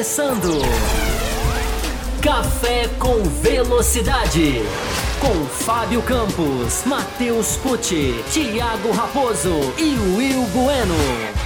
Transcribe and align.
começando. 0.00 0.48
Café 2.22 2.88
com 2.98 3.22
Velocidade. 3.42 4.62
Com 5.20 5.44
Fábio 5.44 6.00
Campos, 6.00 6.84
Matheus 6.86 7.56
Pucci, 7.56 8.14
Thiago 8.32 8.92
Raposo 8.92 9.50
e 9.76 9.94
Will 10.16 10.42
Bueno. 10.54 10.94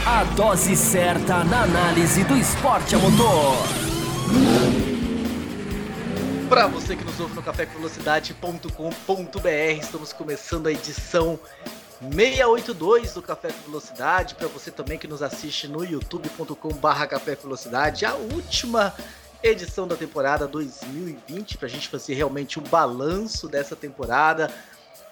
A 0.06 0.22
dose 0.36 0.76
certa 0.76 1.43
na 1.43 1.64
análise 1.64 2.22
do 2.22 2.36
esporte 2.36 2.94
a 2.94 2.98
motor. 2.98 3.56
Para 6.48 6.68
você 6.68 6.94
que 6.94 7.02
nos 7.02 7.18
ouve 7.18 7.34
no 7.34 7.43
cafécomvelocidade.com.br, 7.43 9.80
estamos 9.80 10.12
começando 10.12 10.68
a 10.68 10.72
edição 10.72 11.40
682 12.11 13.14
do 13.14 13.23
Café 13.23 13.53
com 13.53 13.71
Velocidade. 13.71 14.35
Para 14.35 14.49
você 14.49 14.71
também 14.71 14.99
que 14.99 15.07
nos 15.07 15.22
assiste 15.22 15.68
no 15.68 15.85
youtube.com/barra 15.85 17.07
Café 17.07 17.35
Velocidade, 17.35 18.04
a 18.04 18.14
última 18.14 18.95
edição 19.43 19.86
da 19.86 19.96
temporada 19.96 20.46
2020 20.46 21.59
para 21.59 21.67
a 21.67 21.71
gente 21.71 21.89
fazer 21.89 22.14
realmente 22.14 22.59
um 22.59 22.62
balanço 22.62 23.48
dessa 23.48 23.76
temporada, 23.76 24.50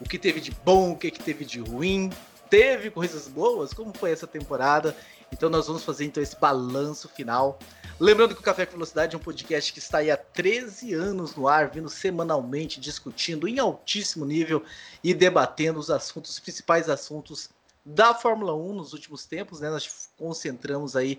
o 0.00 0.04
que 0.04 0.18
teve 0.18 0.40
de 0.40 0.50
bom, 0.64 0.92
o 0.92 0.96
que, 0.96 1.10
que 1.10 1.22
teve 1.22 1.44
de 1.44 1.60
ruim, 1.60 2.10
teve 2.48 2.90
coisas 2.90 3.28
boas, 3.28 3.72
como 3.72 3.92
foi 3.96 4.10
essa 4.10 4.26
temporada. 4.26 4.96
Então 5.32 5.48
nós 5.48 5.66
vamos 5.66 5.84
fazer 5.84 6.04
então 6.04 6.22
esse 6.22 6.38
balanço 6.38 7.08
final. 7.08 7.58
Lembrando 8.00 8.34
que 8.34 8.40
o 8.40 8.44
Café 8.44 8.66
com 8.66 8.72
Velocidade 8.72 9.14
é 9.14 9.18
um 9.18 9.22
podcast 9.22 9.72
que 9.72 9.78
está 9.78 9.98
aí 9.98 10.10
há 10.10 10.16
13 10.16 10.94
anos 10.94 11.36
no 11.36 11.46
ar, 11.46 11.70
vindo 11.70 11.88
semanalmente, 11.88 12.80
discutindo 12.80 13.46
em 13.46 13.58
altíssimo 13.58 14.24
nível 14.24 14.64
e 15.04 15.14
debatendo 15.14 15.78
os 15.78 15.90
assuntos, 15.90 16.32
os 16.32 16.40
principais 16.40 16.88
assuntos 16.88 17.50
da 17.84 18.14
Fórmula 18.14 18.54
1 18.54 18.72
nos 18.72 18.92
últimos 18.92 19.26
tempos, 19.26 19.60
né? 19.60 19.70
Nós 19.70 20.10
concentramos 20.16 20.96
aí 20.96 21.18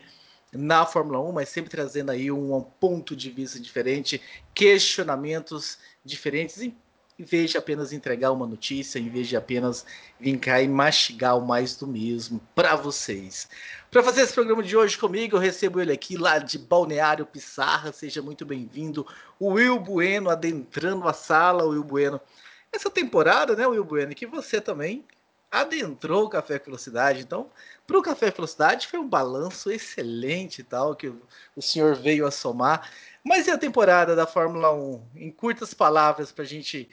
na 0.51 0.85
Fórmula 0.85 1.19
1, 1.19 1.31
mas 1.31 1.49
sempre 1.49 1.71
trazendo 1.71 2.11
aí 2.11 2.31
um, 2.31 2.61
ponto 2.61 3.15
de 3.15 3.29
vista 3.29 3.59
diferente, 3.59 4.21
questionamentos 4.53 5.77
diferentes, 6.05 6.69
em 7.17 7.23
vez 7.23 7.51
de 7.51 7.57
apenas 7.57 7.93
entregar 7.93 8.31
uma 8.31 8.47
notícia, 8.47 8.99
em 8.99 9.09
vez 9.09 9.27
de 9.27 9.35
apenas 9.35 9.85
vir 10.19 10.37
cá 10.39 10.61
e 10.61 10.67
mastigar 10.67 11.37
o 11.37 11.45
mais 11.45 11.75
do 11.75 11.85
mesmo 11.85 12.41
para 12.55 12.75
vocês. 12.75 13.47
Para 13.91 14.01
fazer 14.01 14.21
esse 14.21 14.33
programa 14.33 14.63
de 14.63 14.75
hoje 14.75 14.97
comigo, 14.97 15.35
eu 15.35 15.39
recebo 15.39 15.79
ele 15.79 15.91
aqui 15.91 16.17
lá 16.17 16.39
de 16.39 16.57
Balneário 16.57 17.25
Pissarra, 17.25 17.91
seja 17.91 18.21
muito 18.21 18.45
bem-vindo, 18.45 19.05
o 19.39 19.49
Will 19.51 19.79
Bueno 19.79 20.29
adentrando 20.29 21.07
a 21.07 21.13
sala, 21.13 21.65
Will 21.65 21.83
Bueno. 21.83 22.19
Essa 22.71 22.89
temporada, 22.89 23.55
né, 23.55 23.67
Will 23.67 23.83
Bueno, 23.83 24.15
que 24.15 24.25
você 24.25 24.59
também 24.59 25.05
adentrou 25.53 26.25
o 26.25 26.29
Café 26.29 26.57
Velocidade. 26.57 27.21
Então, 27.21 27.47
para 27.85 27.99
o 27.99 28.01
Café 28.01 28.31
Velocidade 28.31 28.87
foi 28.87 28.99
um 28.99 29.07
balanço 29.07 29.71
excelente 29.71 30.61
e 30.61 30.63
tal, 30.63 30.95
que 30.95 31.13
o 31.55 31.61
senhor 31.61 31.95
veio 31.95 32.25
a 32.25 32.31
somar. 32.31 32.89
Mas 33.23 33.47
e 33.47 33.51
a 33.51 33.57
temporada 33.57 34.15
da 34.15 34.27
Fórmula 34.27 34.73
1? 34.73 35.09
Em 35.15 35.31
curtas 35.31 35.73
palavras, 35.73 36.31
para 36.31 36.43
a 36.43 36.47
gente 36.47 36.89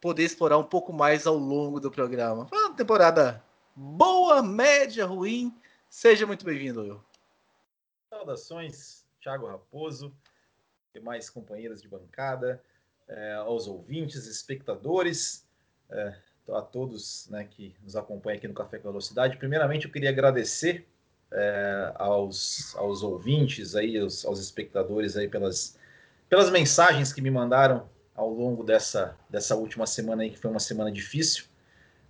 poder 0.00 0.24
explorar 0.24 0.58
um 0.58 0.64
pouco 0.64 0.92
mais 0.92 1.26
ao 1.26 1.36
longo 1.36 1.80
do 1.80 1.90
programa. 1.90 2.46
Foi 2.46 2.58
uma 2.58 2.76
temporada 2.76 3.42
boa, 3.74 4.42
média, 4.42 5.06
ruim. 5.06 5.56
Seja 5.88 6.26
muito 6.26 6.44
bem-vindo, 6.44 6.82
Will. 6.82 7.02
Saudações, 8.10 9.06
Thiago 9.20 9.46
Raposo, 9.46 10.14
demais 10.92 11.30
companheiros 11.30 11.80
de 11.80 11.88
bancada, 11.88 12.62
é, 13.08 13.34
aos 13.34 13.66
ouvintes, 13.66 14.26
espectadores. 14.26 15.46
É, 15.88 16.14
a 16.50 16.60
todos 16.60 17.28
né, 17.28 17.44
que 17.44 17.74
nos 17.82 17.94
acompanham 17.94 18.38
aqui 18.38 18.48
no 18.48 18.54
Café 18.54 18.78
com 18.78 18.88
Velocidade. 18.88 19.36
Primeiramente, 19.36 19.86
eu 19.86 19.92
queria 19.92 20.10
agradecer 20.10 20.86
é, 21.32 21.92
aos, 21.96 22.74
aos 22.76 23.02
ouvintes, 23.02 23.74
aí, 23.74 23.98
aos, 23.98 24.24
aos, 24.24 24.40
espectadores 24.40 25.16
aí 25.16 25.28
pelas, 25.28 25.78
pelas 26.28 26.50
mensagens 26.50 27.12
que 27.12 27.20
me 27.20 27.30
mandaram 27.30 27.88
ao 28.14 28.30
longo 28.30 28.62
dessa, 28.62 29.16
dessa 29.28 29.56
última 29.56 29.86
semana 29.86 30.22
aí, 30.22 30.30
que 30.30 30.38
foi 30.38 30.50
uma 30.50 30.60
semana 30.60 30.92
difícil. 30.92 31.44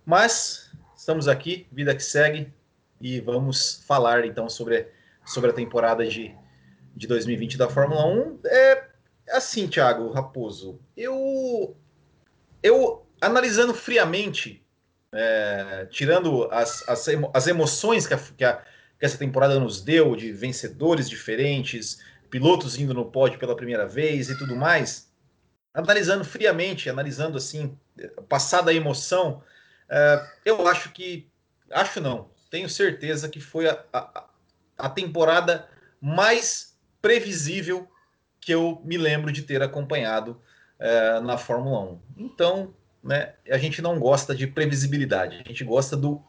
Mas 0.05 0.71
estamos 0.95 1.27
aqui, 1.27 1.67
vida 1.71 1.95
que 1.95 2.03
segue, 2.03 2.51
e 2.99 3.19
vamos 3.19 3.83
falar 3.87 4.25
então 4.25 4.49
sobre, 4.49 4.87
sobre 5.25 5.51
a 5.51 5.53
temporada 5.53 6.05
de, 6.05 6.35
de 6.95 7.07
2020 7.07 7.57
da 7.57 7.69
Fórmula 7.69 8.05
1. 8.05 8.39
É 8.45 8.87
assim, 9.29 9.67
Thiago 9.67 10.11
Raposo, 10.11 10.79
eu, 10.95 11.75
eu 12.61 13.05
analisando 13.21 13.73
friamente, 13.73 14.65
é, 15.11 15.87
tirando 15.89 16.49
as, 16.51 16.87
as, 16.87 17.07
emo, 17.07 17.31
as 17.33 17.47
emoções 17.47 18.05
que, 18.07 18.13
a, 18.13 18.17
que, 18.17 18.43
a, 18.43 18.63
que, 19.03 19.05
essa 19.05 19.17
temporada 19.17 19.59
nos 19.59 19.81
deu, 19.81 20.15
de 20.15 20.31
vencedores 20.31 21.09
diferentes, 21.09 21.99
pilotos 22.29 22.79
indo 22.79 22.93
no 22.93 23.11
pódio 23.11 23.37
pela 23.37 23.53
primeira 23.53 23.85
vez 23.85 24.29
e 24.29 24.37
tudo 24.37 24.55
mais, 24.55 25.11
analisando 25.73 26.23
friamente, 26.23 26.89
analisando 26.89 27.37
assim, 27.37 27.77
passada 28.29 28.71
a 28.71 28.73
emoção, 28.73 29.43
é, 29.89 30.25
eu 30.45 30.65
acho 30.67 30.91
que, 30.91 31.29
acho 31.69 31.99
não, 31.99 32.29
tenho 32.49 32.69
certeza 32.69 33.27
que 33.27 33.41
foi 33.41 33.67
a, 33.67 33.83
a, 33.91 34.29
a 34.77 34.89
temporada 34.89 35.67
mais 35.99 36.77
previsível 37.01 37.85
que 38.39 38.53
eu 38.53 38.81
me 38.85 38.97
lembro 38.97 39.33
de 39.33 39.41
ter 39.41 39.61
acompanhado 39.61 40.41
é, 40.79 41.19
na 41.19 41.37
Fórmula 41.37 41.81
1. 41.81 41.99
Então, 42.17 42.73
né, 43.03 43.33
a 43.49 43.57
gente 43.57 43.81
não 43.81 43.99
gosta 43.99 44.33
de 44.33 44.47
previsibilidade, 44.47 45.41
a 45.43 45.47
gente 45.47 45.63
gosta 45.65 45.97
do, 45.97 46.23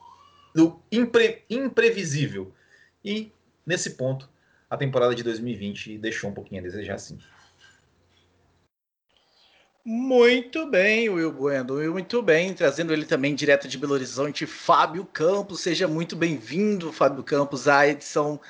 do 0.53 0.83
impre, 0.91 1.45
imprevisível. 1.49 2.53
E 3.05 3.31
nesse 3.67 3.91
ponto, 3.91 4.29
a 4.71 4.77
temporada 4.77 5.15
de 5.15 5.23
2020 5.23 5.99
deixou 5.99 6.31
um 6.31 6.35
pouquinho 6.35 6.61
a 6.61 6.65
desejar, 6.65 6.99
sim. 6.99 7.19
Muito 9.87 10.67
bem, 10.71 11.11
Will 11.11 11.31
Bueno, 11.31 11.75
muito 11.93 12.23
bem, 12.23 12.55
trazendo 12.55 12.91
ele 12.91 13.05
também 13.05 13.35
direto 13.35 13.69
de 13.69 13.77
Belo 13.77 13.93
Horizonte, 13.93 14.47
Fábio 14.47 15.05
Campos. 15.05 15.61
Seja 15.61 15.87
muito 15.87 16.17
bem-vindo, 16.17 16.91
Fábio 16.91 17.23
Campos, 17.23 17.69
à 17.69 17.87
edição 17.87 18.41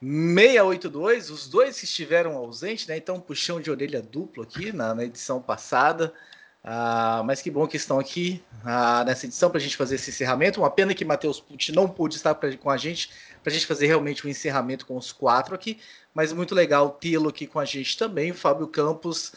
682. 0.00 1.30
Os 1.30 1.46
dois 1.46 1.78
que 1.78 1.84
estiveram 1.84 2.36
ausentes, 2.36 2.88
né? 2.88 2.96
Então, 2.96 3.20
puxão 3.20 3.60
de 3.60 3.70
orelha 3.70 4.02
duplo 4.02 4.42
aqui 4.42 4.72
na, 4.72 4.92
na 4.92 5.04
edição 5.04 5.40
passada. 5.40 6.12
Ah, 6.62 7.22
mas 7.24 7.40
que 7.40 7.50
bom 7.50 7.66
que 7.66 7.78
estão 7.78 7.98
aqui 7.98 8.42
ah, 8.64 9.02
nessa 9.04 9.24
edição 9.24 9.48
para 9.48 9.58
a 9.58 9.62
gente 9.62 9.76
fazer 9.76 9.94
esse 9.94 10.10
encerramento. 10.10 10.60
Uma 10.60 10.70
pena 10.70 10.94
que 10.94 11.04
Matheus 11.04 11.40
Pucci 11.40 11.72
não 11.72 11.88
pôde 11.88 12.16
estar 12.16 12.34
pra, 12.34 12.54
com 12.56 12.70
a 12.70 12.76
gente 12.76 13.10
para 13.42 13.50
a 13.50 13.54
gente 13.54 13.66
fazer 13.66 13.86
realmente 13.86 14.24
o 14.24 14.28
um 14.28 14.30
encerramento 14.30 14.84
com 14.84 14.96
os 14.96 15.12
quatro 15.12 15.54
aqui, 15.54 15.80
mas 16.14 16.32
muito 16.32 16.54
legal 16.54 16.90
tê-lo 16.90 17.30
aqui 17.30 17.46
com 17.46 17.58
a 17.58 17.64
gente 17.64 17.96
também, 17.96 18.34
Fábio 18.34 18.68
Campos. 18.68 19.32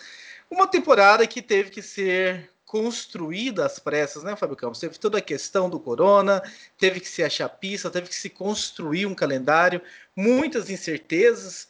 Uma 0.52 0.68
temporada 0.68 1.26
que 1.26 1.42
teve 1.42 1.70
que 1.70 1.82
ser 1.82 2.52
construída 2.66 3.66
às 3.66 3.80
pressas, 3.80 4.24
né, 4.24 4.36
Fábio 4.36 4.58
Campos? 4.58 4.80
Teve 4.80 4.98
toda 5.00 5.20
a 5.20 5.22
questão 5.22 5.70
do 5.70 5.80
corona, 5.80 6.44
teve 6.78 7.00
que 7.00 7.08
se 7.08 7.24
achar 7.24 7.48
pista, 7.48 7.90
teve 7.90 8.10
que 8.10 8.16
se 8.16 8.30
construir 8.30 9.06
um 9.06 9.16
calendário, 9.16 9.82
muitas 10.16 10.70
incertezas 10.70 11.68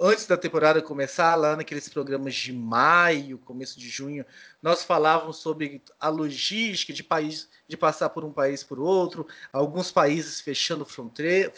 antes 0.00 0.26
da 0.26 0.36
temporada 0.36 0.82
começar, 0.82 1.34
lá 1.34 1.56
naqueles 1.56 1.88
programas 1.88 2.34
de 2.34 2.52
maio, 2.52 3.38
começo 3.38 3.78
de 3.78 3.88
junho, 3.88 4.24
nós 4.62 4.84
falávamos 4.84 5.38
sobre 5.38 5.82
a 5.98 6.08
logística 6.08 6.92
de 6.92 7.02
país, 7.02 7.48
de 7.66 7.76
passar 7.76 8.10
por 8.10 8.24
um 8.24 8.32
país 8.32 8.62
por 8.62 8.78
outro, 8.78 9.26
alguns 9.52 9.90
países 9.90 10.40
fechando 10.40 10.84
fronteira, 10.84 11.52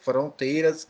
fronteiras 0.00 0.86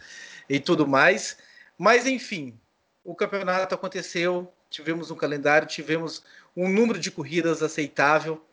e 0.48 0.60
tudo 0.60 0.86
mais. 0.86 1.36
Mas 1.78 2.06
enfim, 2.06 2.58
o 3.04 3.14
campeonato 3.14 3.74
aconteceu, 3.74 4.52
tivemos 4.68 5.10
um 5.10 5.16
calendário, 5.16 5.68
tivemos 5.68 6.22
um 6.56 6.68
número 6.68 6.98
de 6.98 7.10
corridas 7.10 7.62
aceitável. 7.62 8.44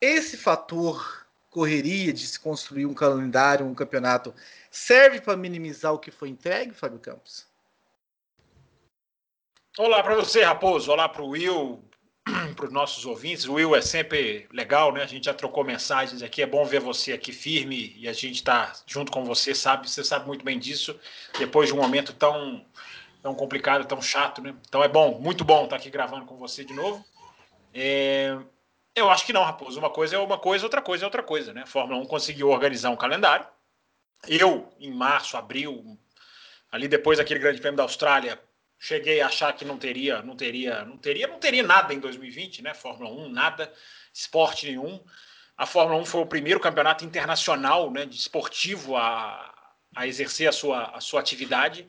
Esse 0.00 0.36
fator 0.36 1.26
correria 1.50 2.12
de 2.12 2.26
se 2.26 2.38
construir 2.38 2.86
um 2.86 2.94
calendário, 2.94 3.66
um 3.66 3.74
campeonato, 3.74 4.34
serve 4.70 5.20
para 5.20 5.36
minimizar 5.36 5.92
o 5.92 5.98
que 5.98 6.10
foi 6.10 6.28
entregue, 6.28 6.74
Fábio 6.74 6.98
Campos? 6.98 7.46
Olá 9.78 10.02
para 10.02 10.16
você, 10.16 10.42
Raposo. 10.42 10.90
Olá 10.90 11.08
para 11.08 11.22
o 11.22 11.28
Will, 11.28 11.82
para 12.56 12.66
os 12.66 12.72
nossos 12.72 13.06
ouvintes. 13.06 13.46
O 13.46 13.54
Will 13.54 13.76
é 13.76 13.80
sempre 13.80 14.48
legal, 14.52 14.92
né? 14.92 15.02
A 15.02 15.06
gente 15.06 15.26
já 15.26 15.34
trocou 15.34 15.62
mensagens 15.62 16.20
aqui. 16.20 16.42
É 16.42 16.46
bom 16.46 16.64
ver 16.64 16.80
você 16.80 17.12
aqui 17.12 17.32
firme 17.32 17.94
e 17.96 18.08
a 18.08 18.12
gente 18.12 18.36
está 18.36 18.72
junto 18.86 19.12
com 19.12 19.24
você, 19.24 19.54
sabe? 19.54 19.88
Você 19.88 20.02
sabe 20.02 20.26
muito 20.26 20.44
bem 20.44 20.58
disso. 20.58 20.98
Depois 21.38 21.68
de 21.68 21.74
um 21.74 21.80
momento 21.80 22.12
tão, 22.12 22.66
tão 23.22 23.34
complicado, 23.36 23.86
tão 23.86 24.02
chato, 24.02 24.42
né? 24.42 24.52
Então 24.68 24.82
é 24.82 24.88
bom, 24.88 25.20
muito 25.20 25.44
bom 25.44 25.64
estar 25.64 25.76
aqui 25.76 25.90
gravando 25.90 26.26
com 26.26 26.36
você 26.36 26.64
de 26.64 26.74
novo. 26.74 27.04
É... 27.72 28.36
Eu 28.98 29.10
acho 29.10 29.24
que 29.24 29.32
não, 29.32 29.44
Raposo. 29.44 29.78
Uma 29.78 29.90
coisa 29.90 30.16
é 30.16 30.18
uma 30.18 30.38
coisa, 30.38 30.64
outra 30.64 30.82
coisa 30.82 31.04
é 31.04 31.06
outra 31.06 31.22
coisa, 31.22 31.52
né? 31.52 31.62
A 31.62 31.66
Fórmula 31.66 32.00
1 32.00 32.06
conseguiu 32.06 32.48
organizar 32.48 32.90
um 32.90 32.96
calendário. 32.96 33.46
Eu, 34.26 34.72
em 34.80 34.90
março, 34.90 35.36
abril, 35.36 35.98
ali 36.70 36.88
depois 36.88 37.18
daquele 37.18 37.40
Grande 37.40 37.60
Prêmio 37.60 37.76
da 37.76 37.84
Austrália, 37.84 38.40
cheguei 38.78 39.20
a 39.20 39.26
achar 39.26 39.52
que 39.52 39.64
não 39.64 39.78
teria, 39.78 40.22
não 40.22 40.36
teria, 40.36 40.84
não 40.84 40.96
teria, 40.96 41.26
não 41.26 41.38
teria 41.38 41.62
nada 41.62 41.94
em 41.94 42.00
2020, 42.00 42.62
né? 42.62 42.74
Fórmula 42.74 43.10
1, 43.10 43.28
nada, 43.28 43.72
esporte 44.12 44.66
nenhum. 44.66 45.00
A 45.56 45.66
Fórmula 45.66 46.00
1 46.00 46.04
foi 46.04 46.20
o 46.20 46.26
primeiro 46.26 46.60
campeonato 46.60 47.04
internacional, 47.04 47.90
né, 47.90 48.06
de 48.06 48.16
esportivo 48.16 48.96
a, 48.96 49.52
a 49.94 50.06
exercer 50.06 50.48
a 50.48 50.52
sua, 50.52 50.84
a 50.96 51.00
sua 51.00 51.20
atividade. 51.20 51.86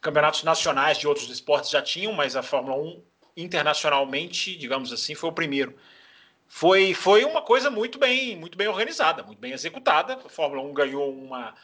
campeonatos 0.00 0.42
nacionais 0.42 0.96
de 0.96 1.06
outros 1.06 1.28
esportes 1.28 1.70
já 1.70 1.82
tinham, 1.82 2.12
mas 2.14 2.34
a 2.34 2.42
Fórmula 2.42 2.76
1 2.76 3.04
internacionalmente, 3.36 4.56
digamos 4.56 4.92
assim, 4.92 5.14
foi 5.14 5.28
o 5.28 5.34
primeiro. 5.34 5.76
Foi, 6.52 6.92
foi 6.94 7.24
uma 7.24 7.40
coisa 7.40 7.70
muito 7.70 7.96
bem, 7.96 8.34
muito 8.34 8.58
bem 8.58 8.66
organizada, 8.66 9.22
muito 9.22 9.38
bem 9.38 9.52
executada. 9.52 10.14
A 10.14 10.28
Fórmula 10.28 10.60
1 10.62 10.74
ganhou 10.74 11.16
uma, 11.16 11.54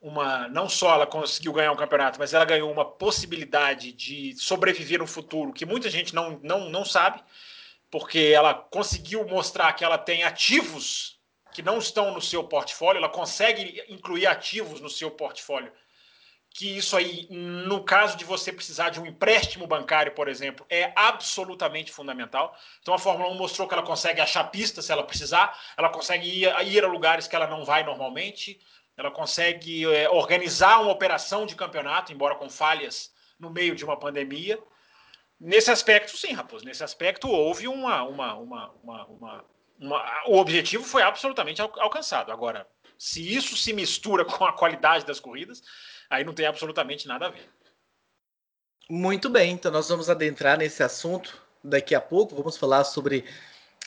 uma. 0.00 0.48
Não 0.48 0.68
só 0.68 0.94
ela 0.94 1.06
conseguiu 1.06 1.52
ganhar 1.52 1.72
um 1.72 1.76
campeonato, 1.76 2.16
mas 2.16 2.32
ela 2.32 2.44
ganhou 2.44 2.70
uma 2.70 2.84
possibilidade 2.84 3.92
de 3.92 4.36
sobreviver 4.36 5.00
no 5.00 5.06
futuro 5.06 5.52
que 5.52 5.66
muita 5.66 5.90
gente 5.90 6.14
não, 6.14 6.38
não, 6.44 6.70
não 6.70 6.84
sabe, 6.84 7.20
porque 7.90 8.32
ela 8.32 8.54
conseguiu 8.54 9.26
mostrar 9.26 9.72
que 9.72 9.84
ela 9.84 9.98
tem 9.98 10.22
ativos 10.22 11.18
que 11.52 11.60
não 11.60 11.78
estão 11.78 12.14
no 12.14 12.22
seu 12.22 12.44
portfólio, 12.44 12.98
ela 12.98 13.08
consegue 13.08 13.84
incluir 13.88 14.28
ativos 14.28 14.80
no 14.80 14.88
seu 14.88 15.10
portfólio 15.10 15.72
que 16.52 16.76
isso 16.76 16.96
aí, 16.96 17.28
no 17.30 17.84
caso 17.84 18.16
de 18.16 18.24
você 18.24 18.52
precisar 18.52 18.90
de 18.90 19.00
um 19.00 19.06
empréstimo 19.06 19.66
bancário, 19.66 20.12
por 20.12 20.28
exemplo, 20.28 20.66
é 20.68 20.92
absolutamente 20.96 21.92
fundamental. 21.92 22.56
Então 22.82 22.92
a 22.92 22.98
Fórmula 22.98 23.30
1 23.30 23.34
mostrou 23.36 23.68
que 23.68 23.74
ela 23.74 23.84
consegue 23.84 24.20
achar 24.20 24.44
pistas 24.44 24.84
se 24.84 24.92
ela 24.92 25.04
precisar, 25.04 25.56
ela 25.76 25.88
consegue 25.88 26.28
ir, 26.28 26.66
ir 26.66 26.84
a 26.84 26.88
lugares 26.88 27.28
que 27.28 27.36
ela 27.36 27.46
não 27.46 27.64
vai 27.64 27.84
normalmente, 27.84 28.60
ela 28.96 29.10
consegue 29.10 29.86
é, 29.94 30.10
organizar 30.10 30.80
uma 30.80 30.90
operação 30.90 31.46
de 31.46 31.54
campeonato, 31.54 32.12
embora 32.12 32.34
com 32.34 32.50
falhas 32.50 33.12
no 33.38 33.48
meio 33.48 33.74
de 33.74 33.84
uma 33.84 33.96
pandemia. 33.96 34.58
Nesse 35.38 35.70
aspecto, 35.70 36.16
sim, 36.16 36.32
Raposo, 36.32 36.64
nesse 36.66 36.84
aspecto 36.84 37.28
houve 37.28 37.66
uma. 37.66 38.02
uma, 38.02 38.34
uma, 38.34 38.70
uma, 38.82 39.06
uma, 39.06 39.44
uma 39.78 40.22
o 40.26 40.36
objetivo 40.36 40.84
foi 40.84 41.02
absolutamente 41.02 41.62
alcançado. 41.62 42.30
Agora, 42.30 42.66
se 42.98 43.34
isso 43.34 43.56
se 43.56 43.72
mistura 43.72 44.22
com 44.26 44.44
a 44.44 44.52
qualidade 44.52 45.06
das 45.06 45.18
corridas, 45.18 45.62
aí 46.10 46.24
não 46.24 46.34
tem 46.34 46.46
absolutamente 46.46 47.06
nada 47.06 47.26
a 47.26 47.30
ver. 47.30 47.48
Muito 48.90 49.30
bem, 49.30 49.52
então 49.52 49.70
nós 49.70 49.88
vamos 49.88 50.10
adentrar 50.10 50.58
nesse 50.58 50.82
assunto 50.82 51.40
daqui 51.62 51.94
a 51.94 52.00
pouco. 52.00 52.34
Vamos 52.34 52.56
falar 52.56 52.82
sobre 52.82 53.24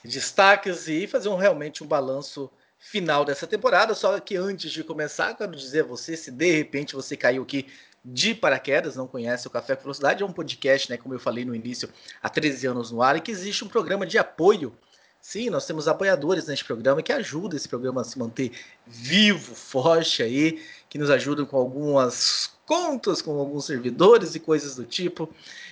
destaques 0.03 0.87
e 0.87 1.05
fazer 1.07 1.27
um, 1.27 1.35
realmente 1.35 1.83
um 1.83 1.87
balanço 1.87 2.49
final 2.79 3.25
dessa 3.25 3.45
temporada. 3.45 3.93
Só 3.93 4.17
que 4.19 4.37
antes 4.37 4.71
de 4.71 4.83
começar, 4.83 5.35
quero 5.35 5.55
dizer 5.55 5.81
a 5.81 5.87
você, 5.87 6.15
se 6.15 6.31
de 6.31 6.51
repente 6.51 6.95
você 6.95 7.17
caiu 7.17 7.43
aqui 7.43 7.67
de 8.03 8.35
paraquedas, 8.35 8.95
não 8.95 9.07
conhece 9.07 9.47
o 9.47 9.49
Café 9.49 9.75
com 9.75 9.83
Velocidade, 9.83 10.23
é 10.23 10.25
um 10.25 10.33
podcast, 10.33 10.89
né, 10.89 10.97
como 10.97 11.13
eu 11.15 11.19
falei 11.19 11.45
no 11.45 11.55
início, 11.55 11.89
há 12.21 12.29
13 12.29 12.67
anos 12.67 12.91
no 12.91 13.01
ar, 13.01 13.15
e 13.15 13.21
que 13.21 13.31
existe 13.31 13.63
um 13.63 13.69
programa 13.69 14.05
de 14.05 14.17
apoio. 14.17 14.75
Sim, 15.21 15.49
nós 15.49 15.65
temos 15.65 15.87
apoiadores 15.87 16.47
neste 16.47 16.65
programa 16.65 17.01
que 17.01 17.13
ajudam 17.13 17.55
esse 17.55 17.69
programa 17.69 18.01
a 18.01 18.03
se 18.03 18.19
manter 18.19 18.51
vivo, 18.85 19.55
forte 19.55 20.21
aí, 20.21 20.61
que 20.93 20.99
nos 20.99 21.09
ajudam 21.09 21.43
com 21.43 21.57
algumas 21.57 22.51
contas, 22.67 23.19
com 23.19 23.39
alguns 23.39 23.65
servidores 23.65 24.35
e 24.35 24.39
coisas 24.39 24.75
do 24.75 24.85
tipo, 24.85 25.27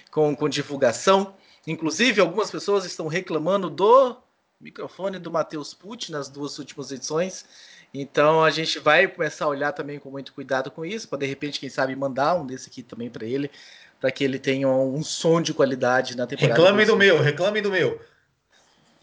com, 0.09 0.35
com 0.35 0.50
divulgação. 0.50 1.35
Inclusive, 1.68 2.19
algumas 2.19 2.50
pessoas 2.50 2.85
estão 2.85 3.06
reclamando 3.06 3.69
do 3.69 4.18
microfone 4.59 5.19
do 5.19 5.29
Matheus 5.29 5.75
Pucci 5.75 6.12
nas 6.12 6.27
duas 6.27 6.57
últimas 6.57 6.91
edições. 6.91 7.45
Então 7.94 8.44
a 8.44 8.50
gente 8.50 8.79
vai 8.79 9.07
começar 9.07 9.45
a 9.45 9.50
olhar 9.50 9.73
também 9.73 10.00
com 10.00 10.09
muito 10.09 10.33
cuidado 10.33 10.71
com 10.71 10.83
isso, 10.83 11.07
para 11.07 11.19
de 11.19 11.27
repente, 11.27 11.59
quem 11.59 11.69
sabe, 11.69 11.95
mandar 11.95 12.33
um 12.33 12.44
desse 12.44 12.67
aqui 12.67 12.81
também 12.81 13.12
para 13.12 13.27
ele, 13.27 13.51
para 14.00 14.09
que 14.09 14.24
ele 14.24 14.39
tenha 14.39 14.67
um 14.69 15.03
som 15.03 15.39
de 15.39 15.53
qualidade 15.53 16.17
na 16.17 16.25
temporada. 16.25 16.56
Reclame 16.56 16.83
do 16.83 16.97
meu, 16.97 17.21
reclame 17.21 17.62
do 17.62 17.69
meu. 17.69 18.01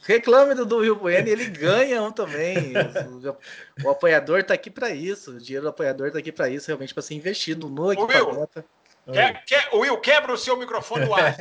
Reclame 0.02 0.54
do, 0.54 0.64
do 0.64 0.80
Rio 0.80 0.96
Bueno, 0.96 1.28
ele 1.28 1.46
ganha 1.46 2.02
um 2.02 2.10
também. 2.10 2.72
O, 3.82 3.86
o 3.86 3.90
apoiador 3.90 4.40
está 4.40 4.54
aqui 4.54 4.70
para 4.70 4.90
isso. 4.90 5.32
O 5.32 5.38
dinheiro 5.38 5.64
do 5.64 5.68
apoiador 5.68 6.06
está 6.06 6.18
aqui 6.18 6.32
para 6.32 6.48
isso, 6.48 6.68
realmente 6.68 6.94
para 6.94 7.02
ser 7.02 7.14
investido 7.14 7.68
no 7.68 7.92
equipamento. 7.92 8.64
Will, 9.06 9.34
que, 9.46 9.76
Will, 9.76 9.96
quebra 9.98 10.32
o 10.32 10.38
seu 10.38 10.56
microfone 10.56 11.06
do 11.06 11.14
ar. 11.14 11.36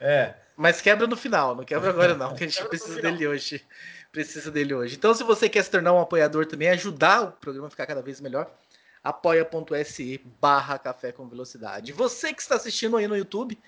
é. 0.00 0.34
Mas 0.56 0.80
quebra 0.82 1.06
no 1.06 1.16
final, 1.16 1.54
não 1.54 1.64
quebra 1.64 1.88
agora 1.88 2.14
não, 2.14 2.34
que 2.34 2.44
a 2.44 2.46
gente 2.46 2.62
precisa 2.68 3.00
dele 3.00 3.26
hoje. 3.26 3.64
Precisa 4.12 4.50
dele 4.50 4.74
hoje. 4.74 4.96
Então, 4.96 5.14
se 5.14 5.24
você 5.24 5.48
quer 5.48 5.62
se 5.64 5.70
tornar 5.70 5.94
um 5.94 6.00
apoiador 6.00 6.44
também, 6.44 6.68
ajudar 6.68 7.22
o 7.22 7.32
programa 7.32 7.68
a 7.68 7.70
ficar 7.70 7.86
cada 7.86 8.02
vez 8.02 8.20
melhor, 8.20 8.50
apoia.se 9.02 10.20
barra 10.38 10.78
café 10.78 11.12
com 11.12 11.26
velocidade. 11.26 11.92
Você 11.92 12.34
que 12.34 12.42
está 12.42 12.56
assistindo 12.56 12.96
aí 12.96 13.08
no 13.08 13.16
YouTube, 13.16 13.58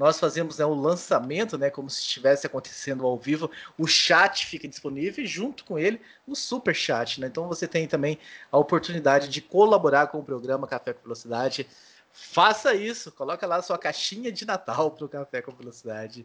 nós 0.00 0.18
fazemos 0.18 0.56
né, 0.56 0.64
o 0.64 0.72
lançamento, 0.72 1.58
né, 1.58 1.68
como 1.68 1.90
se 1.90 2.00
estivesse 2.00 2.46
acontecendo 2.46 3.06
ao 3.06 3.18
vivo. 3.18 3.50
O 3.76 3.86
chat 3.86 4.46
fica 4.46 4.66
disponível 4.66 5.22
e 5.22 5.26
junto 5.26 5.62
com 5.62 5.78
ele 5.78 6.00
o 6.26 6.34
super 6.34 6.74
chat. 6.74 7.20
Né? 7.20 7.26
Então 7.26 7.46
você 7.46 7.68
tem 7.68 7.86
também 7.86 8.18
a 8.50 8.56
oportunidade 8.56 9.28
de 9.28 9.42
colaborar 9.42 10.06
com 10.06 10.18
o 10.18 10.24
programa 10.24 10.66
Café 10.66 10.94
com 10.94 11.02
Velocidade. 11.02 11.68
Faça 12.14 12.74
isso, 12.74 13.12
coloca 13.12 13.46
lá 13.46 13.60
sua 13.60 13.76
caixinha 13.76 14.32
de 14.32 14.46
Natal 14.46 14.90
para 14.90 15.04
o 15.04 15.08
Café 15.08 15.42
com 15.42 15.52
Velocidade. 15.52 16.24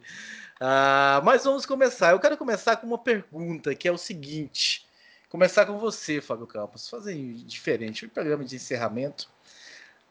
Uh, 0.56 1.19
mas 1.25 1.44
vamos 1.44 1.66
começar. 1.66 2.12
Eu 2.12 2.19
quero 2.22 2.38
começar 2.38 2.77
com 2.77 2.88
uma 2.88 2.98
pergunta 2.98 3.75
que 3.75 3.89
é 3.89 3.92
o 3.92 3.98
seguinte. 3.98 4.88
Começar 5.27 5.66
com 5.66 5.77
você, 5.77 6.22
Fábio 6.22 6.48
Campos. 6.48 6.89
Fazer 6.89 7.13
diferente, 7.44 8.06
um 8.06 8.10
programa 8.10 8.45
de 8.45 8.56
encerramento. 8.56 9.30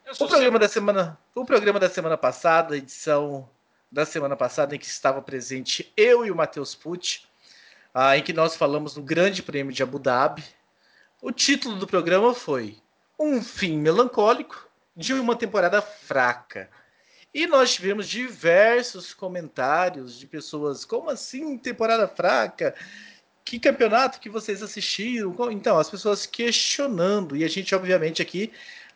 O 0.06 0.29
programa 0.29 0.59
da 0.59 0.69
semana, 0.69 1.19
o 1.35 1.47
programa 1.47 1.81
da 1.81 1.89
semana 1.89 2.17
passada, 2.17 2.77
edição 2.77 3.49
da 3.91 4.05
semana 4.05 4.37
passada, 4.37 4.77
em 4.77 4.79
que 4.79 4.85
estava 4.85 5.23
presente 5.23 5.91
eu 5.97 6.27
e 6.27 6.31
o 6.31 6.37
Matheus 6.37 6.75
Pucci, 6.75 7.23
ah, 7.93 8.17
em 8.17 8.23
que 8.23 8.33
nós 8.33 8.55
falamos 8.55 8.95
do 8.95 9.03
Grande 9.03 9.43
Prêmio 9.43 9.73
de 9.73 9.83
Abu 9.83 9.99
Dhabi. 9.99 10.45
O 11.23 11.33
título 11.33 11.77
do 11.77 11.87
programa 11.87 12.35
foi 12.35 12.77
Um 13.19 13.43
Fim 13.43 13.79
Melancólico 13.79 14.69
de 14.95 15.15
uma 15.15 15.35
Temporada 15.35 15.81
Fraca. 15.81 16.69
E 17.33 17.47
nós 17.47 17.75
tivemos 17.75 18.06
diversos 18.06 19.15
comentários 19.15 20.19
de 20.19 20.27
pessoas, 20.27 20.85
como 20.85 21.09
assim 21.09 21.56
temporada 21.56 22.06
fraca? 22.06 22.75
Que 23.45 23.59
campeonato 23.59 24.21
que 24.21 24.31
vocês 24.31 24.62
assistiram? 24.62 25.51
Então, 25.51 25.79
as 25.79 25.91
pessoas 25.91 26.27
questionando, 26.27 27.37
e 27.37 27.43
a 27.43 27.49
gente, 27.49 27.75
obviamente, 27.75 28.23
aqui 28.23 28.53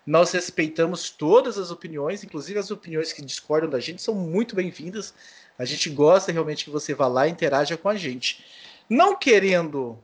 nós 0.09 0.33
respeitamos 0.33 1.11
todas 1.11 1.59
as 1.59 1.71
opiniões, 1.71 2.25
inclusive 2.25 2.59
as 2.59 2.71
opiniões 2.71 3.13
que 3.13 3.21
discordam 3.21 3.69
da 3.69 3.79
gente 3.79 4.01
são 4.01 4.15
muito 4.15 4.57
bem-vindas. 4.57 5.13
A 5.59 5.67
gente 5.67 5.91
gosta 5.91 6.33
realmente 6.33 6.65
que 6.65 6.71
você 6.71 6.95
vá 6.95 7.07
lá 7.07 7.29
e 7.29 7.31
interaja 7.31 7.77
com 7.77 7.91
a 7.91 7.95
gente. 7.95 8.43
Não 8.89 9.15
querendo 9.15 9.99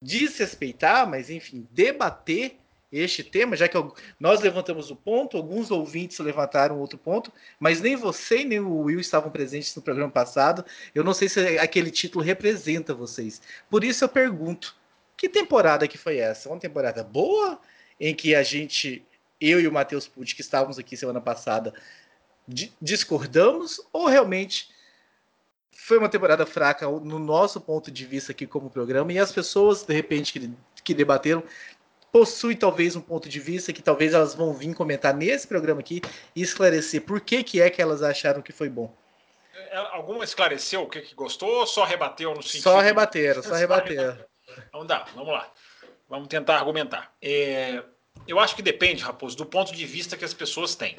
desrespeitar, 0.00 1.10
mas 1.10 1.28
enfim, 1.28 1.66
debater 1.72 2.54
este 2.92 3.24
tema, 3.24 3.56
já 3.56 3.66
que 3.66 3.76
nós 4.20 4.40
levantamos 4.40 4.92
o 4.92 4.96
ponto, 4.96 5.36
alguns 5.36 5.72
ouvintes 5.72 6.20
levantaram 6.20 6.78
outro 6.78 6.96
ponto, 6.96 7.32
mas 7.58 7.80
nem 7.80 7.96
você 7.96 8.44
nem 8.44 8.60
o 8.60 8.82
Will 8.82 9.00
estavam 9.00 9.32
presentes 9.32 9.74
no 9.74 9.82
programa 9.82 10.12
passado. 10.12 10.64
Eu 10.94 11.02
não 11.02 11.12
sei 11.12 11.28
se 11.28 11.58
aquele 11.58 11.90
título 11.90 12.24
representa 12.24 12.94
vocês. 12.94 13.42
Por 13.68 13.82
isso 13.82 14.04
eu 14.04 14.08
pergunto: 14.08 14.76
que 15.16 15.28
temporada 15.28 15.88
que 15.88 15.98
foi 15.98 16.18
essa? 16.18 16.48
Uma 16.48 16.60
temporada 16.60 17.02
boa 17.02 17.60
em 17.98 18.14
que 18.14 18.36
a 18.36 18.44
gente 18.44 19.04
eu 19.42 19.60
e 19.60 19.66
o 19.66 19.72
Matheus 19.72 20.06
Pucci, 20.06 20.34
que 20.34 20.40
estávamos 20.40 20.78
aqui 20.78 20.96
semana 20.96 21.20
passada, 21.20 21.74
discordamos 22.80 23.80
ou 23.92 24.06
realmente 24.06 24.70
foi 25.72 25.98
uma 25.98 26.08
temporada 26.08 26.46
fraca 26.46 26.86
no 26.86 27.18
nosso 27.18 27.60
ponto 27.60 27.90
de 27.90 28.04
vista 28.06 28.32
aqui 28.32 28.46
como 28.46 28.70
programa 28.70 29.12
e 29.12 29.18
as 29.18 29.32
pessoas, 29.32 29.82
de 29.82 29.92
repente, 29.92 30.32
que, 30.32 30.50
que 30.84 30.94
debateram, 30.94 31.42
possuem 32.12 32.56
talvez 32.56 32.94
um 32.94 33.00
ponto 33.00 33.28
de 33.28 33.40
vista 33.40 33.72
que 33.72 33.82
talvez 33.82 34.12
elas 34.14 34.34
vão 34.34 34.52
vir 34.52 34.74
comentar 34.74 35.14
nesse 35.14 35.48
programa 35.48 35.80
aqui 35.80 36.00
e 36.36 36.42
esclarecer 36.42 37.02
por 37.02 37.20
que, 37.20 37.42
que 37.42 37.60
é 37.60 37.70
que 37.70 37.80
elas 37.80 38.02
acharam 38.02 38.42
que 38.42 38.52
foi 38.52 38.68
bom. 38.68 38.94
É, 39.70 39.76
alguma 39.76 40.22
esclareceu 40.22 40.82
o 40.82 40.88
que, 40.88 41.00
que 41.00 41.14
gostou 41.14 41.48
ou 41.48 41.66
só 41.66 41.84
rebateu 41.84 42.34
no 42.34 42.42
sentido? 42.42 42.62
Só 42.62 42.78
rebateram, 42.80 43.42
só 43.42 43.54
rebateram. 43.56 44.18
Então 44.68 44.86
dá, 44.86 45.06
vamos 45.14 45.32
lá. 45.32 45.50
Vamos 46.08 46.28
tentar 46.28 46.58
argumentar. 46.58 47.12
É, 47.22 47.82
eu 48.26 48.38
acho 48.38 48.54
que 48.54 48.62
depende, 48.62 49.02
Raposo, 49.02 49.36
do 49.36 49.46
ponto 49.46 49.72
de 49.72 49.84
vista 49.84 50.16
que 50.16 50.24
as 50.24 50.34
pessoas 50.34 50.74
têm. 50.74 50.96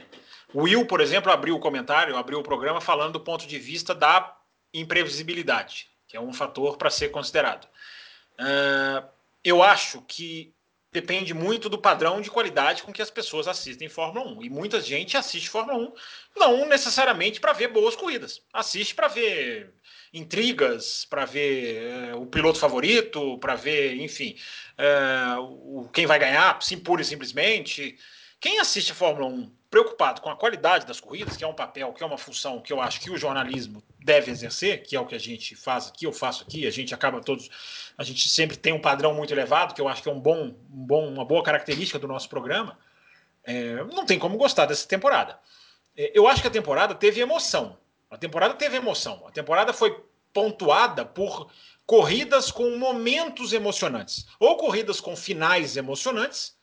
O 0.54 0.64
Will, 0.64 0.86
por 0.86 1.02
exemplo, 1.02 1.32
abriu 1.32 1.56
o 1.56 1.60
comentário, 1.60 2.16
abriu 2.16 2.40
o 2.40 2.44
programa 2.44 2.80
falando 2.80 3.14
do 3.14 3.20
ponto 3.20 3.48
de 3.48 3.58
vista 3.58 3.96
da 3.96 4.38
imprevisibilidade, 4.74 5.88
que 6.08 6.18
é 6.18 6.22
um 6.22 6.34
fator 6.34 6.78
para 6.78 6.90
ser 6.90 7.10
considerado. 7.10 7.66
Uh, 8.40 9.08
eu 9.44 9.64
acho 9.64 10.02
que 10.02 10.54
depende 10.94 11.34
muito 11.34 11.68
do 11.68 11.78
padrão 11.78 12.22
de 12.22 12.30
qualidade 12.30 12.84
com 12.84 12.94
que 12.94 13.02
as 13.02 13.10
pessoas 13.10 13.48
assistem 13.48 13.90
Fórmula 13.90 14.28
1. 14.38 14.44
E 14.44 14.50
muita 14.50 14.80
gente 14.80 15.18
assiste 15.18 15.50
Fórmula 15.50 15.78
1 15.80 15.94
não 16.38 16.66
necessariamente 16.68 17.40
para 17.40 17.52
ver 17.52 17.70
boas 17.70 17.96
corridas. 17.96 18.42
Assiste 18.54 18.94
para 18.94 19.08
ver 19.08 19.74
intrigas, 20.14 21.06
para 21.10 21.26
ver 21.26 22.12
é, 22.12 22.16
o 22.16 22.28
piloto 22.28 22.60
favorito, 22.60 23.40
para 23.40 23.56
ver, 23.56 23.96
enfim, 23.96 24.38
é, 24.78 25.36
o, 25.40 25.90
quem 25.92 26.06
vai 26.06 26.20
ganhar, 26.20 26.62
sim, 26.62 26.78
pura 26.78 27.02
e 27.02 27.06
simplesmente. 27.06 27.98
Quem 28.44 28.60
assiste 28.60 28.92
a 28.92 28.96
Fórmula 28.96 29.28
1 29.28 29.50
preocupado 29.70 30.20
com 30.20 30.30
a 30.30 30.36
qualidade 30.36 30.86
das 30.86 31.00
corridas, 31.00 31.38
que 31.38 31.46
é 31.46 31.48
um 31.48 31.54
papel, 31.54 31.94
que 31.94 32.04
é 32.04 32.06
uma 32.06 32.18
função 32.18 32.60
que 32.60 32.74
eu 32.74 32.82
acho 32.82 33.00
que 33.00 33.10
o 33.10 33.16
jornalismo 33.16 33.82
deve 34.04 34.32
exercer, 34.32 34.84
que 34.84 34.98
é 34.98 35.00
o 35.00 35.06
que 35.06 35.16
a 35.16 35.20
gente 35.20 35.56
faz 35.56 35.88
aqui, 35.88 36.06
eu 36.06 36.12
faço 36.12 36.44
aqui, 36.44 36.68
a 36.68 36.70
gente 36.70 36.94
acaba 36.94 37.22
todos, 37.22 37.50
a 37.98 38.04
gente 38.04 38.28
sempre 38.28 38.58
tem 38.58 38.74
um 38.74 38.82
padrão 38.82 39.14
muito 39.14 39.34
elevado, 39.34 39.74
que 39.74 39.80
eu 39.80 39.88
acho 39.88 40.04
que 40.04 40.10
é 40.10 40.12
um 40.12 40.20
bom, 40.20 40.48
um 40.48 40.86
bom 40.86 41.08
uma 41.08 41.24
boa 41.24 41.42
característica 41.42 41.98
do 41.98 42.06
nosso 42.06 42.28
programa. 42.28 42.78
É, 43.46 43.82
não 43.86 44.06
tem 44.06 44.20
como 44.20 44.38
gostar 44.38 44.66
dessa 44.66 44.86
temporada. 44.86 45.40
É, 45.96 46.12
eu 46.14 46.28
acho 46.28 46.42
que 46.42 46.48
a 46.50 46.52
temporada 46.52 46.94
teve 46.94 47.22
emoção. 47.22 47.78
A 48.12 48.18
temporada 48.18 48.56
teve 48.56 48.76
emoção. 48.76 49.24
A 49.26 49.32
temporada 49.32 49.72
foi 49.72 50.04
pontuada 50.34 51.06
por 51.06 51.50
corridas 51.86 52.52
com 52.52 52.76
momentos 52.76 53.54
emocionantes, 53.54 54.28
ou 54.38 54.58
corridas 54.58 55.00
com 55.00 55.16
finais 55.16 55.78
emocionantes, 55.78 56.62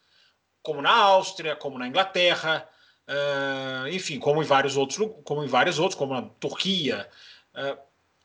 como 0.70 0.82
na 0.82 0.94
Áustria, 0.94 1.56
como 1.56 1.80
na 1.80 1.88
Inglaterra, 1.88 2.64
uh, 3.08 3.88
enfim, 3.88 4.20
como 4.20 4.40
em 4.40 4.46
vários 4.46 4.76
outros, 4.76 5.10
como 5.24 5.42
em 5.42 5.48
vários 5.48 5.80
outros, 5.80 5.98
como 5.98 6.14
na 6.14 6.22
Turquia, 6.22 7.08
uh, 7.56 7.76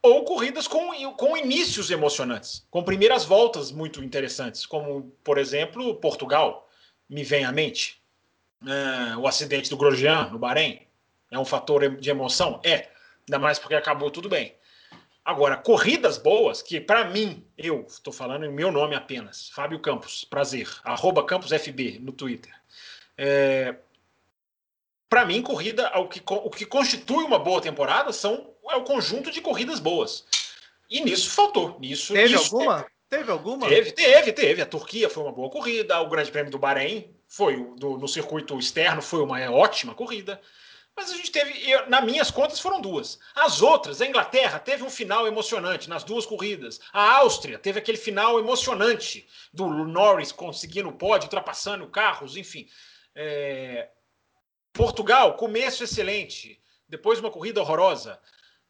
ou 0.04 0.24
corridas 0.24 0.68
com, 0.68 0.94
com 1.14 1.36
inícios 1.36 1.90
emocionantes, 1.90 2.64
com 2.70 2.84
primeiras 2.84 3.26
voltas 3.26 3.72
muito 3.72 4.04
interessantes, 4.04 4.64
como 4.64 5.12
por 5.24 5.40
exemplo 5.40 5.96
Portugal, 5.96 6.70
me 7.10 7.24
vem 7.24 7.46
à 7.46 7.52
mente, 7.52 8.00
uh, 8.62 9.20
o 9.20 9.28
acidente 9.28 9.68
do 9.68 9.78
Grosjean 9.78 10.30
no 10.30 10.38
Bahrein, 10.38 10.82
é 11.32 11.40
um 11.40 11.46
fator 11.46 11.98
de 11.98 12.10
emoção, 12.12 12.62
é, 12.64 12.90
ainda 13.28 13.40
mais 13.40 13.58
porque 13.58 13.74
acabou 13.74 14.12
tudo 14.12 14.30
bem. 14.30 14.54
Agora, 15.26 15.58
corridas 15.58 16.20
boas, 16.20 16.62
que 16.62 16.80
para 16.80 17.06
mim, 17.06 17.44
eu 17.58 17.84
estou 17.90 18.14
falando 18.14 18.46
em 18.46 18.52
meu 18.52 18.72
nome 18.72 18.96
apenas, 18.96 19.50
Fábio 19.50 19.80
Campos, 19.80 20.24
prazer, 20.24 20.70
arroba 20.84 21.26
CamposFB 21.26 21.98
no 22.00 22.12
Twitter. 22.12 22.54
É, 23.18 23.76
para 25.10 25.26
mim, 25.26 25.42
corrida, 25.42 25.92
o 25.98 26.08
que, 26.08 26.22
o 26.24 26.50
que 26.52 26.66
constitui 26.66 27.24
uma 27.24 27.40
boa 27.40 27.60
temporada 27.60 28.14
são 28.14 28.54
é 28.70 28.76
o 28.76 28.84
conjunto 28.84 29.32
de 29.32 29.42
corridas 29.42 29.80
boas. 29.80 30.26
E 30.88 31.02
nisso 31.02 31.32
faltou. 31.32 31.80
Nisso, 31.80 32.14
teve 32.14 32.36
nisso, 32.36 32.56
alguma? 32.56 32.86
Teve 33.10 33.32
alguma? 33.32 33.68
Teve, 33.68 33.92
teve, 33.94 34.32
teve. 34.32 34.62
A 34.62 34.66
Turquia 34.66 35.10
foi 35.10 35.24
uma 35.24 35.32
boa 35.32 35.50
corrida, 35.50 36.00
o 36.02 36.10
Grande 36.10 36.32
Prêmio 36.32 36.52
do 36.52 36.60
Bahrein 36.60 37.10
foi 37.28 37.56
do, 37.78 37.98
no 37.98 38.08
circuito 38.08 38.58
externo 38.60 39.02
foi 39.02 39.22
uma 39.22 39.40
ótima 39.52 39.96
corrida. 39.96 40.40
Mas 40.96 41.12
a 41.12 41.16
gente 41.16 41.30
teve, 41.30 41.70
eu, 41.70 41.90
nas 41.90 42.06
minhas 42.06 42.32
contas 42.32 42.60
foram 42.60 42.80
duas. 42.80 43.20
As 43.36 43.62
outras, 43.62 44.02
a 44.02 44.06
Inglaterra 44.06 44.60
teve 44.60 44.82
um 44.82 44.90
final 44.90 45.28
emocionante 45.28 45.90
nas 45.90 46.06
duas 46.06 46.26
corridas. 46.26 46.80
A 46.94 47.18
Áustria 47.18 47.60
teve 47.60 47.80
aquele 47.80 47.98
final 47.98 48.40
emocionante 48.40 49.28
do 49.54 49.68
Norris 49.68 50.32
conseguindo 50.32 50.88
o 50.88 50.94
pódio, 50.94 51.26
ultrapassando 51.26 51.88
carros, 51.88 52.38
enfim. 52.38 52.70
É... 53.14 53.90
Portugal, 54.72 55.36
começo 55.36 55.84
excelente, 55.84 56.62
depois 56.88 57.20
uma 57.20 57.32
corrida 57.32 57.60
horrorosa. 57.60 58.18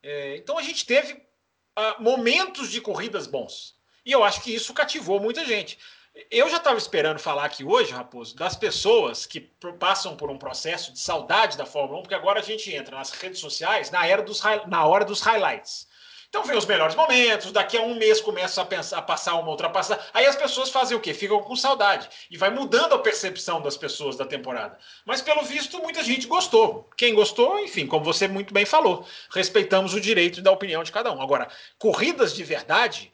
É... 0.01 0.35
Então 0.37 0.57
a 0.57 0.63
gente 0.63 0.83
teve 0.83 1.13
uh, 1.13 2.01
momentos 2.01 2.71
de 2.71 2.81
corridas 2.81 3.27
bons. 3.27 3.75
E 4.03 4.11
eu 4.11 4.23
acho 4.23 4.41
que 4.41 4.53
isso 4.53 4.73
cativou 4.73 5.19
muita 5.19 5.45
gente. 5.45 5.77
Eu 6.31 6.49
já 6.49 6.57
estava 6.57 6.77
esperando 6.77 7.19
falar 7.19 7.43
aqui 7.43 7.65
hoje, 7.65 7.91
Raposo, 7.91 8.37
das 8.37 8.55
pessoas 8.55 9.25
que 9.25 9.41
passam 9.77 10.15
por 10.15 10.31
um 10.31 10.37
processo 10.37 10.93
de 10.93 10.99
saudade 10.99 11.57
da 11.57 11.65
Fórmula 11.65 11.99
1, 11.99 12.01
porque 12.03 12.15
agora 12.15 12.39
a 12.39 12.43
gente 12.43 12.73
entra 12.73 12.95
nas 12.95 13.11
redes 13.11 13.39
sociais 13.39 13.91
na, 13.91 14.07
era 14.07 14.21
dos, 14.21 14.41
na 14.67 14.85
hora 14.85 15.03
dos 15.03 15.19
highlights. 15.19 15.87
Então 16.29 16.43
vem 16.43 16.57
os 16.57 16.65
melhores 16.65 16.95
momentos, 16.95 17.51
daqui 17.51 17.77
a 17.77 17.81
um 17.81 17.95
mês 17.95 18.21
começa 18.21 18.61
a, 18.61 18.65
pensar, 18.65 18.97
a 18.97 19.01
passar 19.01 19.35
uma 19.35 19.49
ultrapassagem. 19.49 20.03
Aí 20.13 20.25
as 20.25 20.37
pessoas 20.37 20.69
fazem 20.69 20.95
o 20.95 21.01
quê? 21.01 21.13
Ficam 21.13 21.41
com 21.41 21.55
saudade. 21.55 22.09
E 22.31 22.37
vai 22.37 22.49
mudando 22.49 22.93
a 22.93 22.99
percepção 22.99 23.61
das 23.61 23.75
pessoas 23.75 24.15
da 24.15 24.25
temporada. 24.25 24.77
Mas 25.05 25.21
pelo 25.21 25.43
visto, 25.43 25.79
muita 25.79 26.01
gente 26.01 26.27
gostou. 26.27 26.89
Quem 26.95 27.13
gostou, 27.13 27.59
enfim, 27.59 27.87
como 27.87 28.05
você 28.05 28.27
muito 28.27 28.53
bem 28.53 28.65
falou, 28.65 29.05
respeitamos 29.31 29.93
o 29.93 30.01
direito 30.01 30.41
da 30.41 30.51
opinião 30.51 30.83
de 30.83 30.91
cada 30.91 31.11
um. 31.11 31.21
Agora, 31.21 31.49
corridas 31.77 32.33
de 32.33 32.43
verdade 32.43 33.13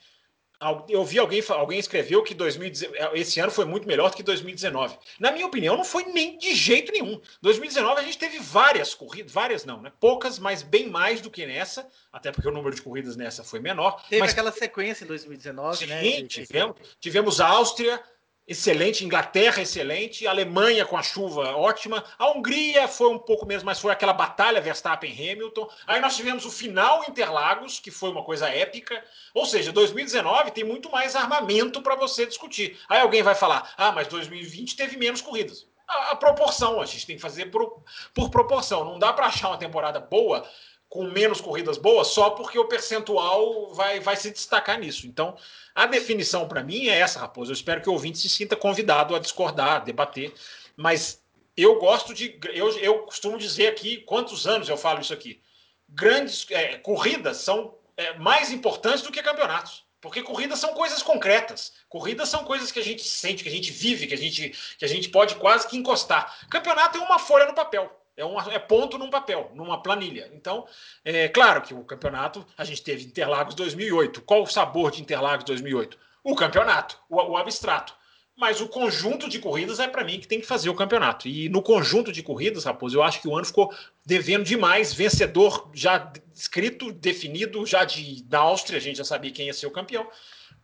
eu 0.88 1.04
vi 1.04 1.18
alguém, 1.18 1.44
alguém 1.50 1.80
escreveu 1.80 2.22
que 2.22 2.36
2019, 2.36 3.20
esse 3.20 3.40
ano 3.40 3.52
foi 3.52 3.66
muito 3.66 3.88
melhor 3.88 4.12
do 4.12 4.16
que 4.16 4.22
2019. 4.22 4.96
Na 5.20 5.32
minha 5.32 5.48
opinião, 5.48 5.76
não 5.76 5.84
foi 5.84 6.04
nem 6.06 6.38
de 6.38 6.54
jeito 6.54 6.92
nenhum. 6.92 7.20
2019 7.42 8.00
a 8.00 8.04
gente 8.04 8.18
teve 8.18 8.38
várias 8.38 8.94
corridas, 8.94 9.32
várias 9.32 9.66
não, 9.66 9.82
né? 9.82 9.92
Poucas, 10.00 10.38
mas 10.38 10.62
bem 10.62 10.88
mais 10.88 11.20
do 11.20 11.32
que 11.32 11.48
nessa, 11.48 11.88
até 12.14 12.32
porque 12.32 12.48
o 12.48 12.52
número 12.52 12.76
de 12.76 12.82
corridas 12.82 13.16
nessa 13.16 13.44
foi 13.44 13.60
menor. 13.60 14.04
Teve 14.08 14.22
mas... 14.22 14.32
aquela 14.32 14.52
sequência 14.52 15.04
em 15.04 15.08
2019, 15.08 15.78
Sim, 15.78 15.86
né? 15.88 16.02
Sim, 16.02 16.28
tivemos, 16.28 16.76
tivemos 17.00 17.42
a 17.42 17.48
Áustria, 17.48 18.00
excelente, 18.48 19.06
Inglaterra 19.06 19.62
excelente, 19.62 20.28
Alemanha 20.28 20.86
com 20.86 20.98
a 20.98 21.04
chuva 21.04 21.56
ótima, 21.56 22.04
a 22.18 22.30
Hungria 22.32 22.88
foi 22.88 23.10
um 23.10 23.20
pouco 23.20 23.46
menos, 23.46 23.64
mas 23.64 23.80
foi 23.80 23.92
aquela 23.92 24.14
batalha 24.14 24.62
Verstappen-Hamilton. 24.62 25.70
Aí 25.88 26.02
nós 26.02 26.16
tivemos 26.16 26.46
o 26.46 26.52
final 26.52 27.04
Interlagos, 27.08 27.80
que 27.80 27.92
foi 27.92 28.10
uma 28.10 28.24
coisa 28.24 28.50
épica. 28.50 29.04
Ou 29.34 29.46
seja, 29.46 29.72
2019 29.72 30.52
tem 30.52 30.64
muito 30.64 30.92
mais 30.92 31.16
armamento 31.16 31.82
para 31.82 31.96
você 31.96 32.26
discutir. 32.26 32.80
Aí 32.90 33.00
alguém 33.00 33.24
vai 33.24 33.36
falar: 33.36 33.74
ah, 33.78 33.92
mas 33.92 34.08
2020 34.08 34.76
teve 34.76 34.98
menos 34.98 35.22
corridas. 35.22 35.68
A, 35.88 36.16
proporção, 36.16 36.80
a 36.80 36.86
gente 36.86 37.06
tem 37.06 37.18
que 37.18 37.22
fazer 37.22 37.48
por, 37.48 37.84
por 38.14 38.30
proporção. 38.30 38.86
Não 38.86 38.98
dá 38.98 39.12
para 39.12 39.26
achar 39.26 39.50
uma 39.50 39.58
temporada 39.58 40.00
boa 40.00 40.48
com 40.92 41.06
menos 41.06 41.40
corridas 41.40 41.78
boas 41.78 42.10
só 42.10 42.32
porque 42.32 42.60
o 42.60 42.68
percentual 42.68 43.74
vai, 43.74 44.02
vai 44.02 44.18
se 44.18 44.30
destacar 44.30 44.78
nisso. 44.78 45.08
Então, 45.08 45.38
a 45.74 45.86
definição 45.86 46.50
para 46.50 46.62
mim 46.62 46.90
é 46.90 47.00
essa, 47.00 47.18
Raposo. 47.18 47.50
Eu 47.50 47.54
espero 47.54 47.82
que 47.82 47.90
o 47.90 47.94
ouvinte 47.94 48.18
se 48.18 48.28
sinta 48.28 48.58
convidado 48.58 49.16
a 49.16 49.20
discordar, 49.20 49.78
a 49.78 49.80
debater, 49.80 50.34
mas 50.76 51.24
eu 51.56 51.80
gosto 51.80 52.14
de. 52.14 52.38
Eu, 52.54 52.78
eu 52.80 53.00
costumo 53.00 53.38
dizer 53.38 53.68
aqui, 53.68 54.02
quantos 54.02 54.46
anos 54.46 54.68
eu 54.68 54.76
falo 54.76 55.00
isso 55.00 55.14
aqui? 55.14 55.42
Grandes 55.88 56.46
é, 56.52 56.76
corridas 56.80 57.38
são 57.38 57.74
é, 57.96 58.18
mais 58.18 58.52
importantes 58.52 59.02
do 59.02 59.14
que 59.14 59.24
campeonatos. 59.24 59.86
Porque 60.02 60.22
corridas 60.22 60.60
são 60.60 60.74
coisas 60.74 61.02
concretas. 61.02 61.72
Corridas 61.88 62.28
são 62.28 62.44
coisas 62.44 62.70
que 62.70 62.80
a 62.80 62.84
gente 62.84 63.04
sente, 63.04 63.44
que 63.44 63.50
a 63.50 63.52
gente 63.52 63.72
vive, 63.72 64.08
que 64.08 64.14
a 64.14 64.18
gente, 64.18 64.76
que 64.78 64.84
a 64.84 64.90
gente 64.90 65.08
pode 65.08 65.36
quase 65.36 65.70
que 65.70 65.78
encostar. 65.78 66.38
Campeonato 66.50 66.98
é 66.98 67.02
uma 67.02 67.20
folha 67.20 67.46
no 67.46 67.54
papel. 67.54 68.01
É, 68.16 68.26
um, 68.26 68.40
é 68.40 68.60
ponto 68.60 68.98
num 68.98 69.10
papel, 69.10 69.52
numa 69.54 69.82
planilha. 69.82 70.30
Então, 70.34 70.66
é 71.04 71.28
claro 71.30 71.62
que 71.62 71.74
o 71.74 71.84
campeonato, 71.84 72.46
a 72.58 72.64
gente 72.64 72.84
teve 72.84 73.06
Interlagos 73.06 73.56
2008. 73.56 74.22
Qual 74.22 74.44
o 74.44 74.48
sabor 74.48 74.92
de 74.92 75.02
Interlagos 75.02 75.46
2008? 75.46 75.98
O 76.24 76.36
campeonato, 76.36 77.00
o, 77.10 77.16
o 77.16 77.38
abstrato. 77.38 77.96
Mas 78.36 78.60
o 78.60 78.68
conjunto 78.68 79.30
de 79.30 79.40
corridas 79.40 79.80
é 79.80 79.88
para 79.88 80.04
mim 80.04 80.20
que 80.20 80.28
tem 80.28 80.40
que 80.40 80.48
fazer 80.48 80.70
o 80.70 80.76
campeonato. 80.76 81.28
E 81.28 81.48
no 81.50 81.62
conjunto 81.62 82.12
de 82.12 82.24
corridas, 82.24 82.66
Raposo, 82.66 82.98
eu 82.98 83.04
acho 83.04 83.22
que 83.22 83.28
o 83.28 83.36
ano 83.36 83.46
ficou 83.46 83.74
devendo 84.06 84.44
demais. 84.44 84.94
Vencedor 84.94 85.70
já 85.74 86.12
escrito, 86.34 86.92
definido, 86.92 87.66
já 87.66 87.86
de, 87.86 88.24
da 88.24 88.40
Áustria, 88.40 88.78
a 88.78 88.82
gente 88.82 88.98
já 88.98 89.06
sabia 89.06 89.32
quem 89.32 89.48
ia 89.48 89.54
ser 89.54 89.68
o 89.68 89.72
campeão. 89.72 90.08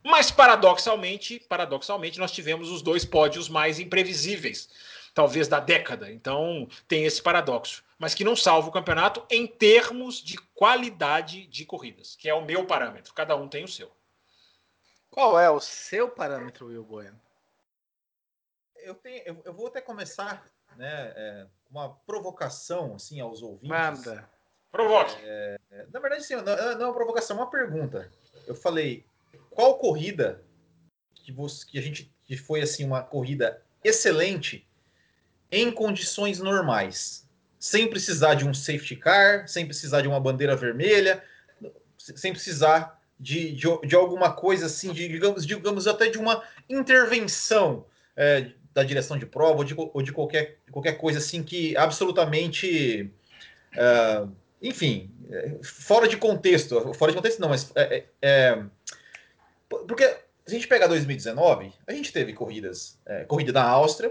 Mas 0.04 0.30
paradoxalmente, 0.30 1.40
paradoxalmente, 1.48 2.18
nós 2.18 2.32
tivemos 2.32 2.70
os 2.70 2.82
dois 2.82 3.04
pódios 3.04 3.48
mais 3.48 3.78
imprevisíveis 3.78 4.68
talvez 5.14 5.48
da 5.48 5.60
década. 5.60 6.10
Então 6.10 6.68
tem 6.86 7.04
esse 7.04 7.22
paradoxo, 7.22 7.84
mas 7.98 8.14
que 8.14 8.24
não 8.24 8.36
salva 8.36 8.68
o 8.68 8.72
campeonato 8.72 9.24
em 9.30 9.46
termos 9.46 10.22
de 10.22 10.36
qualidade 10.54 11.46
de 11.46 11.64
corridas, 11.64 12.16
que 12.16 12.28
é 12.28 12.34
o 12.34 12.44
meu 12.44 12.66
parâmetro. 12.66 13.14
Cada 13.14 13.36
um 13.36 13.48
tem 13.48 13.64
o 13.64 13.68
seu. 13.68 13.90
Qual 15.10 15.38
é 15.38 15.50
o 15.50 15.60
seu 15.60 16.08
parâmetro, 16.08 16.66
Will 16.66 16.84
Bueno? 16.84 17.20
Eu, 18.76 18.94
tenho, 18.94 19.22
eu, 19.24 19.42
eu 19.44 19.52
vou 19.52 19.66
até 19.66 19.80
começar, 19.80 20.44
né, 20.76 21.12
é, 21.16 21.46
uma 21.70 21.90
provocação 22.06 22.94
assim 22.94 23.20
aos 23.20 23.42
ouvintes. 23.42 23.68
Manda. 23.68 24.28
Provoque. 24.70 25.16
É, 25.22 25.58
na 25.92 25.98
verdade, 25.98 26.24
sim, 26.24 26.36
não, 26.36 26.44
não 26.44 26.52
é 26.52 26.84
uma 26.86 26.94
provocação, 26.94 27.36
é 27.36 27.40
uma 27.40 27.50
pergunta. 27.50 28.12
Eu 28.46 28.54
falei, 28.54 29.04
qual 29.50 29.78
corrida 29.78 30.44
que, 31.14 31.32
você, 31.32 31.66
que 31.66 31.78
a 31.78 31.82
gente 31.82 32.12
que 32.24 32.36
foi 32.36 32.60
assim 32.60 32.84
uma 32.84 33.02
corrida 33.02 33.62
excelente 33.82 34.67
em 35.50 35.70
condições 35.70 36.38
normais, 36.38 37.26
sem 37.58 37.88
precisar 37.88 38.34
de 38.34 38.46
um 38.46 38.54
safety 38.54 38.96
car, 38.96 39.48
sem 39.48 39.66
precisar 39.66 40.02
de 40.02 40.08
uma 40.08 40.20
bandeira 40.20 40.54
vermelha, 40.54 41.22
sem 41.96 42.32
precisar 42.32 43.00
de, 43.18 43.52
de, 43.52 43.66
de 43.86 43.96
alguma 43.96 44.32
coisa 44.32 44.66
assim, 44.66 44.92
de, 44.92 45.08
digamos, 45.08 45.46
digamos 45.46 45.86
até 45.86 46.08
de 46.08 46.18
uma 46.18 46.42
intervenção 46.68 47.84
é, 48.16 48.50
da 48.72 48.84
direção 48.84 49.18
de 49.18 49.26
prova 49.26 49.58
ou 49.58 49.64
de, 49.64 49.74
ou 49.76 50.02
de 50.02 50.12
qualquer, 50.12 50.58
qualquer 50.70 50.92
coisa 50.92 51.18
assim 51.18 51.42
que 51.42 51.76
absolutamente, 51.76 53.10
é, 53.76 54.24
enfim, 54.62 55.10
fora 55.62 56.06
de 56.06 56.16
contexto, 56.16 56.94
fora 56.94 57.10
de 57.10 57.16
contexto 57.16 57.40
não, 57.40 57.48
mas 57.48 57.72
é, 57.74 57.96
é, 57.96 58.04
é 58.22 58.64
porque 59.68 60.04
se 60.46 60.54
a 60.54 60.58
gente 60.58 60.68
pegar 60.68 60.86
2019, 60.86 61.72
a 61.86 61.92
gente 61.92 62.12
teve 62.12 62.32
corridas, 62.32 62.98
é, 63.04 63.24
corrida 63.24 63.52
da 63.52 63.62
Áustria, 63.62 64.10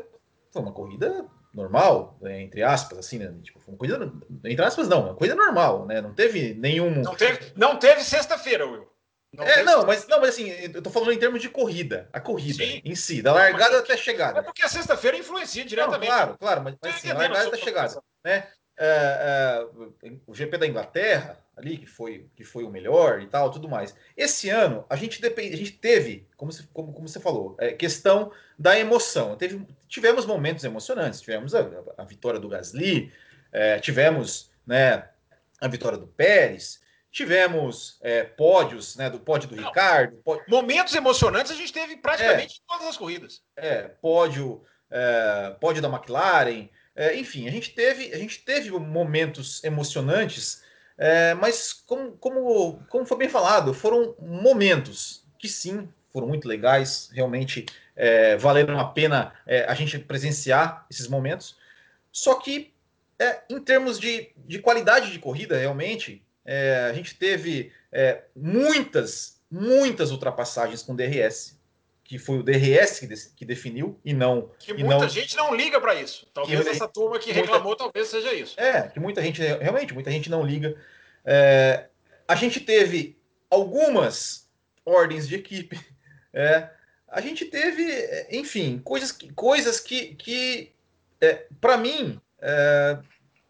foi 0.52 0.62
uma 0.62 0.72
corrida 0.72 1.26
normal, 1.54 2.18
né, 2.22 2.42
entre 2.42 2.62
aspas, 2.62 3.00
assim, 3.00 3.18
né? 3.18 3.34
Tipo, 3.44 3.60
foi 3.60 3.74
uma 3.74 3.78
corrida, 3.78 4.12
entre 4.46 4.64
aspas, 4.64 4.88
não, 4.88 5.06
uma 5.06 5.16
corrida 5.16 5.36
normal, 5.36 5.86
né? 5.86 6.02
Não 6.02 6.14
teve 6.14 6.54
nenhum. 6.54 7.02
Não 7.02 7.16
teve, 7.16 7.52
não 7.56 7.78
teve 7.78 8.04
sexta-feira, 8.04 8.66
Will. 8.66 8.88
Não 9.34 9.44
é, 9.44 9.62
não, 9.64 9.86
mas, 9.86 10.08
não, 10.08 10.20
mas 10.20 10.30
assim, 10.30 10.50
eu 10.50 10.82
tô 10.82 10.90
falando 10.90 11.12
em 11.12 11.20
termos 11.20 11.42
de 11.42 11.50
corrida, 11.50 12.10
a 12.14 12.20
corrida 12.20 12.64
Sim. 12.64 12.82
em 12.84 12.96
si, 12.96 13.22
da 13.22 13.34
largada 13.34 13.74
não, 13.74 13.80
até 13.80 13.94
a 13.94 13.98
chegada. 13.98 14.40
É 14.40 14.42
porque 14.42 14.64
a 14.64 14.70
sexta-feira 14.70 15.18
influencia 15.18 15.66
diretamente. 15.66 16.10
Não, 16.10 16.16
claro, 16.16 16.38
claro, 16.40 16.64
mas, 16.64 16.76
mas 16.82 16.96
assim, 16.96 17.12
a 17.12 17.14
largada 17.14 17.48
até 17.48 17.58
a 17.58 17.60
chegada. 17.60 18.02
Né? 18.24 18.48
É, 18.80 19.68
é, 20.04 20.10
o 20.26 20.34
GP 20.34 20.58
da 20.58 20.68
Inglaterra, 20.68 21.38
ali, 21.58 21.78
que 21.78 21.88
foi, 21.88 22.30
que 22.36 22.44
foi 22.44 22.64
o 22.64 22.70
melhor 22.70 23.20
e 23.20 23.28
tal, 23.28 23.50
tudo 23.50 23.68
mais. 23.68 23.96
Esse 24.16 24.50
ano, 24.50 24.86
a 24.88 24.96
gente, 24.96 25.20
depende, 25.20 25.56
a 25.56 25.58
gente 25.58 25.72
teve, 25.72 26.28
como, 26.38 26.52
você, 26.52 26.64
como, 26.72 26.94
como 26.94 27.08
você 27.08 27.20
falou, 27.20 27.56
é, 27.60 27.74
questão 27.74 28.32
da 28.58 28.80
emoção. 28.80 29.36
Teve, 29.36 29.66
tivemos 29.88 30.26
momentos 30.26 30.64
emocionantes, 30.64 31.20
tivemos 31.20 31.56
a, 31.56 31.68
a 31.98 32.04
vitória 32.04 32.40
do 32.40 32.48
Gasly, 32.48 33.12
é, 33.52 33.80
tivemos 33.80 34.52
né, 34.66 35.10
a 35.60 35.68
vitória 35.68 35.98
do 35.98 36.06
Pérez, 36.06 36.80
tivemos 37.12 37.98
é, 38.02 38.24
pódios, 38.24 38.96
né, 38.96 39.10
do 39.10 39.20
pódio 39.20 39.50
do 39.50 39.56
Não, 39.56 39.68
Ricardo. 39.68 40.16
Pódio... 40.18 40.46
Momentos 40.48 40.94
emocionantes 40.94 41.52
a 41.52 41.56
gente 41.56 41.74
teve 41.74 41.98
praticamente 41.98 42.62
é, 42.62 42.64
em 42.64 42.68
todas 42.68 42.88
as 42.88 42.98
corridas. 42.98 43.42
É, 43.56 43.84
pódio, 43.84 44.62
é, 44.92 45.56
pódio 45.60 45.82
da 45.82 45.90
McLaren, 45.90 46.70
é, 46.96 47.16
enfim, 47.16 47.48
a 47.48 47.52
gente 47.52 47.74
teve, 47.74 48.14
a 48.14 48.18
gente 48.18 48.44
teve 48.46 48.70
momentos 48.70 49.64
emocionantes 49.64 50.67
é, 50.98 51.34
mas, 51.36 51.74
como, 51.74 52.14
como, 52.14 52.84
como 52.90 53.06
foi 53.06 53.18
bem 53.18 53.30
falado, 53.30 53.74
foram 53.74 54.16
momentos 54.20 55.24
que 55.38 55.48
sim, 55.48 55.88
foram 56.12 56.28
muito 56.28 56.48
legais, 56.48 57.10
realmente 57.14 57.66
é, 57.96 58.36
valeram 58.38 58.80
a 58.80 58.86
pena 58.86 59.34
é, 59.46 59.66
a 59.66 59.74
gente 59.76 60.00
presenciar 60.00 60.86
esses 60.90 61.08
momentos. 61.08 61.58
Só 62.12 62.36
que, 62.36 62.74
é, 63.20 63.42
em 63.50 63.60
termos 63.60 64.00
de, 64.00 64.30
de 64.38 64.60
qualidade 64.60 65.12
de 65.12 65.20
corrida, 65.20 65.58
realmente, 65.58 66.24
é, 66.44 66.88
a 66.90 66.94
gente 66.94 67.16
teve 67.16 67.72
é, 67.92 68.24
muitas, 68.36 69.40
muitas 69.52 70.12
ultrapassagens 70.12 70.82
com 70.82 70.96
DRS 70.96 71.57
que 72.08 72.18
foi 72.18 72.40
o 72.40 72.44
DRS 72.44 73.02
que, 73.02 73.06
de, 73.06 73.16
que 73.36 73.44
definiu 73.44 74.00
e 74.04 74.14
não. 74.14 74.50
Que 74.58 74.74
muita 74.74 75.02
não, 75.02 75.10
gente 75.10 75.36
não 75.36 75.54
liga 75.54 75.80
para 75.82 75.94
isso. 75.94 76.26
Talvez 76.34 76.64
que, 76.64 76.70
essa 76.70 76.88
turma 76.88 77.20
que 77.20 77.34
reclamou, 77.34 77.68
muita, 77.68 77.84
talvez 77.84 78.08
seja 78.08 78.34
isso. 78.34 78.58
É, 78.58 78.84
que 78.88 78.98
muita 78.98 79.22
gente, 79.22 79.42
realmente, 79.42 79.94
muita 79.94 80.10
gente 80.10 80.30
não 80.30 80.42
liga. 80.42 80.78
É, 81.26 81.88
a 82.26 82.34
gente 82.34 82.62
teve 82.62 83.18
algumas 83.50 84.50
ordens 84.86 85.28
de 85.28 85.36
equipe. 85.36 85.80
É, 86.34 86.70
a 87.08 87.20
gente 87.20 87.46
teve, 87.46 87.84
enfim, 88.30 88.80
coisas 88.84 89.12
que, 89.12 89.34
coisas 89.34 89.80
que, 89.80 90.14
que 90.14 90.72
é, 91.20 91.48
para 91.60 91.78
mim, 91.78 92.22
é, 92.40 93.00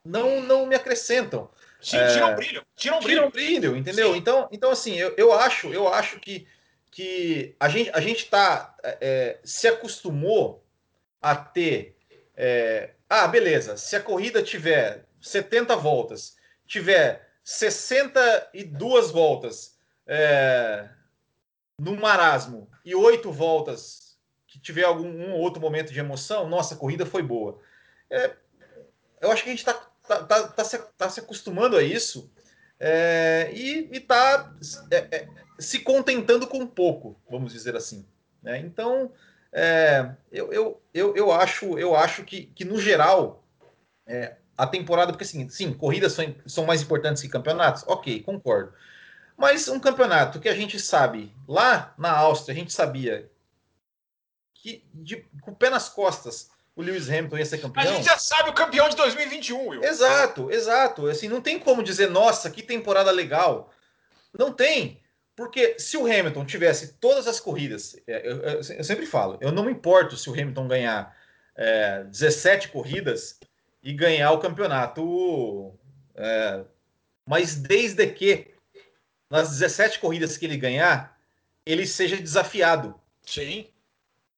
não, 0.05 0.39
não 0.41 0.65
me 0.65 0.73
acrescentam. 0.73 1.49
Sim, 1.81 1.97
tiram 2.13 2.35
brilho. 2.35 2.65
Tiram 2.77 2.99
brilho. 2.99 3.17
Tiram 3.17 3.29
brilho, 3.29 3.75
entendeu? 3.75 4.15
Então, 4.15 4.47
então, 4.53 4.71
assim, 4.71 4.95
eu, 4.95 5.13
eu 5.17 5.33
acho, 5.33 5.67
eu 5.73 5.91
acho 5.91 6.17
que 6.21 6.47
que 6.91 7.55
a 7.59 7.69
gente 7.69 7.91
a 7.93 7.99
gente 7.99 8.29
tá 8.29 8.75
é, 8.83 8.97
é, 9.01 9.39
se 9.43 9.67
acostumou 9.67 10.65
a 11.21 11.35
ter 11.35 11.97
é, 12.35 12.91
ah 13.09 13.27
beleza 13.27 13.77
se 13.77 13.95
a 13.95 14.01
corrida 14.01 14.41
tiver 14.41 15.05
70 15.21 15.75
voltas 15.75 16.37
tiver 16.65 17.27
62 17.43 19.11
voltas 19.11 19.77
é, 20.05 20.89
no 21.79 21.95
marasmo 21.95 22.69
e 22.83 22.95
oito 22.95 23.31
voltas 23.31 24.17
que 24.47 24.59
tiver 24.59 24.83
algum 24.83 25.07
um 25.07 25.33
outro 25.33 25.61
momento 25.61 25.93
de 25.93 25.99
emoção 25.99 26.49
nossa 26.49 26.75
a 26.75 26.77
corrida 26.77 27.05
foi 27.05 27.21
boa. 27.21 27.59
É, 28.09 28.35
eu 29.21 29.31
acho 29.31 29.43
que 29.43 29.49
a 29.49 29.51
gente 29.51 29.59
está 29.59 29.73
tá, 30.07 30.23
tá, 30.23 30.47
tá, 30.47 30.63
se, 30.63 30.77
tá 30.97 31.09
se 31.09 31.19
acostumando 31.19 31.77
a 31.77 31.83
isso 31.83 32.31
é, 32.79 33.51
e 33.53 33.89
está 33.91 34.53
é, 34.91 35.27
se 35.59 35.79
contentando 35.79 36.47
com 36.47 36.65
pouco, 36.65 37.19
vamos 37.29 37.53
dizer 37.53 37.75
assim. 37.75 38.05
Né? 38.41 38.59
Então, 38.59 39.11
é, 39.51 40.11
eu, 40.31 40.51
eu, 40.53 40.81
eu, 40.93 41.15
eu, 41.15 41.31
acho, 41.31 41.77
eu 41.77 41.95
acho 41.95 42.23
que, 42.23 42.47
que 42.47 42.65
no 42.65 42.79
geral, 42.79 43.43
é, 44.05 44.35
a 44.57 44.67
temporada, 44.67 45.11
porque 45.11 45.23
assim, 45.23 45.47
sim, 45.49 45.73
corridas 45.73 46.13
são, 46.13 46.35
são 46.45 46.65
mais 46.65 46.81
importantes 46.81 47.21
que 47.21 47.29
campeonatos, 47.29 47.83
ok, 47.87 48.21
concordo. 48.23 48.73
Mas 49.35 49.67
um 49.67 49.79
campeonato 49.79 50.39
que 50.39 50.49
a 50.49 50.55
gente 50.55 50.79
sabe, 50.79 51.33
lá 51.47 51.93
na 51.97 52.11
Áustria, 52.11 52.53
a 52.53 52.57
gente 52.57 52.73
sabia 52.73 53.29
que 54.53 54.83
de, 54.93 55.23
com 55.41 55.51
o 55.51 55.55
pé 55.55 55.69
nas 55.69 55.89
costas 55.89 56.49
o 56.75 56.81
Lewis 56.81 57.09
Hamilton 57.09 57.37
ia 57.37 57.45
ser 57.45 57.57
campeão. 57.57 57.83
A 57.83 57.87
gente 57.87 58.05
já 58.05 58.17
sabe 58.19 58.51
o 58.51 58.53
campeão 58.53 58.87
de 58.87 58.95
2021, 58.95 59.67
Will. 59.67 59.83
Exato, 59.83 60.51
exato. 60.51 61.07
Assim, 61.07 61.27
não 61.27 61.41
tem 61.41 61.57
como 61.57 61.81
dizer, 61.81 62.07
nossa, 62.09 62.51
que 62.51 62.61
temporada 62.61 63.09
legal. 63.09 63.73
Não 64.37 64.53
tem. 64.53 65.01
Porque 65.37 65.79
se 65.79 65.95
o 65.95 66.05
Hamilton 66.05 66.45
tivesse 66.45 66.95
todas 66.95 67.27
as 67.27 67.39
corridas, 67.39 67.95
é, 68.07 68.27
eu, 68.27 68.37
eu, 68.41 68.55
eu 68.55 68.83
sempre 68.83 69.05
falo, 69.05 69.37
eu 69.39 69.51
não 69.51 69.63
me 69.63 69.71
importo 69.71 70.17
se 70.17 70.29
o 70.29 70.33
Hamilton 70.33 70.67
ganhar 70.67 71.15
é, 71.55 72.03
17 72.05 72.69
corridas 72.69 73.39
e 73.81 73.93
ganhar 73.93 74.31
o 74.31 74.39
campeonato. 74.39 75.73
É, 76.15 76.65
mas 77.25 77.55
desde 77.55 78.07
que 78.07 78.55
nas 79.29 79.51
17 79.51 79.99
corridas 79.99 80.37
que 80.37 80.45
ele 80.45 80.57
ganhar, 80.57 81.17
ele 81.65 81.85
seja 81.85 82.17
desafiado. 82.17 82.99
Sim 83.21 83.69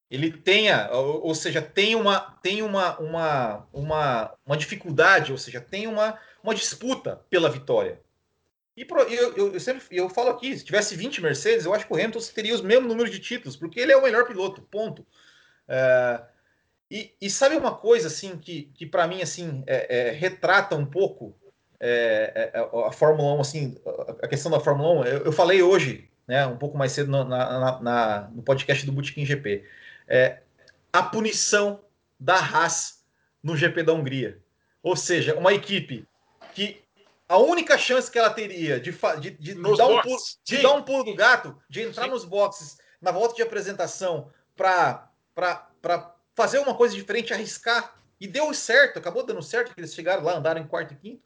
ele 0.09 0.31
tenha, 0.31 0.89
ou, 0.91 1.27
ou 1.27 1.35
seja, 1.35 1.61
tem 1.61 1.95
uma 1.95 2.19
tem 2.41 2.63
uma, 2.63 2.97
uma, 2.99 3.67
uma, 3.71 4.35
uma 4.45 4.57
dificuldade, 4.57 5.31
ou 5.31 5.37
seja, 5.37 5.61
tem 5.61 5.85
uma, 5.85 6.19
uma 6.43 6.55
disputa 6.55 7.21
pela 7.29 7.49
vitória. 7.49 8.01
E 8.79 8.85
pro, 8.85 9.01
eu, 9.01 9.35
eu, 9.35 9.53
eu, 9.53 9.59
sempre 9.59 9.83
eu 9.91 10.07
falo 10.07 10.29
aqui, 10.29 10.57
se 10.57 10.63
tivesse 10.63 10.95
20 10.95 11.21
Mercedes, 11.21 11.65
eu 11.65 11.73
acho 11.73 11.85
que 11.85 11.91
o 11.91 11.97
Hamilton 11.97 12.19
teria 12.33 12.55
os 12.55 12.61
mesmos 12.61 12.87
números 12.87 13.11
de 13.11 13.19
títulos, 13.19 13.57
porque 13.57 13.77
ele 13.77 13.91
é 13.91 13.97
o 13.97 14.01
melhor 14.01 14.25
piloto, 14.25 14.61
ponto. 14.61 15.05
É, 15.67 16.21
e, 16.89 17.11
e, 17.19 17.29
sabe 17.29 17.57
uma 17.57 17.75
coisa 17.75 18.07
assim 18.07 18.37
que, 18.37 18.71
que 18.73 18.85
para 18.85 19.05
mim 19.05 19.21
assim 19.21 19.65
é, 19.67 19.97
é, 19.97 20.11
retrata 20.11 20.77
um 20.77 20.85
pouco 20.85 21.35
é, 21.77 22.51
é, 22.53 22.57
é, 22.57 22.87
a 22.87 22.91
Fórmula 22.93 23.33
1, 23.33 23.41
assim, 23.41 23.75
a 24.23 24.27
questão 24.29 24.49
da 24.49 24.61
Fórmula 24.61 25.01
1, 25.01 25.05
eu, 25.07 25.25
eu 25.25 25.31
falei 25.33 25.61
hoje, 25.61 26.09
né, 26.25 26.47
um 26.47 26.55
pouco 26.57 26.77
mais 26.77 26.93
cedo 26.93 27.11
no, 27.11 27.25
na, 27.25 27.81
na, 27.81 28.29
no 28.33 28.41
podcast 28.43 28.85
do 28.85 28.93
Bootkin 28.93 29.25
GP 29.25 29.65
a 30.93 31.03
punição 31.03 31.81
da 32.17 32.35
Haas 32.35 33.03
no 33.43 33.57
GP 33.57 33.83
da 33.83 33.91
Hungria. 33.91 34.39
Ou 34.81 34.95
seja, 34.95 35.35
uma 35.35 35.53
equipe 35.53 36.07
que 36.55 36.81
a 37.29 37.37
única 37.37 37.77
chance 37.77 38.09
que 38.09 38.17
ela 38.17 38.31
teria 38.31 38.79
de, 38.79 38.91
de, 38.91 39.29
de, 39.29 39.53
dar, 39.53 39.85
um 39.85 40.01
pulo, 40.01 40.17
de 40.43 40.61
dar, 40.63 40.73
um 40.73 40.81
pulo, 40.81 41.03
do 41.03 41.15
gato, 41.15 41.55
de 41.69 41.83
entrar 41.83 42.05
Sim. 42.05 42.09
nos 42.09 42.25
boxes 42.25 42.79
na 42.99 43.11
volta 43.11 43.35
de 43.35 43.43
apresentação 43.43 44.31
para 44.55 45.07
fazer 46.33 46.57
uma 46.57 46.73
coisa 46.73 46.95
diferente, 46.95 47.31
arriscar, 47.31 47.95
e 48.19 48.27
deu 48.27 48.51
certo, 48.53 48.97
acabou 48.97 49.23
dando 49.23 49.43
certo, 49.43 49.73
que 49.73 49.79
eles 49.79 49.93
chegaram 49.93 50.23
lá, 50.23 50.37
andaram 50.37 50.59
em 50.59 50.67
quarto 50.67 50.93
e 50.93 50.97
quinto, 50.97 51.21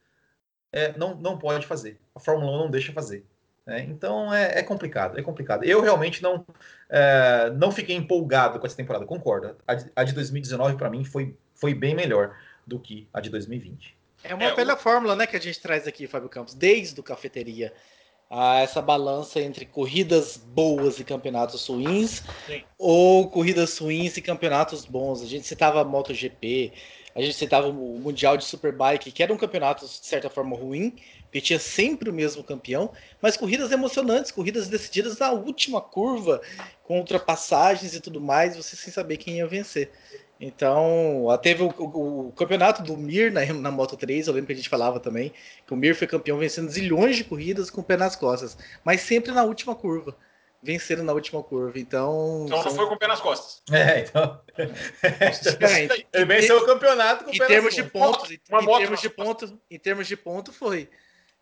é, 0.74 0.96
não, 0.98 1.16
não 1.16 1.38
pode 1.38 1.66
fazer. 1.66 1.98
A 2.13 2.20
Fórmula 2.20 2.52
1 2.52 2.58
não 2.58 2.70
deixa 2.70 2.92
fazer. 2.92 3.26
É, 3.66 3.80
então 3.80 4.34
é, 4.34 4.60
é, 4.60 4.63
complicado, 4.63 5.18
é 5.18 5.24
complicado. 5.24 5.63
Eu 5.63 5.80
realmente 5.80 6.22
não 6.22 6.46
é, 6.89 7.50
não 7.52 7.72
fiquei 7.72 7.96
empolgado 7.96 8.60
com 8.60 8.68
essa 8.68 8.76
temporada, 8.76 9.06
concordo. 9.06 9.56
A 9.66 9.74
de, 9.74 9.92
a 9.96 10.04
de 10.04 10.12
2019 10.13 10.76
para 10.76 10.89
mim 10.89 11.06
foi, 11.06 11.38
foi 11.56 11.74
bem 11.74 11.96
melhor 11.96 12.36
do 12.68 12.78
que 12.78 13.08
a 13.13 13.22
de 13.22 13.30
2020. 13.30 14.03
É 14.24 14.34
uma 14.34 14.46
é, 14.46 14.56
velha 14.56 14.76
o... 14.76 14.78
fórmula, 14.78 15.16
né, 15.16 15.28
que 15.28 15.36
a 15.36 15.40
gente 15.40 15.60
traz 15.60 15.88
aqui, 15.88 16.08
Fábio 16.08 16.30
Campos, 16.30 16.54
desde 16.54 17.00
o 17.00 17.04
cafeteria. 17.04 17.74
Ah, 18.30 18.62
essa 18.62 18.82
balança 18.82 19.40
entre 19.40 19.66
corridas 19.66 20.38
boas 20.38 21.00
e 21.00 21.04
campeonatos 21.04 21.68
ruins, 21.68 22.24
Sim. 22.48 22.64
ou 22.80 23.30
corridas 23.30 23.78
ruins 23.78 24.18
e 24.18 24.22
campeonatos 24.22 24.86
bons. 24.86 25.22
A 25.22 25.26
gente 25.26 25.46
citava 25.46 25.82
a 25.82 25.84
MotoGP, 25.84 26.74
a 27.16 27.22
gente 27.22 27.36
citava 27.36 27.68
o 27.68 27.74
Mundial 27.74 28.36
de 28.36 28.44
Superbike, 28.44 29.12
que 29.12 29.22
era 29.22 29.32
um 29.32 29.38
campeonato 29.38 29.86
de 29.86 30.06
certa 30.06 30.32
forma 30.32 30.56
ruim, 30.56 30.96
porque 31.26 31.42
tinha 31.42 31.60
sempre 31.60 32.10
o 32.10 32.14
mesmo 32.14 32.44
campeão, 32.44 32.92
mas 33.22 33.38
corridas 33.38 33.72
emocionantes, 33.72 34.32
corridas 34.32 34.68
decididas 34.68 35.20
na 35.20 35.32
última 35.32 35.80
curva, 35.80 36.42
com 36.84 36.98
ultrapassagens 36.98 37.94
e 37.94 38.02
tudo 38.02 38.20
mais, 38.20 38.58
você 38.58 38.76
sem 38.76 38.92
saber 38.92 39.18
quem 39.18 39.38
ia 39.38 39.48
vencer. 39.48 39.92
Então, 40.45 41.25
teve 41.41 41.63
o, 41.63 41.69
o, 41.69 42.27
o, 42.27 42.32
campeonato 42.34 42.84
do 42.84 42.97
Mir 42.97 43.32
na, 43.32 43.45
na 43.45 43.71
Moto 43.71 43.95
3, 43.95 44.27
eu 44.27 44.34
lembro 44.34 44.47
que 44.47 44.51
a 44.51 44.56
gente 44.58 44.67
falava 44.67 44.99
também, 44.99 45.32
que 45.65 45.73
o 45.73 45.77
Mir 45.77 45.95
foi 45.95 46.06
campeão 46.06 46.38
vencendo 46.38 46.69
zilhões 46.69 47.15
de 47.15 47.23
corridas 47.23 47.69
com 47.69 47.79
o 47.79 47.84
pé 47.84 47.95
nas 47.95 48.17
costas, 48.17 48.58
mas 48.84 48.99
sempre 48.99 49.32
na 49.32 49.45
última 49.45 49.73
curva. 49.73 50.17
Venceram 50.62 51.06
na 51.06 51.13
última 51.13 51.41
curva, 51.41 51.79
então. 51.79 52.43
Então 52.45 52.62
são... 52.62 52.71
não 52.71 52.77
foi 52.77 52.88
com 52.88 52.95
o 52.95 52.99
pé 52.99 53.08
nas 53.08 53.21
costas. 53.21 53.62
É, 53.71 54.01
então. 54.01 54.41
é, 55.01 56.08
ele 56.13 56.25
venceu 56.25 56.58
o 56.58 56.65
campeonato 56.65 57.23
com 57.23 57.32
o 57.32 57.38
pé 57.38 57.47
termos 57.47 57.75
nas 57.77 57.86
de 57.86 57.89
pontos, 57.89 58.32
em, 58.32 58.34
em 58.34 58.77
termos 58.77 59.01
de 59.01 59.10
pontos, 59.10 59.53
em 59.71 59.79
termos 59.79 60.08
de 60.08 60.17
ponto 60.17 60.51
foi. 60.51 60.89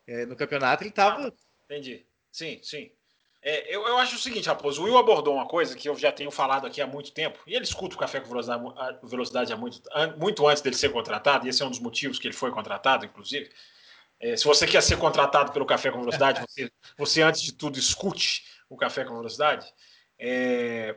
É, 0.06 0.26
no 0.26 0.36
campeonato 0.36 0.84
ele 0.84 0.90
estava. 0.90 1.26
Ah, 1.26 1.32
entendi. 1.64 2.06
Sim, 2.30 2.60
sim. 2.62 2.92
É, 3.44 3.74
eu, 3.74 3.86
eu 3.86 3.98
acho 3.98 4.14
o 4.14 4.18
seguinte, 4.18 4.46
Raposo, 4.46 4.80
o 4.80 4.84
Will 4.84 4.96
abordou 4.96 5.34
uma 5.34 5.46
coisa 5.46 5.74
que 5.76 5.88
eu 5.88 5.96
já 5.96 6.12
tenho 6.12 6.30
falado 6.30 6.64
aqui 6.64 6.80
há 6.80 6.86
muito 6.86 7.10
tempo, 7.10 7.40
e 7.44 7.54
ele 7.54 7.64
escuta 7.64 7.96
o 7.96 7.98
Café 7.98 8.20
com 8.20 8.28
Velocidade, 9.02 9.52
há 9.52 9.56
muito, 9.56 9.82
muito 10.16 10.46
antes 10.46 10.62
dele 10.62 10.76
ser 10.76 10.90
contratado, 10.90 11.44
e 11.44 11.50
esse 11.50 11.60
é 11.60 11.66
um 11.66 11.70
dos 11.70 11.80
motivos 11.80 12.20
que 12.20 12.28
ele 12.28 12.34
foi 12.34 12.52
contratado, 12.52 13.04
inclusive. 13.04 13.50
É, 14.20 14.36
se 14.36 14.44
você 14.44 14.64
quer 14.64 14.80
ser 14.80 14.96
contratado 14.96 15.50
pelo 15.50 15.66
Café 15.66 15.90
com 15.90 15.98
Velocidade, 15.98 16.40
você, 16.46 16.70
você 16.96 17.22
antes 17.22 17.42
de 17.42 17.52
tudo 17.52 17.76
escute 17.76 18.44
o 18.70 18.76
Café 18.76 19.04
com 19.04 19.16
Velocidade. 19.16 19.66
É, 20.16 20.96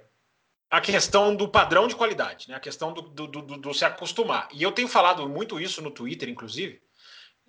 a 0.70 0.80
questão 0.80 1.36
do 1.36 1.48
padrão 1.48 1.88
de 1.88 1.96
qualidade, 1.96 2.48
né? 2.48 2.56
a 2.56 2.60
questão 2.60 2.94
do, 2.94 3.02
do, 3.02 3.28
do, 3.28 3.42
do 3.42 3.74
se 3.74 3.84
acostumar. 3.84 4.48
E 4.54 4.62
eu 4.62 4.72
tenho 4.72 4.88
falado 4.88 5.28
muito 5.28 5.60
isso 5.60 5.82
no 5.82 5.90
Twitter, 5.90 6.30
inclusive, 6.30 6.80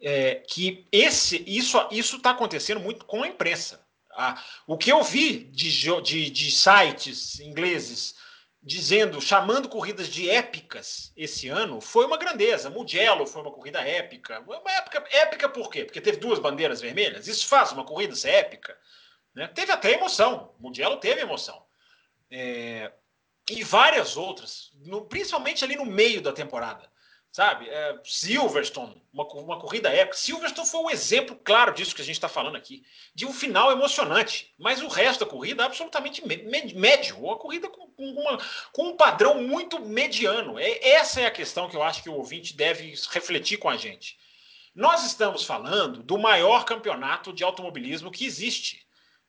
é, 0.00 0.36
que 0.36 0.86
esse, 0.90 1.44
isso 1.46 1.78
está 1.90 2.30
acontecendo 2.30 2.80
muito 2.80 3.04
com 3.04 3.22
a 3.22 3.28
imprensa. 3.28 3.85
Ah, 4.16 4.42
o 4.66 4.78
que 4.78 4.90
eu 4.90 5.02
vi 5.02 5.44
de, 5.44 5.70
de, 6.00 6.30
de 6.30 6.50
sites 6.50 7.38
ingleses 7.38 8.14
dizendo, 8.62 9.20
chamando 9.20 9.68
corridas 9.68 10.08
de 10.08 10.28
épicas 10.28 11.12
esse 11.16 11.48
ano, 11.48 11.80
foi 11.80 12.06
uma 12.06 12.16
grandeza. 12.16 12.70
Mugello 12.70 13.26
foi 13.26 13.42
uma 13.42 13.52
corrida 13.52 13.80
épica. 13.80 14.40
Uma 14.40 14.72
épica, 14.72 15.04
épica 15.10 15.48
por 15.48 15.70
quê? 15.70 15.84
Porque 15.84 16.00
teve 16.00 16.16
duas 16.16 16.38
bandeiras 16.38 16.80
vermelhas. 16.80 17.28
Isso 17.28 17.46
faz 17.46 17.70
uma 17.72 17.84
corrida 17.84 18.16
ser 18.16 18.30
épica. 18.30 18.76
Né? 19.34 19.46
Teve 19.48 19.70
até 19.70 19.92
emoção. 19.92 20.54
Mugello 20.58 20.96
teve 20.96 21.20
emoção. 21.20 21.62
É, 22.30 22.90
e 23.50 23.62
várias 23.62 24.16
outras, 24.16 24.72
no, 24.84 25.04
principalmente 25.04 25.62
ali 25.62 25.76
no 25.76 25.84
meio 25.84 26.20
da 26.20 26.32
temporada 26.32 26.90
sabe? 27.36 27.68
É, 27.68 28.00
Silverstone, 28.02 29.02
uma, 29.12 29.24
uma 29.34 29.60
corrida 29.60 29.90
épica. 29.90 30.16
Silverstone 30.16 30.66
foi 30.66 30.80
um 30.80 30.88
exemplo 30.88 31.36
claro 31.44 31.74
disso 31.74 31.94
que 31.94 32.00
a 32.00 32.04
gente 32.04 32.16
está 32.16 32.30
falando 32.30 32.56
aqui, 32.56 32.82
de 33.14 33.26
um 33.26 33.32
final 33.32 33.70
emocionante, 33.70 34.54
mas 34.58 34.80
o 34.80 34.88
resto 34.88 35.22
da 35.22 35.30
corrida 35.30 35.62
é 35.62 35.66
absolutamente 35.66 36.26
médio, 36.26 37.18
uma 37.18 37.36
corrida 37.36 37.68
com, 37.68 37.90
com, 37.90 38.04
uma, 38.04 38.38
com 38.72 38.84
um 38.84 38.96
padrão 38.96 39.42
muito 39.42 39.78
mediano. 39.78 40.58
É, 40.58 40.88
essa 40.88 41.20
é 41.20 41.26
a 41.26 41.30
questão 41.30 41.68
que 41.68 41.76
eu 41.76 41.82
acho 41.82 42.02
que 42.02 42.08
o 42.08 42.14
ouvinte 42.14 42.56
deve 42.56 42.94
refletir 43.10 43.58
com 43.58 43.68
a 43.68 43.76
gente. 43.76 44.16
Nós 44.74 45.04
estamos 45.04 45.44
falando 45.44 46.02
do 46.02 46.16
maior 46.16 46.64
campeonato 46.64 47.34
de 47.34 47.44
automobilismo 47.44 48.10
que 48.10 48.24
existe. 48.24 48.86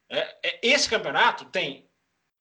É, 0.10 0.38
é, 0.44 0.60
esse 0.64 0.90
campeonato 0.90 1.44
tem 1.44 1.90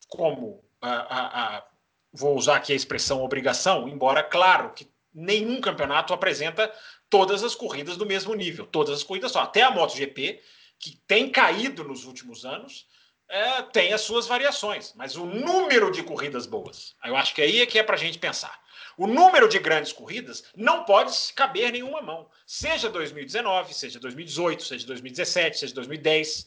como 0.07 0.65
a, 0.81 0.91
a, 0.91 1.57
a, 1.57 1.67
vou 2.13 2.37
usar 2.37 2.55
aqui 2.55 2.73
a 2.73 2.77
expressão 2.77 3.21
obrigação, 3.21 3.89
embora 3.89 4.23
claro 4.23 4.73
que 4.73 4.89
nenhum 5.17 5.61
campeonato 5.61 6.13
apresenta 6.13 6.71
todas 7.09 7.43
as 7.43 7.55
corridas 7.55 7.97
do 7.97 8.05
mesmo 8.05 8.35
nível, 8.35 8.67
todas 8.67 8.99
as 8.99 9.03
corridas 9.03 9.33
só. 9.33 9.41
Até 9.41 9.63
a 9.63 9.71
MotoGP, 9.71 10.41
que 10.79 11.01
tem 11.07 11.31
caído 11.31 11.83
nos 11.83 12.05
últimos 12.05 12.45
anos, 12.45 12.87
é, 13.29 13.63
tem 13.63 13.93
as 13.93 14.03
suas 14.03 14.27
variações, 14.27 14.93
mas 14.95 15.17
o 15.17 15.25
número 15.25 15.91
de 15.91 16.03
corridas 16.03 16.47
boas, 16.47 16.95
eu 17.05 17.17
acho 17.17 17.35
que 17.35 17.43
aí 17.43 17.61
é 17.61 17.67
que 17.67 17.79
é 17.79 17.83
para 17.83 17.97
a 17.97 17.99
gente 17.99 18.19
pensar. 18.19 18.61
O 18.97 19.07
número 19.07 19.49
de 19.49 19.59
grandes 19.59 19.93
corridas 19.93 20.45
não 20.55 20.85
pode 20.85 21.13
caber 21.35 21.73
nenhuma 21.73 22.01
mão, 22.01 22.29
seja 22.47 22.89
2019, 22.89 23.75
seja 23.75 23.99
2018, 23.99 24.63
seja 24.63 24.87
2017, 24.87 25.59
seja 25.59 25.75
2010. 25.75 26.47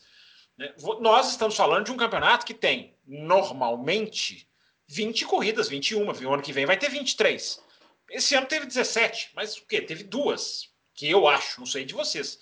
Né? 0.57 0.73
Nós 1.01 1.31
estamos 1.31 1.55
falando 1.55 1.85
de 1.85 1.91
um 1.91 1.97
campeonato 1.97 2.45
que 2.45 2.53
tem, 2.53 2.95
normalmente, 3.05 4.47
20 4.87 5.25
corridas, 5.25 5.67
21. 5.67 6.05
O 6.05 6.33
ano 6.33 6.41
que 6.41 6.53
vem 6.53 6.65
vai 6.65 6.77
ter 6.77 6.89
23. 6.89 7.61
Esse 8.09 8.35
ano 8.35 8.47
teve 8.47 8.65
17, 8.65 9.31
mas 9.35 9.57
o 9.57 9.65
quê? 9.65 9.81
Teve 9.81 10.03
duas, 10.03 10.69
que 10.93 11.09
eu 11.09 11.27
acho, 11.27 11.59
não 11.59 11.67
sei 11.67 11.85
de 11.85 11.93
vocês. 11.93 12.39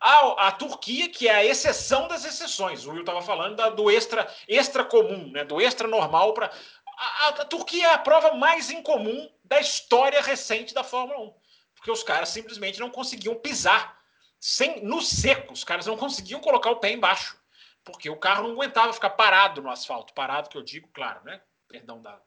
A, 0.00 0.48
a 0.48 0.52
Turquia, 0.52 1.08
que 1.08 1.28
é 1.28 1.34
a 1.34 1.44
exceção 1.44 2.06
das 2.08 2.24
exceções. 2.24 2.84
O 2.84 2.90
Will 2.90 3.00
estava 3.00 3.22
falando 3.22 3.56
da, 3.56 3.70
do 3.70 3.90
extra, 3.90 4.30
extra 4.46 4.84
comum, 4.84 5.30
né? 5.30 5.44
do 5.44 5.60
extra 5.60 5.88
normal 5.88 6.34
para. 6.34 6.50
A, 6.96 7.28
a, 7.28 7.44
Turquia 7.46 7.86
é 7.86 7.92
a 7.94 7.98
prova 7.98 8.34
mais 8.34 8.70
incomum 8.70 9.30
da 9.42 9.60
história 9.60 10.20
recente 10.20 10.74
da 10.74 10.84
Fórmula 10.84 11.20
1. 11.20 11.34
Porque 11.74 11.90
os 11.90 12.02
caras 12.02 12.28
simplesmente 12.28 12.78
não 12.78 12.90
conseguiam 12.90 13.34
pisar 13.34 13.98
sem 14.38 14.84
no 14.84 15.00
seco. 15.00 15.52
Os 15.52 15.64
caras 15.64 15.86
não 15.86 15.96
conseguiam 15.96 16.40
colocar 16.40 16.70
o 16.70 16.80
pé 16.80 16.92
embaixo. 16.92 17.38
Porque 17.82 18.10
o 18.10 18.16
carro 18.16 18.44
não 18.44 18.52
aguentava 18.52 18.92
ficar 18.92 19.10
parado 19.10 19.62
no 19.62 19.70
asfalto. 19.70 20.12
Parado, 20.12 20.48
que 20.50 20.56
eu 20.58 20.62
digo, 20.62 20.88
claro, 20.92 21.24
né? 21.24 21.40
Perdão 21.66 22.00
da, 22.00 22.20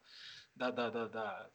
da, 0.56 0.72
da, 0.72 0.90
da 0.90 1.50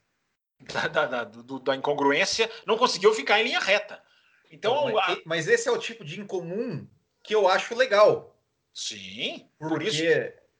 da, 0.73 0.89
da, 0.89 1.07
da, 1.07 1.25
do, 1.25 1.59
da 1.59 1.77
incongruência, 1.77 2.51
não 2.67 2.77
conseguiu 2.77 3.13
ficar 3.15 3.41
em 3.41 3.45
linha 3.45 3.61
reta. 3.61 4.03
Então, 4.51 4.93
mas, 4.93 4.97
a... 4.97 5.23
mas, 5.25 5.49
esse 5.49 5.69
é 5.69 5.73
o 5.73 5.79
tipo 5.79 6.05
de 6.05 6.21
incomum 6.21 6.87
que 7.23 7.35
eu 7.35 7.49
acho 7.49 7.75
legal. 7.75 8.37
Sim, 8.75 9.49
porque, 9.59 9.75
por 9.75 9.83
isso. 9.83 10.03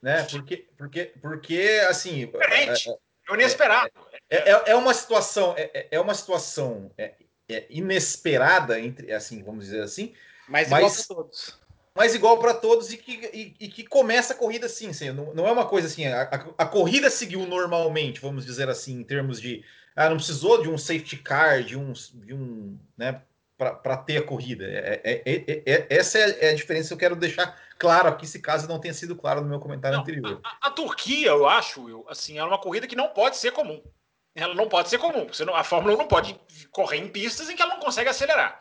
Né, 0.03 0.27
porque, 0.31 0.69
porque, 0.77 1.05
porque 1.21 1.81
assim. 1.89 2.27
Diferente, 2.27 2.91
é, 2.91 2.93
é 2.93 3.35
inesperado. 3.35 3.93
É, 4.29 4.51
é, 4.51 4.63
é, 4.71 4.75
uma 4.75 4.95
situação, 4.95 5.55
é, 5.57 5.89
é 5.91 6.01
uma 6.01 6.15
situação 6.15 6.91
é, 6.97 7.15
é 7.49 7.67
inesperada, 7.71 8.81
entre, 8.81 9.13
assim, 9.13 9.43
vamos 9.43 9.67
dizer 9.67 9.83
assim. 9.83 10.15
Mas, 10.49 10.69
mas 10.69 10.81
igual 10.81 10.93
para 10.93 11.15
todos. 11.15 11.63
Mas 11.95 12.15
igual 12.15 12.39
para 12.39 12.55
todos 12.55 12.93
e 12.93 12.97
que, 12.97 13.31
e, 13.35 13.55
e, 13.61 13.69
que 13.69 13.85
começa 13.85 14.33
a 14.33 14.37
corrida 14.37 14.65
assim, 14.65 14.89
assim 14.89 15.11
não, 15.11 15.35
não 15.35 15.47
é 15.47 15.53
uma 15.53 15.67
coisa 15.67 15.87
assim. 15.87 16.07
A, 16.07 16.23
a, 16.23 16.65
a 16.65 16.67
corrida 16.67 17.11
seguiu 17.11 17.47
normalmente, 17.47 18.21
vamos 18.21 18.47
dizer 18.47 18.69
assim, 18.69 19.01
em 19.01 19.05
termos 19.05 19.41
de 19.41 19.63
ah, 19.95 20.09
não 20.09 20.17
precisou 20.17 20.63
de 20.63 20.69
um 20.69 20.79
safety 20.79 21.17
car, 21.17 21.63
de 21.63 21.77
um, 21.77 21.93
de 21.93 22.35
um 22.35 22.79
né, 22.97 23.21
para 23.57 23.97
ter 23.97 24.19
a 24.19 24.23
corrida. 24.23 24.65
É, 24.65 25.01
é, 25.05 25.23
é, 25.25 25.63
é 25.67 25.87
essa 25.91 26.19
é 26.19 26.51
a 26.51 26.55
diferença 26.55 26.89
que 26.89 26.95
eu 26.95 26.99
quero 26.99 27.17
deixar 27.17 27.57
claro 27.79 28.09
aqui, 28.09 28.27
se 28.27 28.41
caso 28.41 28.69
não 28.69 28.79
tenha 28.79 28.95
sido 28.95 29.15
claro 29.15 29.41
no 29.41 29.49
meu 29.49 29.61
comentário 29.61 29.97
não, 29.97 30.03
anterior. 30.03 30.41
A, 30.43 30.69
a, 30.69 30.71
Turquia, 30.71 31.29
eu 31.29 31.49
acho, 31.49 31.89
eu, 31.89 32.07
assim, 32.09 32.39
é 32.39 32.45
uma 32.45 32.59
corrida 32.59 32.87
que 32.87 32.97
não 32.97 33.09
pode 33.09 33.37
ser 33.37 33.53
comum. 33.53 33.83
Ela 34.35 34.55
não 34.55 34.69
pode 34.69 34.89
ser 34.89 34.99
comum. 34.99 35.27
Não, 35.47 35.55
a 35.55 35.63
Fórmula 35.63 35.95
1 35.95 35.99
não 35.99 36.09
pode 36.09 36.39
correr 36.71 36.97
em 36.97 37.09
pistas 37.09 37.51
em 37.51 37.57
que 37.57 37.61
ela 37.61 37.75
não 37.75 37.81
consegue 37.81 38.09
acelerar. 38.09 38.61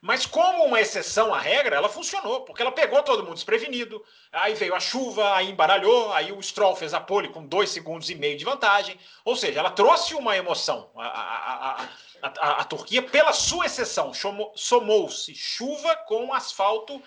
Mas 0.00 0.24
como 0.24 0.64
uma 0.64 0.80
exceção 0.80 1.34
à 1.34 1.38
regra, 1.38 1.76
ela 1.76 1.88
funcionou, 1.88 2.42
porque 2.42 2.62
ela 2.62 2.72
pegou 2.72 3.02
todo 3.02 3.22
mundo 3.22 3.34
desprevenido, 3.34 4.02
aí 4.32 4.54
veio 4.54 4.74
a 4.74 4.80
chuva, 4.80 5.34
aí 5.34 5.50
embaralhou, 5.50 6.10
aí 6.12 6.32
o 6.32 6.42
Stroll 6.42 6.74
fez 6.74 6.94
a 6.94 7.00
pole 7.00 7.28
com 7.28 7.44
dois 7.44 7.68
segundos 7.68 8.08
e 8.08 8.14
meio 8.14 8.38
de 8.38 8.44
vantagem. 8.44 8.98
Ou 9.24 9.36
seja, 9.36 9.60
ela 9.60 9.70
trouxe 9.70 10.14
uma 10.14 10.34
emoção. 10.36 10.90
A, 10.96 12.64
Turquia, 12.64 13.02
pela 13.02 13.32
sua 13.32 13.66
exceção, 13.66 14.12
somou-se 14.54 15.34
chuva 15.34 15.94
com 16.06 16.32
asfalto 16.32 17.02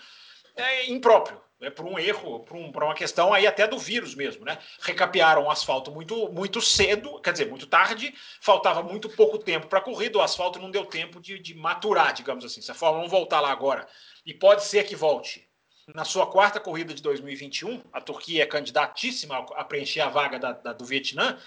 é, 0.56 0.86
impróprio 0.90 1.40
né, 1.64 1.70
por 1.70 1.86
um 1.86 1.98
erro, 1.98 2.40
por, 2.40 2.56
um, 2.56 2.70
por, 2.70 2.84
uma 2.84 2.94
questão 2.94 3.32
aí 3.32 3.46
até 3.46 3.66
do 3.66 3.78
vírus 3.78 4.14
mesmo, 4.14 4.44
né? 4.44 4.58
Recapearam 4.80 5.44
o 5.44 5.50
asfalto 5.50 5.90
muito, 5.90 6.30
muito 6.30 6.60
cedo, 6.60 7.20
quer 7.20 7.32
dizer, 7.32 7.48
muito 7.48 7.66
tarde, 7.66 8.14
faltava 8.40 8.82
muito 8.82 9.08
pouco 9.08 9.38
tempo 9.38 9.66
para 9.66 9.78
a 9.78 9.82
corrida, 9.82 10.18
o 10.18 10.22
asfalto 10.22 10.58
não 10.58 10.70
deu 10.70 10.84
tempo 10.84 11.20
de, 11.20 11.38
de, 11.38 11.54
maturar, 11.54 12.12
digamos 12.12 12.44
assim. 12.44 12.60
Se 12.60 12.70
a 12.70 12.74
Fórmula 12.74 13.06
1 13.06 13.08
voltar 13.08 13.40
lá 13.40 13.50
agora, 13.50 13.88
e 14.26 14.34
pode 14.34 14.62
ser 14.64 14.84
que 14.84 14.94
volte 14.94 15.48
na 15.94 16.04
sua 16.04 16.26
quarta 16.26 16.60
corrida 16.60 16.92
de 16.92 17.02
2021, 17.02 17.82
a 17.92 18.00
Turquia 18.00 18.42
é 18.42 18.46
candidatíssima 18.46 19.38
a 19.54 19.64
preencher 19.64 20.00
a 20.00 20.08
vaga 20.08 20.38
da, 20.38 20.52
da, 20.52 20.72
do 20.72 20.84
Vietnã, 20.84 21.38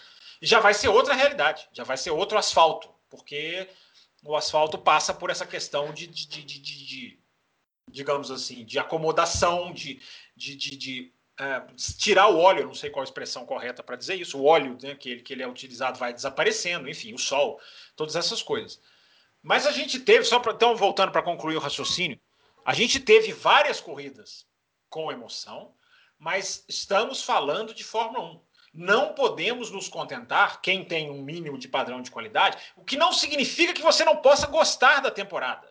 já 0.42 0.60
vai 0.60 0.74
ser 0.74 0.88
outra 0.88 1.14
realidade, 1.14 1.68
já 1.72 1.84
vai 1.84 1.98
ser 1.98 2.12
outro 2.12 2.38
asfalto, 2.38 2.90
porque 3.10 3.68
o 4.24 4.36
asfalto 4.36 4.78
passa 4.78 5.14
por 5.14 5.30
essa 5.30 5.46
questão 5.46 5.94
de, 5.94 6.08
de, 6.08 6.26
de, 6.26 6.60
de 6.60 7.27
digamos 7.88 8.30
assim, 8.30 8.66
de 8.66 8.78
acomodação, 8.78 9.72
de, 9.72 10.00
de, 10.36 10.56
de, 10.56 10.78
de 10.78 11.14
é, 11.40 11.62
tirar 11.98 12.28
o 12.28 12.40
óleo, 12.40 12.66
não 12.66 12.74
sei 12.74 12.90
qual 12.90 13.02
a 13.02 13.04
expressão 13.04 13.46
correta 13.46 13.84
para 13.84 13.96
dizer 13.96 14.16
isso, 14.16 14.40
o 14.40 14.46
óleo 14.46 14.78
né, 14.82 14.96
que, 14.96 15.10
ele, 15.10 15.22
que 15.22 15.34
ele 15.34 15.44
é 15.44 15.48
utilizado 15.48 16.00
vai 16.00 16.14
desaparecendo, 16.14 16.90
enfim, 16.90 17.14
o 17.14 17.18
sol, 17.18 17.60
todas 17.96 18.16
essas 18.16 18.42
coisas. 18.42 18.80
Mas 19.42 19.66
a 19.66 19.72
gente 19.72 20.00
teve, 20.00 20.24
só 20.24 20.40
para 20.40 20.54
então 20.54 20.76
voltando 20.76 21.12
para 21.12 21.22
concluir 21.22 21.56
o 21.56 21.60
raciocínio, 21.62 22.20
a 22.66 22.74
gente 22.74 23.00
teve 23.00 23.32
várias 23.32 23.80
corridas 23.80 24.46
com 24.90 25.12
emoção, 25.12 25.74
mas 26.20 26.66
estamos 26.68 27.24
falando 27.24 27.74
de 27.74 27.84
Fórmula 27.84 28.26
1. 28.26 28.42
Não 28.74 29.14
podemos 29.14 29.72
nos 29.72 29.88
contentar, 29.88 30.62
quem 30.62 30.84
tem 30.84 31.10
um 31.10 31.22
mínimo 31.22 31.58
de 31.58 31.68
padrão 31.68 32.02
de 32.02 32.12
qualidade, 32.12 32.58
o 32.76 32.84
que 32.84 32.98
não 32.98 33.14
significa 33.14 33.74
que 33.74 33.82
você 33.82 34.04
não 34.04 34.18
possa 34.18 34.48
gostar 34.48 35.02
da 35.02 35.10
temporada. 35.10 35.67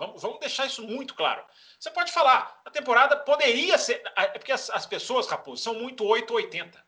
Vamos, 0.00 0.22
vamos 0.22 0.40
deixar 0.40 0.64
isso 0.64 0.82
muito 0.82 1.14
claro. 1.14 1.44
Você 1.78 1.90
pode 1.90 2.10
falar, 2.10 2.58
a 2.64 2.70
temporada 2.70 3.18
poderia 3.18 3.76
ser. 3.76 4.02
É 4.16 4.38
porque 4.38 4.50
as, 4.50 4.70
as 4.70 4.86
pessoas, 4.86 5.26
Raposo, 5.26 5.62
são 5.62 5.74
muito 5.74 6.06
8 6.06 6.30
ou 6.30 6.36
80. 6.38 6.82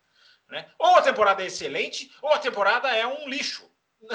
Né? 0.48 0.66
Ou 0.78 0.96
a 0.96 1.02
temporada 1.02 1.42
é 1.42 1.46
excelente, 1.46 2.10
ou 2.22 2.32
a 2.32 2.38
temporada 2.38 2.88
é 2.88 3.06
um 3.06 3.28
lixo. 3.28 3.70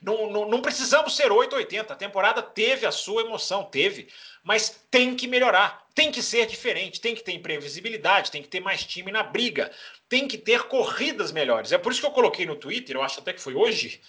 Não, 0.00 0.30
não, 0.30 0.48
não, 0.48 0.62
precisamos 0.62 1.14
ser 1.14 1.30
8 1.30 1.52
ou 1.52 1.58
80. 1.58 1.92
A 1.92 1.96
temporada 1.96 2.40
teve 2.40 2.86
a 2.86 2.92
sua 2.92 3.20
emoção, 3.20 3.64
teve. 3.64 4.08
Mas 4.42 4.86
tem 4.90 5.14
que 5.14 5.26
melhorar, 5.26 5.86
tem 5.94 6.10
que 6.10 6.22
ser 6.22 6.46
diferente, 6.46 7.02
tem 7.02 7.14
que 7.14 7.22
ter 7.22 7.32
imprevisibilidade, 7.32 8.30
tem 8.30 8.40
que 8.40 8.48
ter 8.48 8.60
mais 8.60 8.82
time 8.82 9.12
na 9.12 9.22
briga, 9.22 9.70
tem 10.08 10.26
que 10.26 10.38
ter 10.38 10.62
corridas 10.68 11.32
melhores. 11.32 11.70
É 11.70 11.76
por 11.76 11.92
isso 11.92 12.00
que 12.00 12.06
eu 12.06 12.12
coloquei 12.12 12.46
no 12.46 12.56
Twitter, 12.56 12.96
eu 12.96 13.02
acho 13.02 13.20
até 13.20 13.34
que 13.34 13.40
foi 13.40 13.54
hoje, 13.54 14.00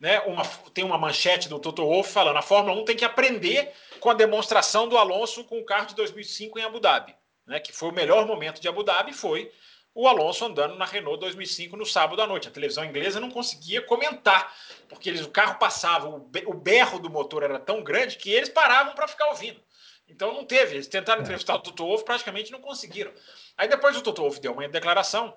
né, 0.00 0.20
uma, 0.20 0.44
tem 0.72 0.84
uma 0.84 0.98
manchete 0.98 1.48
do 1.48 1.58
Toto 1.58 1.84
Wolff 1.84 2.12
falando: 2.12 2.36
a 2.36 2.42
Fórmula 2.42 2.80
1 2.80 2.84
tem 2.84 2.96
que 2.96 3.04
aprender 3.04 3.72
com 4.00 4.10
a 4.10 4.14
demonstração 4.14 4.88
do 4.88 4.96
Alonso 4.96 5.44
com 5.44 5.58
o 5.58 5.64
carro 5.64 5.86
de 5.86 5.94
2005 5.94 6.58
em 6.58 6.62
Abu 6.62 6.80
Dhabi, 6.80 7.14
né, 7.46 7.58
que 7.60 7.72
foi 7.72 7.90
o 7.90 7.94
melhor 7.94 8.26
momento 8.26 8.60
de 8.60 8.68
Abu 8.68 8.82
Dhabi, 8.82 9.12
foi 9.12 9.50
o 9.94 10.06
Alonso 10.06 10.44
andando 10.44 10.76
na 10.76 10.84
Renault 10.84 11.18
2005 11.18 11.76
no 11.76 11.84
sábado 11.84 12.22
à 12.22 12.26
noite. 12.26 12.46
A 12.46 12.52
televisão 12.52 12.84
inglesa 12.84 13.18
não 13.18 13.30
conseguia 13.30 13.82
comentar, 13.82 14.54
porque 14.88 15.08
eles, 15.08 15.22
o 15.22 15.30
carro 15.30 15.58
passava, 15.58 16.08
o, 16.08 16.30
o 16.46 16.54
berro 16.54 17.00
do 17.00 17.10
motor 17.10 17.42
era 17.42 17.58
tão 17.58 17.82
grande 17.82 18.16
que 18.16 18.30
eles 18.30 18.48
paravam 18.48 18.94
para 18.94 19.08
ficar 19.08 19.26
ouvindo. 19.28 19.60
Então 20.08 20.32
não 20.32 20.44
teve, 20.44 20.76
eles 20.76 20.86
tentaram 20.86 21.20
é. 21.20 21.22
entrevistar 21.22 21.56
o 21.56 21.58
Toto 21.58 21.84
Wolff, 21.84 22.04
praticamente 22.04 22.52
não 22.52 22.60
conseguiram. 22.60 23.12
Aí 23.56 23.66
depois 23.66 23.96
o 23.96 24.00
Toto 24.00 24.22
Wolff 24.22 24.40
deu 24.40 24.52
uma 24.52 24.68
declaração 24.68 25.34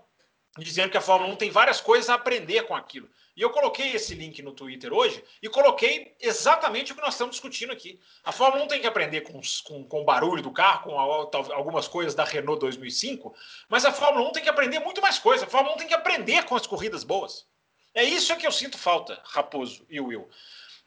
dizendo 0.58 0.92
que 0.92 0.98
a 0.98 1.02
Fórmula 1.02 1.34
1 1.34 1.38
tem 1.38 1.50
várias 1.50 1.80
coisas 1.80 2.10
a 2.10 2.16
aprender 2.16 2.64
com 2.64 2.76
aquilo. 2.76 3.10
E 3.36 3.42
eu 3.42 3.50
coloquei 3.50 3.94
esse 3.94 4.14
link 4.14 4.42
no 4.42 4.52
Twitter 4.52 4.94
hoje 4.94 5.24
e 5.42 5.48
coloquei 5.48 6.16
exatamente 6.20 6.92
o 6.92 6.96
que 6.96 7.02
nós 7.02 7.14
estamos 7.14 7.36
discutindo 7.36 7.72
aqui. 7.72 8.00
A 8.24 8.32
Fórmula 8.32 8.66
1 8.66 8.68
tem 8.68 8.82
que 8.82 8.88
aprender 8.88 9.22
com, 9.22 9.40
com, 9.64 9.84
com 9.86 10.02
o 10.02 10.06
barulho 10.06 10.44
do 10.44 10.52
carro, 10.52 10.84
com 10.84 11.00
algumas 11.00 11.88
coisas 11.88 12.14
da 12.14 12.26
Renault 12.26 12.60
2005, 12.60 13.34
mas 13.70 13.86
a 13.86 13.92
Fórmula 13.94 14.28
1 14.30 14.32
tem 14.34 14.44
que 14.44 14.50
aprender 14.50 14.80
muito 14.80 15.02
mais 15.02 15.18
coisas. 15.18 15.48
A 15.48 15.50
Fórmula 15.50 15.76
1 15.76 15.80
tem 15.80 15.88
que 15.88 15.94
aprender 15.94 16.44
com 16.44 16.56
as 16.56 16.68
corridas 16.68 17.04
boas. 17.06 17.46
É 17.94 18.04
isso 18.04 18.36
que 18.38 18.48
eu 18.48 18.52
sinto 18.52 18.78
falta, 18.78 19.22
Raposo 19.24 19.86
e 19.90 20.00
Will. 20.00 20.30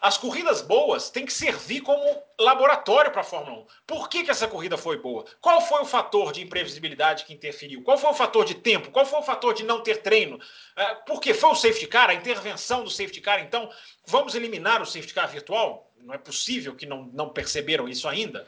As 0.00 0.18
corridas 0.18 0.60
boas 0.60 1.08
têm 1.08 1.24
que 1.24 1.32
servir 1.32 1.80
como 1.80 2.22
laboratório 2.38 3.10
para 3.10 3.22
a 3.22 3.24
Fórmula 3.24 3.62
1. 3.62 3.66
Por 3.86 4.08
que, 4.08 4.24
que 4.24 4.30
essa 4.30 4.46
corrida 4.46 4.76
foi 4.76 4.98
boa? 4.98 5.24
Qual 5.40 5.60
foi 5.62 5.80
o 5.80 5.86
fator 5.86 6.32
de 6.32 6.42
imprevisibilidade 6.42 7.24
que 7.24 7.32
interferiu? 7.32 7.82
Qual 7.82 7.96
foi 7.96 8.10
o 8.10 8.14
fator 8.14 8.44
de 8.44 8.54
tempo? 8.54 8.90
Qual 8.90 9.06
foi 9.06 9.18
o 9.18 9.22
fator 9.22 9.54
de 9.54 9.62
não 9.62 9.82
ter 9.82 10.02
treino? 10.02 10.38
É, 10.76 10.94
por 11.06 11.20
que 11.20 11.32
foi 11.32 11.50
o 11.50 11.54
safety 11.54 11.86
car, 11.86 12.10
a 12.10 12.14
intervenção 12.14 12.84
do 12.84 12.90
safety 12.90 13.20
car? 13.20 13.40
Então, 13.40 13.70
vamos 14.06 14.34
eliminar 14.34 14.82
o 14.82 14.86
safety 14.86 15.14
car 15.14 15.28
virtual? 15.28 15.90
Não 15.98 16.12
é 16.12 16.18
possível 16.18 16.74
que 16.74 16.84
não, 16.84 17.04
não 17.12 17.30
perceberam 17.30 17.88
isso 17.88 18.06
ainda. 18.06 18.46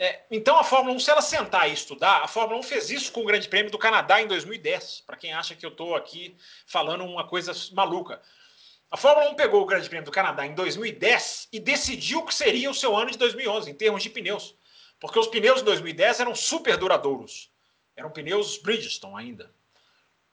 É, 0.00 0.20
então, 0.30 0.56
a 0.56 0.62
Fórmula 0.62 0.94
1, 0.94 1.00
se 1.00 1.10
ela 1.10 1.20
sentar 1.20 1.68
e 1.68 1.72
estudar, 1.72 2.22
a 2.22 2.28
Fórmula 2.28 2.60
1 2.60 2.62
fez 2.62 2.88
isso 2.88 3.12
com 3.12 3.22
o 3.22 3.24
Grande 3.24 3.48
Prêmio 3.48 3.70
do 3.70 3.78
Canadá 3.78 4.22
em 4.22 4.28
2010. 4.28 5.02
Para 5.04 5.16
quem 5.16 5.32
acha 5.32 5.56
que 5.56 5.66
eu 5.66 5.70
estou 5.70 5.96
aqui 5.96 6.36
falando 6.66 7.04
uma 7.04 7.26
coisa 7.26 7.52
maluca. 7.72 8.22
A 8.90 8.96
Fórmula 8.96 9.30
1 9.30 9.34
pegou 9.34 9.60
o 9.62 9.66
Grande 9.66 9.86
Prêmio 9.86 10.06
do 10.06 10.10
Canadá 10.10 10.46
em 10.46 10.54
2010 10.54 11.48
e 11.52 11.60
decidiu 11.60 12.24
que 12.24 12.34
seria 12.34 12.70
o 12.70 12.74
seu 12.74 12.96
ano 12.96 13.10
de 13.10 13.18
2011 13.18 13.70
em 13.70 13.74
termos 13.74 14.02
de 14.02 14.08
pneus, 14.08 14.56
porque 14.98 15.18
os 15.18 15.26
pneus 15.26 15.58
de 15.58 15.64
2010 15.66 16.20
eram 16.20 16.34
super 16.34 16.78
duradouros. 16.78 17.50
Eram 17.94 18.10
pneus 18.10 18.56
Bridgestone 18.56 19.14
ainda. 19.14 19.52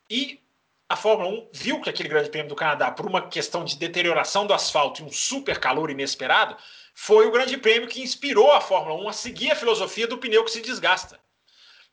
E 0.10 0.42
a 0.88 0.96
Fórmula 0.96 1.30
1 1.30 1.50
viu 1.52 1.82
que 1.82 1.90
aquele 1.90 2.08
Grande 2.08 2.30
Prêmio 2.30 2.48
do 2.48 2.56
Canadá, 2.56 2.92
por 2.92 3.06
uma 3.06 3.28
questão 3.28 3.66
de 3.66 3.76
deterioração 3.76 4.48
do 4.48 4.54
asfalto 4.54 5.02
e 5.02 5.06
um 5.06 5.12
super 5.12 5.60
calor 5.60 5.90
inesperado, 5.90 6.56
foi 6.94 7.28
o 7.28 7.32
Grande 7.32 7.58
Prêmio 7.58 7.90
que 7.90 8.02
inspirou 8.02 8.54
a 8.54 8.62
Fórmula 8.62 9.02
1 9.04 9.10
a 9.10 9.14
seguir 9.14 9.52
a 9.52 9.56
filosofia 9.56 10.08
do 10.08 10.18
pneu 10.18 10.46
que 10.46 10.52
se 10.52 10.62
desgasta, 10.62 11.20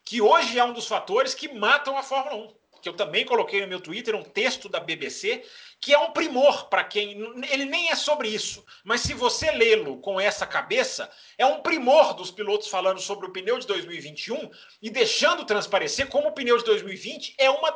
que 0.05 0.21
hoje 0.21 0.61
é 0.61 0.65
um 0.65 0.73
dos 0.73 0.87
fatores 0.87 1.35
que 1.35 1.53
matam 1.53 1.99
a 1.99 2.05
Fórmula 2.05 2.37
1 2.37 2.62
que 2.83 2.89
eu 2.89 2.93
também 2.93 3.25
coloquei 3.25 3.61
no 3.61 3.69
meu 3.69 3.81
Twitter, 3.81 4.15
um 4.17 4.25
texto 4.25 4.69
da 4.69 4.81
BBC, 4.81 5.45
que 5.81 5.95
é 5.95 5.99
um 5.99 6.11
primor 6.11 6.69
para 6.69 6.83
quem. 6.83 7.13
Ele 7.49 7.65
nem 7.65 7.91
é 7.91 7.95
sobre 7.95 8.29
isso, 8.29 8.65
mas 8.83 9.03
se 9.03 9.15
você 9.15 9.53
lê-lo 9.53 9.99
com 9.99 10.21
essa 10.21 10.45
cabeça, 10.45 11.09
é 11.39 11.47
um 11.47 11.63
primor 11.63 12.13
dos 12.13 12.33
pilotos 12.33 12.67
falando 12.67 13.01
sobre 13.01 13.27
o 13.27 13.33
pneu 13.33 13.57
de 13.59 13.69
2021 13.69 14.51
e 14.83 14.91
deixando 14.91 15.45
transparecer 15.45 16.09
como 16.09 16.29
o 16.29 16.33
pneu 16.33 16.59
de 16.59 16.65
2020 16.65 17.37
é 17.39 17.49
uma 17.49 17.73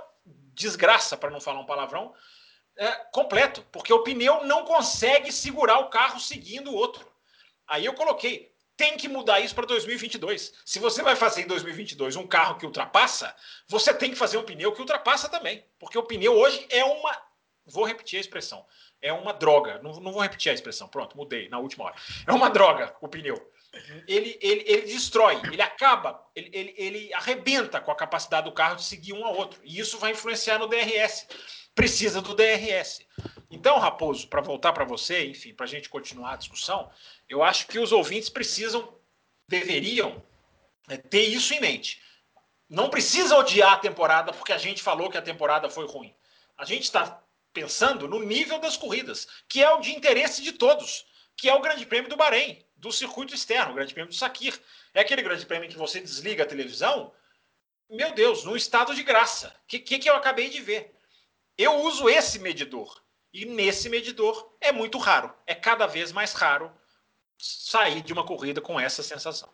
desgraça, 0.55 1.17
para 1.17 1.31
não 1.31 1.41
falar 1.41 1.61
um 1.61 1.67
palavrão, 1.67 2.13
é, 2.77 2.91
completo, 3.13 3.65
porque 3.71 3.93
o 3.93 4.03
pneu 4.03 4.45
não 4.45 4.65
consegue 4.65 5.31
segurar 5.31 5.79
o 5.79 5.89
carro 5.89 6.19
seguindo 6.19 6.73
o 6.73 6.75
outro. 6.75 7.07
Aí 7.67 7.85
eu 7.85 7.95
coloquei, 7.95 8.53
tem 8.77 8.97
que 8.97 9.09
mudar 9.09 9.41
isso 9.41 9.55
para 9.55 9.67
2022. 9.67 10.53
Se 10.65 10.79
você 10.79 11.03
vai 11.03 11.17
fazer 11.17 11.43
em 11.43 11.47
2022 11.47 12.17
um 12.17 12.27
carro 12.27 12.59
que 12.59 12.67
ultrapassa, 12.67 13.35
você 13.67 13.93
tem 13.95 14.11
que 14.11 14.17
fazer 14.17 14.37
um 14.37 14.43
pneu 14.43 14.73
que 14.73 14.81
ultrapassa 14.81 15.29
também. 15.29 15.65
Porque 15.79 15.97
o 15.97 16.03
pneu 16.03 16.35
hoje 16.35 16.67
é 16.71 16.85
uma. 16.85 17.17
Vou 17.65 17.85
repetir 17.85 18.19
a 18.19 18.21
expressão. 18.21 18.65
É 19.01 19.13
uma 19.13 19.33
droga. 19.33 19.81
Não, 19.83 19.93
não 20.01 20.13
vou 20.13 20.23
repetir 20.23 20.51
a 20.51 20.55
expressão. 20.55 20.89
Pronto, 20.89 21.17
mudei 21.17 21.49
na 21.49 21.59
última 21.59 21.87
hora. 21.87 21.97
É 22.27 22.33
uma 22.33 22.51
droga 22.51 22.95
o 23.01 23.09
pneu. 23.09 23.37
Ele, 24.07 24.39
ele, 24.41 24.65
ele 24.67 24.83
destrói, 24.83 25.39
ele 25.53 25.61
acaba, 25.61 26.25
ele, 26.35 26.51
ele, 26.53 26.75
ele 26.79 27.15
arrebenta 27.15 27.79
com 27.79 27.91
a 27.91 27.97
capacidade 27.97 28.49
do 28.49 28.55
carro 28.55 28.77
de 28.77 28.85
seguir 28.85 29.13
um 29.13 29.25
ao 29.25 29.37
outro. 29.37 29.61
E 29.65 29.79
isso 29.79 29.99
vai 29.99 30.13
influenciar 30.13 30.59
no 30.59 30.67
DRS. 30.67 31.27
Precisa 31.75 32.23
do 32.23 32.35
DRS. 32.35 33.01
Então, 33.51 33.79
Raposo, 33.79 34.27
para 34.29 34.41
voltar 34.41 34.73
para 34.73 34.85
você, 34.85 35.27
enfim, 35.27 35.55
para 35.55 35.65
a 35.65 35.69
gente 35.69 35.89
continuar 35.89 36.33
a 36.33 36.37
discussão, 36.37 36.91
eu 37.29 37.43
acho 37.43 37.67
que 37.69 37.79
os 37.79 37.93
ouvintes 37.93 38.29
precisam, 38.29 38.93
deveriam 39.47 40.23
é, 40.89 40.97
ter 40.97 41.23
isso 41.23 41.55
em 41.55 41.61
mente. 41.61 42.03
Não 42.69 42.91
precisa 42.91 43.37
odiar 43.37 43.75
a 43.75 43.79
temporada 43.79 44.33
porque 44.33 44.53
a 44.53 44.59
gente 44.59 44.83
falou 44.83 45.09
que 45.09 45.17
a 45.17 45.23
temporada 45.23 45.71
foi 45.71 45.87
ruim. 45.87 46.15
A 46.59 46.65
gente 46.65 46.85
está 46.85 47.23
pensando 47.53 48.09
no 48.09 48.21
nível 48.21 48.59
das 48.59 48.77
corridas, 48.77 49.29
que 49.49 49.63
é 49.63 49.71
o 49.71 49.81
de 49.81 49.95
interesse 49.95 50.43
de 50.43 50.53
todos, 50.53 51.07
que 51.37 51.49
é 51.49 51.55
o 51.55 51.61
Grande 51.61 51.87
Prêmio 51.87 52.11
do 52.11 52.17
Bahrein, 52.17 52.65
do 52.77 52.91
circuito 52.91 53.35
externo, 53.35 53.73
o 53.73 53.75
Grande 53.75 53.95
Prêmio 53.95 54.11
do 54.11 54.17
Sakir. 54.17 54.61
É 54.93 55.01
aquele 55.01 55.23
Grande 55.23 55.47
Prêmio 55.47 55.69
que 55.69 55.77
você 55.77 56.01
desliga 56.01 56.43
a 56.43 56.47
televisão, 56.47 57.13
meu 57.89 58.13
Deus, 58.13 58.45
no 58.45 58.57
estado 58.57 58.95
de 58.95 59.03
graça. 59.05 59.55
O 59.63 59.67
que, 59.69 59.79
que, 59.79 59.99
que 60.01 60.11
eu 60.11 60.17
acabei 60.17 60.51
de 60.51 60.61
ver? 60.61 60.93
Eu 61.57 61.77
uso 61.83 62.09
esse 62.09 62.41
medidor. 62.41 63.01
E 63.37 63.45
nesse 63.45 63.91
medidor 63.91 64.51
é 64.63 64.73
muito 64.73 64.97
raro, 64.97 65.31
é 65.47 65.55
cada 65.55 65.87
vez 65.87 66.11
mais 66.11 66.33
raro 66.33 66.73
sair 67.39 68.01
de 68.01 68.11
uma 68.11 68.25
corrida 68.25 68.63
com 68.63 68.81
essa 68.81 69.03
sensação. 69.03 69.51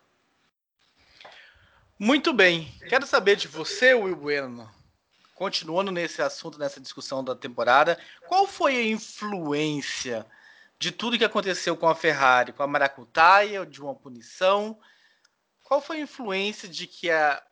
Muito 1.98 2.32
bem. 2.32 2.72
Quero 2.88 3.04
saber 3.08 3.34
de 3.34 3.48
você, 3.48 3.92
Will 3.92 4.14
Bueno, 4.14 4.72
continuando 5.34 5.90
nesse 5.90 6.22
assunto, 6.22 6.60
nessa 6.60 6.80
discussão 6.80 7.24
da 7.24 7.34
temporada, 7.34 7.98
qual 8.28 8.46
foi 8.46 8.76
a 8.76 8.86
influência 8.86 10.24
de 10.78 10.92
tudo 10.92 11.18
que 11.18 11.24
aconteceu 11.24 11.76
com 11.76 11.88
a 11.88 11.94
Ferrari, 11.96 12.52
com 12.52 12.62
a 12.62 12.68
Maracutaia, 12.68 13.66
de 13.66 13.82
uma 13.82 13.96
punição? 13.96 14.78
Qual 15.64 15.80
foi 15.80 15.96
a 15.96 16.02
influência 16.02 16.68
de 16.68 16.86
que 16.86 17.10
a, 17.10 17.42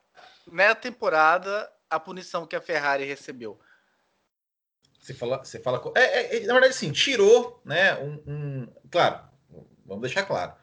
na 0.47 0.75
temporada 0.75 1.69
a 1.89 1.99
punição 1.99 2.47
que 2.47 2.55
a 2.55 2.61
Ferrari 2.61 3.03
recebeu? 3.03 3.59
Você 5.01 5.15
fala, 5.15 5.43
você 5.43 5.59
fala, 5.59 5.81
é, 5.95 6.01
é, 6.01 6.37
é 6.37 6.39
na 6.45 6.53
verdade, 6.53 6.75
sim, 6.75 6.91
tirou, 6.91 7.59
né? 7.65 7.95
Um, 7.97 8.21
um, 8.27 8.67
claro, 8.91 9.19
vamos 9.83 10.03
deixar 10.03 10.23
claro, 10.23 10.53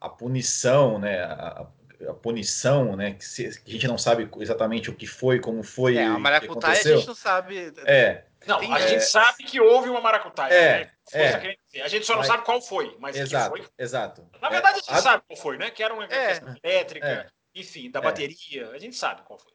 a 0.00 0.08
punição, 0.08 0.98
né? 0.98 1.22
A, 1.24 1.66
a 2.08 2.14
punição, 2.14 2.96
né? 2.96 3.14
Que, 3.14 3.24
se, 3.24 3.60
que, 3.60 3.70
a 3.70 3.72
gente 3.74 3.88
não 3.88 3.98
sabe 3.98 4.30
exatamente 4.38 4.90
o 4.90 4.94
que 4.94 5.08
foi, 5.08 5.40
como 5.40 5.64
foi. 5.64 5.96
É, 5.96 6.06
a 6.06 6.18
maracutaia 6.18 6.78
a 6.78 6.82
gente 6.82 7.06
não 7.06 7.14
sabe. 7.14 7.72
É. 7.84 8.24
Não, 8.46 8.58
Tem, 8.58 8.72
a 8.72 8.78
é, 8.78 8.88
gente 8.88 9.04
sabe 9.04 9.44
que 9.44 9.60
houve 9.60 9.90
uma 9.90 10.00
maracutaia. 10.00 10.54
É, 10.54 10.78
né? 11.12 11.56
é. 11.74 11.82
A 11.82 11.88
gente 11.88 12.06
só 12.06 12.12
não 12.12 12.20
mas, 12.20 12.28
sabe 12.28 12.44
qual 12.44 12.62
foi, 12.62 12.96
mas 12.98 13.14
exato, 13.16 13.56
foi. 13.56 13.66
Exato. 13.76 14.26
Na 14.40 14.48
verdade, 14.48 14.76
a 14.76 14.80
gente 14.80 14.92
a... 14.92 15.02
sabe 15.02 15.24
qual 15.26 15.36
foi, 15.36 15.58
né? 15.58 15.70
Que 15.70 15.82
era 15.82 15.92
uma 15.92 16.06
é, 16.06 16.40
elétrica, 16.62 17.06
é. 17.06 17.26
enfim, 17.54 17.90
da 17.90 17.98
é. 17.98 18.02
bateria. 18.02 18.70
A 18.70 18.78
gente 18.78 18.96
sabe 18.96 19.22
qual 19.22 19.38
foi. 19.38 19.52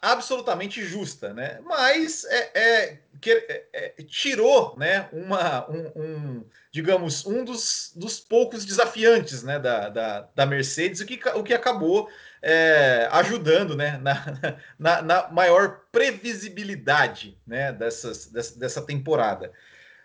Absolutamente 0.00 0.84
justa, 0.84 1.34
né? 1.34 1.58
Mas 1.64 2.24
é, 2.24 2.50
é, 2.54 2.98
é, 3.26 3.64
é, 3.72 3.88
tirou, 4.02 4.76
né? 4.78 5.08
Uma, 5.12 5.68
um, 5.70 5.92
um, 5.96 6.44
digamos, 6.70 7.26
um 7.26 7.44
dos, 7.44 7.92
dos 7.96 8.20
poucos 8.20 8.64
desafiantes, 8.64 9.42
né? 9.42 9.58
Da, 9.58 9.88
da, 9.88 10.28
da 10.34 10.46
Mercedes, 10.46 11.00
o 11.00 11.06
que, 11.06 11.20
o 11.30 11.42
que 11.42 11.54
acabou 11.54 12.08
é, 12.40 13.08
ajudando, 13.12 13.76
né? 13.76 13.98
Na, 13.98 14.58
na, 14.78 15.02
na, 15.02 15.28
maior 15.32 15.80
previsibilidade, 15.90 17.38
né? 17.46 17.72
Dessas, 17.72 18.26
dessa, 18.26 18.58
dessa 18.58 18.82
temporada. 18.82 19.52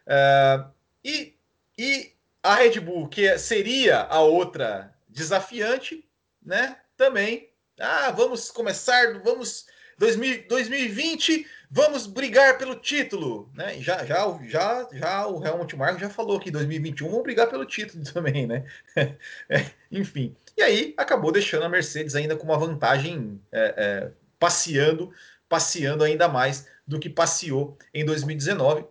Uh, 0.07 0.71
e, 1.03 1.35
e 1.77 2.13
a 2.41 2.55
Red 2.55 2.79
Bull, 2.79 3.07
que 3.07 3.37
seria 3.37 4.01
a 4.01 4.21
outra 4.21 4.93
desafiante, 5.07 6.07
né? 6.41 6.77
Também 6.97 7.48
ah, 7.79 8.11
vamos 8.11 8.51
começar, 8.51 9.19
vamos 9.23 9.65
2020, 9.97 11.45
vamos 11.69 12.07
brigar 12.07 12.57
pelo 12.57 12.75
título, 12.75 13.51
né? 13.53 13.79
Já, 13.81 14.05
já, 14.05 14.39
já, 14.43 14.87
já 14.91 15.27
o 15.27 15.45
Helmut 15.45 15.75
Marko 15.75 15.99
já 15.99 16.09
falou 16.09 16.39
que 16.39 16.51
2021 16.51 17.09
vamos 17.09 17.23
brigar 17.23 17.49
pelo 17.49 17.65
título 17.65 18.03
também, 18.13 18.47
né? 18.47 18.65
É, 19.49 19.65
enfim, 19.91 20.35
e 20.57 20.61
aí 20.61 20.93
acabou 20.97 21.31
deixando 21.31 21.63
a 21.63 21.69
Mercedes 21.69 22.15
ainda 22.15 22.35
com 22.35 22.45
uma 22.45 22.57
vantagem 22.57 23.41
é, 23.51 23.73
é, 23.77 24.11
passeando, 24.37 25.11
passeando 25.47 26.03
ainda 26.03 26.27
mais 26.27 26.67
do 26.87 26.99
que 26.99 27.09
passeou 27.09 27.77
em 27.93 28.05
2019. 28.05 28.85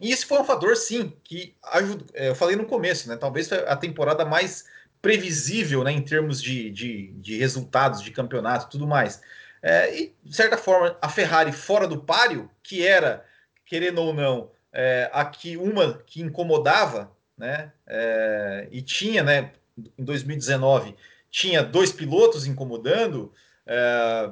E 0.00 0.10
isso 0.10 0.26
foi 0.26 0.38
um 0.38 0.44
fator, 0.44 0.76
sim, 0.76 1.12
que 1.24 1.56
ajudou. 1.62 2.06
É, 2.12 2.28
eu 2.28 2.34
falei 2.34 2.54
no 2.54 2.66
começo, 2.66 3.08
né? 3.08 3.16
Talvez 3.16 3.50
a 3.52 3.76
temporada 3.76 4.24
mais 4.24 4.66
previsível 5.00 5.84
né, 5.84 5.92
em 5.92 6.02
termos 6.02 6.42
de, 6.42 6.70
de, 6.70 7.12
de 7.12 7.36
resultados 7.38 8.02
de 8.02 8.10
campeonato 8.10 8.66
e 8.66 8.70
tudo 8.70 8.86
mais. 8.86 9.20
É, 9.62 9.98
e, 9.98 10.14
de 10.24 10.34
certa 10.34 10.56
forma, 10.56 10.96
a 11.00 11.08
Ferrari 11.08 11.52
fora 11.52 11.86
do 11.86 12.00
páreo, 12.00 12.50
que 12.62 12.86
era, 12.86 13.24
querendo 13.64 14.00
ou 14.00 14.12
não, 14.12 14.50
é, 14.72 15.10
aqui 15.12 15.56
uma 15.56 15.98
que 16.06 16.20
incomodava, 16.20 17.10
né, 17.36 17.72
é, 17.86 18.68
e 18.70 18.82
tinha, 18.82 19.22
né, 19.22 19.52
em 19.98 20.04
2019, 20.04 20.94
tinha 21.30 21.62
dois 21.62 21.92
pilotos 21.92 22.46
incomodando, 22.46 23.32
é, 23.66 24.30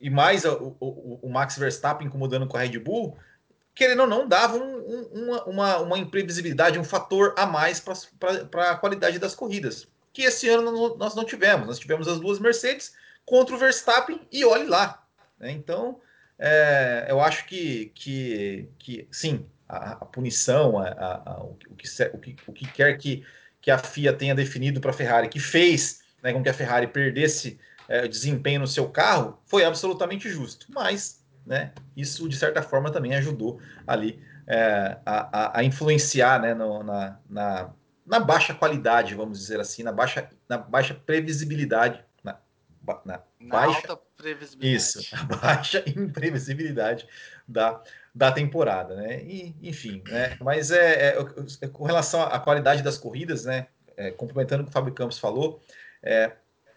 e 0.00 0.10
mais 0.10 0.44
o, 0.44 0.76
o, 0.78 1.18
o, 1.22 1.28
Max 1.28 1.58
Verstappen 1.58 2.06
incomodando 2.06 2.46
com 2.46 2.56
a 2.56 2.60
Red 2.60 2.78
Bull, 2.78 3.16
querendo 3.78 4.00
ou 4.00 4.06
não, 4.06 4.26
dava 4.26 4.58
um, 4.58 4.76
um, 4.76 5.08
uma, 5.12 5.44
uma, 5.44 5.78
uma, 5.78 5.98
imprevisibilidade, 5.98 6.78
um 6.78 6.84
fator 6.84 7.34
a 7.38 7.46
mais 7.46 7.80
para 7.80 8.72
a 8.72 8.76
qualidade 8.76 9.18
das 9.18 9.34
corridas 9.34 9.86
que 10.18 10.22
esse 10.22 10.48
ano 10.48 10.96
nós 10.96 11.14
não 11.14 11.24
tivemos. 11.24 11.68
Nós 11.68 11.78
tivemos 11.78 12.08
as 12.08 12.18
duas 12.18 12.40
Mercedes 12.40 12.92
contra 13.24 13.54
o 13.54 13.58
Verstappen 13.58 14.20
e 14.32 14.44
olhe 14.44 14.66
lá. 14.66 15.06
Né? 15.38 15.52
Então, 15.52 16.00
é, 16.36 17.06
eu 17.08 17.20
acho 17.20 17.46
que, 17.46 17.92
que, 17.94 18.68
que 18.80 19.06
sim, 19.12 19.46
a, 19.68 19.92
a 19.92 20.04
punição, 20.04 20.76
a, 20.76 20.88
a, 21.24 21.42
o, 21.44 21.54
que, 21.76 21.86
o, 22.12 22.18
que, 22.18 22.36
o 22.48 22.52
que 22.52 22.66
quer 22.72 22.98
que, 22.98 23.24
que 23.60 23.70
a 23.70 23.78
FIA 23.78 24.12
tenha 24.12 24.34
definido 24.34 24.80
para 24.80 24.90
a 24.90 24.94
Ferrari, 24.94 25.28
que 25.28 25.38
fez 25.38 26.00
né, 26.20 26.32
com 26.32 26.42
que 26.42 26.48
a 26.48 26.54
Ferrari 26.54 26.88
perdesse 26.88 27.56
é, 27.88 28.08
desempenho 28.08 28.58
no 28.58 28.66
seu 28.66 28.88
carro, 28.88 29.38
foi 29.46 29.64
absolutamente 29.64 30.28
justo. 30.28 30.66
Mas 30.70 31.17
né, 31.48 31.72
isso, 31.96 32.28
de 32.28 32.36
certa 32.36 32.62
forma, 32.62 32.92
também 32.92 33.14
ajudou 33.14 33.58
ali 33.86 34.22
é, 34.46 34.98
a, 35.04 35.58
a, 35.58 35.64
influenciar 35.64 36.40
né, 36.40 36.54
no, 36.54 36.82
na, 36.82 37.18
na, 37.28 37.70
na, 38.06 38.20
baixa 38.20 38.54
qualidade, 38.54 39.14
vamos 39.14 39.38
dizer 39.38 39.58
assim, 39.58 39.82
na 39.82 39.90
baixa, 39.90 40.28
na 40.48 40.58
baixa 40.58 40.94
previsibilidade. 40.94 42.04
Na, 42.22 42.38
na, 43.04 43.22
na 43.40 43.48
baixa, 43.48 43.90
alta 43.90 44.02
previsibilidade. 44.16 44.76
Isso, 44.76 45.08
a 45.16 45.24
baixa 45.24 45.82
imprevisibilidade 45.86 47.08
da, 47.46 47.82
da 48.14 48.30
temporada, 48.30 48.94
né? 48.94 49.22
E, 49.22 49.56
enfim, 49.62 50.02
né? 50.06 50.36
Mas 50.40 50.70
é, 50.70 51.10
é, 51.10 51.18
é 51.62 51.68
com 51.68 51.84
relação 51.84 52.22
à 52.22 52.38
qualidade 52.38 52.82
das 52.82 52.98
corridas, 52.98 53.46
né? 53.46 53.68
É, 53.96 54.10
complementando 54.10 54.62
o 54.62 54.66
que 54.66 54.70
o 54.70 54.72
Fábio 54.72 54.94
Campos 54.94 55.18
falou, 55.18 55.60
é, 56.02 56.32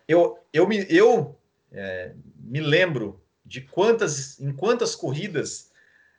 eu, 0.07 0.39
eu, 0.51 0.67
me, 0.67 0.85
eu 0.89 1.37
é, 1.71 2.13
me 2.37 2.59
lembro 2.59 3.20
de 3.51 3.59
quantas, 3.59 4.39
em 4.39 4.53
quantas 4.53 4.95
corridas 4.95 5.69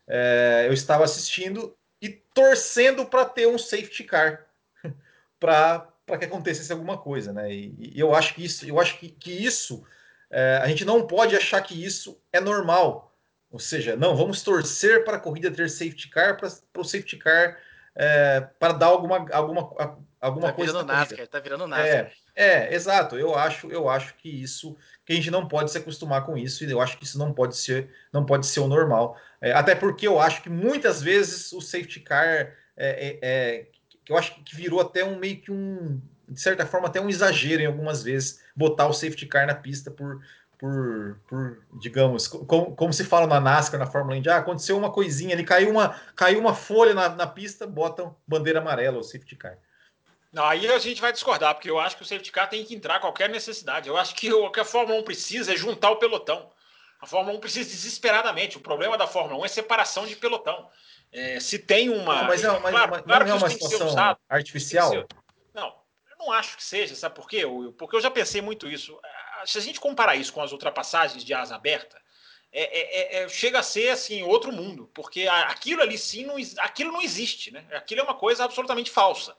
é, 0.06 0.66
eu 0.68 0.72
estava 0.74 1.02
assistindo 1.02 1.74
e 2.00 2.10
torcendo 2.10 3.06
para 3.06 3.24
ter 3.24 3.48
um 3.48 3.56
safety 3.56 4.04
car 4.04 4.46
para 5.40 5.88
que 6.18 6.26
acontecesse 6.26 6.70
alguma 6.70 6.98
coisa, 6.98 7.32
né? 7.32 7.50
E, 7.50 7.74
e, 7.78 7.98
eu 7.98 8.14
acho 8.14 8.34
que 8.34 8.44
isso, 8.44 8.66
eu 8.66 8.78
acho 8.78 8.98
que, 8.98 9.08
que 9.08 9.32
isso 9.32 9.82
é, 10.30 10.60
a 10.62 10.68
gente 10.68 10.84
não 10.84 11.06
pode 11.06 11.34
achar 11.34 11.62
que 11.62 11.82
isso 11.82 12.20
é 12.30 12.38
normal. 12.38 13.16
Ou 13.50 13.58
seja, 13.58 13.96
não, 13.96 14.14
vamos 14.14 14.42
torcer 14.42 15.02
para 15.02 15.16
a 15.16 15.20
corrida 15.20 15.50
ter 15.50 15.70
safety 15.70 16.08
car, 16.08 16.36
para 16.36 16.50
o 16.82 16.84
safety 16.84 17.16
car 17.16 17.58
é, 17.94 18.40
para 18.58 18.74
dar 18.74 18.86
alguma, 18.86 19.26
alguma, 19.32 19.98
alguma 20.20 20.48
tá 20.48 20.52
coisa. 20.52 20.72
Virando 20.72 20.92
NASCAR, 20.92 21.26
tá 21.28 21.40
virando 21.40 21.66
NASCAR. 21.66 21.88
É, 21.88 22.12
é, 22.34 22.74
exato. 22.74 23.16
Eu 23.16 23.34
acho, 23.34 23.70
eu 23.70 23.88
acho 23.88 24.14
que 24.16 24.28
isso, 24.28 24.76
que 25.04 25.12
a 25.12 25.16
gente 25.16 25.30
não 25.30 25.46
pode 25.46 25.70
se 25.70 25.78
acostumar 25.78 26.24
com 26.24 26.36
isso, 26.36 26.64
e 26.64 26.70
eu 26.70 26.80
acho 26.80 26.98
que 26.98 27.04
isso 27.04 27.18
não 27.18 27.32
pode 27.32 27.56
ser, 27.56 27.90
não 28.12 28.24
pode 28.24 28.46
ser 28.46 28.60
o 28.60 28.68
normal. 28.68 29.16
É, 29.40 29.52
até 29.52 29.74
porque 29.74 30.06
eu 30.06 30.18
acho 30.20 30.42
que 30.42 30.50
muitas 30.50 31.02
vezes 31.02 31.52
o 31.52 31.60
safety 31.60 32.00
car 32.00 32.26
é, 32.26 32.54
é, 32.76 33.18
é, 33.22 33.66
eu 34.08 34.16
acho 34.16 34.42
que 34.42 34.56
virou 34.56 34.80
até 34.80 35.04
um 35.04 35.18
meio 35.18 35.40
que 35.40 35.52
um, 35.52 36.00
de 36.28 36.40
certa 36.40 36.66
forma, 36.66 36.88
até 36.88 37.00
um 37.00 37.08
exagero 37.08 37.62
em 37.62 37.66
algumas 37.66 38.02
vezes 38.02 38.40
botar 38.56 38.86
o 38.86 38.92
safety 38.92 39.26
car 39.26 39.46
na 39.46 39.54
pista 39.54 39.90
por, 39.90 40.20
por, 40.58 41.20
por 41.28 41.58
digamos, 41.80 42.26
como, 42.26 42.74
como, 42.74 42.92
se 42.92 43.04
fala 43.04 43.26
na 43.26 43.40
NASCAR, 43.40 43.78
na 43.78 43.86
Fórmula 43.86 44.16
Indy, 44.16 44.30
ah, 44.30 44.38
aconteceu 44.38 44.76
uma 44.78 44.90
coisinha 44.90 45.34
ali, 45.34 45.44
caiu 45.44 45.70
uma, 45.70 45.90
caiu 46.16 46.40
uma 46.40 46.54
folha 46.54 46.94
na, 46.94 47.10
na 47.10 47.26
pista, 47.26 47.66
botam 47.66 48.16
bandeira 48.26 48.60
amarela 48.60 48.96
ou 48.96 49.02
safety 49.02 49.36
car. 49.36 49.58
Não, 50.32 50.44
aí 50.46 50.66
a 50.66 50.78
gente 50.78 51.00
vai 51.00 51.12
discordar, 51.12 51.54
porque 51.54 51.70
eu 51.70 51.78
acho 51.78 51.96
que 51.96 52.02
o 52.02 52.06
safety 52.06 52.32
car 52.32 52.48
tem 52.48 52.64
que 52.64 52.74
entrar 52.74 52.96
a 52.96 53.00
qualquer 53.00 53.28
necessidade. 53.28 53.88
Eu 53.88 53.98
acho 53.98 54.14
que 54.14 54.32
o 54.32 54.50
que 54.50 54.60
a 54.60 54.64
Fórmula 54.64 54.98
1 55.00 55.04
precisa 55.04 55.52
é 55.52 55.56
juntar 55.56 55.90
o 55.90 55.96
pelotão. 55.96 56.50
A 56.98 57.06
Fórmula 57.06 57.36
1 57.36 57.40
precisa 57.40 57.68
desesperadamente. 57.68 58.56
O 58.56 58.60
problema 58.60 58.96
da 58.96 59.06
Fórmula 59.06 59.42
1 59.42 59.44
é 59.44 59.48
separação 59.48 60.06
de 60.06 60.16
pelotão. 60.16 60.70
É, 61.12 61.38
se 61.38 61.58
tem 61.58 61.90
uma. 61.90 62.22
Não, 62.22 62.24
mas, 62.24 62.42
é, 62.42 62.58
mas, 62.60 62.70
claro, 62.70 62.90
mas 62.92 63.02
claro 63.02 63.26
não 63.26 63.32
é 63.32 63.38
uma 63.38 63.50
situação 63.50 64.16
artificial? 64.26 64.90
Não, 65.52 65.66
eu 66.10 66.16
não 66.18 66.32
acho 66.32 66.56
que 66.56 66.64
seja, 66.64 66.94
sabe 66.94 67.14
por 67.14 67.28
quê? 67.28 67.42
Porque 67.76 67.96
eu 67.96 68.00
já 68.00 68.10
pensei 68.10 68.40
muito 68.40 68.66
isso. 68.66 68.98
Se 69.44 69.58
a 69.58 69.60
gente 69.60 69.78
comparar 69.78 70.16
isso 70.16 70.32
com 70.32 70.40
as 70.40 70.52
ultrapassagens 70.52 71.22
de 71.22 71.34
asa 71.34 71.56
aberta, 71.56 72.00
é, 72.50 72.62
é, 72.62 73.20
é, 73.20 73.24
é 73.24 73.28
chega 73.28 73.58
a 73.58 73.62
ser 73.62 73.90
assim 73.90 74.22
outro 74.22 74.50
mundo, 74.50 74.88
porque 74.94 75.28
aquilo 75.28 75.82
ali 75.82 75.98
sim 75.98 76.24
não, 76.24 76.36
aquilo 76.58 76.92
não 76.92 77.02
existe, 77.02 77.50
né? 77.50 77.66
Aquilo 77.72 78.00
é 78.00 78.04
uma 78.04 78.14
coisa 78.14 78.44
absolutamente 78.44 78.90
falsa. 78.90 79.36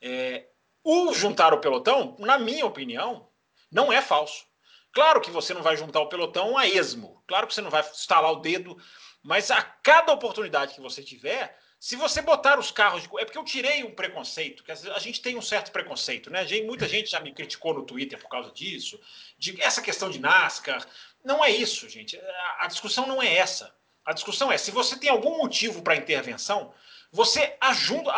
É, 0.00 0.46
o 0.84 1.12
juntar 1.12 1.52
o 1.52 1.60
pelotão, 1.60 2.16
na 2.18 2.38
minha 2.38 2.66
opinião, 2.66 3.28
não 3.70 3.92
é 3.92 4.00
falso. 4.00 4.46
Claro 4.92 5.20
que 5.20 5.30
você 5.30 5.52
não 5.52 5.62
vai 5.62 5.76
juntar 5.76 6.00
o 6.00 6.08
pelotão 6.08 6.56
a 6.56 6.66
esmo, 6.66 7.22
claro 7.26 7.46
que 7.46 7.54
você 7.54 7.60
não 7.60 7.70
vai 7.70 7.82
estalar 7.82 8.32
o 8.32 8.40
dedo, 8.40 8.76
mas 9.22 9.50
a 9.50 9.62
cada 9.62 10.12
oportunidade 10.12 10.74
que 10.74 10.80
você 10.80 11.02
tiver, 11.02 11.56
se 11.78 11.94
você 11.94 12.20
botar 12.20 12.58
os 12.58 12.70
carros. 12.70 13.02
De... 13.02 13.08
É 13.18 13.24
porque 13.24 13.38
eu 13.38 13.44
tirei 13.44 13.84
um 13.84 13.94
preconceito, 13.94 14.64
que 14.64 14.72
a 14.72 14.98
gente 14.98 15.20
tem 15.20 15.36
um 15.36 15.42
certo 15.42 15.70
preconceito, 15.70 16.30
né? 16.30 16.44
Muita 16.64 16.88
gente 16.88 17.10
já 17.10 17.20
me 17.20 17.32
criticou 17.32 17.74
no 17.74 17.84
Twitter 17.84 18.18
por 18.18 18.28
causa 18.28 18.50
disso, 18.50 19.00
de 19.38 19.60
essa 19.62 19.80
questão 19.80 20.10
de 20.10 20.18
NASCAR. 20.18 20.84
Não 21.24 21.44
é 21.44 21.50
isso, 21.50 21.88
gente. 21.88 22.18
A 22.58 22.66
discussão 22.66 23.06
não 23.06 23.22
é 23.22 23.36
essa. 23.36 23.74
A 24.04 24.12
discussão 24.12 24.50
é: 24.50 24.58
se 24.58 24.70
você 24.70 24.98
tem 24.98 25.10
algum 25.10 25.38
motivo 25.38 25.82
para 25.82 25.96
intervenção, 25.96 26.72
você 27.10 27.56
ajunta, 27.60 28.12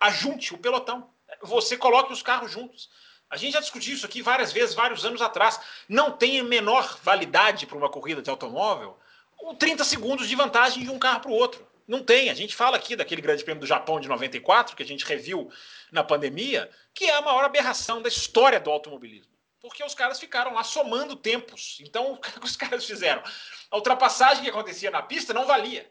ajunte 0.00 0.54
o 0.54 0.58
pelotão. 0.58 1.10
Você 1.42 1.76
coloque 1.76 2.12
os 2.12 2.22
carros 2.22 2.50
juntos. 2.50 2.88
A 3.28 3.36
gente 3.36 3.54
já 3.54 3.60
discutiu 3.60 3.94
isso 3.94 4.06
aqui 4.06 4.22
várias 4.22 4.52
vezes, 4.52 4.74
vários 4.74 5.04
anos 5.04 5.20
atrás. 5.20 5.60
Não 5.88 6.12
tem 6.12 6.42
menor 6.42 6.98
validade 7.02 7.66
para 7.66 7.76
uma 7.76 7.88
corrida 7.88 8.22
de 8.22 8.30
automóvel 8.30 8.96
o 9.44 9.54
30 9.54 9.84
segundos 9.84 10.28
de 10.28 10.34
vantagem 10.34 10.84
de 10.84 10.90
um 10.90 10.98
carro 10.98 11.20
para 11.20 11.30
o 11.30 11.34
outro. 11.34 11.66
Não 11.86 12.02
tem. 12.02 12.30
A 12.30 12.34
gente 12.34 12.56
fala 12.56 12.76
aqui 12.76 12.96
daquele 12.96 13.20
Grande 13.20 13.44
Prêmio 13.44 13.60
do 13.60 13.66
Japão 13.66 14.00
de 14.00 14.08
94, 14.08 14.74
que 14.74 14.82
a 14.82 14.86
gente 14.86 15.04
reviu 15.04 15.50
na 15.92 16.02
pandemia, 16.02 16.70
que 16.94 17.04
é 17.04 17.14
a 17.14 17.20
maior 17.20 17.44
aberração 17.44 18.00
da 18.00 18.08
história 18.08 18.58
do 18.58 18.70
automobilismo. 18.70 19.32
Porque 19.60 19.84
os 19.84 19.94
caras 19.94 20.18
ficaram 20.18 20.54
lá 20.54 20.64
somando 20.64 21.14
tempos. 21.16 21.78
Então, 21.80 22.12
o 22.14 22.16
que 22.16 22.38
os 22.42 22.56
caras 22.56 22.84
fizeram? 22.86 23.22
A 23.70 23.76
ultrapassagem 23.76 24.42
que 24.42 24.50
acontecia 24.50 24.90
na 24.90 25.02
pista 25.02 25.34
não 25.34 25.44
valia. 25.44 25.90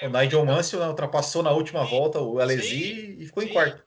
É, 0.00 0.06
o 0.06 0.10
Nigel 0.10 0.44
Mansell 0.44 0.80
ultrapassou 0.82 1.42
na 1.42 1.50
última 1.50 1.84
volta 1.84 2.20
o 2.20 2.40
Alesi 2.40 3.16
e 3.20 3.26
ficou 3.26 3.42
sim. 3.42 3.50
em 3.50 3.52
quarto. 3.52 3.84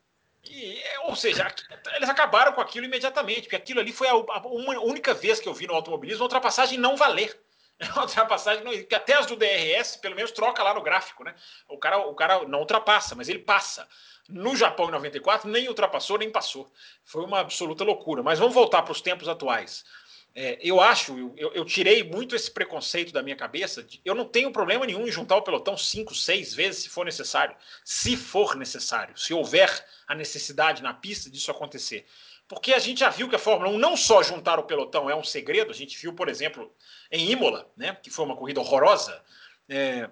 E, 0.49 0.79
é, 0.79 0.99
ou 1.01 1.15
seja, 1.15 1.53
eles 1.95 2.09
acabaram 2.09 2.53
com 2.53 2.61
aquilo 2.61 2.85
imediatamente, 2.85 3.41
porque 3.41 3.55
aquilo 3.55 3.79
ali 3.79 3.91
foi 3.91 4.07
a, 4.07 4.11
a, 4.11 4.47
uma 4.47 4.79
única 4.79 5.13
vez 5.13 5.39
que 5.39 5.49
eu 5.49 5.53
vi 5.53 5.67
no 5.67 5.73
automobilismo 5.73 6.23
a 6.23 6.25
ultrapassagem 6.25 6.77
não 6.77 6.95
valer. 6.95 7.37
A 7.95 8.01
ultrapassagem 8.01 8.61
não 8.61 8.73
que 8.73 8.93
até 8.93 9.13
as 9.13 9.25
do 9.25 9.37
DRS, 9.37 9.95
pelo 9.95 10.13
menos, 10.13 10.31
troca 10.31 10.61
lá 10.61 10.73
no 10.73 10.81
gráfico, 10.81 11.23
né? 11.23 11.33
O 11.69 11.77
cara, 11.77 11.97
o 11.99 12.13
cara 12.13 12.45
não 12.45 12.59
ultrapassa, 12.59 13.15
mas 13.15 13.29
ele 13.29 13.39
passa. 13.39 13.87
No 14.27 14.53
Japão 14.53 14.89
em 14.89 14.91
94, 14.91 15.49
nem 15.49 15.69
ultrapassou, 15.69 16.17
nem 16.17 16.29
passou. 16.29 16.69
Foi 17.05 17.23
uma 17.23 17.39
absoluta 17.39 17.85
loucura. 17.85 18.21
Mas 18.21 18.37
vamos 18.37 18.53
voltar 18.53 18.81
para 18.81 18.91
os 18.91 18.99
tempos 18.99 19.29
atuais. 19.29 19.85
É, 20.35 20.59
eu 20.61 20.79
acho, 20.79 21.33
eu, 21.35 21.51
eu, 21.53 21.65
tirei 21.65 22.03
muito 22.03 22.35
esse 22.35 22.49
preconceito 22.51 23.11
da 23.11 23.21
minha 23.21 23.35
cabeça. 23.35 23.83
De, 23.83 23.99
eu 24.05 24.13
não 24.13 24.25
tenho 24.25 24.51
problema 24.51 24.85
nenhum 24.85 25.07
em 25.07 25.11
juntar 25.11 25.35
o 25.35 25.41
pelotão 25.41 25.75
cinco, 25.75 26.13
seis 26.13 26.53
vezes 26.53 26.83
se 26.83 26.89
for 26.89 27.03
necessário. 27.03 27.55
Se 27.83 28.15
for 28.15 28.55
necessário, 28.55 29.17
se 29.17 29.33
houver 29.33 29.85
a 30.07 30.15
necessidade 30.15 30.83
na 30.83 30.93
pista 30.93 31.29
disso 31.29 31.51
acontecer. 31.51 32.05
Porque 32.47 32.73
a 32.73 32.79
gente 32.79 33.01
já 33.01 33.09
viu 33.09 33.29
que 33.29 33.35
a 33.35 33.39
Fórmula 33.39 33.71
1 33.71 33.77
não 33.77 33.95
só 33.95 34.23
juntar 34.23 34.57
o 34.57 34.63
pelotão 34.63 35.07
é 35.09 35.15
um 35.15 35.23
segredo, 35.23 35.71
a 35.71 35.75
gente 35.75 35.97
viu, 35.97 36.13
por 36.13 36.27
exemplo, 36.27 36.73
em 37.11 37.29
Imola, 37.31 37.71
né, 37.77 37.95
que 38.01 38.09
foi 38.09 38.25
uma 38.25 38.35
corrida 38.35 38.59
horrorosa, 38.59 39.23
é, 39.67 40.09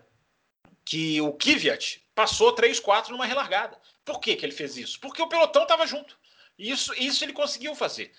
que 0.86 1.20
o 1.20 1.34
Kvyat 1.34 2.06
passou 2.14 2.54
3-4 2.54 3.10
numa 3.10 3.26
relargada. 3.26 3.78
Por 4.06 4.20
que, 4.20 4.36
que 4.36 4.46
ele 4.46 4.54
fez 4.54 4.78
isso? 4.78 5.00
Porque 5.00 5.22
o 5.22 5.28
pelotão 5.28 5.64
estava 5.64 5.88
junto. 5.88 6.18
Isso, 6.58 6.94
isso 6.94 7.24
ele 7.24 7.34
conseguiu 7.34 7.76
fazer. 7.76 8.12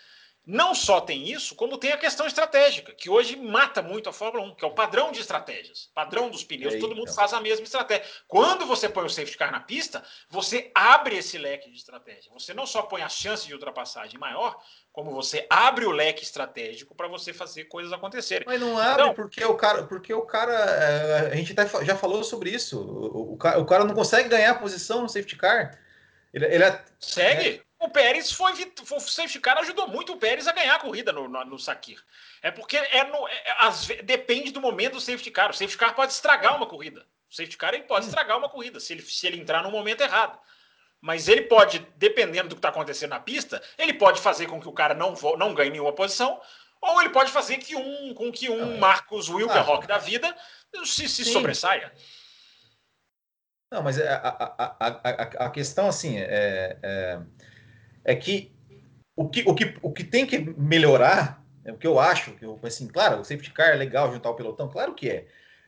Não 0.51 0.75
só 0.75 0.99
tem 0.99 1.31
isso, 1.31 1.55
como 1.55 1.77
tem 1.77 1.93
a 1.93 1.99
questão 1.99 2.27
estratégica, 2.27 2.95
que 2.95 3.11
hoje 3.11 3.37
mata 3.37 3.83
muito 3.83 4.09
a 4.09 4.15
Fórmula 4.15 4.47
1, 4.47 4.55
que 4.55 4.65
é 4.65 4.69
o 4.69 4.71
padrão 4.71 5.13
de 5.13 5.21
estratégias, 5.21 5.91
padrão 5.95 6.31
dos 6.31 6.43
pneus, 6.43 6.77
todo 6.77 6.97
mundo 6.97 7.13
faz 7.13 7.35
a 7.35 7.41
mesma 7.43 7.65
estratégia. 7.65 8.07
Quando 8.27 8.65
você 8.65 8.89
põe 8.89 9.05
o 9.05 9.11
safety 9.11 9.37
car 9.37 9.53
na 9.53 9.61
pista, 9.61 10.03
você 10.31 10.71
abre 10.75 11.19
esse 11.19 11.37
leque 11.37 11.71
de 11.71 11.77
estratégia. 11.77 12.33
Você 12.33 12.55
não 12.55 12.65
só 12.65 12.81
põe 12.81 13.03
a 13.03 13.11
chance 13.11 13.47
de 13.47 13.53
ultrapassagem 13.53 14.19
maior, 14.19 14.57
como 14.91 15.11
você 15.11 15.47
abre 15.51 15.85
o 15.85 15.91
leque 15.91 16.25
estratégico 16.25 16.95
para 16.95 17.09
você 17.09 17.35
fazer 17.35 17.65
coisas 17.65 17.93
acontecerem. 17.93 18.47
Mas 18.47 18.59
não 18.59 18.79
abre 18.79 19.03
então, 19.03 19.15
porque 19.15 19.45
o 19.45 19.55
cara, 19.55 19.83
porque 19.83 20.15
o 20.15 20.23
cara, 20.23 20.55
é, 20.55 21.31
a 21.31 21.37
gente 21.37 21.55
já 21.83 21.95
falou 21.95 22.25
sobre 22.25 22.49
isso. 22.49 22.81
O, 22.81 23.33
o, 23.33 23.35
o, 23.35 23.67
cara 23.67 23.85
não 23.85 23.95
consegue 23.95 24.31
ganhar 24.31 24.53
a 24.53 24.59
posição 24.59 25.03
no 25.03 25.11
safety 25.11 25.37
car. 25.37 25.79
Ele, 26.33 26.47
ele 26.47 26.65
é, 26.65 26.83
Segue? 26.99 27.68
É, 27.81 27.85
o 27.85 27.89
Pérez 27.91 28.33
foi, 28.33 28.55
foi 28.85 28.99
o 28.99 29.01
safety 29.01 29.41
car 29.41 29.59
ajudou 29.59 29.89
muito 29.89 30.13
o 30.13 30.17
Pérez 30.17 30.47
a 30.47 30.53
ganhar 30.53 30.75
a 30.75 30.79
corrida 30.79 31.13
no, 31.13 31.29
no, 31.29 31.45
no 31.45 31.59
Sakir. 31.59 32.03
É 32.43 32.51
porque 32.51 32.77
é 32.77 33.05
no, 33.05 33.29
é, 33.29 33.57
as, 33.59 33.87
depende 34.05 34.51
do 34.51 34.61
momento 34.61 34.95
do 34.95 35.01
safety 35.01 35.31
car. 35.31 35.51
O 35.51 35.55
safety 35.55 35.79
car 35.79 35.95
pode 35.95 36.13
estragar 36.13 36.57
uma 36.57 36.67
corrida. 36.67 37.07
O 37.31 37.35
safety 37.35 37.57
car 37.57 37.75
ele 37.75 37.85
pode 37.85 38.07
hum. 38.07 38.09
estragar 38.09 38.39
uma 38.39 38.49
corrida 38.49 38.81
se 38.81 38.93
ele, 38.93 39.03
se 39.03 39.27
ele 39.27 39.41
entrar 39.41 39.63
no 39.63 39.71
momento 39.71 40.01
errado. 40.01 40.39
Mas 41.01 41.29
ele 41.29 41.43
pode, 41.43 41.79
dependendo 41.97 42.49
do 42.49 42.55
que 42.57 42.59
está 42.59 42.71
acontecendo 42.71 43.11
na 43.11 43.21
pista, 43.21 43.63
ele 43.77 43.95
pode 43.95 44.21
fazer 44.21 44.47
com 44.47 44.61
que 44.61 44.69
o 44.69 44.73
cara 44.73 44.95
não, 44.95 45.15
não 45.37 45.55
ganhe 45.55 45.71
nenhuma 45.71 45.93
posição, 45.93 46.41
ou 46.81 47.01
ele 47.01 47.11
pode 47.11 47.31
fazer 47.31 47.59
que 47.59 47.77
um, 47.77 48.15
com 48.15 48.33
que 48.33 48.49
um 48.49 48.75
ah, 48.75 48.79
Marcos 48.79 49.29
Wilkerrock 49.29 49.85
ah, 49.85 49.87
da 49.87 49.99
vida 49.99 50.37
se, 50.85 51.09
se 51.09 51.25
sobressaia. 51.25 51.93
Não, 53.71 53.83
mas 53.83 53.99
é, 53.99 54.09
a, 54.09 54.17
a, 54.17 54.87
a, 54.87 55.23
a, 55.47 55.51
questão 55.51 55.89
assim 55.89 56.19
é, 56.19 56.79
é 56.83 57.21
é 58.09 58.17
que 58.17 58.51
o 59.15 59.29
que, 59.29 59.45
o 59.47 59.55
que, 59.55 59.75
o 59.83 59.93
que 59.93 60.03
tem 60.03 60.25
que 60.25 60.39
melhorar, 60.57 61.45
é 61.63 61.71
o 61.71 61.77
que 61.77 61.87
eu 61.87 62.01
acho, 62.01 62.33
que 62.33 62.45
eu, 62.45 62.59
assim, 62.63 62.89
claro, 62.89 63.21
o 63.21 63.25
safety 63.25 63.53
car 63.53 63.69
é 63.69 63.75
legal 63.75 64.11
juntar 64.11 64.31
o 64.31 64.35
pelotão, 64.35 64.67
claro 64.67 64.95
que 64.95 65.11
é. 65.11 65.27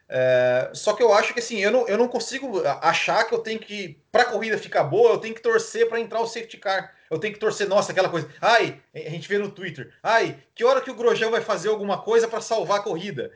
É, 0.08 0.70
só 0.72 0.94
que 0.94 1.02
eu 1.02 1.12
acho 1.12 1.34
que 1.34 1.40
assim, 1.40 1.58
eu 1.58 1.70
não, 1.70 1.86
eu 1.86 1.98
não 1.98 2.08
consigo 2.08 2.62
achar 2.80 3.24
que 3.24 3.34
eu 3.34 3.40
tenho 3.40 3.60
que, 3.60 4.00
para 4.10 4.22
a 4.22 4.26
corrida 4.26 4.56
ficar 4.56 4.84
boa, 4.84 5.10
eu 5.10 5.18
tenho 5.18 5.34
que 5.34 5.42
torcer 5.42 5.86
para 5.88 6.00
entrar 6.00 6.20
o 6.20 6.26
safety 6.26 6.56
car. 6.56 6.94
Eu 7.10 7.18
tenho 7.18 7.34
que 7.34 7.40
torcer, 7.40 7.68
nossa, 7.68 7.92
aquela 7.92 8.08
coisa. 8.08 8.28
Ai, 8.40 8.80
a 8.94 9.10
gente 9.10 9.28
vê 9.28 9.36
no 9.36 9.50
Twitter. 9.50 9.92
Ai, 10.02 10.38
que 10.54 10.64
hora 10.64 10.80
que 10.80 10.90
o 10.90 10.94
Grosjean 10.94 11.30
vai 11.30 11.42
fazer 11.42 11.68
alguma 11.68 12.00
coisa 12.00 12.26
para 12.26 12.40
salvar 12.40 12.80
a 12.80 12.82
corrida? 12.82 13.30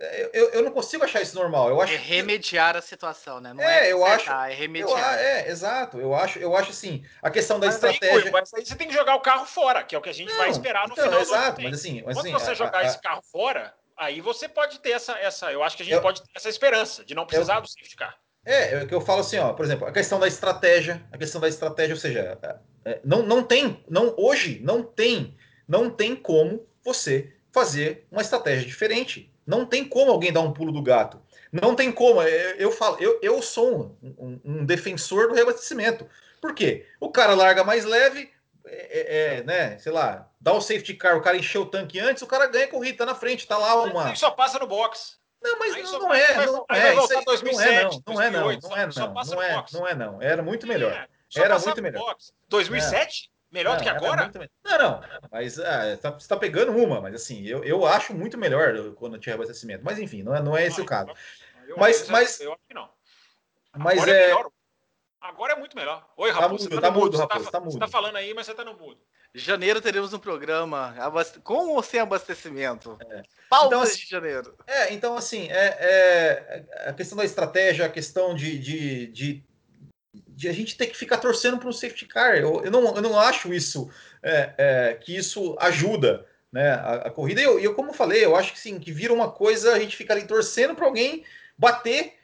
É, 0.00 0.30
eu, 0.32 0.50
eu 0.50 0.62
não 0.62 0.70
consigo 0.70 1.02
achar 1.04 1.20
isso 1.20 1.34
normal. 1.34 1.68
Eu 1.68 1.80
acho 1.80 1.92
é 1.92 1.96
remediar 1.96 2.76
a 2.76 2.80
situação, 2.80 3.40
né? 3.40 3.52
Não 3.52 3.62
é, 3.62 3.88
é 3.88 3.92
eu 3.92 4.04
acho. 4.04 4.30
É 4.30 4.54
remediar. 4.54 5.14
Eu, 5.14 5.20
é, 5.20 5.48
exato. 5.48 5.98
Eu 5.98 6.14
acho, 6.14 6.38
eu 6.38 6.54
acho 6.54 6.70
assim, 6.70 7.04
a 7.20 7.28
questão 7.30 7.58
da 7.58 7.66
mas 7.66 7.74
estratégia. 7.74 8.26
Aí, 8.26 8.30
mas 8.30 8.54
aí 8.54 8.64
você 8.64 8.76
tem 8.76 8.86
que 8.86 8.94
jogar 8.94 9.16
o 9.16 9.20
carro 9.20 9.44
fora, 9.44 9.82
que 9.82 9.96
é 9.96 9.98
o 9.98 10.00
que 10.00 10.08
a 10.08 10.14
gente 10.14 10.30
não, 10.30 10.38
vai 10.38 10.50
esperar 10.50 10.86
no 10.86 10.92
então, 10.92 11.04
final. 11.04 11.20
Exato, 11.20 11.60
mas 11.62 11.74
assim, 11.74 12.02
mas 12.06 12.16
assim, 12.16 12.30
Quando 12.30 12.40
você 12.40 12.50
a, 12.52 12.54
jogar 12.54 12.78
a, 12.78 12.84
esse 12.84 13.00
carro 13.00 13.22
fora, 13.22 13.74
aí 13.96 14.20
você 14.20 14.48
pode 14.48 14.78
ter 14.78 14.92
essa, 14.92 15.18
essa. 15.18 15.50
Eu 15.50 15.64
acho 15.64 15.76
que 15.76 15.82
a 15.82 15.86
gente 15.86 15.96
eu, 15.96 16.02
pode 16.02 16.22
ter 16.22 16.30
essa 16.32 16.48
esperança 16.48 17.04
de 17.04 17.14
não 17.14 17.26
precisar 17.26 17.56
eu, 17.56 17.62
do 17.62 17.68
safety 17.68 17.96
car. 17.96 18.16
É, 18.44 18.74
é 18.74 18.82
o 18.84 18.86
que 18.86 18.94
eu 18.94 19.00
falo 19.00 19.20
assim, 19.20 19.38
ó, 19.38 19.52
por 19.52 19.64
exemplo, 19.64 19.86
a 19.86 19.92
questão 19.92 20.20
da 20.20 20.28
estratégia, 20.28 21.04
a 21.10 21.18
questão 21.18 21.40
da 21.40 21.48
estratégia, 21.48 21.94
ou 21.94 22.00
seja, 22.00 22.38
é, 22.84 23.00
não, 23.04 23.22
não 23.22 23.42
tem, 23.42 23.84
não 23.88 24.14
hoje 24.16 24.60
não 24.62 24.82
tem, 24.84 25.36
não 25.66 25.90
tem 25.90 26.14
como 26.14 26.64
você 26.84 27.32
fazer 27.50 28.06
uma 28.12 28.22
estratégia 28.22 28.64
diferente. 28.64 29.34
Não 29.48 29.64
tem 29.64 29.82
como 29.82 30.10
alguém 30.12 30.30
dar 30.30 30.42
um 30.42 30.52
pulo 30.52 30.70
do 30.70 30.82
gato. 30.82 31.18
Não 31.50 31.74
tem 31.74 31.90
como. 31.90 32.20
Eu, 32.20 32.56
eu 32.56 32.70
falo, 32.70 32.98
eu, 33.00 33.18
eu 33.22 33.40
sou 33.40 33.96
um, 34.02 34.14
um, 34.18 34.40
um, 34.44 34.66
defensor 34.66 35.28
do 35.28 35.34
reabastecimento. 35.34 36.06
Por 36.38 36.54
quê? 36.54 36.86
O 37.00 37.10
cara 37.10 37.32
larga 37.32 37.64
mais 37.64 37.86
leve, 37.86 38.30
é, 38.66 38.76
é, 38.76 39.38
é, 39.38 39.42
né? 39.44 39.78
Sei 39.78 39.90
lá, 39.90 40.28
dá 40.38 40.52
o 40.52 40.60
safety 40.60 40.92
car, 40.92 41.16
o 41.16 41.22
cara 41.22 41.38
encheu 41.38 41.62
o 41.62 41.66
tanque 41.66 41.98
antes, 41.98 42.22
o 42.22 42.26
cara 42.26 42.46
ganha 42.46 42.66
a 42.66 42.68
corrida, 42.68 42.98
tá 42.98 43.06
na 43.06 43.14
frente, 43.14 43.46
tá 43.46 43.56
lá 43.56 43.84
uma. 43.84 44.08
Ele 44.08 44.16
só 44.16 44.30
passa 44.30 44.58
no 44.58 44.66
box. 44.66 45.16
Não, 45.42 45.58
mas 45.58 45.82
não, 45.82 45.98
não, 45.98 46.14
é, 46.14 46.34
não, 46.34 46.66
é, 46.68 46.94
não, 46.94 47.04
é, 47.04 47.24
2007, 47.24 47.54
não 47.54 47.60
é, 47.62 47.80
não, 47.84 48.02
não 48.04 48.22
é, 48.22 48.30
não, 48.30 48.40
não 48.42 48.76
é, 48.76 48.86
não, 48.86 49.14
não 49.14 49.42
é, 49.42 49.64
não 49.72 49.86
é, 49.86 49.94
não. 49.94 50.20
Era 50.22 50.42
muito 50.42 50.66
melhor. 50.66 51.08
Era 51.34 51.58
muito 51.58 51.80
melhor. 51.80 52.16
2007? 52.48 53.30
Melhor 53.50 53.72
não, 53.72 53.78
do 53.78 53.82
que 53.82 53.88
agora? 53.88 54.22
Muito... 54.22 54.50
Não, 54.64 54.78
não. 54.78 55.00
Mas 55.32 55.58
ah, 55.58 55.96
tá, 55.96 56.10
você 56.10 56.18
está 56.18 56.36
pegando 56.36 56.72
uma, 56.72 57.00
mas 57.00 57.14
assim, 57.14 57.46
eu, 57.46 57.64
eu 57.64 57.86
acho 57.86 58.14
muito 58.14 58.36
melhor 58.36 58.92
quando 58.94 59.18
tinha 59.18 59.34
abastecimento. 59.34 59.84
Mas 59.84 59.98
enfim, 59.98 60.22
não 60.22 60.34
é, 60.34 60.42
não 60.42 60.56
é 60.56 60.66
esse 60.66 60.78
não, 60.78 60.84
o 60.84 60.88
caso. 60.88 61.10
Eu, 61.66 61.76
mas, 61.78 62.02
eu, 62.02 62.10
mas, 62.10 62.40
eu 62.40 62.52
acho 62.52 62.62
que 62.68 62.74
não. 62.74 62.90
Mas 63.76 63.98
agora 63.98 64.10
é... 64.10 64.30
é 64.30 64.44
agora 65.20 65.52
é 65.54 65.56
muito 65.56 65.76
melhor. 65.76 66.06
Oi, 66.16 66.32
tá 66.32 66.40
Raposo. 66.40 66.68
Tá 66.68 66.74
mudo, 66.74 66.80
tá, 66.80 66.80
tá 66.80 66.90
mudo, 66.90 67.04
mudo, 67.04 67.16
Raposo, 67.18 67.44
tá, 67.46 67.50
tá 67.50 67.60
mudo. 67.60 67.72
Você 67.72 67.78
tá 67.78 67.88
falando 67.88 68.16
aí, 68.16 68.34
mas 68.34 68.46
você 68.46 68.54
tá 68.54 68.64
no 68.64 68.74
mudo. 68.74 69.00
Janeiro 69.34 69.80
teremos 69.80 70.12
um 70.12 70.18
programa 70.18 70.94
com 71.44 71.68
ou 71.68 71.82
sem 71.82 72.00
abastecimento. 72.00 72.98
É. 73.10 73.22
Pautas 73.48 73.66
então, 73.66 73.80
assim, 73.82 73.98
de 73.98 74.08
janeiro. 74.08 74.54
É, 74.66 74.92
então 74.92 75.16
assim, 75.16 75.48
é, 75.50 75.76
é, 75.80 76.88
a 76.88 76.92
questão 76.92 77.16
da 77.16 77.24
estratégia, 77.24 77.84
a 77.84 77.90
questão 77.90 78.34
de, 78.34 78.58
de, 78.58 79.06
de 79.08 79.44
de 80.38 80.48
a 80.48 80.52
gente 80.52 80.76
ter 80.76 80.86
que 80.86 80.96
ficar 80.96 81.18
torcendo 81.18 81.58
para 81.58 81.68
um 81.68 81.72
safety 81.72 82.06
car. 82.06 82.36
Eu, 82.36 82.62
eu, 82.64 82.70
não, 82.70 82.94
eu 82.94 83.02
não 83.02 83.18
acho 83.18 83.52
isso 83.52 83.90
é, 84.22 84.54
é, 84.56 84.94
que 84.94 85.16
isso 85.16 85.56
ajuda 85.58 86.24
né, 86.52 86.70
a, 86.74 86.94
a 87.06 87.10
corrida. 87.10 87.40
E 87.40 87.44
eu, 87.44 87.58
eu, 87.58 87.74
como 87.74 87.92
falei, 87.92 88.24
eu 88.24 88.36
acho 88.36 88.52
que 88.52 88.60
sim, 88.60 88.78
que 88.78 88.92
vira 88.92 89.12
uma 89.12 89.32
coisa 89.32 89.72
a 89.72 89.80
gente 89.80 89.96
ficar 89.96 90.14
ali 90.14 90.28
torcendo 90.28 90.76
para 90.76 90.86
alguém 90.86 91.24
bater 91.58 92.14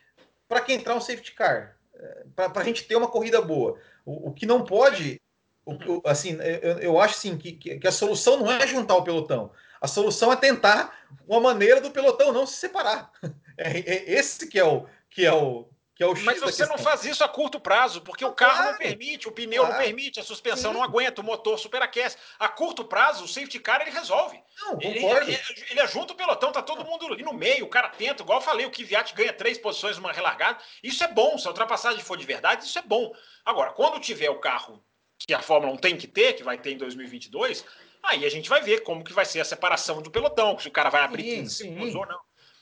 para 0.47 0.61
que 0.61 0.73
entrar 0.73 0.95
um 0.95 1.01
safety 1.01 1.33
car, 1.33 1.77
é, 1.93 2.25
para 2.37 2.63
a 2.63 2.65
gente 2.65 2.85
ter 2.85 2.95
uma 2.95 3.09
corrida 3.09 3.43
boa. 3.43 3.81
O, 4.07 4.29
o 4.29 4.33
que 4.33 4.47
não 4.47 4.65
pode, 4.65 5.21
o, 5.67 5.77
assim, 6.07 6.39
eu, 6.63 6.79
eu 6.79 7.01
acho 7.01 7.19
sim 7.19 7.37
que, 7.37 7.51
que 7.51 7.89
a 7.89 7.93
solução 7.93 8.39
não 8.39 8.53
é 8.53 8.65
juntar 8.65 8.95
o 8.95 9.03
pelotão. 9.03 9.51
A 9.81 9.89
solução 9.89 10.33
é 10.33 10.37
tentar 10.37 10.97
uma 11.27 11.41
maneira 11.41 11.81
do 11.81 11.91
pelotão 11.91 12.33
não 12.33 12.47
se 12.47 12.59
separar. 12.59 13.11
É, 13.57 13.79
é 13.79 14.11
esse 14.11 14.49
que 14.49 14.59
é 14.59 14.65
o 14.65 14.85
que 15.09 15.25
é 15.25 15.33
o 15.33 15.69
que 15.95 16.03
é 16.03 16.07
o 16.07 16.15
Mas 16.23 16.41
você 16.41 16.67
não 16.67 16.77
faz 16.77 17.05
isso 17.05 17.23
a 17.23 17.29
curto 17.29 17.61
prazo, 17.61 18.01
porque 18.01 18.25
o 18.25 18.33
carro 18.33 18.57
claro. 18.57 18.71
não 18.73 18.79
permite, 18.79 19.29
o 19.29 19.33
pneu 19.33 19.63
claro. 19.63 19.79
não 19.79 19.85
permite, 19.85 20.19
a 20.19 20.25
suspensão 20.25 20.73
Sim. 20.73 20.79
não 20.79 20.85
aguenta, 20.85 21.21
o 21.21 21.25
motor 21.25 21.57
superaquece. 21.57 22.17
A 22.39 22.49
curto 22.49 22.85
prazo, 22.85 23.25
o 23.25 23.29
safety 23.29 23.61
car 23.61 23.81
ele 23.81 23.91
resolve. 23.91 24.43
Não, 24.59 24.79
ele, 24.81 25.05
ele, 25.05 25.39
ele 25.71 25.81
ajunta 25.81 26.13
o 26.13 26.17
pelotão, 26.17 26.51
tá 26.51 26.63
todo 26.63 26.85
mundo 26.85 27.07
ali 27.07 27.23
no 27.23 27.33
meio, 27.33 27.65
o 27.65 27.69
cara 27.69 27.89
tenta, 27.91 28.25
igual 28.25 28.41
eu 28.41 28.45
falei, 28.45 28.67
o 28.67 28.71
Kvyat 28.73 29.15
ganha 29.15 29.33
três 29.33 29.57
posições 29.57 29.97
numa 29.97 30.13
relargada. 30.13 30.59
Isso 30.83 31.05
é 31.05 31.09
bom, 31.09 31.39
se 31.39 31.47
a 31.47 31.51
ultrapassagem 31.51 32.03
for 32.03 32.17
de 32.17 32.27
verdade, 32.27 32.65
isso 32.65 32.79
é 32.79 32.83
bom. 32.83 33.13
Agora, 33.45 33.71
quando 33.71 34.01
tiver 34.01 34.31
o 34.31 34.41
carro 34.41 34.85
que 35.19 35.33
a 35.33 35.41
Fórmula 35.41 35.73
1 35.75 35.77
tem 35.77 35.97
que 35.97 36.09
ter, 36.09 36.33
que 36.33 36.43
vai 36.43 36.59
ter 36.59 36.73
em 36.73 36.77
2022, 36.77 37.65
aí 38.03 38.25
a 38.25 38.29
gente 38.29 38.49
vai 38.49 38.61
ver 38.61 38.83
como 38.83 39.05
que 39.05 39.13
vai 39.13 39.25
ser 39.25 39.41
a 39.41 39.45
separação 39.45 40.03
do 40.03 40.11
pelotão, 40.11 40.59
se 40.59 40.67
o 40.67 40.73
cara 40.73 40.91
vai 40.91 41.03
abrir 41.03 41.23
sim, 41.23 41.37
15 41.37 41.55
segundos 41.55 41.95
ou 41.95 42.07
não. 42.07 42.19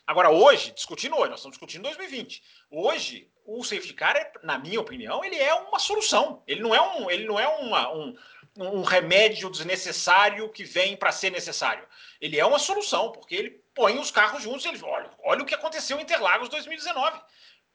Agora, 0.06 0.30
hoje, 0.30 0.72
discutindo 0.72 1.16
hoje, 1.16 1.30
nós 1.30 1.38
estamos 1.38 1.56
discutindo 1.56 1.82
2020. 1.82 2.42
Hoje, 2.70 3.30
o 3.46 3.62
safety 3.62 3.94
car, 3.94 4.16
é, 4.16 4.32
na 4.42 4.58
minha 4.58 4.80
opinião, 4.80 5.24
ele 5.24 5.36
é 5.36 5.54
uma 5.54 5.78
solução. 5.78 6.42
Ele 6.46 6.60
não 6.60 6.74
é 6.74 6.80
um, 6.80 7.10
ele 7.10 7.24
não 7.24 7.38
é 7.38 7.46
uma, 7.46 7.92
um, 7.92 8.16
um 8.56 8.82
remédio 8.82 9.48
desnecessário 9.48 10.48
que 10.50 10.64
vem 10.64 10.96
para 10.96 11.12
ser 11.12 11.30
necessário. 11.30 11.86
Ele 12.20 12.38
é 12.38 12.44
uma 12.44 12.58
solução, 12.58 13.12
porque 13.12 13.34
ele 13.34 13.50
põe 13.74 13.98
os 13.98 14.10
carros 14.10 14.42
juntos. 14.42 14.64
Ele, 14.64 14.82
olha, 14.82 15.10
olha 15.22 15.42
o 15.42 15.46
que 15.46 15.54
aconteceu 15.54 15.98
em 15.98 16.02
Interlagos 16.02 16.48
2019. 16.48 17.20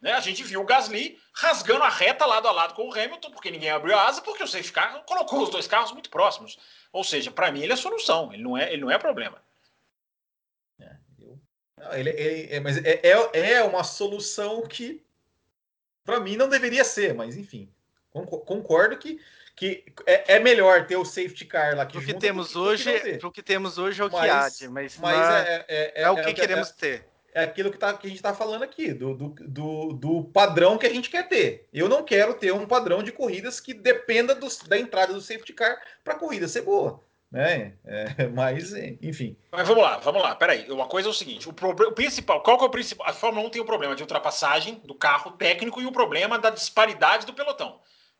Né? 0.01 0.11
A 0.11 0.19
gente 0.19 0.43
viu 0.43 0.61
o 0.61 0.65
Gasly 0.65 1.19
rasgando 1.33 1.83
a 1.83 1.89
reta 1.89 2.25
lado 2.25 2.47
a 2.47 2.51
lado 2.51 2.73
com 2.73 2.87
o 2.87 2.93
Hamilton, 2.93 3.31
porque 3.31 3.49
ninguém 3.49 3.69
abriu 3.69 3.97
a 3.97 4.05
asa, 4.05 4.21
porque 4.21 4.43
o 4.43 4.47
safety 4.47 4.73
car 4.73 5.03
colocou 5.05 5.43
os 5.43 5.49
dois 5.49 5.65
carros 5.65 5.93
muito 5.93 6.09
próximos. 6.09 6.57
Ou 6.91 7.03
seja, 7.03 7.31
para 7.31 7.51
mim 7.51 7.61
ele 7.61 7.73
é 7.73 7.77
solução, 7.77 8.33
ele 8.33 8.43
não 8.43 8.57
é, 8.57 8.71
ele 8.71 8.81
não 8.81 8.91
é 8.91 8.97
problema. 8.97 9.41
Ele, 11.91 12.09
ele, 12.09 12.53
é, 12.53 12.59
mas 12.59 12.77
é, 12.77 12.99
é, 13.03 13.51
é 13.53 13.63
uma 13.63 13.83
solução 13.83 14.63
que, 14.63 15.03
para 16.03 16.19
mim, 16.19 16.35
não 16.35 16.49
deveria 16.49 16.83
ser, 16.83 17.13
mas 17.13 17.37
enfim, 17.37 17.69
concordo 18.11 18.97
que, 18.97 19.19
que 19.55 19.85
é, 20.05 20.35
é 20.35 20.39
melhor 20.39 20.87
ter 20.87 20.97
o 20.97 21.05
safety 21.05 21.45
car 21.45 21.75
lá 21.75 21.85
que 21.85 21.97
o 21.97 22.01
que 22.03 22.15
temos 22.15 22.55
hoje, 22.55 22.89
o 23.23 23.31
que 23.31 23.43
temos 23.43 23.77
hoje 23.77 24.01
é 24.01 24.05
o 24.05 24.11
mas, 24.11 24.21
que 24.21 24.29
há 24.29 24.49
de, 24.49 24.73
mas, 24.73 24.97
mas 24.97 25.45
é, 25.45 25.65
é, 25.67 25.93
é, 25.95 26.01
é, 26.01 26.09
o 26.09 26.15
que 26.15 26.33
queremos 26.33 26.71
ter. 26.71 27.05
É 27.31 27.43
aquilo 27.43 27.69
que, 27.69 27.77
tá, 27.77 27.93
que 27.93 28.07
a 28.07 28.09
gente 28.09 28.17
está 28.17 28.33
falando 28.33 28.63
aqui, 28.63 28.91
do, 28.91 29.13
do, 29.13 29.29
do, 29.29 29.93
do, 29.93 30.23
padrão 30.23 30.75
que 30.75 30.87
a 30.87 30.89
gente 30.89 31.07
quer 31.07 31.27
ter. 31.27 31.67
Eu 31.71 31.87
não 31.87 32.03
quero 32.03 32.33
ter 32.33 32.51
um 32.51 32.65
padrão 32.65 33.03
de 33.03 33.11
corridas 33.11 33.59
que 33.59 33.75
dependa 33.75 34.33
do, 34.33 34.47
da 34.67 34.79
entrada 34.79 35.13
do 35.13 35.21
safety 35.21 35.53
car 35.53 35.79
para 36.03 36.15
a 36.15 36.17
corrida 36.17 36.47
ser 36.47 36.61
boa 36.61 36.99
né? 37.31 37.73
É, 37.85 38.27
mas, 38.33 38.73
enfim. 39.01 39.37
Mas 39.51 39.67
vamos 39.67 39.83
lá, 39.83 39.97
vamos 39.97 40.21
lá. 40.21 40.35
Peraí. 40.35 40.69
Uma 40.71 40.87
coisa 40.87 41.09
é 41.09 41.11
o 41.11 41.13
seguinte: 41.13 41.47
o, 41.47 41.51
o 41.51 41.91
principal, 41.91 42.41
qual 42.41 42.57
que 42.57 42.63
é 42.63 42.67
o 42.67 42.71
principal? 42.71 43.07
A 43.07 43.13
Fórmula 43.13 43.47
1 43.47 43.49
tem 43.51 43.61
o 43.61 43.65
problema 43.65 43.95
de 43.95 44.03
ultrapassagem 44.03 44.81
do 44.85 44.95
carro 44.95 45.31
técnico 45.31 45.81
e 45.81 45.85
o 45.85 45.91
problema 45.91 46.39
da 46.39 46.49
disparidade 46.49 47.25
do 47.25 47.33
pelotão. 47.33 47.79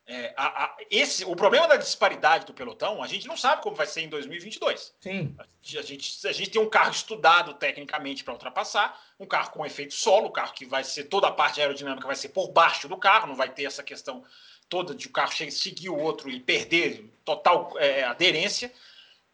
É, 0.10 0.34
a, 0.38 0.64
a, 0.64 0.78
esse, 0.90 1.26
o 1.26 1.36
problema 1.36 1.68
da 1.68 1.76
disparidade 1.76 2.46
do 2.46 2.54
pelotão, 2.54 3.04
a 3.04 3.08
gente 3.08 3.28
não 3.28 3.36
sabe 3.36 3.62
como 3.62 3.76
vai 3.76 3.86
ser 3.86 4.02
em 4.02 4.08
2022. 4.08 4.96
Sim. 5.02 5.36
A 5.38 5.82
gente, 5.82 6.26
a 6.26 6.32
gente 6.32 6.50
tem 6.50 6.62
um 6.62 6.70
carro 6.70 6.92
estudado 6.92 7.54
tecnicamente 7.56 8.24
para 8.24 8.32
ultrapassar, 8.32 8.98
um 9.20 9.26
carro 9.26 9.52
com 9.52 9.66
efeito 9.66 9.94
solo, 9.94 10.28
um 10.28 10.32
carro 10.32 10.54
que 10.54 10.66
vai 10.66 10.86
ser 10.86 11.06
toda 11.06 11.28
a 11.28 11.32
parte 11.32 11.60
aerodinâmica 11.60 12.08
vai 12.08 12.16
ser 12.16 12.30
por 12.30 12.50
baixo 12.54 12.88
do 12.88 12.96
carro, 12.96 13.28
não 13.28 13.36
vai 13.36 13.50
ter 13.50 13.66
essa 13.66 13.84
questão 13.84 14.24
toda 14.70 14.96
de 14.96 15.08
o 15.08 15.12
carro 15.12 15.34
seguir 15.52 15.90
o 15.90 15.98
outro 15.98 16.30
e 16.30 16.40
perder 16.40 17.10
total 17.26 17.74
é, 17.78 18.04
aderência. 18.04 18.72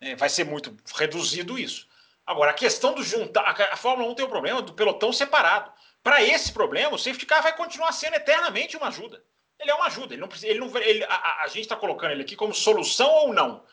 É, 0.04 0.16
vai 0.16 0.28
ser 0.28 0.44
muito 0.44 0.76
reduzido 0.96 1.58
isso. 1.58 1.88
Agora, 2.26 2.52
a 2.52 2.54
questão 2.54 2.94
do 2.94 3.02
juntar. 3.02 3.42
A, 3.42 3.74
a 3.74 3.78
Fórmula 3.78 4.12
1 4.12 4.16
tem 4.16 4.26
o 4.26 4.30
problema 4.30 4.62
do 4.62 4.74
pelotão 4.74 5.14
separado. 5.14 5.72
Para 6.04 6.22
esse 6.22 6.52
problema, 6.52 6.96
o 6.96 7.00
safety 7.00 7.26
car 7.26 7.42
vai 7.42 7.56
continuar 7.56 7.94
sendo 7.94 8.16
eternamente 8.16 8.76
uma 8.76 8.88
ajuda. 8.88 9.24
Ele 9.58 9.72
é 9.72 9.74
uma 9.74 9.86
ajuda. 9.86 10.14
Ele 10.14 10.22
não 10.22 10.28
precisa, 10.28 10.52
ele 10.52 10.60
não, 10.60 10.78
ele, 10.78 11.04
a, 11.06 11.44
a, 11.44 11.48
gente 11.48 11.62
está 11.62 11.78
colocando 11.78 12.12
ele 12.12 12.24
aqui 12.24 12.36
como 12.36 12.54
solução 12.54 13.10
ou 13.10 13.34
não. 13.34 13.64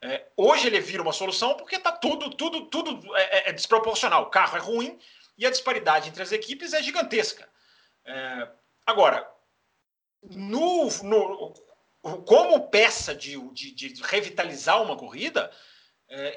É, 0.00 0.26
hoje 0.36 0.68
ele 0.68 0.80
vira 0.80 1.02
uma 1.02 1.12
solução 1.12 1.54
porque 1.54 1.76
está 1.76 1.92
tudo, 1.92 2.30
tudo, 2.30 2.66
tudo 2.66 3.16
é, 3.16 3.22
é, 3.22 3.50
é, 3.50 3.52
desproporcional. 3.52 4.22
O 4.22 4.30
carro 4.30 4.56
é 4.56 4.60
ruim 4.60 4.98
e 5.36 5.44
a 5.44 5.50
disparidade 5.50 6.08
entre 6.08 6.22
as 6.22 6.30
equipes 6.30 6.72
é 6.72 6.82
gigantesca. 6.82 7.48
É, 8.04 8.48
agora, 8.86 9.28
no, 10.22 10.88
no, 11.02 11.54
como 12.24 12.68
peça 12.68 13.14
de, 13.14 13.36
de, 13.52 13.72
de 13.72 14.02
revitalizar 14.02 14.80
uma 14.80 14.96
corrida, 14.96 15.50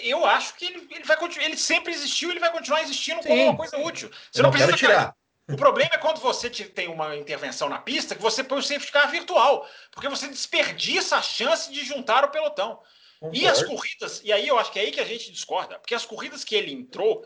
eu 0.01 0.23
acho 0.23 0.55
que 0.55 0.65
ele, 0.65 0.87
ele 0.91 1.03
vai 1.03 1.17
continuar, 1.17 1.45
ele 1.45 1.57
sempre 1.57 1.91
existiu, 1.91 2.29
ele 2.29 2.39
vai 2.39 2.51
continuar 2.51 2.83
existindo 2.83 3.23
Sim. 3.23 3.29
como 3.29 3.43
uma 3.43 3.57
coisa 3.57 3.77
útil. 3.77 4.09
Você 4.31 4.39
eu 4.39 4.43
não, 4.43 4.51
precisa 4.51 4.77
tirar. 4.77 5.15
O 5.49 5.57
problema 5.57 5.89
é 5.93 5.97
quando 5.97 6.21
você 6.21 6.49
tem 6.49 6.87
uma 6.87 7.15
intervenção 7.17 7.67
na 7.67 7.79
pista 7.79 8.15
que 8.15 8.21
você 8.21 8.43
põe 8.43 8.59
o 8.59 8.63
safety 8.63 8.91
car 8.91 9.09
virtual, 9.09 9.67
porque 9.91 10.07
você 10.07 10.27
desperdiça 10.27 11.17
a 11.17 11.21
chance 11.21 11.71
de 11.71 11.83
juntar 11.83 12.23
o 12.23 12.29
pelotão. 12.29 12.79
Concordo. 13.19 13.37
E 13.37 13.47
as 13.47 13.63
corridas, 13.63 14.21
e 14.23 14.31
aí 14.31 14.47
eu 14.47 14.59
acho 14.59 14.71
que 14.71 14.79
é 14.79 14.83
aí 14.83 14.91
que 14.91 14.99
a 14.99 15.05
gente 15.05 15.31
discorda, 15.31 15.79
porque 15.79 15.95
as 15.95 16.05
corridas 16.05 16.43
que 16.43 16.55
ele 16.55 16.71
entrou, 16.71 17.25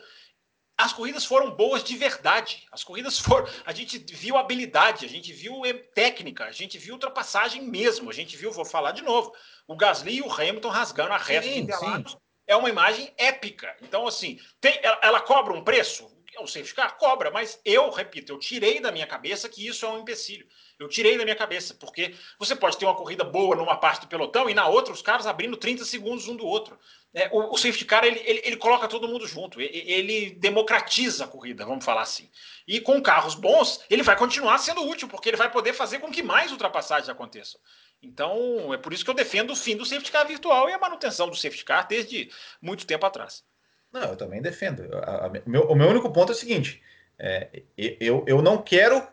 as 0.78 0.93
corridas 0.93 1.26
foram 1.26 1.52
boas 1.52 1.84
de 1.84 1.98
verdade. 1.98 2.66
As 2.72 2.84
corridas 2.84 3.20
foram. 3.20 3.48
A 3.66 3.74
gente 3.74 3.98
viu 3.98 4.38
habilidade, 4.38 5.06
a 5.06 5.10
gente 5.10 5.34
viu 5.34 5.62
técnica, 5.93 6.45
a 6.45 6.52
gente 6.52 6.78
viu 6.78 6.93
ultrapassagem 6.93 7.64
mesmo. 7.64 8.10
A 8.10 8.14
gente 8.14 8.38
viu, 8.38 8.52
vou 8.52 8.66
falar 8.66 8.93
de 8.93 9.02
novo, 9.02 9.34
o 9.68 9.76
Gasly 9.76 10.18
e 10.18 10.22
o 10.22 10.32
Hamilton 10.32 10.70
rasgando 10.70 11.14
a 11.14 11.18
reta 11.18 11.48
sim, 11.48 11.60
Interlagos 11.60 12.18
é 12.48 12.56
uma 12.56 12.70
imagem 12.70 13.14
épica. 13.18 13.76
Então, 13.82 14.08
assim, 14.08 14.39
tem, 14.60 14.80
ela, 14.82 15.00
ela, 15.04 15.22
cobra 15.22 15.54
um 15.54 15.64
preço? 15.64 16.10
o 16.39 16.48
safety 16.48 16.74
car? 16.74 16.98
Cobra, 16.98 17.32
mas 17.32 17.60
eu, 17.66 17.89
repito, 17.89 18.32
eu 18.32 18.39
tirei 18.39 18.80
da 18.80 18.91
minha 18.91 19.08
cabeça 19.08 19.50
que 19.50 19.66
isso 19.66 19.86
é 19.86 19.89
um 19.89 20.00
empecilho. 20.00 20.48
Eu 20.80 20.88
tirei 20.88 21.18
da 21.18 21.24
minha 21.24 21.36
cabeça, 21.36 21.74
porque 21.74 22.14
você 22.38 22.56
pode 22.56 22.78
ter 22.78 22.86
uma 22.86 22.95
corrida 22.95 23.24
boa 23.24 23.56
numa 23.56 23.78
parte 23.78 24.02
do 24.02 24.08
pelotão 24.08 24.50
e 24.50 24.54
na 24.54 24.68
outra 24.68 24.93
os 24.93 25.02
caras 25.02 25.26
abrindo 25.26 25.58
30 25.58 25.84
segundos 25.86 26.28
um 26.28 26.36
do 26.36 26.45
outro. 26.45 26.78
É, 27.14 27.30
o, 27.32 27.54
o, 27.54 27.58
safety 27.58 27.86
car 27.86 28.06
ele, 28.06 28.22
ele, 28.24 28.41
ele, 28.43 28.58
coloca 28.58 28.88
todo 28.88 29.08
mundo 29.08 29.26
junto, 29.26 29.60
ele, 29.60 29.91
ele, 29.91 30.30
democratiza 30.36 31.24
a 31.24 31.28
corrida, 31.28 31.66
vamos 31.66 31.84
falar 31.84 32.02
assim. 32.02 32.30
E 32.68 32.80
com 32.80 33.02
carros 33.02 33.34
bons, 33.34 33.84
ele 33.89 34.04
vai 34.04 34.16
continuar 34.16 34.58
sendo 34.60 34.88
útil, 34.88 35.08
porque 35.08 35.30
ele 35.30 35.38
vai 35.38 35.50
poder 35.50 35.74
fazer 35.74 36.00
com 36.00 36.12
que 36.12 36.22
mais 36.22 36.52
ultrapassagens 36.52 37.10
aconteçam. 37.10 37.60
Então, 38.02 38.74
é 38.74 38.78
por 38.78 38.93
isso 38.93 39.04
que 39.04 39.10
eu 39.10 39.16
defendo 39.16 39.52
o 39.52 39.56
fim 39.56 39.76
do 39.76 39.86
safety 39.86 40.12
car 40.12 40.28
virtual 40.28 40.70
e 40.70 40.74
a 40.74 40.80
manutenção 40.80 41.28
do 41.30 41.36
safety 41.36 41.66
car 41.66 41.88
desde 41.88 42.30
muito 42.62 42.86
tempo 42.86 43.06
atrás. 43.06 43.43
Não, 43.91 44.04
eu 44.04 44.16
também 44.16 44.41
defendo. 44.41 44.84
A, 44.98 45.26
a, 45.26 45.30
meu, 45.45 45.64
o 45.64 45.76
meu 45.76 45.89
único 45.89 46.12
ponto 46.12 46.32
é 46.32 46.36
o 46.36 46.38
seguinte: 46.38 46.82
é, 47.18 47.64
eu, 47.78 48.24
eu 48.28 48.41
não 48.41 48.62
quero 48.62 49.08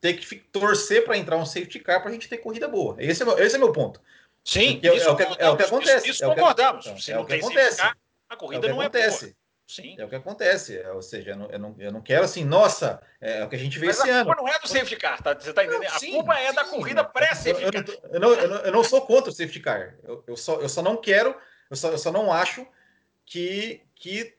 ter 0.00 0.14
que 0.14 0.36
torcer 0.36 1.04
para 1.04 1.16
entrar 1.16 1.36
um 1.36 1.46
safety 1.46 1.80
car 1.80 2.00
para 2.00 2.10
a 2.10 2.12
gente 2.12 2.28
ter 2.28 2.38
corrida 2.38 2.68
boa. 2.68 2.96
Esse 2.98 3.22
é, 3.22 3.26
meu, 3.26 3.38
esse 3.38 3.56
é 3.56 3.58
meu 3.58 3.72
ponto. 3.72 4.00
Sim, 4.44 4.80
é, 4.82 4.86
é, 4.86 5.10
o 5.10 5.16
que, 5.16 5.22
é 5.22 5.50
o 5.50 5.56
que 5.56 5.62
acontece. 5.62 6.08
Isso, 6.08 6.22
isso 6.22 6.24
é 6.24 6.28
concordamos. 6.28 6.84
Que, 6.84 7.12
é 7.12 7.18
o 7.18 7.24
que 7.24 7.34
acontece. 7.34 7.78
Car, 7.78 7.96
a 8.28 8.36
corrida 8.36 8.66
é 8.66 8.70
não 8.70 8.80
acontece. 8.80 9.24
é 9.24 9.28
boa. 9.28 9.43
Sim. 9.66 9.96
É 9.98 10.04
o 10.04 10.08
que 10.08 10.14
acontece. 10.14 10.78
É, 10.78 10.90
ou 10.92 11.02
seja, 11.02 11.30
eu 11.30 11.36
não, 11.36 11.50
eu 11.50 11.58
não, 11.58 11.76
eu 11.78 11.92
não 11.92 12.02
quero 12.02 12.24
assim, 12.24 12.44
nossa, 12.44 13.02
é, 13.20 13.42
o 13.42 13.48
que 13.48 13.56
a 13.56 13.58
gente 13.58 13.78
vê 13.78 13.86
Mas 13.86 13.98
esse 13.98 14.10
ano. 14.10 14.30
A 14.30 14.34
culpa 14.34 14.42
não 14.42 14.48
é 14.48 14.58
do 14.58 14.68
safety 14.68 14.96
car, 14.96 15.22
tá? 15.22 15.34
Você 15.34 15.52
tá 15.52 15.64
entendendo? 15.64 15.90
Não, 15.90 15.98
sim, 15.98 16.10
a 16.10 16.12
culpa 16.12 16.34
é 16.38 16.48
sim, 16.48 16.54
da 16.54 16.64
corrida 16.64 17.04
pré-safety 17.04 17.70
car. 17.70 18.10
Eu 18.12 18.20
não, 18.20 18.34
eu, 18.34 18.48
não, 18.48 18.56
eu 18.56 18.72
não 18.72 18.84
sou 18.84 19.02
contra 19.02 19.30
o 19.30 19.34
safety 19.34 19.60
car. 19.60 19.94
Eu, 20.02 20.22
eu, 20.26 20.36
só, 20.36 20.60
eu 20.60 20.68
só 20.68 20.82
não 20.82 20.96
quero, 20.96 21.34
eu 21.70 21.76
só, 21.76 21.90
eu 21.90 21.98
só 21.98 22.12
não 22.12 22.30
acho 22.30 22.66
que, 23.24 23.82
que 23.94 24.36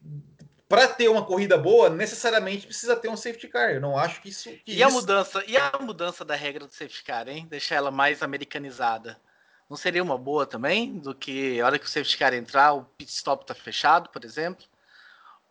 para 0.69 0.87
ter 0.87 1.07
uma 1.09 1.25
corrida 1.25 1.57
boa, 1.57 1.89
necessariamente 1.89 2.67
precisa 2.67 2.95
ter 2.95 3.09
um 3.09 3.17
safety 3.17 3.47
car. 3.47 3.71
Eu 3.71 3.81
não 3.81 3.97
acho 3.97 4.21
que 4.21 4.29
isso. 4.29 4.49
Que 4.63 4.73
e 4.73 4.75
isso... 4.75 4.83
a 4.83 4.91
mudança? 4.91 5.43
E 5.47 5.57
a 5.57 5.71
mudança 5.81 6.23
da 6.23 6.35
regra 6.35 6.67
do 6.67 6.71
safety 6.71 7.03
car, 7.03 7.27
hein? 7.27 7.47
Deixar 7.49 7.75
ela 7.75 7.89
mais 7.89 8.21
americanizada. 8.21 9.19
Não 9.67 9.75
seria 9.75 10.03
uma 10.03 10.19
boa 10.19 10.45
também? 10.45 10.99
Do 10.99 11.15
que 11.15 11.59
a 11.59 11.65
hora 11.65 11.79
que 11.79 11.85
o 11.85 11.89
safety 11.89 12.15
car 12.15 12.33
entrar, 12.35 12.73
o 12.73 12.85
pit 12.85 13.11
stop 13.11 13.43
está 13.43 13.55
fechado, 13.55 14.09
por 14.09 14.23
exemplo? 14.23 14.63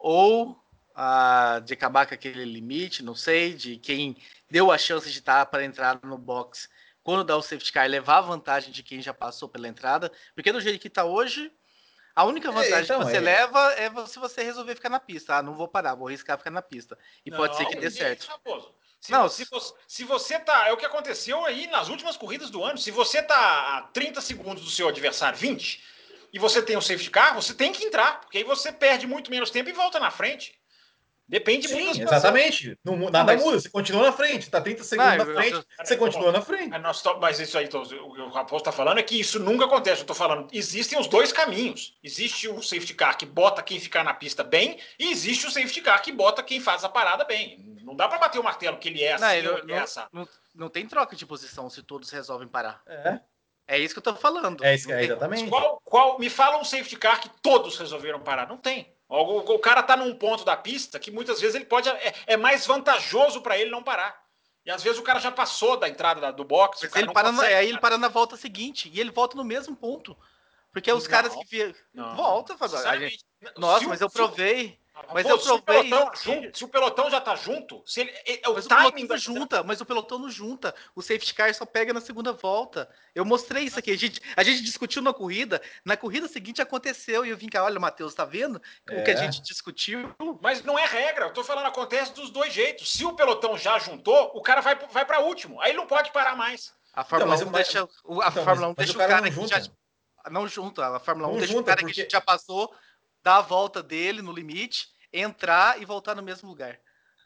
Ou 0.06 0.62
ah, 0.94 1.62
de 1.64 1.72
acabar 1.72 2.06
com 2.06 2.12
aquele 2.12 2.44
limite, 2.44 3.02
não 3.02 3.14
sei, 3.14 3.54
de 3.54 3.78
quem 3.78 4.14
deu 4.50 4.70
a 4.70 4.76
chance 4.76 5.10
de 5.10 5.18
estar 5.18 5.46
para 5.46 5.64
entrar 5.64 5.98
no 6.02 6.18
box 6.18 6.68
quando 7.02 7.24
dá 7.24 7.34
o 7.34 7.40
safety 7.40 7.72
car, 7.72 7.88
levar 7.88 8.18
a 8.18 8.20
vantagem 8.20 8.70
de 8.70 8.82
quem 8.82 9.00
já 9.00 9.14
passou 9.14 9.48
pela 9.48 9.66
entrada. 9.66 10.12
Porque 10.34 10.52
do 10.52 10.60
jeito 10.60 10.78
que 10.78 10.88
está 10.88 11.06
hoje, 11.06 11.50
a 12.14 12.22
única 12.22 12.50
é, 12.50 12.52
vantagem 12.52 12.80
é, 12.80 12.82
então, 12.82 12.98
que 12.98 13.06
você 13.06 13.16
é... 13.16 13.20
leva 13.20 13.72
é 13.78 14.06
se 14.06 14.18
você 14.18 14.42
resolver 14.42 14.74
ficar 14.74 14.90
na 14.90 15.00
pista. 15.00 15.36
Ah, 15.38 15.42
não 15.42 15.54
vou 15.54 15.66
parar, 15.66 15.94
vou 15.94 16.08
arriscar 16.08 16.36
ficar 16.36 16.50
na 16.50 16.60
pista. 16.60 16.98
E 17.24 17.30
não, 17.30 17.38
pode 17.38 17.56
ser 17.56 17.64
que 17.64 17.76
dê 17.76 17.90
certo. 17.90 18.28
Se, 19.00 19.10
não, 19.10 19.26
se, 19.26 19.46
você, 19.46 19.74
se 19.88 20.04
você 20.04 20.38
tá. 20.38 20.68
É 20.68 20.72
o 20.72 20.76
que 20.76 20.84
aconteceu 20.84 21.42
aí 21.46 21.66
nas 21.66 21.88
últimas 21.88 22.18
corridas 22.18 22.50
do 22.50 22.62
ano. 22.62 22.76
Se 22.76 22.90
você 22.90 23.22
tá 23.22 23.78
a 23.78 23.82
30 23.92 24.20
segundos 24.20 24.62
do 24.62 24.70
seu 24.70 24.86
adversário, 24.86 25.38
20, 25.38 25.82
e 26.34 26.38
você 26.40 26.60
tem 26.60 26.76
um 26.76 26.80
safety 26.80 27.10
car, 27.10 27.32
você 27.32 27.54
tem 27.54 27.72
que 27.72 27.84
entrar, 27.84 28.20
porque 28.20 28.38
aí 28.38 28.44
você 28.44 28.72
perde 28.72 29.06
muito 29.06 29.30
menos 29.30 29.50
tempo 29.50 29.70
e 29.70 29.72
volta 29.72 30.00
na 30.00 30.10
frente. 30.10 30.52
Depende 31.28 31.68
Sim, 31.68 31.84
muito 31.84 32.02
exatamente. 32.02 32.76
Não, 32.84 32.96
nada 32.96 33.18
não, 33.20 33.24
mas... 33.26 33.42
muda, 33.42 33.60
você 33.60 33.70
continua 33.70 34.02
na 34.02 34.12
frente, 34.12 34.50
tá 34.50 34.60
30 34.60 34.82
segundos 34.82 35.16
não, 35.16 35.26
na 35.26 35.40
frente, 35.40 35.52
eu, 35.52 35.58
eu, 35.58 35.86
você 35.86 35.96
continua 35.96 36.32
na 36.32 36.42
frente. 36.42 36.68
Mas, 36.70 37.02
mas 37.20 37.40
isso 37.40 37.56
aí, 37.56 37.66
então, 37.66 37.82
o 37.82 38.12
que 38.12 38.20
o 38.20 38.28
Raposo 38.30 38.62
está 38.62 38.72
falando 38.72 38.98
é 38.98 39.02
que 39.04 39.18
isso 39.18 39.38
nunca 39.38 39.64
acontece. 39.64 40.00
Eu 40.00 40.02
estou 40.02 40.16
falando, 40.16 40.48
existem 40.52 40.98
os 40.98 41.06
dois 41.06 41.32
caminhos. 41.32 41.96
Existe 42.02 42.48
o 42.48 42.60
safety 42.60 42.94
car 42.94 43.16
que 43.16 43.24
bota 43.24 43.62
quem 43.62 43.78
ficar 43.78 44.02
na 44.02 44.12
pista 44.12 44.42
bem, 44.42 44.80
e 44.98 45.12
existe 45.12 45.46
o 45.46 45.50
safety 45.52 45.82
car 45.82 46.02
que 46.02 46.10
bota 46.10 46.42
quem 46.42 46.60
faz 46.60 46.82
a 46.82 46.88
parada 46.88 47.24
bem. 47.24 47.78
Não 47.84 47.94
dá 47.94 48.08
para 48.08 48.18
bater 48.18 48.40
o 48.40 48.44
martelo 48.44 48.76
que 48.76 48.88
ele 48.88 49.04
é 49.04 49.12
assim, 49.12 49.42
não, 49.42 49.58
ele 49.58 49.72
é 49.72 49.76
essa. 49.76 50.08
Não, 50.12 50.28
não, 50.52 50.68
tem 50.68 50.84
troca 50.84 51.14
de 51.14 51.24
posição 51.24 51.70
se 51.70 51.80
todos 51.80 52.10
resolvem 52.10 52.48
parar. 52.48 52.82
É. 52.86 53.20
É 53.66 53.78
isso 53.78 53.94
que 53.94 53.98
eu 53.98 54.12
estou 54.12 54.16
falando. 54.16 54.62
É 54.64 54.74
isso, 54.74 54.90
é, 54.92 55.04
exatamente. 55.04 55.48
Qual, 55.48 55.80
qual, 55.84 56.18
me 56.18 56.28
fala 56.28 56.58
um 56.58 56.64
safety 56.64 56.96
car 56.96 57.20
que 57.20 57.30
todos 57.40 57.78
resolveram 57.78 58.20
parar. 58.20 58.46
Não 58.46 58.58
tem. 58.58 58.94
O, 59.08 59.54
o 59.54 59.58
cara 59.58 59.80
está 59.80 59.96
num 59.96 60.14
ponto 60.14 60.44
da 60.44 60.56
pista 60.56 60.98
que 60.98 61.10
muitas 61.10 61.40
vezes 61.40 61.54
ele 61.54 61.64
pode. 61.64 61.88
É, 61.88 62.14
é 62.26 62.36
mais 62.36 62.66
vantajoso 62.66 63.40
para 63.40 63.58
ele 63.58 63.70
não 63.70 63.82
parar. 63.82 64.22
E 64.66 64.70
às 64.70 64.82
vezes 64.82 64.98
o 64.98 65.02
cara 65.02 65.20
já 65.20 65.30
passou 65.30 65.76
da 65.76 65.88
entrada 65.88 66.20
da, 66.20 66.30
do 66.30 66.44
box. 66.44 66.82
ele 66.94 67.12
para 67.12 67.30
na, 67.30 67.42
aí 67.42 67.68
ele 67.68 67.78
para 67.78 67.98
na 67.98 68.08
volta 68.08 68.36
seguinte 68.36 68.90
e 68.92 69.00
ele 69.00 69.10
volta 69.10 69.36
no 69.36 69.44
mesmo 69.44 69.76
ponto. 69.76 70.16
Porque 70.72 70.90
os 70.92 71.04
não, 71.04 71.10
caras 71.10 71.34
que 71.34 71.44
via... 71.44 71.74
volta, 72.16 72.56
Fábio. 72.56 73.10
Nossa, 73.56 73.86
mas 73.86 74.00
eu 74.00 74.10
provei. 74.10 74.78
Mas 75.12 75.26
Pô, 75.26 75.30
eu 75.30 75.38
provei. 75.38 75.40
Se 75.40 75.50
o, 75.50 75.62
pelotão, 75.62 76.10
junto, 76.14 76.58
se 76.58 76.64
o 76.64 76.68
pelotão 76.68 77.10
já 77.10 77.20
tá 77.20 77.34
junto, 77.34 77.82
se 77.84 78.00
ele, 78.02 78.12
é, 78.26 78.48
o 78.48 78.54
mas 78.54 78.66
timing 78.66 79.04
o 79.04 79.08
da... 79.08 79.16
junta, 79.16 79.62
mas 79.64 79.80
o 79.80 79.84
pelotão 79.84 80.18
não 80.20 80.30
junta. 80.30 80.72
O 80.94 81.02
safety 81.02 81.34
car 81.34 81.52
só 81.52 81.66
pega 81.66 81.92
na 81.92 82.00
segunda 82.00 82.32
volta. 82.32 82.88
Eu 83.12 83.24
mostrei 83.24 83.64
isso 83.64 83.78
aqui. 83.78 83.90
A 83.90 83.98
gente, 83.98 84.20
a 84.36 84.42
gente 84.44 84.62
discutiu 84.62 85.02
na 85.02 85.12
corrida. 85.12 85.60
Na 85.84 85.96
corrida 85.96 86.28
seguinte 86.28 86.62
aconteceu 86.62 87.26
e 87.26 87.30
eu 87.30 87.36
vim 87.36 87.48
cá, 87.48 87.64
olha, 87.64 87.80
Matheus, 87.80 88.14
tá 88.14 88.24
vendo 88.24 88.62
é. 88.88 89.00
o 89.00 89.04
que 89.04 89.10
a 89.10 89.14
é. 89.14 89.16
gente 89.16 89.42
discutiu? 89.42 90.14
Mas 90.40 90.62
não 90.62 90.78
é 90.78 90.86
regra. 90.86 91.26
Eu 91.26 91.32
tô 91.32 91.42
falando 91.42 91.66
acontece 91.66 92.12
dos 92.12 92.30
dois 92.30 92.52
jeitos. 92.52 92.92
Se 92.92 93.04
o 93.04 93.14
pelotão 93.14 93.58
já 93.58 93.78
juntou, 93.80 94.30
o 94.32 94.40
cara 94.40 94.60
vai, 94.60 94.76
vai 94.76 95.04
para 95.04 95.20
último. 95.20 95.60
Aí 95.60 95.70
ele 95.70 95.78
não 95.78 95.86
pode 95.88 96.12
parar 96.12 96.36
mais. 96.36 96.72
A 96.92 97.02
Fórmula 97.02 97.34
então, 97.34 97.48
1 97.48 97.52
deixa, 97.52 97.82
a 97.82 98.28
então, 98.28 98.44
Fórmula 98.44 98.68
1 98.68 98.74
deixa 98.74 98.92
o 98.92 98.96
cara, 98.96 99.12
o 99.12 99.16
cara 99.16 99.30
que 99.30 99.46
já 99.48 100.30
não 100.30 100.46
junta. 100.46 100.96
A 100.96 101.00
Fórmula 101.00 101.28
1 101.28 101.30
não 101.32 101.38
deixa 101.38 101.52
junta, 101.52 101.62
o 101.62 101.66
cara 101.66 101.80
porque... 101.80 102.04
que 102.04 102.10
já 102.10 102.20
passou 102.20 102.72
dar 103.24 103.38
a 103.38 103.42
volta 103.42 103.82
dele 103.82 104.22
no 104.22 104.32
limite 104.32 104.88
entrar 105.12 105.80
e 105.80 105.84
voltar 105.84 106.14
no 106.14 106.22
mesmo 106.22 106.48
lugar. 106.48 106.78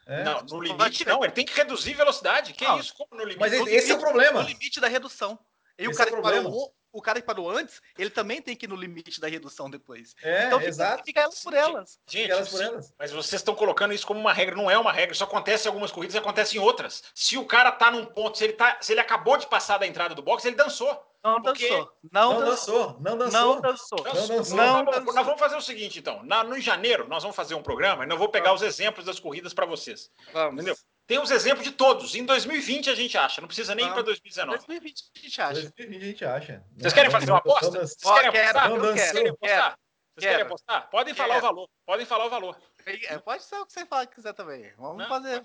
É, 0.07 0.24
não, 0.24 0.42
no 0.42 0.62
limite 0.62 1.05
não, 1.05 1.22
ele 1.22 1.32
tem 1.32 1.44
que 1.44 1.55
reduzir 1.55 1.92
velocidade. 1.92 2.55
Que 2.55 2.64
não, 2.64 2.76
é 2.76 2.80
isso? 2.80 2.94
Como 2.94 3.09
no 3.12 3.24
limite? 3.24 3.40
Mas 3.40 3.53
esse, 3.53 3.70
esse 3.70 3.90
é 3.90 3.94
o 3.94 3.99
problema. 3.99 4.42
No 4.42 4.49
limite 4.49 4.80
da 4.80 4.88
redução. 4.88 5.38
E 5.76 5.82
esse 5.82 5.92
o 5.92 5.96
cara 5.96 6.11
é 6.11 6.12
o 6.12 6.16
que 6.16 6.22
parou, 6.22 6.74
o 6.90 7.03
cara 7.03 7.20
que 7.20 7.26
parou 7.26 7.51
antes, 7.51 7.80
ele 7.99 8.11
também 8.11 8.40
tem 8.40 8.57
que 8.57 8.66
ir 8.66 8.68
no 8.68 8.74
limite 8.74 9.20
da 9.20 9.28
redução 9.28 9.68
depois. 9.68 10.14
É, 10.22 10.46
então 10.46 10.59
fica, 10.59 10.68
exato. 10.68 11.05
fica 11.05 11.20
elas 11.20 11.42
por 11.42 11.55
elas. 11.55 12.01
Gente, 12.09 12.30
elas 12.30 12.49
por 12.49 12.62
elas. 12.62 12.94
mas 12.99 13.12
vocês 13.12 13.40
estão 13.40 13.55
colocando 13.55 13.92
isso 13.92 14.07
como 14.07 14.18
uma 14.18 14.32
regra, 14.32 14.57
não 14.57 14.70
é 14.70 14.78
uma 14.78 14.92
regra, 14.92 15.12
isso 15.12 15.24
acontece 15.24 15.66
em 15.66 15.68
algumas 15.68 15.92
corridas 15.92 16.14
e 16.14 16.18
acontece 16.18 16.57
em 16.57 16.61
outras. 16.61 17.05
Se 17.14 17.36
o 17.36 17.44
cara 17.44 17.70
tá 17.70 17.90
num 17.90 18.07
ponto, 18.07 18.38
se 18.38 18.44
ele, 18.44 18.55
tá, 18.55 18.78
se 18.80 18.92
ele 18.92 19.01
acabou 19.01 19.36
de 19.36 19.46
passar 19.46 19.78
da 19.78 19.86
entrada 19.86 20.14
do 20.14 20.22
box, 20.22 20.44
ele 20.46 20.57
dançou. 20.57 21.07
Não 21.24 21.42
porque... 21.42 21.68
dançou. 21.68 21.98
Não, 22.12 22.32
não 22.32 22.40
dançou. 22.40 23.00
Não 23.00 23.18
dançou. 23.18 23.40
Não 23.40 23.60
dançou. 23.60 24.04
Não 24.04 24.12
dançou. 24.12 24.56
Não 24.56 24.84
dançou. 24.84 25.14
Nós 25.14 25.26
vamos 25.26 25.40
fazer 25.40 25.56
o 25.56 25.60
seguinte, 25.60 25.98
então. 25.98 26.22
Na, 26.22 26.44
no 26.44 26.56
em 26.56 26.60
janeiro, 26.60 27.08
nós 27.08 27.22
vamos 27.22 27.36
fazer 27.36 27.54
um 27.54 27.62
programa 27.62 28.04
e 28.04 28.10
eu 28.10 28.18
vou 28.18 28.28
pegar 28.28 28.52
os 28.52 28.62
exemplos 28.62 29.04
das 29.04 29.18
corridas 29.18 29.52
para 29.52 29.66
vocês. 29.66 30.10
Vamos. 30.32 30.54
Entendeu? 30.54 30.76
Tem 31.06 31.18
os 31.18 31.30
exemplos 31.30 31.64
de 31.64 31.72
todos. 31.72 32.14
Em 32.14 32.24
2020 32.24 32.90
a 32.90 32.94
gente 32.94 33.16
acha, 33.16 33.40
não 33.40 33.48
precisa 33.48 33.74
nem 33.74 33.86
ir 33.86 33.92
para 33.92 34.02
2019. 34.02 34.58
2020 34.58 35.02
a 35.16 35.18
gente 35.18 35.40
acha. 35.40 35.62
2020 35.62 36.02
a 36.02 36.06
gente 36.06 36.24
acha. 36.24 36.64
Vocês 36.76 36.92
querem 36.92 37.10
fazer 37.10 37.30
uma 37.30 37.38
aposta? 37.38 37.70
Vocês 37.70 37.96
querem 37.96 38.28
apostar? 38.28 38.70
Não 38.70 38.94
querem 38.94 39.28
apostar? 39.30 39.78
Vocês 40.14 40.30
querem 40.30 40.42
apostar? 40.42 40.90
Podem 40.90 41.14
falar 41.14 41.38
o 41.38 41.40
valor. 41.40 41.68
Podem 41.86 42.06
falar 42.06 42.26
o 42.26 42.30
valor. 42.30 42.60
É, 42.86 43.18
pode 43.18 43.42
ser 43.42 43.56
o 43.56 43.66
que 43.66 43.72
você 43.72 43.86
fala, 43.86 44.06
quiser 44.06 44.34
também. 44.34 44.70
Vamos 44.76 44.98
não, 44.98 45.08
fazer. 45.08 45.44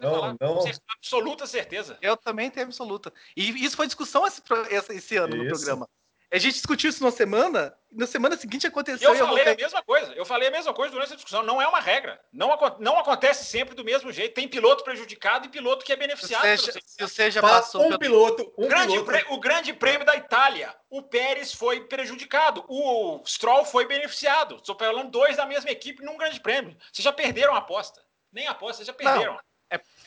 Não, 0.00 0.36
não. 0.40 0.64
Absoluta 0.96 1.46
certeza. 1.46 1.98
Eu 2.00 2.16
também 2.16 2.50
tenho 2.50 2.66
absoluta. 2.66 3.12
E 3.36 3.64
isso 3.64 3.76
foi 3.76 3.86
discussão 3.86 4.26
esse, 4.26 4.42
esse 4.90 5.16
ano 5.16 5.36
isso. 5.36 5.44
no 5.44 5.50
programa. 5.50 5.88
A 6.32 6.38
gente 6.38 6.54
discutiu 6.54 6.88
isso 6.88 7.02
na 7.02 7.10
semana, 7.10 7.76
na 7.90 8.06
semana 8.06 8.36
seguinte 8.36 8.64
aconteceu. 8.64 9.12
Eu 9.12 9.26
falei 9.26 9.48
eu 9.48 9.52
a 9.52 9.56
mesma 9.56 9.82
coisa. 9.82 10.12
Eu 10.12 10.24
falei 10.24 10.46
a 10.46 10.50
mesma 10.52 10.72
coisa 10.72 10.92
durante 10.92 11.12
a 11.12 11.16
discussão. 11.16 11.42
Não 11.42 11.60
é 11.60 11.66
uma 11.66 11.80
regra. 11.80 12.20
Não, 12.32 12.56
não 12.78 12.96
acontece 13.00 13.44
sempre 13.44 13.74
do 13.74 13.84
mesmo 13.84 14.12
jeito. 14.12 14.34
Tem 14.34 14.46
piloto 14.46 14.84
prejudicado 14.84 15.46
e 15.46 15.50
piloto 15.50 15.84
que 15.84 15.92
é 15.92 15.96
beneficiado. 15.96 16.46
Se 16.56 16.80
você 17.00 17.32
já 17.32 17.40
passou 17.40 17.82
um 17.82 17.88
pelo... 17.88 17.98
piloto, 17.98 18.54
um 18.56 18.68
grande 18.68 18.92
piloto. 18.92 19.06
Pre... 19.06 19.26
O 19.30 19.40
Grande 19.40 19.72
Prêmio 19.72 20.06
da 20.06 20.14
Itália, 20.14 20.72
o 20.88 21.02
Pérez 21.02 21.52
foi 21.52 21.80
prejudicado, 21.80 22.64
o 22.68 23.20
Stroll 23.26 23.64
foi 23.64 23.86
beneficiado. 23.86 24.54
Estou 24.54 24.76
falando 24.78 25.10
dois 25.10 25.36
da 25.36 25.46
mesma 25.46 25.70
equipe 25.70 26.04
num 26.04 26.16
Grande 26.16 26.38
Prêmio. 26.38 26.76
Vocês 26.92 27.02
já 27.02 27.12
perderam 27.12 27.56
a 27.56 27.58
aposta. 27.58 28.00
Nem 28.32 28.46
a 28.46 28.52
aposta, 28.52 28.76
vocês 28.76 28.86
já 28.86 28.94
perderam. 28.94 29.32
Não. 29.32 29.49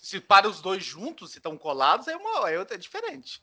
Se 0.03 0.19
para 0.19 0.49
os 0.49 0.59
dois 0.59 0.83
juntos, 0.83 1.31
se 1.31 1.37
estão 1.37 1.57
colados, 1.57 2.09
é 2.09 2.17
uma 2.17 2.51
é, 2.51 2.55
é 2.55 2.77
diferente. 2.77 3.41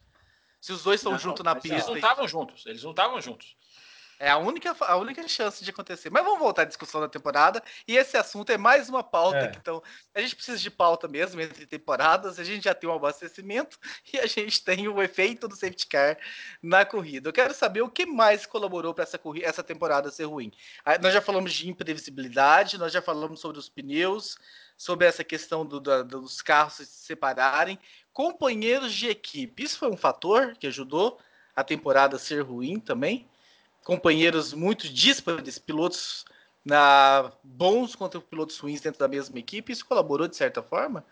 Se 0.60 0.74
os 0.74 0.82
dois 0.82 1.00
estão 1.00 1.18
juntos 1.18 1.42
na 1.42 1.54
pista. 1.54 1.74
Eles 1.74 1.86
não 1.86 1.96
estavam 1.96 2.28
juntos. 2.28 2.66
Eles 2.66 2.82
não 2.82 2.90
estavam 2.90 3.18
juntos. 3.18 3.56
É 4.22 4.28
a 4.28 4.36
única, 4.36 4.76
a 4.80 4.96
única 4.96 5.26
chance 5.26 5.64
de 5.64 5.70
acontecer. 5.70 6.10
Mas 6.10 6.22
vamos 6.22 6.38
voltar 6.38 6.62
à 6.62 6.64
discussão 6.66 7.00
da 7.00 7.08
temporada. 7.08 7.62
E 7.88 7.96
esse 7.96 8.18
assunto 8.18 8.52
é 8.52 8.58
mais 8.58 8.86
uma 8.90 9.02
pauta. 9.02 9.38
É. 9.38 9.52
Então, 9.56 9.82
a 10.14 10.20
gente 10.20 10.36
precisa 10.36 10.58
de 10.58 10.70
pauta 10.70 11.08
mesmo 11.08 11.40
entre 11.40 11.64
temporadas. 11.64 12.38
A 12.38 12.44
gente 12.44 12.64
já 12.64 12.74
tem 12.74 12.88
um 12.90 12.92
abastecimento 12.92 13.78
e 14.12 14.18
a 14.18 14.26
gente 14.26 14.62
tem 14.62 14.86
o 14.88 15.02
efeito 15.02 15.48
do 15.48 15.56
safety 15.56 15.86
car 15.86 16.18
na 16.62 16.84
corrida. 16.84 17.30
Eu 17.30 17.32
quero 17.32 17.54
saber 17.54 17.80
o 17.80 17.88
que 17.88 18.04
mais 18.04 18.44
colaborou 18.44 18.92
para 18.92 19.04
essa, 19.04 19.18
essa 19.42 19.64
temporada 19.64 20.10
ser 20.10 20.24
ruim. 20.24 20.52
Nós 21.00 21.14
já 21.14 21.22
falamos 21.22 21.54
de 21.54 21.70
imprevisibilidade, 21.70 22.76
nós 22.76 22.92
já 22.92 23.00
falamos 23.00 23.40
sobre 23.40 23.58
os 23.58 23.70
pneus, 23.70 24.36
sobre 24.76 25.06
essa 25.06 25.24
questão 25.24 25.64
do, 25.64 25.80
do, 25.80 26.04
dos 26.04 26.42
carros 26.42 26.74
se 26.74 26.84
separarem. 26.84 27.78
Companheiros 28.12 28.92
de 28.92 29.08
equipe, 29.08 29.62
isso 29.62 29.78
foi 29.78 29.88
um 29.88 29.96
fator 29.96 30.54
que 30.58 30.66
ajudou 30.66 31.18
a 31.56 31.64
temporada 31.64 32.16
a 32.16 32.18
ser 32.18 32.42
ruim 32.42 32.78
também. 32.78 33.29
Companheiros 33.84 34.52
muito 34.52 34.88
díspares, 34.88 35.58
pilotos 35.58 36.24
na 36.64 37.32
bons 37.42 37.94
contra 37.94 38.20
pilotos 38.20 38.58
ruins 38.58 38.80
dentro 38.80 39.00
da 39.00 39.08
mesma 39.08 39.38
equipe, 39.38 39.72
isso 39.72 39.86
colaborou 39.86 40.28
de 40.28 40.36
certa 40.36 40.62
forma. 40.62 41.04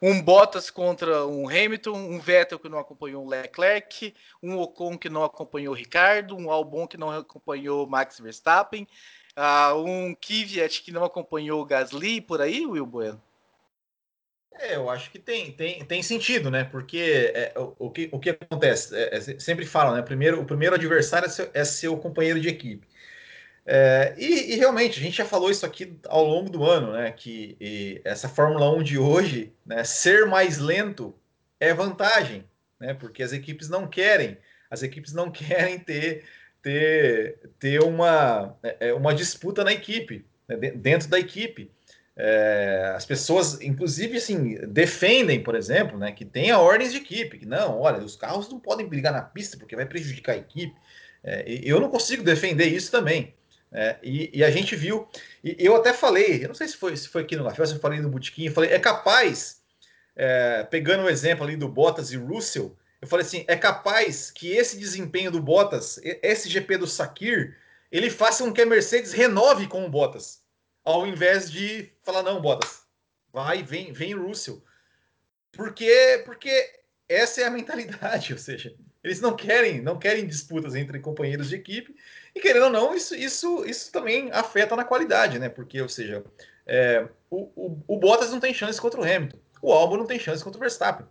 Um 0.00 0.20
Bottas 0.20 0.68
contra 0.68 1.26
um 1.26 1.48
Hamilton, 1.48 1.94
um 1.94 2.18
Vettel 2.18 2.58
que 2.58 2.68
não 2.68 2.78
acompanhou 2.78 3.24
o 3.24 3.28
Leclerc, 3.28 4.14
um 4.42 4.58
Ocon 4.58 4.98
que 4.98 5.08
não 5.08 5.22
acompanhou 5.22 5.72
o 5.72 5.76
Ricardo, 5.76 6.36
um 6.36 6.50
Albon 6.50 6.88
que 6.88 6.96
não 6.96 7.10
acompanhou 7.10 7.86
o 7.86 7.88
Max 7.88 8.18
Verstappen, 8.18 8.86
uh, 9.36 9.76
um 9.76 10.12
Kvyat 10.14 10.82
que 10.82 10.90
não 10.90 11.04
acompanhou 11.04 11.60
o 11.60 11.64
Gasly, 11.64 12.20
por 12.20 12.40
aí, 12.40 12.66
Will 12.66 12.84
Bueno? 12.84 13.22
É, 14.58 14.76
eu 14.76 14.88
acho 14.90 15.10
que 15.10 15.18
tem, 15.18 15.52
tem, 15.52 15.84
tem 15.84 16.02
sentido, 16.02 16.50
né? 16.50 16.64
Porque 16.64 17.32
é, 17.34 17.52
o, 17.56 17.90
que, 17.90 18.08
o 18.12 18.18
que 18.18 18.30
acontece? 18.30 18.94
É, 18.94 19.16
é, 19.16 19.20
sempre 19.38 19.64
falam, 19.66 19.94
né? 19.94 20.02
Primeiro, 20.02 20.40
o 20.40 20.44
primeiro 20.44 20.74
adversário 20.74 21.26
é 21.26 21.28
seu, 21.28 21.50
é 21.54 21.64
seu 21.64 21.96
companheiro 21.96 22.40
de 22.40 22.48
equipe. 22.48 22.86
É, 23.64 24.14
e, 24.18 24.52
e, 24.52 24.56
realmente, 24.56 24.98
a 24.98 25.02
gente 25.02 25.16
já 25.16 25.24
falou 25.24 25.50
isso 25.50 25.64
aqui 25.64 25.96
ao 26.08 26.24
longo 26.24 26.50
do 26.50 26.64
ano, 26.64 26.92
né? 26.92 27.12
Que 27.12 28.00
essa 28.04 28.28
Fórmula 28.28 28.70
1 28.70 28.82
de 28.82 28.98
hoje, 28.98 29.52
né, 29.64 29.84
ser 29.84 30.26
mais 30.26 30.58
lento 30.58 31.14
é 31.60 31.72
vantagem, 31.72 32.44
né? 32.78 32.94
Porque 32.94 33.22
as 33.22 33.32
equipes 33.32 33.68
não 33.68 33.86
querem, 33.86 34.36
as 34.70 34.82
equipes 34.82 35.12
não 35.12 35.30
querem 35.32 35.78
ter, 35.78 36.24
ter, 36.60 37.38
ter 37.58 37.82
uma, 37.82 38.56
é, 38.62 38.88
é, 38.88 38.94
uma 38.94 39.14
disputa 39.14 39.62
na 39.62 39.72
equipe, 39.72 40.24
né, 40.48 40.56
dentro 40.56 41.08
da 41.08 41.18
equipe. 41.18 41.70
É, 42.14 42.92
as 42.94 43.06
pessoas, 43.06 43.60
inclusive, 43.60 44.18
assim, 44.18 44.58
defendem, 44.68 45.42
por 45.42 45.54
exemplo, 45.54 45.98
né, 45.98 46.12
que 46.12 46.24
tenha 46.24 46.58
ordens 46.58 46.92
de 46.92 46.98
equipe, 46.98 47.38
que 47.38 47.46
não, 47.46 47.80
olha, 47.80 47.98
os 47.98 48.16
carros 48.16 48.50
não 48.50 48.60
podem 48.60 48.86
brigar 48.86 49.12
na 49.12 49.22
pista 49.22 49.56
porque 49.56 49.74
vai 49.74 49.86
prejudicar 49.86 50.32
a 50.32 50.38
equipe. 50.38 50.74
É, 51.24 51.44
eu 51.46 51.80
não 51.80 51.88
consigo 51.88 52.22
defender 52.22 52.66
isso 52.66 52.90
também. 52.90 53.34
É, 53.74 53.96
e, 54.02 54.30
e, 54.34 54.44
a 54.44 54.50
gente 54.50 54.76
viu, 54.76 55.08
e 55.42 55.56
eu 55.58 55.74
até 55.74 55.94
falei, 55.94 56.44
eu 56.44 56.48
não 56.48 56.54
sei 56.54 56.68
se 56.68 56.76
foi, 56.76 56.94
se 56.94 57.08
foi 57.08 57.22
aqui 57.22 57.36
no 57.36 57.44
Café, 57.44 57.64
se 57.64 57.74
eu 57.74 57.80
falei 57.80 58.00
no 58.00 58.10
Botequim, 58.10 58.46
eu 58.46 58.52
falei, 58.52 58.70
é 58.70 58.78
capaz, 58.78 59.62
é, 60.14 60.62
pegando 60.64 61.04
o 61.04 61.08
exemplo 61.08 61.44
ali 61.44 61.56
do 61.56 61.68
Bottas 61.68 62.12
e 62.12 62.16
Russell, 62.16 62.76
eu 63.00 63.08
falei 63.08 63.24
assim, 63.24 63.44
é 63.48 63.56
capaz 63.56 64.30
que 64.30 64.52
esse 64.52 64.76
desempenho 64.78 65.30
do 65.30 65.40
Bottas, 65.40 65.98
esse 66.02 66.50
GP 66.50 66.76
do 66.76 66.86
Sakir, 66.86 67.56
ele 67.90 68.10
faça 68.10 68.44
com 68.44 68.52
que 68.52 68.60
a 68.60 68.66
Mercedes 68.66 69.12
renove 69.12 69.66
com 69.66 69.86
o 69.86 69.90
Bottas, 69.90 70.41
ao 70.84 71.06
invés 71.06 71.50
de 71.50 71.92
falar, 72.02 72.22
não, 72.22 72.40
Bottas, 72.40 72.82
vai, 73.32 73.62
vem, 73.62 73.92
vem 73.92 74.14
Russell. 74.14 74.62
Porque, 75.52 76.22
porque 76.24 76.80
essa 77.08 77.42
é 77.42 77.44
a 77.44 77.50
mentalidade, 77.50 78.32
ou 78.34 78.38
seja, 78.38 78.74
eles 79.02 79.20
não 79.20 79.34
querem, 79.34 79.80
não 79.80 79.98
querem 79.98 80.26
disputas 80.26 80.74
entre 80.74 80.98
companheiros 81.00 81.48
de 81.48 81.56
equipe, 81.56 81.94
e 82.34 82.40
querendo 82.40 82.64
ou 82.64 82.70
não, 82.70 82.94
isso, 82.94 83.14
isso, 83.14 83.64
isso 83.66 83.92
também 83.92 84.30
afeta 84.32 84.76
na 84.76 84.84
qualidade, 84.84 85.38
né? 85.38 85.48
Porque, 85.48 85.80
ou 85.80 85.88
seja, 85.88 86.24
é, 86.66 87.06
o, 87.28 87.50
o, 87.56 87.82
o, 87.86 87.98
Bottas 87.98 88.30
não 88.30 88.40
tem 88.40 88.54
chance 88.54 88.80
contra 88.80 89.00
o 89.00 89.04
Hamilton, 89.04 89.38
o 89.60 89.72
Albon 89.72 89.98
não 89.98 90.06
tem 90.06 90.18
chance 90.18 90.42
contra 90.42 90.58
o 90.58 90.60
Verstappen. 90.60 91.06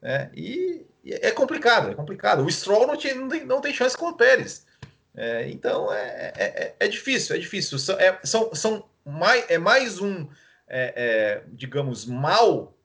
Né? 0.00 0.30
E, 0.34 0.86
e 1.04 1.12
é 1.14 1.30
complicado, 1.30 1.90
é 1.90 1.94
complicado. 1.94 2.44
O 2.44 2.50
Stroll 2.50 2.86
não, 2.86 2.96
tinha, 2.96 3.14
não, 3.14 3.28
tem, 3.28 3.44
não 3.44 3.60
tem 3.60 3.72
chance 3.72 3.96
contra 3.96 4.14
o 4.14 4.18
Pérez. 4.18 4.66
É, 5.14 5.48
então 5.50 5.92
é, 5.92 6.32
é, 6.36 6.44
é, 6.44 6.74
é 6.80 6.88
difícil, 6.88 7.36
é 7.36 7.38
difícil. 7.38 7.78
São, 7.78 7.98
é, 7.98 8.18
são, 8.24 8.54
são 8.54 8.88
mais, 9.04 9.44
é 9.50 9.58
mais 9.58 10.00
um, 10.00 10.26
é, 10.68 10.94
é, 10.96 11.44
digamos, 11.52 12.06
mal 12.06 12.76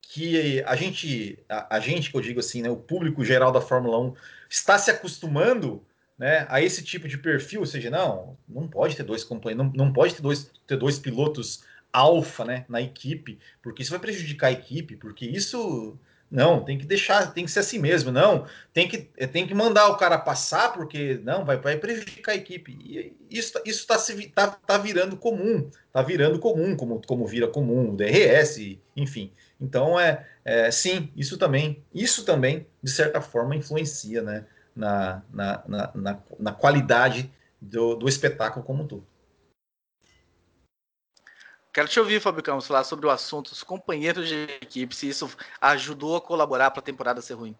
que 0.00 0.62
a 0.64 0.76
gente, 0.76 1.38
a, 1.48 1.76
a, 1.76 1.80
gente 1.80 2.10
que 2.10 2.16
eu 2.16 2.20
digo 2.20 2.40
assim, 2.40 2.62
né, 2.62 2.70
o 2.70 2.76
público 2.76 3.24
geral 3.24 3.50
da 3.50 3.60
Fórmula 3.60 3.98
1 3.98 4.14
está 4.48 4.78
se 4.78 4.90
acostumando 4.90 5.84
né, 6.18 6.46
a 6.48 6.62
esse 6.62 6.82
tipo 6.82 7.08
de 7.08 7.18
perfil, 7.18 7.60
ou 7.60 7.66
seja, 7.66 7.90
não, 7.90 8.36
não 8.48 8.68
pode 8.68 8.96
ter 8.96 9.02
dois 9.02 9.24
companheiros, 9.24 9.66
não, 9.66 9.86
não 9.86 9.92
pode 9.92 10.14
ter 10.14 10.22
dois, 10.22 10.50
ter 10.66 10.76
dois 10.76 10.98
pilotos 10.98 11.64
alfa 11.92 12.44
né, 12.44 12.64
na 12.68 12.80
equipe, 12.80 13.38
porque 13.62 13.82
isso 13.82 13.90
vai 13.90 14.00
prejudicar 14.00 14.48
a 14.48 14.52
equipe, 14.52 14.96
porque 14.96 15.26
isso 15.26 15.98
não, 16.34 16.64
tem 16.64 16.76
que 16.76 16.84
deixar, 16.84 17.32
tem 17.32 17.44
que 17.44 17.50
ser 17.50 17.60
assim 17.60 17.78
mesmo, 17.78 18.10
não, 18.10 18.46
tem 18.72 18.88
que, 18.88 18.98
tem 19.28 19.46
que 19.46 19.54
mandar 19.54 19.88
o 19.88 19.96
cara 19.96 20.18
passar, 20.18 20.72
porque 20.72 21.20
não, 21.22 21.44
vai, 21.44 21.56
vai 21.56 21.76
prejudicar 21.76 22.32
a 22.32 22.36
equipe. 22.36 22.76
E 22.84 23.16
isso 23.30 23.58
isso 23.64 23.86
tá, 23.86 23.96
tá, 24.34 24.48
tá 24.48 24.78
virando 24.78 25.16
comum, 25.16 25.70
tá 25.92 26.02
virando 26.02 26.38
comum, 26.38 26.76
como, 26.76 27.00
como 27.06 27.26
vira 27.26 27.48
comum 27.48 27.90
o 27.90 27.96
DRS, 27.96 28.78
enfim. 28.96 29.30
Então 29.60 29.98
é, 29.98 30.26
é 30.44 30.70
sim, 30.70 31.10
isso 31.16 31.38
também, 31.38 31.82
isso 31.94 32.24
também, 32.24 32.66
de 32.82 32.90
certa 32.90 33.20
forma, 33.20 33.56
influencia, 33.56 34.20
né? 34.20 34.44
na, 34.74 35.22
na, 35.32 35.62
na, 35.66 35.90
na, 35.94 36.18
na 36.38 36.52
qualidade 36.52 37.30
do, 37.60 37.94
do 37.94 38.08
espetáculo 38.08 38.64
como 38.64 38.82
um 38.82 38.86
todo. 38.86 39.06
Quero 41.74 41.88
te 41.88 41.98
ouvir, 41.98 42.20
Fábio 42.20 42.40
Campos, 42.40 42.68
falar 42.68 42.84
sobre 42.84 43.04
o 43.04 43.10
assunto, 43.10 43.48
os 43.48 43.64
companheiros 43.64 44.28
de 44.28 44.44
equipe, 44.62 44.94
se 44.94 45.08
isso 45.08 45.28
ajudou 45.60 46.14
a 46.14 46.20
colaborar 46.20 46.70
para 46.70 46.78
a 46.78 46.84
temporada 46.84 47.20
ser 47.20 47.34
ruim. 47.34 47.58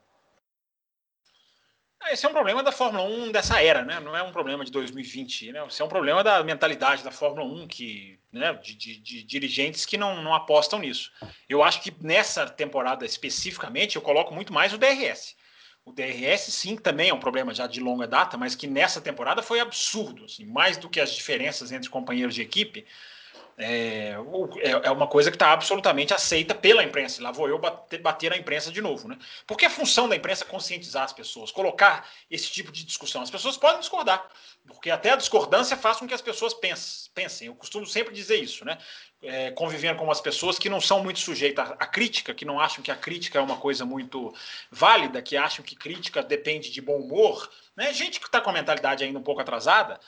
Ah, 2.00 2.12
esse 2.12 2.24
é 2.24 2.28
um 2.28 2.32
problema 2.32 2.62
da 2.62 2.70
Fórmula 2.70 3.02
1 3.02 3.32
dessa 3.32 3.60
era, 3.60 3.84
né? 3.84 3.98
Não 3.98 4.16
é 4.16 4.22
um 4.22 4.30
problema 4.30 4.64
de 4.64 4.70
2020, 4.70 5.50
né? 5.50 5.58
É 5.58 5.82
um 5.84 5.88
problema 5.88 6.22
da 6.22 6.44
mentalidade 6.44 7.02
da 7.02 7.10
Fórmula 7.10 7.44
1, 7.44 7.66
que, 7.66 8.20
né? 8.30 8.52
de, 8.62 8.76
de, 8.76 9.00
de 9.00 9.24
dirigentes 9.24 9.84
que 9.84 9.96
não, 9.96 10.22
não 10.22 10.32
apostam 10.32 10.78
nisso. 10.78 11.10
Eu 11.48 11.64
acho 11.64 11.82
que 11.82 11.92
nessa 12.00 12.48
temporada 12.48 13.04
especificamente 13.04 13.96
eu 13.96 14.02
coloco 14.02 14.32
muito 14.32 14.52
mais 14.52 14.72
o 14.72 14.78
DRS. 14.78 15.34
O 15.84 15.92
DRS, 15.92 16.52
sim, 16.52 16.76
também 16.76 17.08
é 17.08 17.14
um 17.14 17.18
problema 17.18 17.52
já 17.52 17.66
de 17.66 17.80
longa 17.80 18.06
data, 18.06 18.36
mas 18.36 18.54
que 18.54 18.68
nessa 18.68 19.00
temporada 19.00 19.42
foi 19.42 19.58
absurdo. 19.58 20.26
Assim, 20.26 20.44
mais 20.44 20.76
do 20.76 20.88
que 20.88 21.00
as 21.00 21.12
diferenças 21.12 21.72
entre 21.72 21.90
companheiros 21.90 22.34
de 22.34 22.42
equipe, 22.42 22.86
é, 23.56 24.14
é, 24.60 24.70
é 24.70 24.90
uma 24.90 25.06
coisa 25.06 25.30
que 25.30 25.36
está 25.36 25.52
absolutamente 25.52 26.12
aceita 26.12 26.54
pela 26.54 26.82
imprensa. 26.82 27.22
Lá 27.22 27.30
vou 27.30 27.48
eu 27.48 27.58
bater, 27.58 28.00
bater 28.00 28.30
na 28.30 28.36
imprensa 28.36 28.70
de 28.70 28.80
novo. 28.80 29.08
Né? 29.08 29.18
Porque 29.46 29.64
a 29.64 29.70
função 29.70 30.08
da 30.08 30.16
imprensa 30.16 30.44
é 30.44 30.46
conscientizar 30.46 31.04
as 31.04 31.12
pessoas, 31.12 31.50
colocar 31.50 32.08
esse 32.30 32.50
tipo 32.50 32.72
de 32.72 32.84
discussão. 32.84 33.22
As 33.22 33.30
pessoas 33.30 33.56
podem 33.56 33.80
discordar, 33.80 34.28
porque 34.66 34.90
até 34.90 35.10
a 35.10 35.16
discordância 35.16 35.76
faz 35.76 35.98
com 35.98 36.06
que 36.06 36.14
as 36.14 36.22
pessoas 36.22 36.54
pensem. 36.54 37.46
Eu 37.48 37.54
costumo 37.54 37.86
sempre 37.86 38.14
dizer 38.14 38.36
isso, 38.36 38.64
né? 38.64 38.78
é, 39.24 39.50
convivendo 39.50 39.98
com 39.98 40.04
umas 40.04 40.20
pessoas 40.20 40.58
que 40.58 40.68
não 40.68 40.80
são 40.80 41.02
muito 41.02 41.18
sujeitas 41.18 41.70
à, 41.70 41.86
crítica, 41.86 42.34
que 42.34 42.44
não 42.44 42.60
acham 42.60 42.82
que 42.82 42.90
a 42.90 42.96
crítica 42.96 43.38
é 43.38 43.42
uma 43.42 43.56
coisa 43.56 43.84
muito 43.84 44.34
válida, 44.70 45.22
que 45.22 45.36
acham 45.36 45.64
que 45.64 45.74
crítica 45.74 46.22
depende 46.22 46.70
de 46.70 46.80
bom 46.80 46.98
humor, 46.98 47.50
né? 47.74 47.92
gente 47.92 48.20
que 48.20 48.26
está 48.26 48.40
com 48.40 48.50
a 48.50 48.52
mentalidade 48.52 49.02
ainda 49.02 49.18
um 49.18 49.22
pouco 49.22 49.40
atrasada. 49.40 49.98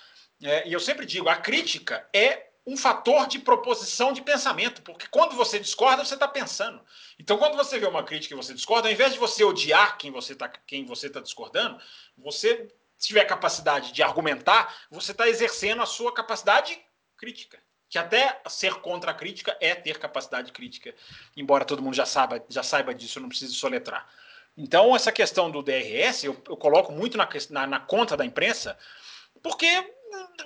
É, 0.43 0.69
e 0.69 0.73
eu 0.73 0.81
sempre 0.81 1.07
digo, 1.07 1.29
a 1.29 1.37
crítica 1.37 2.07
é 2.13 2.49
um 2.67 2.77
fator 2.77 3.27
de 3.27 3.39
proposição 3.39 4.13
de 4.13 4.21
pensamento, 4.23 4.83
porque 4.83 5.07
quando 5.07 5.37
você 5.37 5.59
discorda, 5.59 6.05
você 6.05 6.15
está 6.15 6.27
pensando. 6.27 6.81
Então, 7.19 7.39
quando 7.39 7.57
você 7.57 7.79
vê 7.79 7.87
uma 7.87 8.03
crítica 8.03 8.35
e 8.35 8.37
você 8.37 8.53
discorda, 8.53 8.89
ao 8.89 8.93
invés 8.93 9.13
de 9.13 9.19
você 9.19 9.45
odiar 9.45 9.97
quem 9.97 10.11
você 10.11 10.33
está 10.33 10.49
quem 10.49 10.85
você 10.85 11.09
tá 11.09 11.21
discordando, 11.21 11.81
você 12.19 12.69
se 12.97 13.09
tiver 13.09 13.25
capacidade 13.25 13.93
de 13.93 14.03
argumentar, 14.03 14.75
você 14.91 15.13
está 15.13 15.29
exercendo 15.29 15.83
a 15.83 15.87
sua 15.87 16.13
capacidade 16.13 16.79
crítica 17.17 17.59
que 17.89 17.99
até 17.99 18.41
ser 18.49 18.75
contra 18.81 19.13
a 19.13 19.15
crítica 19.15 19.57
é 19.61 19.75
ter 19.75 19.99
capacidade 19.99 20.53
crítica, 20.53 20.95
embora 21.37 21.65
todo 21.65 21.83
mundo 21.83 21.95
já 21.95 22.07
saiba, 22.07 22.45
já 22.49 22.63
saiba 22.63 22.95
disso, 22.95 23.19
eu 23.19 23.23
não 23.23 23.29
preciso 23.29 23.55
soletrar. 23.55 24.09
Então, 24.57 24.97
essa 24.97 25.13
questão 25.13 25.51
do 25.51 25.63
DRS, 25.63 26.25
eu, 26.25 26.43
eu 26.49 26.57
coloco 26.57 26.91
muito 26.91 27.17
na, 27.17 27.29
na, 27.51 27.67
na, 27.67 27.81
conta 27.81 28.17
da 28.17 28.25
imprensa, 28.25 28.77
porque 29.43 29.95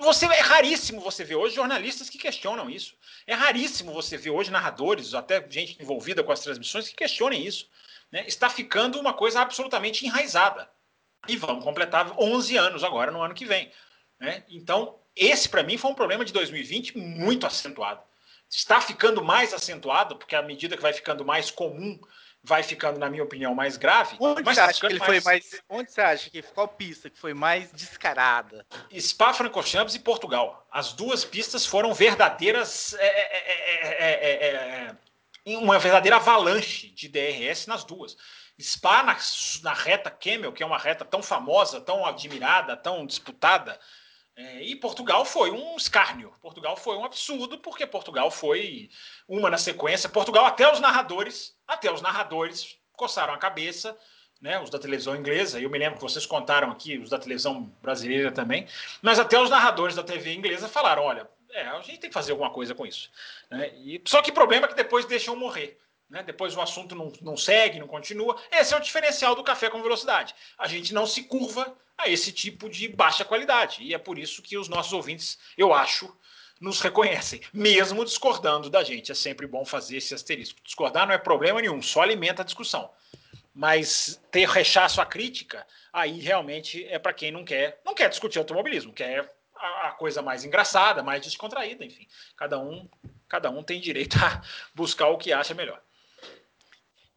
você 0.00 0.26
é 0.26 0.40
raríssimo 0.40 1.00
você 1.00 1.24
ver 1.24 1.36
hoje 1.36 1.54
jornalistas 1.54 2.08
que 2.08 2.18
questionam 2.18 2.70
isso. 2.70 2.94
É 3.26 3.34
raríssimo 3.34 3.92
você 3.92 4.16
ver 4.16 4.30
hoje 4.30 4.50
narradores, 4.50 5.14
até 5.14 5.44
gente 5.48 5.80
envolvida 5.80 6.22
com 6.22 6.32
as 6.32 6.40
transmissões, 6.40 6.88
que 6.88 6.94
questionem 6.94 7.46
isso. 7.46 7.68
Né? 8.10 8.24
Está 8.26 8.48
ficando 8.48 8.98
uma 8.98 9.12
coisa 9.12 9.40
absolutamente 9.40 10.04
enraizada. 10.06 10.68
E 11.28 11.36
vamos 11.36 11.62
completar 11.62 12.14
11 12.18 12.56
anos 12.56 12.84
agora, 12.84 13.10
no 13.10 13.22
ano 13.22 13.34
que 13.34 13.44
vem. 13.44 13.70
Né? 14.18 14.44
Então, 14.48 14.98
esse, 15.14 15.48
para 15.48 15.62
mim, 15.62 15.76
foi 15.76 15.90
um 15.90 15.94
problema 15.94 16.24
de 16.24 16.32
2020 16.32 16.96
muito 16.96 17.46
acentuado. 17.46 18.02
Está 18.48 18.80
ficando 18.80 19.22
mais 19.22 19.54
acentuado, 19.54 20.16
porque 20.16 20.34
à 20.34 20.42
medida 20.42 20.76
que 20.76 20.82
vai 20.82 20.92
ficando 20.92 21.24
mais 21.24 21.50
comum, 21.50 22.00
vai 22.42 22.62
ficando, 22.62 22.98
na 22.98 23.10
minha 23.10 23.22
opinião, 23.22 23.54
mais 23.54 23.76
grave. 23.76 24.16
Onde 24.18 24.42
você 24.42 24.60
acha 24.60 24.80
que 24.80 24.86
ele 24.86 24.98
mais... 24.98 25.06
foi 25.06 25.20
mais. 25.20 25.62
Onde 25.68 25.92
você 25.92 26.00
acha 26.00 26.30
que 26.30 26.42
qual 26.42 26.68
pista 26.68 27.10
que 27.10 27.18
foi 27.18 27.34
mais 27.34 27.70
descarada? 27.72 28.66
Spa 28.98 29.32
Francorchamps 29.32 29.94
e 29.94 29.98
Portugal. 29.98 30.66
As 30.70 30.92
duas 30.92 31.24
pistas 31.24 31.66
foram 31.66 31.92
verdadeiras. 31.92 32.94
É, 32.94 33.06
é, 33.06 34.46
é, 34.88 34.96
uma 35.46 35.78
verdadeira 35.78 36.16
avalanche 36.16 36.88
de 36.90 37.08
DRS 37.08 37.66
nas 37.66 37.84
duas. 37.84 38.16
Spa 38.60 39.02
na, 39.02 39.16
na 39.62 39.72
reta 39.72 40.10
Camel, 40.10 40.52
que 40.52 40.62
é 40.62 40.66
uma 40.66 40.78
reta 40.78 41.04
tão 41.04 41.22
famosa, 41.22 41.80
tão 41.80 42.04
admirada, 42.04 42.76
tão 42.76 43.06
disputada, 43.06 43.78
é, 44.40 44.62
e 44.62 44.74
Portugal 44.76 45.24
foi 45.24 45.50
um 45.50 45.76
escárnio. 45.76 46.32
Portugal 46.40 46.76
foi 46.76 46.96
um 46.96 47.04
absurdo, 47.04 47.58
porque 47.58 47.86
Portugal 47.86 48.30
foi 48.30 48.88
uma 49.28 49.50
na 49.50 49.58
sequência. 49.58 50.08
Portugal, 50.08 50.46
até 50.46 50.70
os 50.72 50.80
narradores, 50.80 51.54
até 51.68 51.92
os 51.92 52.00
narradores 52.00 52.78
coçaram 52.96 53.34
a 53.34 53.38
cabeça 53.38 53.96
né, 54.40 54.58
os 54.58 54.70
da 54.70 54.78
televisão 54.78 55.14
inglesa, 55.14 55.60
eu 55.60 55.68
me 55.68 55.78
lembro 55.78 55.96
que 55.96 56.02
vocês 56.02 56.24
contaram 56.24 56.70
aqui, 56.70 56.96
os 56.96 57.10
da 57.10 57.18
televisão 57.18 57.64
brasileira 57.82 58.32
também, 58.32 58.66
mas 59.02 59.18
até 59.18 59.38
os 59.38 59.50
narradores 59.50 59.94
da 59.94 60.02
TV 60.02 60.32
inglesa 60.32 60.66
falaram: 60.66 61.02
olha, 61.02 61.28
é, 61.50 61.66
a 61.66 61.80
gente 61.82 62.00
tem 62.00 62.08
que 62.08 62.14
fazer 62.14 62.32
alguma 62.32 62.50
coisa 62.50 62.74
com 62.74 62.86
isso. 62.86 63.10
Né? 63.50 63.70
E, 63.76 64.02
só 64.06 64.22
que 64.22 64.30
o 64.30 64.34
problema 64.34 64.64
é 64.64 64.68
que 64.68 64.74
depois 64.74 65.04
deixam 65.04 65.36
morrer. 65.36 65.78
Né? 66.08 66.22
Depois 66.22 66.56
o 66.56 66.60
assunto 66.60 66.94
não, 66.94 67.12
não 67.20 67.36
segue, 67.36 67.78
não 67.78 67.86
continua. 67.86 68.36
Esse 68.50 68.72
é 68.72 68.76
o 68.76 68.80
diferencial 68.80 69.34
do 69.34 69.44
café 69.44 69.68
com 69.68 69.82
velocidade. 69.82 70.34
A 70.58 70.66
gente 70.66 70.94
não 70.94 71.06
se 71.06 71.24
curva 71.24 71.76
a 72.02 72.08
esse 72.08 72.32
tipo 72.32 72.68
de 72.68 72.88
baixa 72.88 73.24
qualidade. 73.24 73.82
E 73.82 73.94
é 73.94 73.98
por 73.98 74.18
isso 74.18 74.42
que 74.42 74.56
os 74.56 74.68
nossos 74.68 74.92
ouvintes, 74.92 75.38
eu 75.56 75.72
acho, 75.72 76.14
nos 76.60 76.80
reconhecem, 76.80 77.40
mesmo 77.52 78.04
discordando 78.04 78.68
da 78.68 78.84
gente. 78.84 79.10
É 79.10 79.14
sempre 79.14 79.46
bom 79.46 79.64
fazer 79.64 79.96
esse 79.96 80.14
asterisco. 80.14 80.60
Discordar 80.62 81.06
não 81.06 81.14
é 81.14 81.18
problema 81.18 81.60
nenhum, 81.60 81.80
só 81.80 82.02
alimenta 82.02 82.42
a 82.42 82.44
discussão. 82.44 82.90
Mas 83.54 84.20
ter 84.30 84.48
rechaço 84.48 85.00
à 85.00 85.06
crítica, 85.06 85.66
aí 85.92 86.20
realmente 86.20 86.84
é 86.86 86.98
para 86.98 87.12
quem 87.12 87.32
não 87.32 87.44
quer, 87.44 87.80
não 87.84 87.94
quer 87.94 88.08
discutir 88.08 88.38
automobilismo, 88.38 88.92
quer 88.92 89.28
a, 89.56 89.90
coisa 89.92 90.22
mais 90.22 90.44
engraçada, 90.44 91.02
mais 91.02 91.22
descontraída, 91.22 91.84
enfim. 91.84 92.06
Cada 92.36 92.58
um, 92.58 92.88
cada 93.28 93.50
um 93.50 93.62
tem 93.62 93.80
direito 93.80 94.16
a 94.22 94.42
buscar 94.74 95.08
o 95.08 95.18
que 95.18 95.32
acha 95.32 95.54
melhor. 95.54 95.80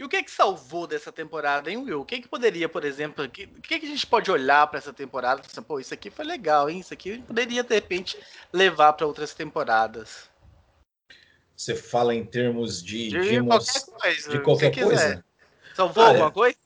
E 0.04 0.06
o 0.06 0.10
que 0.10 0.18
é 0.18 0.24
que 0.24 0.30
salvou 0.30 0.86
dessa 0.86 1.14
temporada, 1.14 1.72
hein, 1.72 1.78
Will? 1.78 2.02
O 2.02 2.06
que, 2.06 2.16
é 2.16 2.22
que 2.22 2.28
poderia, 2.28 2.68
por 2.68 2.84
exemplo, 2.84 3.24
o 3.24 3.30
que, 3.30 3.48
que, 3.48 3.76
é 3.76 3.80
que 3.80 3.86
a 3.86 3.90
gente 3.90 4.06
pode 4.06 4.30
olhar 4.30 4.68
para 4.68 4.78
essa 4.78 4.92
temporada 4.92 5.42
e 5.42 5.62
pô, 5.62 5.80
isso 5.80 5.94
aqui 5.94 6.10
foi 6.10 6.26
legal, 6.26 6.70
hein? 6.70 6.80
Isso 6.82 6.94
aqui 6.94 7.20
poderia, 7.20 7.64
de 7.64 7.74
repente, 7.74 8.20
levar 8.52 8.92
para 8.92 9.08
outras 9.08 9.34
temporadas. 9.34 10.30
Você 11.56 11.74
fala 11.74 12.14
em 12.14 12.26
termos 12.26 12.84
de. 12.84 13.12
De, 13.12 13.30
de 13.30 13.44
qualquer 13.44 13.86
coisa. 13.86 14.30
De 14.30 14.40
qualquer 14.42 14.72
coisa. 14.76 15.26
Salvou 15.74 16.04
ah, 16.04 16.08
alguma 16.08 16.32
coisa? 16.32 16.58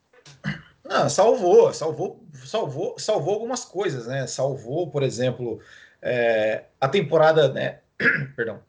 Não, 0.84 1.08
salvou, 1.08 1.72
salvou, 1.76 2.28
salvou, 2.44 2.98
salvou 2.98 3.34
algumas 3.36 3.64
coisas, 3.64 4.08
né? 4.08 4.26
Salvou, 4.26 4.90
por 4.90 5.04
exemplo, 5.04 5.62
é, 6.02 6.64
a 6.82 6.90
temporada, 6.90 7.54
né? 7.54 7.82
Perdão. 8.36 8.64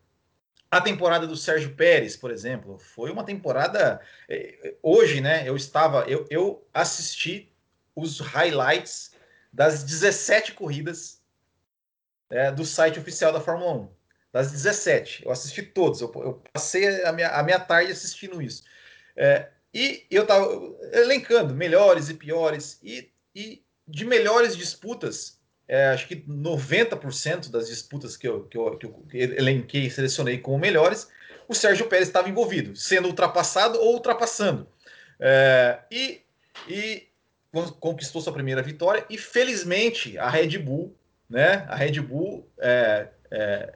A 0.71 0.81
temporada 0.81 1.27
do 1.27 1.37
Sérgio 1.37 1.75
Pérez, 1.75 2.17
por 2.17 2.31
exemplo, 2.31 2.79
foi 2.79 3.11
uma 3.11 3.25
temporada. 3.25 4.01
É, 4.29 4.75
hoje, 4.83 5.21
né? 5.21 5.49
Eu 5.49 5.57
estava, 5.57 6.05
eu, 6.09 6.27
eu 6.29 6.67
assisti 6.75 7.51
os 7.97 8.21
highlights 8.21 9.13
das 9.53 9.83
17 9.83 10.53
corridas 10.53 11.23
é, 12.31 12.51
do 12.53 12.65
site 12.65 12.99
oficial 12.99 13.33
da 13.33 13.41
Fórmula 13.41 13.73
1. 13.73 13.99
Das 14.31 14.53
17, 14.53 15.25
eu 15.25 15.33
assisti 15.33 15.63
todos. 15.63 16.01
Eu, 16.01 16.13
eu 16.17 16.43
passei 16.53 17.03
a 17.05 17.13
minha, 17.13 17.29
a 17.31 17.43
minha 17.43 17.59
tarde 17.59 17.91
assistindo 17.93 18.43
isso. 18.43 18.63
É, 19.17 19.49
e 19.73 20.07
eu 20.11 20.23
estava 20.23 20.47
elencando 20.93 21.55
melhores 21.55 22.09
e 22.09 22.15
piores, 22.15 22.79
e, 22.83 23.11
e 23.35 23.65
de 23.87 24.05
melhores 24.05 24.57
disputas, 24.57 25.38
é, 25.69 25.89
acho 25.89 26.09
que 26.09 26.17
90% 26.17 27.51
das 27.51 27.69
disputas 27.69 28.17
que 28.17 28.27
eu, 28.27 28.45
que, 28.45 28.57
eu, 28.57 28.77
que 28.77 28.87
eu 28.87 28.95
elenquei 29.13 29.83
e 29.83 29.91
selecionei 29.91 30.39
como 30.39 30.59
melhores, 30.59 31.09
o 31.47 31.55
Sérgio 31.55 31.87
Pérez 31.87 32.09
estava 32.09 32.29
envolvido, 32.29 32.75
sendo 32.75 33.07
ultrapassado 33.07 33.79
ou 33.79 33.93
ultrapassando. 33.93 34.67
É, 35.21 35.79
e, 35.91 36.23
e 36.67 37.09
conquistou 37.81 38.23
sua 38.23 38.33
primeira 38.33 38.63
vitória, 38.63 39.05
e 39.11 39.19
felizmente 39.19 40.17
a 40.19 40.29
Red 40.29 40.59
Bull, 40.59 40.95
né? 41.29 41.67
A 41.69 41.75
Red 41.75 42.01
Bull 42.01 42.49
é, 42.59 43.09
é 43.31 43.73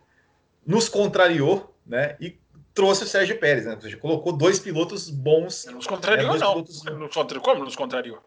nos 0.66 0.88
contrariou, 0.88 1.74
né? 1.86 2.16
E 2.20 2.38
trouxe 2.72 3.04
o 3.04 3.06
Sérgio 3.06 3.38
Pérez, 3.38 3.66
né? 3.66 3.74
Ou 3.74 3.80
seja, 3.80 3.96
colocou 3.96 4.32
dois 4.32 4.58
pilotos 4.58 5.10
bons. 5.10 5.66
Nos 5.66 5.86
contrariou, 5.86 6.34
né, 6.34 6.38
não. 6.38 6.52
Pilotos... 6.52 6.84
Nos, 6.84 7.42
como 7.42 7.64
nos 7.64 7.76
contrariou? 7.76 8.22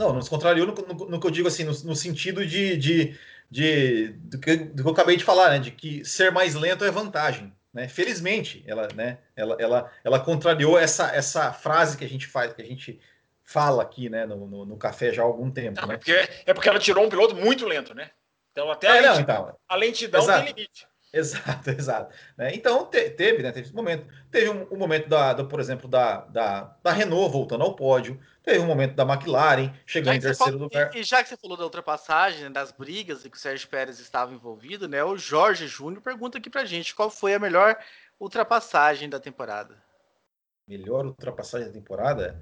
Não, 0.00 0.14
nos 0.14 0.30
contrariou 0.30 0.66
no, 0.66 0.72
no, 0.72 1.10
no 1.10 1.20
que 1.20 1.26
eu 1.26 1.30
digo 1.30 1.46
assim, 1.46 1.62
no, 1.62 1.72
no 1.84 1.94
sentido 1.94 2.46
de, 2.46 2.74
de, 2.78 3.18
de 3.50 4.08
do, 4.14 4.40
que, 4.40 4.56
do, 4.56 4.82
que, 4.82 4.88
eu 4.88 4.92
acabei 4.92 5.14
de 5.14 5.24
falar, 5.24 5.50
né? 5.50 5.58
De 5.58 5.70
que 5.70 6.02
ser 6.06 6.32
mais 6.32 6.54
lento 6.54 6.86
é 6.86 6.90
vantagem. 6.90 7.52
Né? 7.70 7.86
Felizmente, 7.86 8.64
ela, 8.66 8.88
né? 8.94 9.18
ela, 9.36 9.58
ela, 9.60 9.92
ela 10.02 10.18
contrariou 10.18 10.78
essa, 10.78 11.14
essa 11.14 11.52
frase 11.52 11.98
que 11.98 12.04
a 12.06 12.08
gente 12.08 12.26
faz, 12.26 12.54
que 12.54 12.62
a 12.62 12.64
gente 12.64 12.98
fala 13.44 13.82
aqui, 13.82 14.08
né? 14.08 14.24
No, 14.24 14.46
no, 14.46 14.64
no 14.64 14.78
café 14.78 15.12
já 15.12 15.20
há 15.20 15.26
algum 15.26 15.50
tempo. 15.50 15.78
Não, 15.78 15.88
né? 15.88 15.94
é, 15.94 15.96
porque, 15.98 16.28
é 16.46 16.54
porque 16.54 16.68
ela 16.70 16.78
tirou 16.78 17.04
um 17.04 17.10
piloto 17.10 17.36
muito 17.36 17.66
lento, 17.66 17.94
né? 17.94 18.10
Então 18.52 18.70
até 18.70 18.88
a, 18.88 18.96
é, 18.96 19.00
lentidão, 19.02 19.42
não, 19.42 19.48
então, 19.48 19.58
a 19.68 19.76
lentidão 19.76 20.26
tem 20.26 20.44
limite. 20.46 20.88
Exato, 21.12 21.70
exato. 21.70 22.14
Né? 22.36 22.54
Então 22.54 22.86
te, 22.86 23.10
teve, 23.10 23.42
né? 23.42 23.50
Teve 23.50 23.66
esse 23.66 23.74
momento. 23.74 24.06
Teve 24.30 24.48
um, 24.48 24.66
um 24.72 24.76
momento 24.76 25.08
da, 25.08 25.32
da, 25.32 25.44
por 25.44 25.58
exemplo, 25.58 25.88
da, 25.88 26.20
da, 26.26 26.76
da 26.82 26.92
Renault 26.92 27.32
voltando 27.32 27.64
ao 27.64 27.74
pódio. 27.74 28.20
Teve 28.44 28.60
um 28.60 28.66
momento 28.66 28.94
da 28.94 29.02
McLaren 29.02 29.72
chegando 29.84 30.16
em 30.16 30.20
terceiro 30.20 30.52
falou, 30.52 30.68
lugar. 30.68 30.94
E, 30.94 31.00
e, 31.00 31.02
já 31.02 31.20
que 31.22 31.28
você 31.28 31.36
falou 31.36 31.56
da 31.56 31.64
ultrapassagem, 31.64 32.44
né, 32.44 32.50
das 32.50 32.70
brigas 32.70 33.24
e 33.24 33.30
que 33.30 33.36
o 33.36 33.40
Sérgio 33.40 33.68
Pérez 33.68 33.98
estava 33.98 34.32
envolvido, 34.32 34.86
né? 34.86 35.02
O 35.02 35.16
Jorge 35.16 35.66
Júnior 35.66 36.00
pergunta 36.00 36.38
aqui 36.38 36.48
pra 36.48 36.64
gente 36.64 36.94
qual 36.94 37.10
foi 37.10 37.34
a 37.34 37.40
melhor 37.40 37.76
ultrapassagem 38.20 39.08
da 39.08 39.18
temporada. 39.18 39.82
Melhor 40.68 41.04
ultrapassagem 41.04 41.66
da 41.66 41.72
temporada? 41.72 42.40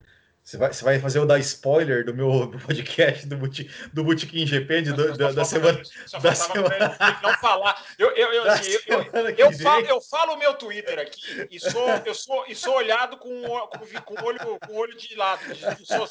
Você 0.49 0.57
vai, 0.57 0.73
você 0.73 0.83
vai 0.83 0.99
fazer 0.99 1.19
o 1.19 1.27
da 1.27 1.39
spoiler 1.39 2.07
do 2.07 2.15
meu 2.15 2.51
podcast 2.65 3.27
do, 3.27 3.37
Buti, 3.37 3.71
do 3.93 4.03
Botequim 4.03 4.47
GP 4.47 4.81
de, 4.81 4.93
do, 4.95 5.15
da, 5.15 5.31
da 5.31 5.45
semana. 5.45 5.83
Da 6.23 6.35
semana... 6.35 6.97
Não 7.23 7.35
falar. 7.35 7.85
Eu, 7.99 8.09
eu, 8.13 8.33
eu, 8.33 8.51
assim, 8.51 8.71
eu, 8.87 9.03
eu, 9.13 9.29
eu, 9.29 9.53
falo, 9.53 9.85
eu 9.85 10.01
falo 10.01 10.33
o 10.33 10.39
meu 10.39 10.55
Twitter 10.55 11.01
aqui 11.01 11.47
e 11.51 11.61
sou, 11.61 11.87
eu 12.07 12.15
sou, 12.15 12.47
e 12.49 12.55
sou 12.55 12.77
olhado 12.77 13.19
com, 13.19 13.29
com, 13.43 14.15
com, 14.17 14.25
olho, 14.25 14.59
com 14.67 14.75
olho 14.75 14.97
de 14.97 15.15
lado. 15.17 15.43
Sou, 15.85 16.09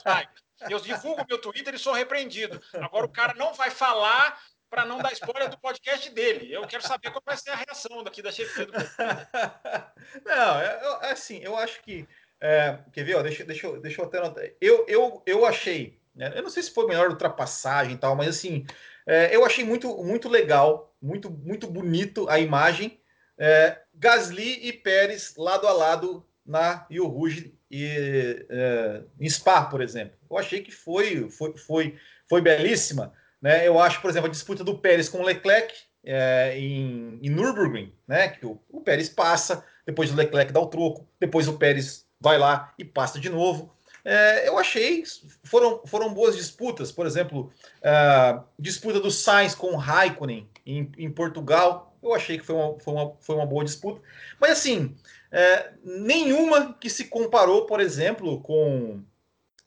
eu 0.69 0.79
divulgo 0.81 1.23
o 1.23 1.27
meu 1.27 1.41
Twitter 1.41 1.73
e 1.73 1.79
sou 1.79 1.93
repreendido. 1.93 2.61
Agora 2.75 3.07
o 3.07 3.11
cara 3.11 3.33
não 3.33 3.55
vai 3.55 3.71
falar 3.71 4.39
para 4.69 4.85
não 4.85 4.99
dar 4.99 5.13
spoiler 5.13 5.49
do 5.49 5.57
podcast 5.57 6.11
dele. 6.11 6.53
Eu 6.53 6.67
quero 6.67 6.83
saber 6.83 7.09
qual 7.09 7.23
vai 7.25 7.37
ser 7.37 7.49
a 7.49 7.55
reação 7.55 8.03
daqui 8.03 8.21
da 8.21 8.31
chefia 8.31 8.67
do 8.67 8.71
Não, 10.23 10.61
eu, 10.61 10.95
assim, 11.09 11.39
eu 11.39 11.57
acho 11.57 11.81
que 11.81 12.07
é, 12.41 12.79
quer 12.91 13.03
ver? 13.03 13.15
Ó, 13.15 13.21
deixa, 13.21 13.43
deixa, 13.43 13.79
deixa 13.79 14.01
eu 14.01 14.05
até 14.05 14.17
anotar. 14.19 14.43
Eu, 14.61 14.85
eu, 14.87 15.21
eu 15.25 15.45
achei, 15.45 15.99
né, 16.15 16.31
eu 16.35 16.43
não 16.43 16.49
sei 16.49 16.63
se 16.63 16.71
foi 16.71 16.87
melhor 16.87 17.09
ultrapassagem 17.09 17.95
e 17.95 17.97
tal, 17.97 18.15
mas 18.15 18.27
assim, 18.27 18.65
é, 19.05 19.35
eu 19.35 19.45
achei 19.45 19.63
muito, 19.63 20.03
muito 20.03 20.27
legal, 20.29 20.95
muito, 21.01 21.29
muito 21.29 21.67
bonito 21.67 22.29
a 22.29 22.39
imagem. 22.39 22.99
É, 23.37 23.79
Gasly 23.93 24.67
e 24.67 24.73
Pérez 24.73 25.35
lado 25.37 25.67
a 25.67 25.71
lado 25.71 26.25
na 26.45 26.85
Rio 26.89 27.07
Rouge 27.07 27.53
e 27.69 28.45
é, 28.49 29.03
em 29.19 29.29
Spa, 29.29 29.65
por 29.65 29.81
exemplo. 29.81 30.17
Eu 30.29 30.37
achei 30.37 30.61
que 30.61 30.71
foi, 30.71 31.29
foi, 31.29 31.57
foi, 31.57 31.95
foi 32.27 32.41
belíssima. 32.41 33.13
Né? 33.41 33.67
Eu 33.67 33.79
acho, 33.79 34.01
por 34.01 34.09
exemplo, 34.09 34.27
a 34.27 34.31
disputa 34.31 34.63
do 34.63 34.77
Pérez 34.77 35.09
com 35.09 35.19
o 35.19 35.25
Leclerc 35.25 35.73
é, 36.03 36.57
em, 36.57 37.19
em 37.21 37.29
Nürburgring, 37.29 37.93
né? 38.07 38.29
que 38.29 38.45
o, 38.45 38.59
o 38.69 38.81
Pérez 38.81 39.09
passa, 39.09 39.63
depois 39.85 40.11
o 40.11 40.15
Leclerc 40.15 40.51
dá 40.51 40.59
o 40.59 40.67
troco, 40.67 41.07
depois 41.19 41.47
o 41.47 41.57
Pérez 41.57 42.06
vai 42.19 42.37
lá 42.37 42.73
e 42.77 42.85
passa 42.85 43.19
de 43.19 43.29
novo. 43.29 43.73
É, 44.03 44.47
eu 44.47 44.57
achei 44.57 45.03
foram, 45.43 45.81
foram 45.85 46.13
boas 46.13 46.35
disputas, 46.35 46.91
por 46.93 47.05
exemplo, 47.05 47.51
a 47.83 48.41
disputa 48.57 49.01
do 49.01 49.11
Sainz 49.11 49.53
com 49.53 49.73
o 49.73 49.75
Raikkonen 49.75 50.47
em, 50.65 50.89
em, 50.97 51.11
Portugal, 51.11 51.93
eu 52.01 52.13
achei 52.13 52.37
que 52.37 52.45
foi 52.45 52.55
uma, 52.55 52.79
foi 52.79 52.93
uma, 52.93 53.13
foi 53.19 53.35
uma 53.35 53.45
boa 53.45 53.65
disputa, 53.65 54.01
mas 54.39 54.51
assim, 54.51 54.95
é, 55.29 55.71
nenhuma 55.83 56.73
que 56.79 56.89
se 56.89 57.05
comparou, 57.05 57.65
por 57.65 57.81
exemplo, 57.81 58.39
com, 58.41 59.01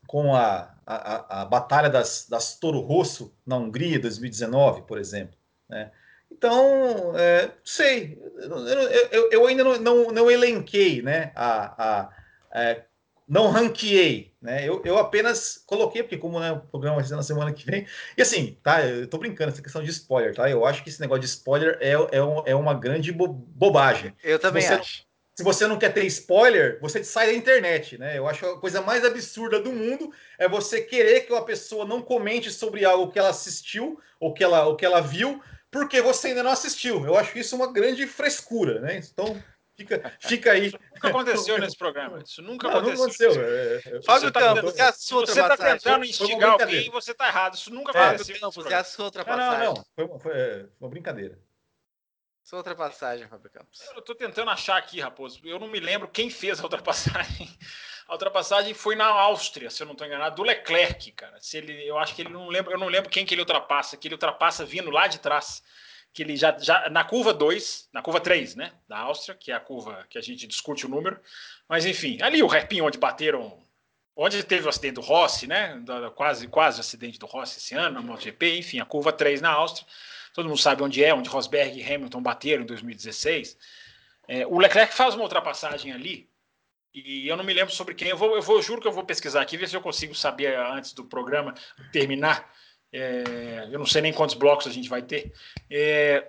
com 0.07 0.35
a, 0.35 0.75
a, 0.87 1.43
a 1.43 1.45
Batalha 1.45 1.91
das, 1.91 2.27
das 2.29 2.59
Toro 2.59 2.81
Rosso 2.81 3.35
na 3.45 3.57
Hungria 3.57 4.01
2019, 4.01 4.83
por 4.83 4.99
exemplo. 4.99 5.37
Né? 5.69 5.91
Então, 6.31 7.13
é, 7.17 7.51
sei, 7.63 8.19
eu, 8.39 8.59
eu, 9.11 9.31
eu 9.31 9.47
ainda 9.47 9.63
não, 9.63 9.79
não, 9.79 10.11
não, 10.11 10.31
elenquei 10.31 11.03
né, 11.03 11.33
a, 11.35 12.01
a 12.01 12.20
é, 12.53 12.83
não 13.31 13.49
ranqueei, 13.49 14.35
né? 14.43 14.69
Eu, 14.69 14.83
eu 14.85 14.99
apenas 14.99 15.63
coloquei, 15.65 16.03
porque 16.03 16.19
como 16.19 16.41
né, 16.41 16.51
o 16.51 16.61
programa 16.63 16.97
vai 16.97 17.05
ser 17.05 17.15
na 17.15 17.23
semana 17.23 17.53
que 17.53 17.65
vem. 17.65 17.87
E 18.19 18.23
assim, 18.23 18.59
tá? 18.61 18.85
Eu 18.85 19.07
tô 19.07 19.19
brincando, 19.19 19.53
essa 19.53 19.63
questão 19.63 19.85
de 19.85 19.91
spoiler, 19.91 20.35
tá? 20.35 20.51
Eu 20.51 20.67
acho 20.67 20.83
que 20.83 20.89
esse 20.89 21.01
negócio 21.01 21.21
de 21.21 21.27
spoiler 21.27 21.79
é, 21.81 21.93
é, 21.93 22.25
um, 22.25 22.43
é 22.45 22.57
uma 22.57 22.75
grande 22.75 23.13
bo 23.13 23.29
bobagem. 23.29 24.13
Eu 24.25 24.37
também 24.41 24.63
se 24.63 24.73
acho. 24.73 25.05
se 25.37 25.45
você 25.45 25.65
não 25.69 25.79
quer 25.79 25.95
ter 25.95 26.05
spoiler, 26.07 26.81
você 26.81 27.05
sai 27.05 27.27
da 27.29 27.33
internet, 27.33 27.97
né? 27.97 28.19
Eu 28.19 28.27
acho 28.27 28.45
a 28.45 28.59
coisa 28.59 28.83
mais 28.83 29.05
absurda 29.05 29.61
do 29.61 29.73
mundo 29.73 30.13
é 30.37 30.49
você 30.49 30.81
querer 30.81 31.21
que 31.21 31.33
uma 31.33 31.45
pessoa 31.45 31.85
não 31.85 32.03
comente 32.03 32.51
sobre 32.51 32.85
algo 32.85 33.13
que 33.13 33.19
ela 33.21 33.31
assistiu 33.31 34.01
ou 34.19 34.35
que 34.35 34.43
ela, 34.43 34.67
ou 34.67 34.75
que 34.75 34.85
ela 34.85 35.01
viu, 35.01 35.41
porque 35.71 36.03
você 36.03 36.29
ainda 36.29 36.43
não 36.43 36.51
assistiu. 36.51 37.07
Eu 37.07 37.17
acho 37.17 37.39
isso 37.39 37.55
uma 37.55 37.73
grande 37.73 38.09
frescura, 38.09 38.81
né? 38.81 38.97
Então, 38.97 39.41
Fica, 39.81 40.17
fica 40.21 40.53
aí. 40.53 40.67
Isso 40.67 40.79
nunca 40.95 41.09
aconteceu 41.09 41.59
nesse 41.59 41.77
programa. 41.77 42.23
Isso 42.23 42.43
nunca 42.43 42.69
não, 42.69 42.79
aconteceu. 42.79 43.35
Não 43.35 43.41
aconteceu. 43.41 43.43
É, 43.43 43.97
é, 43.97 44.03
Fábio 44.03 44.31
tá 44.31 44.41
Campos, 44.41 44.77
é 44.77 44.83
a 44.83 44.93
sua 44.93 45.21
Você 45.27 45.41
está 45.41 45.57
tentando 45.57 46.05
instigar 46.05 46.51
alguém 46.51 46.91
você 46.91 47.13
está 47.13 47.29
errado. 47.29 47.55
Isso 47.55 47.73
nunca 47.73 47.97
é, 47.97 48.09
aconteceu. 48.09 48.39
Campos, 48.39 48.67
é 48.67 48.75
a 48.75 48.85
sua 48.85 49.07
ultrapassagem. 49.07 49.59
Não, 49.59 49.75
não, 49.75 49.75
não. 49.75 49.87
Foi 49.95 50.05
uma, 50.05 50.19
foi 50.19 50.33
é, 50.33 50.67
uma 50.79 50.91
brincadeira. 50.91 51.39
Sua 52.43 52.59
ultrapassagem, 52.59 53.27
Fábio 53.27 53.51
Campos. 53.51 53.81
Eu 53.93 54.01
estou 54.01 54.15
tentando 54.15 54.51
achar 54.51 54.77
aqui, 54.77 55.01
Raposo. 55.01 55.41
Eu 55.45 55.59
não 55.59 55.69
me 55.69 55.81
lembro 55.81 56.09
quem 56.09 56.29
fez 56.29 56.61
a 56.61 56.65
ultrapassagem. 56.65 57.49
A 58.09 58.15
ultrapassagem 58.15 58.75
foi 58.75 58.97
na 58.97 59.07
Áustria, 59.07 59.71
se 59.71 59.81
eu 59.81 59.87
não 59.87 59.93
estou 59.93 60.05
enganado, 60.05 60.35
do 60.35 60.43
Leclerc, 60.43 61.13
cara. 61.13 61.41
Se 61.41 61.59
ele, 61.59 61.89
eu 61.89 61.97
acho 61.97 62.13
que 62.13 62.23
ele 62.23 62.31
não 62.31 62.49
lembra, 62.49 62.75
eu 62.75 62.79
não 62.79 62.89
lembro 62.89 63.09
quem 63.09 63.25
que 63.25 63.33
ele 63.33 63.41
ultrapassa, 63.41 63.97
que 63.97 64.09
ele 64.09 64.17
ultrapassa 64.17 64.65
vindo 64.65 64.91
lá 64.91 65.07
de 65.07 65.21
trás. 65.21 65.63
Que 66.13 66.23
ele 66.23 66.37
já, 66.37 66.57
já 66.59 66.89
na 66.91 67.05
curva 67.05 67.33
2, 67.33 67.89
na 67.93 68.03
curva 68.03 68.21
3, 68.21 68.57
né? 68.57 68.73
Da 68.89 68.99
Áustria, 68.99 69.35
que 69.35 69.53
é 69.53 69.55
a 69.55 69.61
curva 69.61 70.07
que 70.11 70.19
a 70.19 70.21
gente 70.21 70.47
discute 70.47 70.87
o 70.87 70.89
número. 70.89 71.21
Mas 71.69 71.87
enfim, 71.87 72.19
ali 72.21 72.43
o 72.43 72.47
repinho 72.47 72.85
onde 72.85 72.99
bateram. 72.99 73.59
Onde 74.17 74.43
teve 74.43 74.67
o 74.67 74.69
acidente 74.69 74.95
do 74.95 75.01
Rossi, 75.01 75.47
né? 75.47 75.83
Quase, 76.15 76.47
quase 76.49 76.79
o 76.79 76.81
acidente 76.81 77.19
do 77.19 77.27
Rossi 77.27 77.59
esse 77.59 77.75
ano, 77.75 77.95
na 77.95 78.03
MotoGP, 78.03 78.59
enfim, 78.59 78.81
a 78.81 78.85
curva 78.85 79.13
3 79.13 79.41
na 79.41 79.51
Áustria. 79.51 79.87
Todo 80.35 80.49
mundo 80.49 80.59
sabe 80.59 80.83
onde 80.83 81.03
é, 81.03 81.15
onde 81.15 81.29
Rosberg 81.29 81.79
e 81.79 81.95
Hamilton 81.95 82.21
bateram 82.21 82.63
em 82.63 82.67
2016. 82.67 83.57
É, 84.29 84.47
o 84.47 84.59
Leclerc 84.59 84.93
faz 84.95 85.15
uma 85.15 85.23
ultrapassagem 85.23 85.93
ali, 85.93 86.31
e 86.93 87.29
eu 87.29 87.37
não 87.37 87.45
me 87.45 87.55
lembro 87.55 87.73
sobre 87.73 87.95
quem. 87.95 88.09
Eu 88.09 88.17
vou, 88.17 88.35
eu 88.35 88.43
vou, 88.43 88.61
juro 88.61 88.81
que 88.81 88.89
eu 88.89 88.93
vou 88.93 89.05
pesquisar 89.05 89.41
aqui, 89.41 89.57
ver 89.57 89.69
se 89.69 89.77
eu 89.77 89.81
consigo 89.81 90.15
saber 90.15 90.59
antes 90.59 90.93
do 90.93 91.05
programa 91.05 91.55
terminar. 91.93 92.53
É, 92.93 93.69
eu 93.71 93.79
não 93.79 93.87
sei 93.87 94.03
nem 94.03 94.13
quantos 94.13 94.35
blocos 94.35 94.67
a 94.67 94.71
gente 94.71 94.89
vai 94.89 95.03
ter. 95.03 95.33
É, 95.71 96.27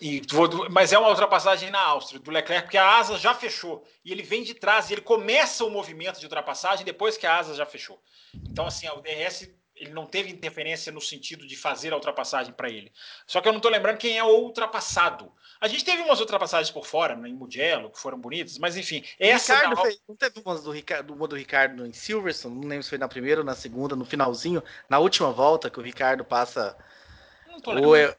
e 0.00 0.22
vou, 0.30 0.70
mas 0.70 0.92
é 0.92 0.98
uma 0.98 1.10
ultrapassagem 1.10 1.70
na 1.70 1.80
Áustria, 1.80 2.18
do 2.18 2.30
Leclerc, 2.30 2.64
porque 2.64 2.78
a 2.78 2.96
asa 2.96 3.18
já 3.18 3.34
fechou. 3.34 3.86
E 4.04 4.10
ele 4.10 4.22
vem 4.22 4.42
de 4.42 4.54
trás 4.54 4.88
e 4.88 4.94
ele 4.94 5.02
começa 5.02 5.64
o 5.64 5.70
movimento 5.70 6.18
de 6.18 6.24
ultrapassagem 6.24 6.84
depois 6.84 7.18
que 7.18 7.26
a 7.26 7.36
asa 7.36 7.54
já 7.54 7.66
fechou. 7.66 8.02
Então, 8.34 8.66
assim, 8.66 8.88
o 8.88 9.00
DRS 9.00 9.50
ele 9.76 9.92
não 9.92 10.06
teve 10.06 10.30
interferência 10.30 10.92
no 10.92 11.00
sentido 11.00 11.46
de 11.46 11.56
fazer 11.56 11.92
a 11.92 11.96
ultrapassagem 11.96 12.52
para 12.52 12.70
ele. 12.70 12.92
Só 13.26 13.40
que 13.40 13.48
eu 13.48 13.52
não 13.52 13.58
estou 13.58 13.70
lembrando 13.70 13.98
quem 13.98 14.16
é 14.16 14.22
o 14.22 14.28
ultrapassado. 14.28 15.32
A 15.60 15.66
gente 15.66 15.84
teve 15.84 16.02
umas 16.02 16.20
ultrapassagens 16.20 16.70
por 16.70 16.86
fora, 16.86 17.16
né, 17.16 17.28
em 17.28 17.34
Mugello, 17.34 17.90
que 17.90 17.98
foram 17.98 18.18
bonitas, 18.18 18.58
mas 18.58 18.76
enfim. 18.76 19.04
Essa 19.18 19.54
Ricardo 19.54 19.82
fez, 19.82 20.00
não 20.08 20.16
teve 20.16 20.40
umas 20.44 20.62
do 20.62 20.70
Ricardo, 20.70 21.14
uma 21.14 21.26
do 21.26 21.36
Ricardo 21.36 21.86
em 21.86 21.92
Silverstone, 21.92 22.54
não 22.54 22.68
lembro 22.68 22.82
se 22.82 22.90
foi 22.90 22.98
na 22.98 23.08
primeira 23.08 23.40
ou 23.40 23.44
na 23.44 23.54
segunda, 23.54 23.96
no 23.96 24.04
finalzinho, 24.04 24.62
na 24.88 24.98
última 24.98 25.32
volta 25.32 25.70
que 25.70 25.78
o 25.78 25.82
Ricardo 25.82 26.24
passa. 26.24 26.76
Não 27.48 27.60
tô 27.60 27.72
lembrando. 27.72 27.96
É, 27.96 28.16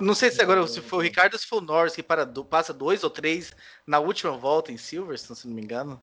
não 0.00 0.14
sei 0.14 0.30
se 0.30 0.40
agora 0.40 0.66
se 0.66 0.80
foi 0.80 0.98
o 0.98 1.02
Ricardo 1.02 1.34
ou 1.34 1.38
se 1.38 1.46
foi 1.46 1.58
o 1.58 1.62
Norris 1.62 1.94
que 1.94 2.02
para, 2.02 2.26
passa 2.26 2.72
dois 2.72 3.04
ou 3.04 3.10
três 3.10 3.52
na 3.86 3.98
última 3.98 4.36
volta 4.36 4.72
em 4.72 4.76
Silverstone, 4.76 5.38
se 5.38 5.46
não 5.46 5.54
me 5.54 5.62
engano. 5.62 6.00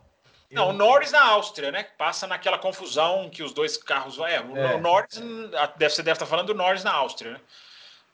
Não, 0.54 0.70
o 0.70 0.74
Norris 0.74 1.12
na 1.12 1.24
Áustria, 1.24 1.72
né? 1.72 1.84
Passa 1.97 2.28
naquela 2.28 2.58
confusão 2.58 3.30
que 3.30 3.43
os 3.43 3.54
dois 3.54 3.78
carros. 3.78 4.18
É, 4.20 4.39
o 4.39 4.58
é. 4.58 4.78
Norris. 4.80 5.22
Deve, 5.78 5.93
você 5.93 6.04
deve 6.04 6.16
estar 6.16 6.26
falando 6.26 6.47
do 6.47 6.54
Norris 6.54 6.84
na 6.84 6.93
Áustria, 6.93 7.34
né? 7.34 7.39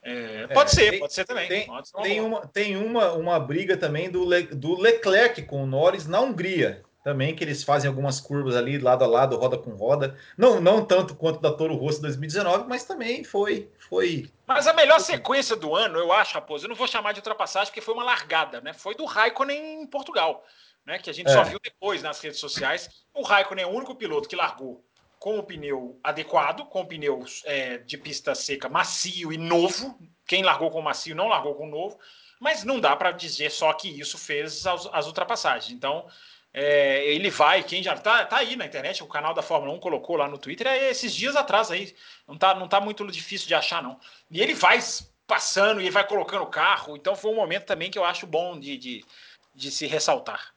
É, 0.02 0.48
pode 0.48 0.72
é, 0.72 0.74
ser, 0.74 0.92
tem, 0.92 1.00
pode 1.00 1.14
ser 1.14 1.26
também. 1.26 1.48
Tem, 1.48 1.68
tem, 2.02 2.22
uma, 2.22 2.48
tem 2.48 2.78
uma, 2.78 3.12
uma 3.14 3.40
briga 3.40 3.76
também 3.76 4.10
do, 4.10 4.24
Le, 4.24 4.44
do 4.44 4.80
Leclerc 4.80 5.44
com 5.44 5.64
o 5.64 5.68
Norris 5.68 6.08
na 6.08 6.22
Hungria. 6.22 6.84
Também 7.04 7.34
que 7.34 7.44
eles 7.44 7.64
fazem 7.64 7.88
algumas 7.88 8.20
curvas 8.20 8.56
ali 8.56 8.78
lado 8.78 9.04
a 9.04 9.08
lado, 9.08 9.38
roda 9.38 9.58
com 9.58 9.72
roda. 9.72 10.18
Não, 10.38 10.60
não 10.60 10.84
tanto 10.84 11.16
quanto 11.16 11.40
da 11.40 11.52
Toro 11.52 11.76
Rosso 11.76 12.02
2019, 12.02 12.66
mas 12.68 12.84
também 12.84 13.24
foi, 13.24 13.70
foi. 13.90 14.30
Mas 14.46 14.68
a 14.68 14.74
melhor 14.74 15.00
sequência 15.00 15.56
do 15.56 15.74
ano, 15.76 15.98
eu 15.98 16.12
acho, 16.12 16.36
Raposo, 16.36 16.66
eu 16.66 16.70
não 16.70 16.76
vou 16.76 16.88
chamar 16.88 17.14
de 17.14 17.20
ultrapassagem 17.20 17.68
porque 17.68 17.82
foi 17.82 17.94
uma 17.94 18.04
largada, 18.04 18.60
né? 18.60 18.74
Foi 18.74 18.96
do 18.96 19.06
Raikkonen 19.06 19.82
em 19.82 19.88
Portugal 19.88 20.46
né, 20.86 21.00
que 21.00 21.10
a 21.10 21.14
gente 21.14 21.30
é. 21.30 21.34
só 21.34 21.44
viu 21.44 21.60
depois 21.64 22.02
nas 22.02 22.20
redes 22.22 22.40
sociais. 22.40 22.90
O 23.14 23.22
Raikkonen 23.22 23.64
é 23.64 23.68
o 23.68 23.72
único 23.72 23.96
piloto 23.96 24.28
que 24.28 24.36
largou 24.36 24.84
com 25.20 25.38
o 25.38 25.44
pneu 25.44 26.00
adequado, 26.02 26.66
com 26.66 26.82
o 26.82 26.86
pneu 26.86 27.24
é, 27.44 27.78
de 27.80 27.98
pista 27.98 28.34
seca 28.34 28.70
macio 28.70 29.34
e 29.34 29.38
novo. 29.38 30.00
Quem 30.26 30.44
largou 30.44 30.72
com 30.72 30.82
macio 30.82 31.16
não 31.16 31.28
largou 31.28 31.56
com 31.56 31.68
novo, 31.68 32.00
mas 32.40 32.64
não 32.64 32.80
dá 32.80 32.96
para 32.96 33.12
dizer 33.12 33.52
só 33.52 33.74
que 33.74 33.90
isso 33.90 34.18
fez 34.18 34.66
as, 34.66 34.88
as 34.92 35.08
ultrapassagens. 35.08 35.72
Então, 35.72 36.08
é, 36.54 37.06
ele 37.06 37.30
vai, 37.30 37.64
quem 37.64 37.84
já 37.84 37.96
tá, 37.96 38.26
tá 38.26 38.38
aí 38.38 38.56
na 38.56 38.66
internet, 38.66 39.04
o 39.04 39.08
canal 39.08 39.34
da 39.34 39.42
Fórmula 39.42 39.74
1 39.74 39.80
colocou 39.80 40.16
lá 40.16 40.28
no 40.28 40.38
Twitter, 40.38 40.66
é 40.66 40.90
esses 40.90 41.14
dias 41.14 41.36
atrás 41.36 41.70
aí, 41.70 41.96
não 42.28 42.38
tá, 42.38 42.56
não 42.56 42.68
tá 42.68 42.82
muito 42.82 43.06
difícil 43.12 43.48
de 43.48 43.54
achar, 43.54 43.84
não. 43.84 44.00
E 44.32 44.42
ele 44.42 44.56
vai 44.56 44.80
passando 45.28 45.80
e 45.80 45.90
vai 45.92 46.08
colocando 46.08 46.42
o 46.44 46.48
carro, 46.48 46.96
então 46.96 47.16
foi 47.16 47.32
um 47.32 47.36
momento 47.36 47.66
também 47.66 47.92
que 47.92 48.00
eu 48.00 48.06
acho 48.06 48.26
bom 48.26 48.60
de, 48.60 48.78
de, 48.78 49.06
de 49.54 49.70
se 49.70 49.86
ressaltar. 49.86 50.54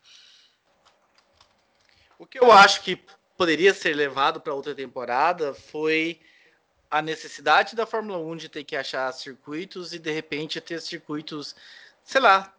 O 2.23 2.27
que 2.27 2.39
eu 2.39 2.53
acho 2.53 2.83
que 2.83 3.01
poderia 3.37 3.75
ser 3.75 3.97
levado 3.97 4.41
para 4.41 4.55
outra 4.55 4.73
temporada 4.77 5.53
foi 5.53 6.21
a 6.89 7.03
necessidade 7.03 7.75
da 7.75 7.85
Fórmula 7.85 8.17
1 8.17 8.37
de 8.37 8.49
ter 8.49 8.63
que 8.63 8.77
achar 8.77 9.11
circuitos 9.13 9.93
e 9.93 9.99
de 9.99 10.13
repente 10.13 10.61
ter 10.61 10.81
circuitos, 10.81 11.57
sei 12.05 12.21
lá, 12.21 12.55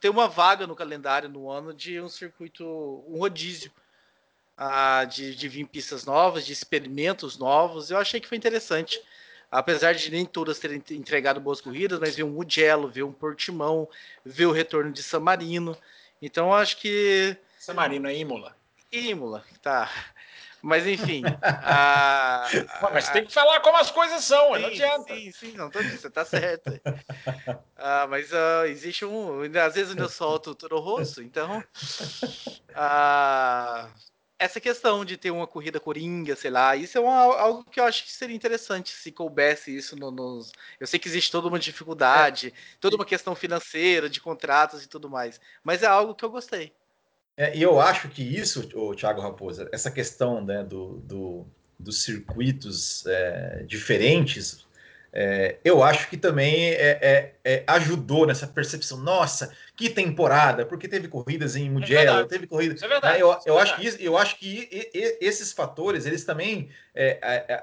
ter 0.00 0.08
uma 0.08 0.28
vaga 0.28 0.68
no 0.68 0.76
calendário 0.76 1.28
no 1.28 1.50
ano 1.50 1.74
de 1.74 2.00
um 2.00 2.08
circuito, 2.08 2.64
um 3.08 3.18
rodízio. 3.18 3.72
Ah, 4.56 5.04
de, 5.04 5.34
de 5.34 5.48
vir 5.48 5.66
pistas 5.66 6.04
novas, 6.04 6.46
de 6.46 6.52
experimentos 6.52 7.36
novos, 7.36 7.90
eu 7.90 7.98
achei 7.98 8.20
que 8.20 8.28
foi 8.28 8.38
interessante. 8.38 9.02
Apesar 9.50 9.94
de 9.94 10.12
nem 10.12 10.24
todas 10.24 10.60
terem 10.60 10.80
entregado 10.90 11.40
boas 11.40 11.60
corridas, 11.60 11.98
mas 11.98 12.14
ver 12.14 12.22
um 12.22 12.30
Mugello, 12.30 12.86
ver 12.86 13.02
um 13.02 13.12
Portimão, 13.12 13.88
ver 14.24 14.46
o 14.46 14.52
retorno 14.52 14.92
de 14.92 15.02
San 15.02 15.18
Marino. 15.18 15.76
Então, 16.22 16.54
acho 16.54 16.76
que. 16.76 17.36
San 17.58 17.74
Marino 17.74 18.06
é 18.06 18.16
Imola. 18.16 18.57
Imola, 18.90 19.44
tá. 19.62 19.90
Mas 20.62 20.86
enfim. 20.86 21.22
a, 21.42 22.46
a, 22.80 22.90
mas 22.92 23.08
tem 23.10 23.24
que 23.24 23.32
falar 23.32 23.60
como 23.60 23.76
as 23.76 23.90
coisas 23.90 24.24
são, 24.24 24.54
sim, 24.54 24.60
não 24.60 24.68
adianta. 24.68 25.14
Sim, 25.14 25.32
sim, 25.32 25.52
não 25.52 25.70
tô 25.70 25.80
dizendo, 25.80 26.00
você 26.00 26.10
tá 26.10 26.24
certo. 26.24 26.80
ah, 27.76 28.06
mas 28.08 28.32
uh, 28.32 28.66
existe 28.66 29.04
um. 29.04 29.42
Às 29.64 29.74
vezes 29.74 29.96
eu 29.96 30.08
solto 30.08 30.50
o 30.50 30.54
Toro 30.54 30.80
Rosso, 30.80 31.22
então. 31.22 31.62
Uh, 32.70 33.88
essa 34.38 34.60
questão 34.60 35.04
de 35.04 35.16
ter 35.16 35.32
uma 35.32 35.46
corrida 35.46 35.80
coringa, 35.80 36.36
sei 36.36 36.50
lá, 36.50 36.76
isso 36.76 36.96
é 36.96 37.00
uma, 37.00 37.36
algo 37.38 37.64
que 37.64 37.80
eu 37.80 37.84
acho 37.84 38.04
que 38.04 38.12
seria 38.12 38.36
interessante 38.36 38.90
se 38.90 39.10
coubesse 39.10 39.76
isso 39.76 39.96
no, 39.96 40.10
nos. 40.10 40.52
Eu 40.78 40.86
sei 40.86 40.98
que 40.98 41.08
existe 41.08 41.32
toda 41.32 41.48
uma 41.48 41.58
dificuldade, 41.58 42.48
é. 42.48 42.76
toda 42.80 42.94
uma 42.94 43.04
questão 43.04 43.34
financeira, 43.34 44.08
de 44.08 44.20
contratos 44.20 44.84
e 44.84 44.88
tudo 44.88 45.10
mais, 45.10 45.40
mas 45.62 45.82
é 45.82 45.86
algo 45.86 46.14
que 46.14 46.24
eu 46.24 46.30
gostei. 46.30 46.72
É, 47.38 47.56
e 47.56 47.62
eu 47.62 47.80
acho 47.80 48.08
que 48.08 48.20
isso, 48.20 48.68
o 48.74 48.96
Thiago 48.96 49.20
Raposa, 49.20 49.68
essa 49.72 49.92
questão 49.92 50.44
né, 50.44 50.64
do, 50.64 50.96
do 51.04 51.46
dos 51.78 52.02
circuitos 52.02 53.06
é, 53.06 53.62
diferentes, 53.64 54.66
é, 55.12 55.56
eu 55.64 55.82
acho 55.82 56.10
que 56.10 56.16
também 56.16 56.70
é, 56.70 56.98
é, 57.00 57.34
é, 57.44 57.64
ajudou 57.68 58.26
nessa 58.26 58.46
percepção. 58.46 58.98
Nossa, 58.98 59.52
que 59.76 59.88
temporada! 59.88 60.66
Porque 60.66 60.88
teve 60.88 61.06
corridas 61.06 61.54
em 61.54 61.70
Mugello, 61.70 62.26
teve 62.26 62.48
corridas. 62.48 62.76
Isso 62.76 62.84
é 62.84 62.88
verdade. 62.88 63.20
eu, 63.20 63.38
eu 63.46 63.58
acho 63.58 63.76
que 63.76 63.86
isso, 63.86 63.96
eu 64.00 64.18
acho 64.18 64.36
que 64.36 64.68
esses 65.20 65.52
fatores 65.52 66.04
eles 66.04 66.24
também 66.24 66.68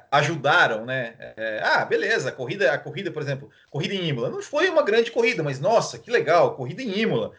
ajudaram, 0.09 0.85
né? 0.85 1.13
ah, 1.61 1.83
beleza, 1.83 2.29
a 2.29 2.31
corrida, 2.31 2.71
a 2.71 2.77
corrida, 2.77 3.11
por 3.11 3.21
exemplo, 3.21 3.49
corrida 3.69 3.93
em 3.93 4.07
Imola 4.07 4.29
não 4.29 4.41
foi 4.41 4.69
uma 4.69 4.81
grande 4.81 5.11
corrida, 5.11 5.43
mas 5.43 5.59
nossa, 5.59 5.99
que 5.99 6.09
legal, 6.09 6.55
corrida 6.55 6.81
em 6.81 6.97
Imola 6.97 7.33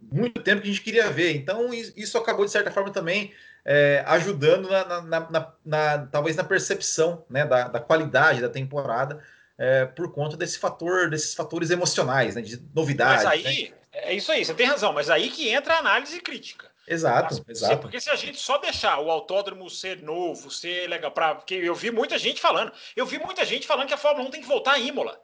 muito 0.00 0.42
tempo 0.42 0.62
que 0.62 0.68
a 0.68 0.70
gente 0.70 0.82
queria 0.82 1.10
ver. 1.10 1.34
Então, 1.34 1.72
isso 1.72 2.16
acabou, 2.18 2.44
de 2.44 2.50
certa 2.50 2.70
forma, 2.70 2.90
também 2.90 3.32
é, 3.64 4.02
ajudando 4.06 4.68
na, 4.68 5.02
na, 5.02 5.30
na, 5.30 5.52
na, 5.64 6.06
talvez 6.06 6.36
na 6.36 6.44
percepção 6.44 7.24
né, 7.28 7.44
da, 7.44 7.68
da 7.68 7.80
qualidade 7.80 8.40
da 8.40 8.48
temporada 8.48 9.22
é, 9.58 9.84
por 9.84 10.12
conta 10.12 10.36
desse 10.36 10.58
fator, 10.58 11.10
desses 11.10 11.34
fatores 11.34 11.70
emocionais, 11.70 12.34
né, 12.34 12.40
de 12.40 12.62
novidade. 12.74 13.24
Mas 13.24 13.46
aí, 13.46 13.70
né? 13.70 13.76
é 13.92 14.14
isso 14.14 14.30
aí, 14.32 14.44
você 14.44 14.54
tem 14.54 14.66
razão, 14.66 14.92
mas 14.92 15.10
aí 15.10 15.30
que 15.30 15.48
entra 15.48 15.74
a 15.74 15.78
análise 15.78 16.20
crítica. 16.20 16.68
Exato, 16.86 17.44
mas, 17.46 17.58
exato. 17.58 17.82
Porque 17.82 18.00
se 18.00 18.08
a 18.08 18.16
gente 18.16 18.38
só 18.38 18.56
deixar 18.56 18.98
o 19.00 19.10
autódromo 19.10 19.68
ser 19.68 20.00
novo, 20.02 20.50
ser 20.50 20.88
legal, 20.88 21.10
para 21.10 21.34
porque 21.34 21.54
eu 21.54 21.74
vi 21.74 21.90
muita 21.90 22.16
gente 22.18 22.40
falando, 22.40 22.72
eu 22.96 23.04
vi 23.04 23.18
muita 23.18 23.44
gente 23.44 23.66
falando 23.66 23.88
que 23.88 23.94
a 23.94 23.98
Fórmula 23.98 24.26
1 24.28 24.30
tem 24.30 24.40
que 24.40 24.48
voltar 24.48 24.72
a 24.72 24.78
Imola. 24.78 25.20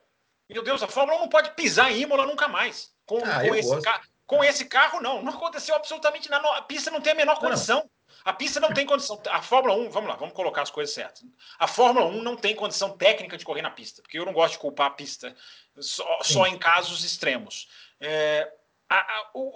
Meu 0.50 0.62
Deus, 0.62 0.82
a 0.82 0.88
Fórmula 0.88 1.16
1 1.18 1.20
não 1.22 1.28
pode 1.28 1.54
pisar 1.54 1.90
em 1.90 2.02
Imola 2.02 2.26
nunca 2.26 2.46
mais. 2.48 2.92
Com, 3.06 3.18
ah, 3.24 3.40
com 3.40 3.54
esse 3.54 3.80
carro. 3.80 4.04
Com 4.26 4.42
esse 4.42 4.64
carro, 4.64 5.00
não. 5.00 5.22
Não 5.22 5.32
aconteceu 5.32 5.74
absolutamente 5.74 6.30
nada. 6.30 6.48
A 6.56 6.62
pista 6.62 6.90
não 6.90 7.00
tem 7.00 7.12
a 7.12 7.16
menor 7.16 7.38
condição. 7.38 7.80
Não. 7.80 7.90
A 8.24 8.32
pista 8.32 8.58
não 8.58 8.72
tem 8.72 8.86
condição. 8.86 9.20
A 9.30 9.42
Fórmula 9.42 9.76
1, 9.76 9.90
vamos 9.90 10.08
lá, 10.08 10.16
vamos 10.16 10.34
colocar 10.34 10.62
as 10.62 10.70
coisas 10.70 10.94
certas. 10.94 11.24
A 11.58 11.66
Fórmula 11.66 12.06
1 12.06 12.22
não 12.22 12.36
tem 12.36 12.54
condição 12.54 12.96
técnica 12.96 13.36
de 13.36 13.44
correr 13.44 13.62
na 13.62 13.70
pista, 13.70 14.00
porque 14.00 14.18
eu 14.18 14.24
não 14.24 14.32
gosto 14.32 14.52
de 14.52 14.60
culpar 14.60 14.86
a 14.86 14.90
pista 14.90 15.34
só, 15.78 16.18
só 16.22 16.46
em 16.46 16.56
casos 16.56 17.04
extremos. 17.04 17.68
É, 18.00 18.50
a, 18.88 18.96
a, 18.96 19.30
o, 19.34 19.52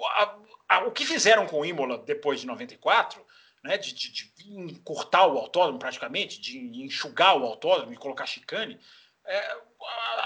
a, 0.68 0.78
o 0.80 0.92
que 0.92 1.06
fizeram 1.06 1.46
com 1.46 1.60
o 1.60 1.64
Imola 1.64 1.98
depois 1.98 2.40
de 2.40 2.46
94, 2.46 3.24
né, 3.64 3.78
de, 3.78 3.94
de, 3.94 4.10
de 4.10 4.52
encurtar 4.52 5.26
o 5.26 5.38
autódromo 5.38 5.78
praticamente, 5.78 6.40
de 6.40 6.58
enxugar 6.82 7.36
o 7.36 7.44
autódromo 7.44 7.92
e 7.92 7.96
colocar 7.96 8.26
chicane, 8.26 8.78
é, 9.24 9.56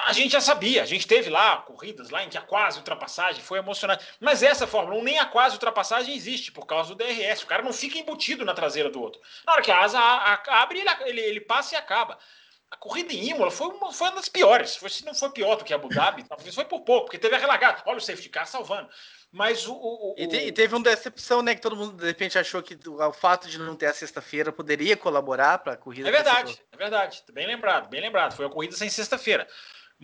a 0.04 0.12
gente 0.12 0.32
já 0.32 0.40
sabia, 0.40 0.82
a 0.82 0.86
gente 0.86 1.06
teve 1.06 1.30
lá 1.30 1.58
corridas 1.58 2.10
lá 2.10 2.24
em 2.24 2.28
que 2.28 2.38
a 2.38 2.42
quase 2.42 2.78
ultrapassagem 2.78 3.42
foi 3.42 3.58
emocionante, 3.58 4.04
mas 4.18 4.42
essa 4.42 4.66
Fórmula 4.66 4.98
1 5.00 5.02
nem 5.02 5.18
a 5.18 5.26
quase 5.26 5.54
ultrapassagem 5.54 6.14
existe 6.14 6.50
por 6.50 6.66
causa 6.66 6.94
do 6.94 6.96
DRS, 6.96 7.42
o 7.42 7.46
cara 7.46 7.62
não 7.62 7.72
fica 7.72 7.98
embutido 7.98 8.44
na 8.44 8.54
traseira 8.54 8.90
do 8.90 9.00
outro. 9.00 9.20
Na 9.46 9.52
hora 9.52 9.62
que 9.62 9.70
a 9.70 9.80
asa 9.80 9.98
abre, 10.00 10.82
ele, 11.06 11.20
ele, 11.20 11.40
passa 11.40 11.74
e 11.74 11.78
acaba. 11.78 12.18
A 12.70 12.76
corrida 12.76 13.12
em 13.12 13.30
Imola 13.30 13.50
foi 13.50 13.68
uma, 13.68 13.92
foi 13.92 14.08
uma 14.08 14.16
das 14.16 14.28
piores. 14.30 14.76
Foi, 14.76 14.88
se 14.88 15.04
não 15.04 15.14
foi 15.14 15.30
pior 15.30 15.56
do 15.56 15.64
que 15.64 15.74
a 15.74 15.76
Abu 15.76 15.88
Dhabi, 15.88 16.24
talvez 16.24 16.54
foi 16.54 16.64
por 16.64 16.80
pouco, 16.80 17.04
porque 17.04 17.18
teve 17.18 17.34
a 17.34 17.38
relargada. 17.38 17.82
Olha 17.84 17.98
o 17.98 18.00
safety 18.00 18.30
car 18.30 18.46
salvando. 18.46 18.88
Mas 19.32 19.66
o. 19.66 19.72
o, 19.72 20.12
o... 20.12 20.14
E, 20.18 20.28
te, 20.28 20.36
e, 20.36 20.52
teve 20.52 20.74
uma 20.74 20.84
decepção, 20.84 21.40
né? 21.40 21.54
Que 21.54 21.60
todo 21.62 21.74
mundo 21.74 21.96
de 21.96 22.04
repente 22.04 22.38
achou 22.38 22.62
que 22.62 22.78
o, 22.86 23.12
fato 23.12 23.48
de 23.48 23.58
não 23.58 23.74
ter 23.74 23.86
a 23.86 23.94
sexta-feira 23.94 24.52
poderia 24.52 24.94
colaborar 24.94 25.58
para 25.58 25.72
a 25.72 25.76
corrida. 25.76 26.06
É 26.08 26.12
verdade, 26.12 26.62
é 26.70 26.76
verdade. 26.76 27.24
Bem 27.32 27.46
lembrado, 27.46 27.88
bem 27.88 28.02
lembrado. 28.02 28.36
Foi 28.36 28.44
a 28.44 28.50
corrida 28.50 28.76
sem 28.76 28.90
sexta-feira. 28.90 29.48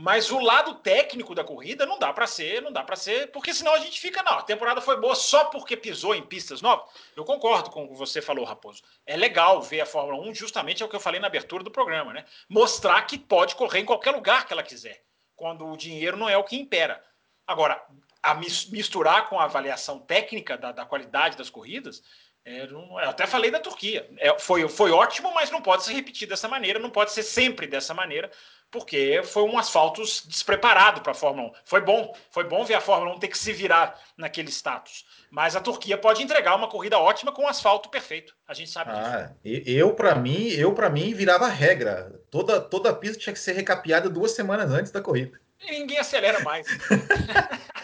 Mas 0.00 0.30
o 0.30 0.38
lado 0.38 0.76
técnico 0.76 1.34
da 1.34 1.42
corrida 1.42 1.84
não 1.84 1.98
dá 1.98 2.12
para 2.12 2.26
ser, 2.26 2.62
não 2.62 2.72
dá 2.72 2.84
para 2.84 2.94
ser, 2.94 3.32
porque 3.32 3.52
senão 3.52 3.74
a 3.74 3.80
gente 3.80 4.00
fica, 4.00 4.22
não, 4.22 4.34
a 4.34 4.42
temporada 4.42 4.80
foi 4.80 4.98
boa 4.98 5.16
só 5.16 5.46
porque 5.46 5.76
pisou 5.76 6.14
em 6.14 6.22
pistas 6.22 6.62
novas. 6.62 6.88
Eu 7.16 7.24
concordo 7.24 7.68
com 7.68 7.84
o 7.84 7.88
que 7.88 7.96
você 7.96 8.22
falou, 8.22 8.44
Raposo. 8.44 8.80
É 9.04 9.16
legal 9.16 9.60
ver 9.60 9.80
a 9.80 9.86
Fórmula 9.86 10.24
1, 10.28 10.34
justamente 10.36 10.84
é 10.84 10.86
o 10.86 10.88
que 10.88 10.94
eu 10.94 11.00
falei 11.00 11.20
na 11.20 11.26
abertura 11.26 11.64
do 11.64 11.70
programa, 11.70 12.12
né? 12.12 12.24
Mostrar 12.48 13.02
que 13.02 13.18
pode 13.18 13.56
correr 13.56 13.80
em 13.80 13.84
qualquer 13.84 14.12
lugar 14.12 14.46
que 14.46 14.52
ela 14.52 14.62
quiser, 14.62 15.02
quando 15.34 15.66
o 15.66 15.76
dinheiro 15.76 16.16
não 16.16 16.28
é 16.28 16.36
o 16.36 16.44
que 16.44 16.54
impera. 16.54 17.02
Agora, 17.44 17.84
a 18.22 18.34
misturar 18.34 19.28
com 19.28 19.38
a 19.38 19.44
avaliação 19.44 19.98
técnica 19.98 20.56
da, 20.56 20.72
da 20.72 20.84
qualidade 20.84 21.36
das 21.36 21.50
corridas, 21.50 22.02
é, 22.44 22.66
não, 22.66 22.98
eu 22.98 23.10
até 23.10 23.26
falei 23.26 23.50
da 23.50 23.60
Turquia. 23.60 24.08
É, 24.16 24.38
foi, 24.38 24.66
foi 24.68 24.90
ótimo, 24.90 25.32
mas 25.34 25.50
não 25.50 25.60
pode 25.60 25.84
ser 25.84 25.92
repetido 25.92 26.30
dessa 26.30 26.48
maneira, 26.48 26.78
não 26.78 26.88
pode 26.88 27.12
ser 27.12 27.22
sempre 27.22 27.66
dessa 27.66 27.92
maneira, 27.92 28.30
porque 28.70 29.22
foi 29.22 29.42
um 29.42 29.58
asfalto 29.58 30.02
despreparado 30.02 31.02
para 31.02 31.12
a 31.12 31.14
Fórmula 31.14 31.48
1. 31.48 31.52
Foi 31.64 31.80
bom, 31.82 32.14
foi 32.30 32.44
bom 32.44 32.64
ver 32.64 32.74
a 32.74 32.80
Fórmula 32.80 33.14
1 33.16 33.18
ter 33.18 33.28
que 33.28 33.36
se 33.36 33.52
virar 33.52 34.00
naquele 34.16 34.50
status. 34.50 35.04
Mas 35.30 35.54
a 35.56 35.60
Turquia 35.60 35.98
pode 35.98 36.22
entregar 36.22 36.54
uma 36.54 36.68
corrida 36.68 36.98
ótima 36.98 37.32
com 37.32 37.42
um 37.42 37.48
asfalto 37.48 37.90
perfeito. 37.90 38.34
A 38.46 38.54
gente 38.54 38.70
sabe 38.70 38.92
ah, 38.92 39.30
disso. 39.44 39.68
Eu, 39.68 39.94
para 39.94 40.14
mim, 40.14 40.48
eu 40.48 40.72
para 40.72 40.88
mim 40.88 41.12
virava 41.12 41.48
regra. 41.48 42.18
Toda 42.30 42.58
toda 42.60 42.88
a 42.88 42.94
pista 42.94 43.18
tinha 43.18 43.32
que 43.34 43.38
ser 43.38 43.52
recapeada 43.52 44.08
duas 44.08 44.32
semanas 44.32 44.70
antes 44.70 44.90
da 44.90 45.02
corrida. 45.02 45.38
E 45.60 45.70
ninguém 45.70 45.98
acelera 45.98 46.40
mais. 46.40 46.66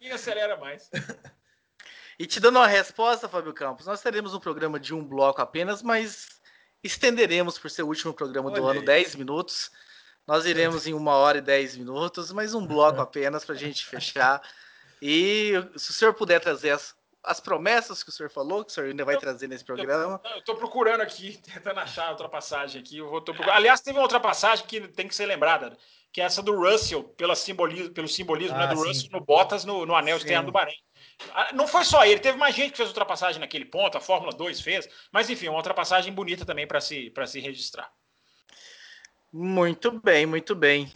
ninguém 0.00 0.14
acelera 0.14 0.56
mais. 0.56 0.90
E 2.18 2.26
te 2.26 2.40
dando 2.40 2.56
uma 2.56 2.66
resposta, 2.66 3.28
Fábio 3.28 3.52
Campos, 3.52 3.86
nós 3.86 4.00
teremos 4.00 4.32
um 4.32 4.40
programa 4.40 4.80
de 4.80 4.94
um 4.94 5.04
bloco 5.04 5.42
apenas, 5.42 5.82
mas 5.82 6.40
estenderemos 6.82 7.58
por 7.58 7.70
ser 7.70 7.82
o 7.82 7.88
último 7.88 8.14
programa 8.14 8.50
do 8.50 8.66
ano 8.66 8.82
10 8.82 9.16
minutos. 9.16 9.70
Nós 10.26 10.46
iremos 10.46 10.86
em 10.86 10.94
uma 10.94 11.14
hora 11.14 11.38
e 11.38 11.42
10 11.42 11.76
minutos, 11.76 12.32
mas 12.32 12.54
um 12.54 12.66
bloco 12.66 13.00
apenas 13.02 13.44
para 13.44 13.54
a 13.54 13.58
gente 13.58 13.84
fechar. 13.84 14.40
E 15.00 15.52
se 15.76 15.90
o 15.90 15.92
senhor 15.92 16.14
puder 16.14 16.40
trazer 16.40 16.70
as, 16.70 16.96
as 17.22 17.38
promessas 17.38 18.02
que 18.02 18.08
o 18.08 18.12
senhor 18.12 18.30
falou, 18.30 18.64
que 18.64 18.70
o 18.70 18.74
senhor 18.74 18.88
ainda 18.88 19.04
vai 19.04 19.16
eu, 19.16 19.20
trazer 19.20 19.46
nesse 19.46 19.64
programa. 19.64 20.20
Eu 20.24 20.38
estou 20.38 20.56
procurando 20.56 21.02
aqui, 21.02 21.36
tentando 21.44 21.80
achar 21.80 22.08
a 22.08 22.10
ultrapassagem 22.12 22.80
aqui. 22.80 22.98
Eu 22.98 23.08
vou, 23.08 23.22
Aliás, 23.52 23.80
teve 23.80 23.98
uma 23.98 24.04
ultrapassagem 24.04 24.66
que 24.66 24.88
tem 24.88 25.06
que 25.06 25.14
ser 25.14 25.26
lembrada, 25.26 25.76
que 26.16 26.22
é 26.22 26.24
essa 26.24 26.42
do 26.42 26.56
Russell, 26.56 27.04
pela 27.04 27.36
simbolismo, 27.36 27.90
pelo 27.90 28.08
simbolismo 28.08 28.56
né, 28.56 28.64
ah, 28.64 28.68
né, 28.68 28.74
do 28.74 28.80
sim. 28.80 28.88
Russell 28.88 29.10
no 29.12 29.20
Bottas 29.20 29.66
no, 29.66 29.84
no 29.84 29.94
anel 29.94 30.16
externo 30.16 30.46
do 30.46 30.50
Bahrein. 30.50 30.78
Ah, 31.34 31.50
não 31.52 31.68
foi 31.68 31.84
só 31.84 32.06
ele, 32.06 32.18
teve 32.20 32.38
mais 32.38 32.54
gente 32.54 32.70
que 32.70 32.78
fez 32.78 32.88
ultrapassagem 32.88 33.38
naquele 33.38 33.66
ponto, 33.66 33.98
a 33.98 34.00
Fórmula 34.00 34.32
2 34.32 34.62
fez, 34.62 34.88
mas 35.12 35.28
enfim, 35.28 35.48
uma 35.48 35.58
ultrapassagem 35.58 36.10
bonita 36.14 36.46
também 36.46 36.66
para 36.66 36.80
se, 36.80 37.12
se 37.26 37.38
registrar. 37.38 37.92
Muito 39.30 40.00
bem, 40.00 40.24
muito 40.24 40.54
bem. 40.54 40.90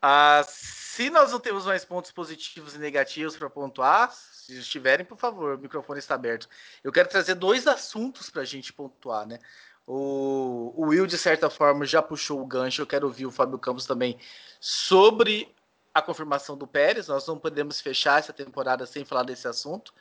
Ah, 0.00 0.44
se 0.46 1.10
nós 1.10 1.32
não 1.32 1.40
temos 1.40 1.66
mais 1.66 1.84
pontos 1.84 2.12
positivos 2.12 2.76
e 2.76 2.78
negativos 2.78 3.36
para 3.36 3.50
pontuar, 3.50 4.12
se 4.12 4.56
estiverem, 4.56 5.04
por 5.04 5.18
favor, 5.18 5.56
o 5.56 5.58
microfone 5.58 5.98
está 5.98 6.14
aberto. 6.14 6.48
Eu 6.84 6.92
quero 6.92 7.08
trazer 7.08 7.34
dois 7.34 7.66
assuntos 7.66 8.30
para 8.30 8.42
a 8.42 8.44
gente 8.44 8.72
pontuar, 8.72 9.26
né? 9.26 9.40
O, 9.86 10.72
o 10.76 10.86
Will, 10.88 11.06
de 11.06 11.18
certa 11.18 11.50
forma, 11.50 11.84
já 11.84 12.00
puxou 12.00 12.40
o 12.40 12.46
gancho. 12.46 12.82
Eu 12.82 12.86
quero 12.86 13.06
ouvir 13.06 13.26
o 13.26 13.30
Fábio 13.30 13.58
Campos 13.58 13.86
também 13.86 14.18
sobre 14.60 15.52
a 15.92 16.00
confirmação 16.00 16.56
do 16.56 16.66
Pérez. 16.66 17.08
Nós 17.08 17.26
não 17.26 17.38
podemos 17.38 17.80
fechar 17.80 18.18
essa 18.18 18.32
temporada 18.32 18.86
sem 18.86 19.04
falar 19.04 19.24
desse 19.24 19.48
assunto. 19.48 19.92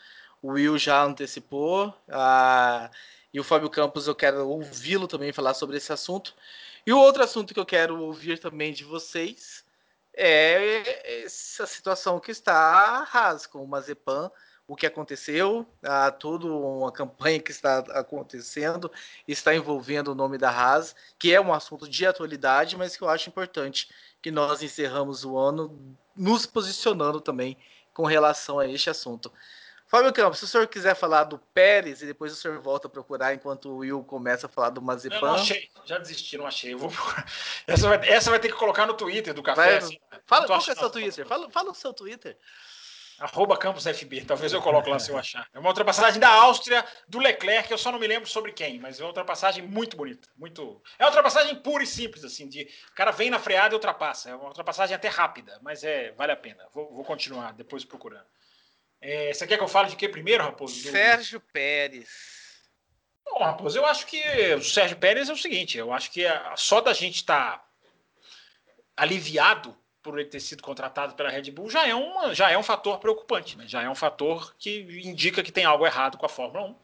O 0.42 0.50
Will 0.54 0.78
já 0.78 1.04
antecipou. 1.04 1.94
Ah, 2.10 2.90
e 3.34 3.40
o 3.40 3.44
Fábio 3.44 3.70
Campos, 3.70 4.08
eu 4.08 4.16
quero 4.16 4.48
ouvi-lo 4.48 5.08
também 5.08 5.32
falar 5.32 5.54
sobre 5.54 5.78
esse 5.78 5.92
assunto. 5.92 6.36
E 6.86 6.92
o 6.92 7.00
outro 7.00 7.24
assunto 7.24 7.54
que 7.54 7.60
eu 7.60 7.66
quero 7.66 8.02
ouvir 8.02 8.40
também 8.40 8.74
de 8.74 8.84
vocês 8.84 9.64
é 10.14 11.24
essa 11.24 11.66
situação 11.66 12.20
que 12.20 12.32
está 12.32 12.54
a 12.54 13.04
Haas 13.04 13.46
com 13.46 13.64
o 13.64 13.68
Mazepan, 13.68 14.32
o 14.72 14.76
que 14.78 14.86
aconteceu, 14.88 15.67
a 15.84 16.09
toda 16.09 16.47
uma 16.47 16.93
campanha 16.93 17.41
que 17.41 17.51
está 17.51 17.80
acontecendo, 17.80 18.89
está 19.28 19.53
envolvendo 19.53 20.13
o 20.13 20.15
nome 20.15 20.38
da 20.38 20.49
Haas, 20.49 20.95
que 21.19 21.34
é 21.34 21.41
um 21.41 21.53
assunto 21.53 21.89
de 21.89 22.05
atualidade, 22.05 22.78
mas 22.78 22.95
que 22.95 23.03
eu 23.03 23.09
acho 23.09 23.28
importante 23.28 23.89
que 24.22 24.32
nós 24.32 24.63
encerramos 24.63 25.26
o 25.26 25.38
ano 25.38 25.78
nos 26.15 26.45
posicionando 26.45 27.19
também 27.19 27.57
com 27.93 28.05
relação 28.05 28.59
a 28.59 28.65
este 28.65 28.89
assunto. 28.89 29.30
Fábio 29.88 30.13
Campos, 30.13 30.39
se 30.39 30.45
o 30.45 30.47
senhor 30.47 30.65
quiser 30.67 30.95
falar 30.95 31.26
do 31.26 31.38
Pérez 31.38 32.01
e 32.01 32.05
depois 32.05 32.32
o 32.32 32.36
senhor 32.38 32.57
volta 32.61 32.88
a 32.88 32.89
procurar 32.89 33.34
enquanto 33.34 33.67
o 33.67 33.78
Will 33.80 34.01
começa 34.05 34.45
a 34.45 34.49
falar 34.49 34.69
do 34.69 34.82
Mazepan. 34.82 35.17
Eu 35.17 35.22
não 35.22 35.34
achei, 35.34 35.69
já 35.84 35.97
desisti, 35.97 36.38
não 36.38 36.47
achei. 36.47 36.74
Vou... 36.76 36.89
Essa, 37.67 37.89
vai, 37.89 38.09
essa 38.09 38.30
vai 38.30 38.39
ter 38.39 38.47
que 38.47 38.55
colocar 38.55 38.86
no 38.86 38.93
Twitter 38.93 39.34
do 39.34 39.43
café. 39.43 39.61
Vai, 39.61 39.78
assim. 39.80 39.99
Fala, 40.26 40.47
qual 40.47 40.59
é 40.59 40.61
o 40.61 40.76
seu 40.78 40.89
Twitter? 40.89 41.28
Fala, 41.28 41.49
fala 41.49 41.72
o 41.72 41.76
seu 41.76 41.93
Twitter. 41.93 42.38
Arroba 43.22 43.55
Campos 43.55 43.86
FB, 43.86 44.26
talvez 44.26 44.51
eu 44.51 44.59
coloque 44.63 44.89
lá 44.89 44.97
se 44.97 45.11
eu 45.11 45.17
achar. 45.17 45.47
É 45.53 45.59
uma 45.59 45.69
ultrapassagem 45.69 46.19
da 46.19 46.28
Áustria, 46.28 46.84
do 47.07 47.19
Leclerc, 47.19 47.69
eu 47.69 47.78
só 47.78 47.91
não 47.91 47.99
me 47.99 48.07
lembro 48.07 48.28
sobre 48.28 48.51
quem, 48.51 48.80
mas 48.80 48.99
é 48.99 49.03
uma 49.03 49.09
ultrapassagem 49.09 49.63
muito 49.63 49.95
bonita. 49.95 50.28
Muito... 50.36 50.82
É 50.97 51.03
uma 51.03 51.09
ultrapassagem 51.09 51.55
pura 51.61 51.84
e 51.84 51.88
simples, 51.88 52.24
assim, 52.26 52.49
de 52.49 52.63
o 52.63 52.95
cara 52.95 53.11
vem 53.11 53.30
na 53.30 53.38
freada 53.38 53.76
e 53.76 53.78
ultrapassa. 53.78 54.32
É 54.32 54.36
uma 54.36 54.47
ultrapassagem 54.47 54.95
até 54.95 55.07
rápida, 55.07 55.59
mas 55.61 55.84
é, 55.84 56.11
vale 56.13 56.32
a 56.32 56.36
pena. 56.36 56.67
Vou, 56.74 56.91
vou 56.95 57.05
continuar 57.05 57.53
depois 57.53 57.86
procurando. 57.86 58.26
É, 58.99 59.32
você 59.32 59.45
quer 59.45 59.57
que 59.57 59.63
eu 59.63 59.67
fale 59.67 59.89
de 59.89 59.95
quê 59.95 60.09
primeiro, 60.09 60.43
Raposo? 60.43 60.89
Sérgio 60.89 61.39
Pérez. 61.39 62.09
Bom, 63.24 63.38
Raposo, 63.38 63.78
eu 63.78 63.86
acho 63.86 64.07
que 64.07 64.19
o 64.55 64.63
Sérgio 64.63 64.97
Pérez 64.97 65.30
é 65.30 65.34
o 65.34 65.38
seguinte, 65.38 65.78
eu 65.78 65.93
acho 65.93 66.09
que 66.09 66.24
só 66.55 66.82
da 66.82 66.91
gente 66.91 67.17
estar 67.17 67.59
tá 67.59 67.69
aliviado 68.97 69.80
por 70.02 70.20
ele 70.20 70.30
ter 70.30 70.39
sido 70.39 70.64
contratado 70.64 71.14
pela 71.16 71.30
Red 71.30 71.52
Bull 71.52 71.70
já 71.70 71.88
é, 71.88 71.93
uma, 71.93 72.34
já 72.34 72.49
é 72.49 72.58
um 72.58 72.64
fator 72.64 72.99
preocupante, 72.99 73.58
né? 73.58 73.68
já 73.68 73.82
é 73.84 73.89
um 73.89 73.95
fator 73.95 74.56
que 74.58 74.82
indica 75.04 75.43
que 75.43 75.52
tem 75.52 75.66
algo 75.66 75.86
errado 75.86 76.18
com 76.18 76.26
a 76.26 76.30
Fórmula 76.30 76.66
1. 76.66 76.76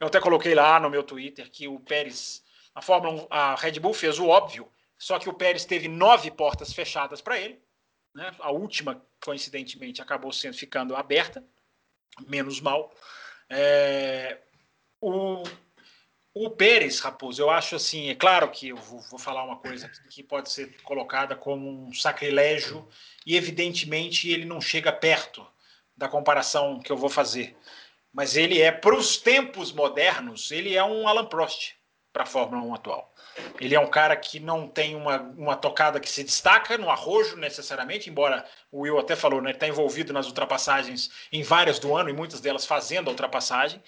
Eu 0.00 0.06
até 0.06 0.20
coloquei 0.20 0.54
lá 0.54 0.78
no 0.78 0.90
meu 0.90 1.02
Twitter 1.02 1.50
que 1.50 1.68
o 1.68 1.80
Pérez, 1.80 2.42
a 2.74 2.82
Fórmula 2.82 3.24
1, 3.24 3.26
a 3.30 3.54
Red 3.54 3.80
Bull 3.80 3.94
fez 3.94 4.18
o 4.18 4.28
óbvio, 4.28 4.70
só 4.98 5.18
que 5.18 5.28
o 5.28 5.34
Pérez 5.34 5.64
teve 5.64 5.88
nove 5.88 6.30
portas 6.30 6.72
fechadas 6.72 7.20
para 7.20 7.38
ele. 7.38 7.60
Né? 8.14 8.34
A 8.40 8.50
última, 8.50 9.02
coincidentemente, 9.24 10.02
acabou 10.02 10.32
sendo 10.32 10.56
ficando 10.56 10.96
aberta, 10.96 11.44
menos 12.26 12.60
mal. 12.60 12.92
É, 13.48 14.38
o, 15.00 15.42
o 16.32 16.48
Pérez, 16.48 17.00
Raposo, 17.00 17.42
eu 17.42 17.50
acho 17.50 17.74
assim, 17.74 18.08
é 18.08 18.14
claro 18.14 18.48
que 18.50 18.68
eu 18.68 18.76
vou, 18.76 19.00
vou, 19.00 19.18
falar 19.18 19.42
uma 19.42 19.56
coisa 19.56 19.90
que 20.08 20.22
pode 20.22 20.50
ser 20.50 20.76
colocada 20.82 21.34
como 21.34 21.86
um 21.86 21.92
sacrilégio, 21.92 22.86
e 23.26 23.36
evidentemente 23.36 24.30
ele 24.30 24.44
não 24.44 24.60
chega 24.60 24.92
perto 24.92 25.46
da 25.96 26.08
comparação 26.08 26.78
que 26.78 26.90
eu 26.90 26.96
vou 26.96 27.10
fazer. 27.10 27.56
Mas 28.12 28.36
ele 28.36 28.60
é, 28.60 28.70
para 28.70 28.94
os 28.94 29.16
tempos 29.16 29.72
modernos, 29.72 30.50
ele 30.50 30.76
é 30.76 30.84
um 30.84 31.06
Alan 31.06 31.26
Prost 31.26 31.74
para 32.12 32.22
a 32.22 32.26
Fórmula 32.26 32.62
1 32.62 32.74
atual. 32.74 33.14
Ele 33.60 33.74
é 33.74 33.80
um 33.80 33.88
cara 33.88 34.16
que 34.16 34.40
não 34.40 34.66
tem 34.66 34.96
uma, 34.96 35.20
uma 35.20 35.56
tocada 35.56 36.00
que 36.00 36.08
se 36.08 36.24
destaca 36.24 36.76
no 36.76 36.90
arrojo 36.90 37.36
necessariamente, 37.36 38.10
embora 38.10 38.44
o 38.70 38.80
Will 38.80 38.98
até 38.98 39.14
falou, 39.14 39.40
né, 39.40 39.52
está 39.52 39.68
envolvido 39.68 40.12
nas 40.12 40.26
ultrapassagens 40.26 41.10
em 41.32 41.42
várias 41.42 41.78
do 41.78 41.96
ano 41.96 42.10
e 42.10 42.12
muitas 42.12 42.40
delas 42.40 42.66
fazendo 42.66 43.08
a 43.08 43.10
ultrapassagem 43.10 43.80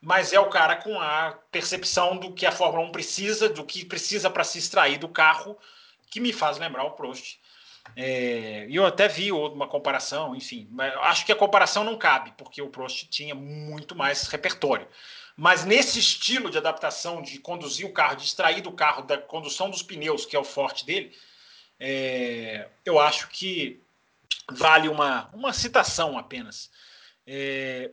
mas 0.00 0.32
é 0.32 0.38
o 0.38 0.48
cara 0.48 0.76
com 0.76 1.00
a 1.00 1.32
percepção 1.50 2.16
do 2.16 2.32
que 2.32 2.46
a 2.46 2.52
Fórmula 2.52 2.86
1 2.88 2.92
precisa, 2.92 3.48
do 3.48 3.64
que 3.64 3.84
precisa 3.84 4.30
para 4.30 4.44
se 4.44 4.58
extrair 4.58 4.98
do 4.98 5.08
carro, 5.08 5.58
que 6.10 6.20
me 6.20 6.32
faz 6.32 6.58
lembrar 6.58 6.84
o 6.84 6.92
Prost. 6.92 7.38
É, 7.96 8.66
e 8.68 8.76
eu 8.76 8.86
até 8.86 9.08
vi 9.08 9.32
uma 9.32 9.66
comparação, 9.66 10.36
enfim, 10.36 10.68
acho 11.02 11.24
que 11.24 11.32
a 11.32 11.36
comparação 11.36 11.82
não 11.82 11.96
cabe, 11.96 12.32
porque 12.36 12.60
o 12.62 12.68
Prost 12.68 13.08
tinha 13.08 13.34
muito 13.34 13.96
mais 13.96 14.26
repertório. 14.28 14.86
Mas 15.36 15.64
nesse 15.64 15.98
estilo 15.98 16.50
de 16.50 16.58
adaptação, 16.58 17.22
de 17.22 17.38
conduzir 17.38 17.86
o 17.86 17.92
carro, 17.92 18.16
de 18.16 18.24
extrair 18.24 18.60
do 18.60 18.72
carro 18.72 19.02
da 19.02 19.16
condução 19.16 19.70
dos 19.70 19.82
pneus, 19.82 20.26
que 20.26 20.36
é 20.36 20.38
o 20.38 20.44
forte 20.44 20.84
dele, 20.84 21.16
é, 21.78 22.68
eu 22.84 22.98
acho 22.98 23.28
que 23.28 23.80
vale 24.50 24.88
uma, 24.88 25.30
uma 25.32 25.52
citação 25.52 26.18
apenas. 26.18 26.70
É, 27.26 27.90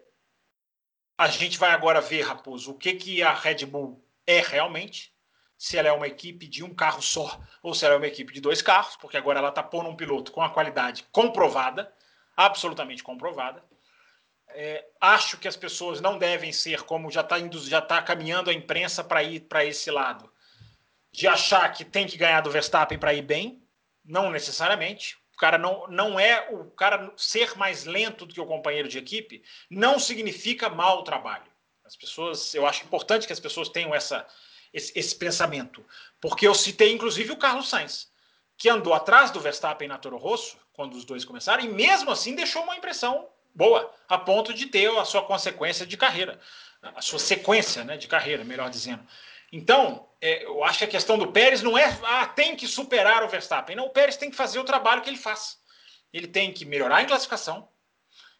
a 1.17 1.27
gente 1.27 1.57
vai 1.57 1.71
agora 1.71 2.01
ver, 2.01 2.23
Raposo, 2.23 2.71
o 2.71 2.77
que, 2.77 2.93
que 2.93 3.23
a 3.23 3.33
Red 3.33 3.65
Bull 3.65 4.03
é 4.27 4.41
realmente. 4.41 5.13
Se 5.57 5.77
ela 5.77 5.87
é 5.87 5.91
uma 5.93 6.07
equipe 6.07 6.47
de 6.47 6.63
um 6.63 6.75
carro 6.75 7.01
só 7.01 7.39
ou 7.63 7.73
se 7.73 7.85
ela 7.85 7.95
é 7.95 7.97
uma 7.97 8.07
equipe 8.07 8.33
de 8.33 8.41
dois 8.41 8.61
carros, 8.61 8.97
porque 8.97 9.15
agora 9.15 9.39
ela 9.39 9.49
está 9.49 9.63
pondo 9.63 9.89
um 9.89 9.95
piloto 9.95 10.33
com 10.33 10.41
a 10.41 10.49
qualidade 10.49 11.05
comprovada, 11.13 11.93
absolutamente 12.35 13.01
comprovada. 13.01 13.63
É, 14.49 14.85
acho 14.99 15.37
que 15.37 15.47
as 15.47 15.55
pessoas 15.55 16.01
não 16.01 16.17
devem 16.17 16.51
ser 16.51 16.83
como 16.83 17.09
já 17.09 17.21
está 17.21 17.37
já 17.63 17.81
tá 17.81 18.01
caminhando 18.01 18.49
a 18.49 18.53
imprensa 18.53 19.03
para 19.03 19.23
ir 19.23 19.41
para 19.41 19.63
esse 19.63 19.89
lado. 19.89 20.29
de 21.11 21.27
achar 21.27 21.71
que 21.71 21.85
tem 21.85 22.05
que 22.05 22.17
ganhar 22.17 22.41
do 22.41 22.51
Verstappen 22.51 22.99
para 22.99 23.13
ir 23.13 23.21
bem, 23.21 23.65
não 24.03 24.29
necessariamente. 24.29 25.17
O 25.35 25.37
cara 25.37 25.57
não, 25.57 25.85
não 25.87 26.17
é 26.17 26.47
o 26.49 26.71
cara 26.71 27.11
ser 27.17 27.57
mais 27.57 27.83
lento 27.83 28.25
do 28.25 28.33
que 28.33 28.39
o 28.39 28.45
companheiro 28.45 28.87
de 28.87 28.97
equipe 28.97 29.43
não 29.69 29.99
significa 29.99 30.69
mau 30.69 31.03
trabalho. 31.03 31.51
As 31.83 31.93
pessoas, 31.95 32.55
eu 32.55 32.65
acho 32.65 32.85
importante 32.85 33.27
que 33.27 33.33
as 33.33 33.39
pessoas 33.39 33.67
tenham 33.67 33.93
essa, 33.93 34.25
esse, 34.73 34.97
esse 34.97 35.13
pensamento, 35.13 35.85
porque 36.21 36.47
eu 36.47 36.55
citei 36.55 36.93
inclusive 36.93 37.33
o 37.33 37.37
Carlos 37.37 37.67
Sainz, 37.67 38.09
que 38.57 38.69
andou 38.69 38.93
atrás 38.93 39.29
do 39.29 39.41
Verstappen 39.41 39.89
na 39.89 39.97
Toro 39.97 40.17
Rosso 40.17 40.57
quando 40.71 40.95
os 40.95 41.03
dois 41.03 41.25
começaram 41.25 41.65
e 41.65 41.67
mesmo 41.67 42.11
assim 42.11 42.33
deixou 42.33 42.63
uma 42.63 42.77
impressão 42.77 43.27
boa, 43.53 43.93
a 44.07 44.17
ponto 44.17 44.53
de 44.53 44.67
ter 44.67 44.89
a 44.97 45.03
sua 45.03 45.23
consequência 45.23 45.85
de 45.85 45.97
carreira, 45.97 46.39
a 46.81 47.01
sua 47.01 47.19
sequência, 47.19 47.83
né, 47.83 47.97
de 47.97 48.07
carreira, 48.07 48.45
melhor 48.45 48.69
dizendo. 48.69 49.05
Então, 49.51 50.09
é, 50.21 50.45
eu 50.45 50.63
acho 50.63 50.79
que 50.79 50.85
a 50.85 50.89
questão 50.89 51.17
do 51.17 51.31
Pérez 51.31 51.61
não 51.61 51.77
é, 51.77 51.97
ah, 52.03 52.25
tem 52.25 52.55
que 52.55 52.67
superar 52.67 53.23
o 53.23 53.29
Verstappen. 53.29 53.75
Não, 53.75 53.85
o 53.85 53.91
Pérez 53.91 54.17
tem 54.17 54.29
que 54.29 54.35
fazer 54.35 54.59
o 54.59 54.63
trabalho 54.63 55.01
que 55.01 55.09
ele 55.09 55.17
faz. 55.17 55.57
Ele 56.11 56.27
tem 56.27 56.51
que 56.51 56.65
melhorar 56.65 57.01
em 57.01 57.07
classificação 57.07 57.67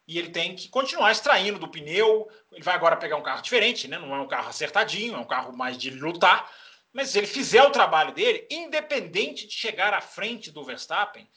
e 0.08 0.18
ele 0.18 0.30
tem 0.30 0.54
que 0.54 0.68
continuar 0.68 1.10
extraindo 1.10 1.58
do 1.58 1.68
pneu. 1.68 2.30
Ele 2.52 2.62
vai 2.62 2.74
agora 2.74 2.96
pegar 2.96 3.16
um 3.16 3.22
carro 3.22 3.42
diferente, 3.42 3.88
né? 3.88 3.98
Não 3.98 4.14
é 4.14 4.20
um 4.20 4.28
carro 4.28 4.48
acertadinho, 4.48 5.14
é 5.14 5.18
um 5.18 5.26
carro 5.26 5.56
mais 5.56 5.76
de 5.76 5.90
lutar. 5.90 6.50
Mas 6.92 7.10
se 7.10 7.18
ele 7.18 7.26
fizer 7.26 7.62
o 7.62 7.70
trabalho 7.70 8.12
dele, 8.12 8.46
independente 8.50 9.46
de 9.46 9.52
chegar 9.52 9.92
à 9.92 10.00
frente 10.00 10.50
do 10.50 10.64
Verstappen, 10.64 11.28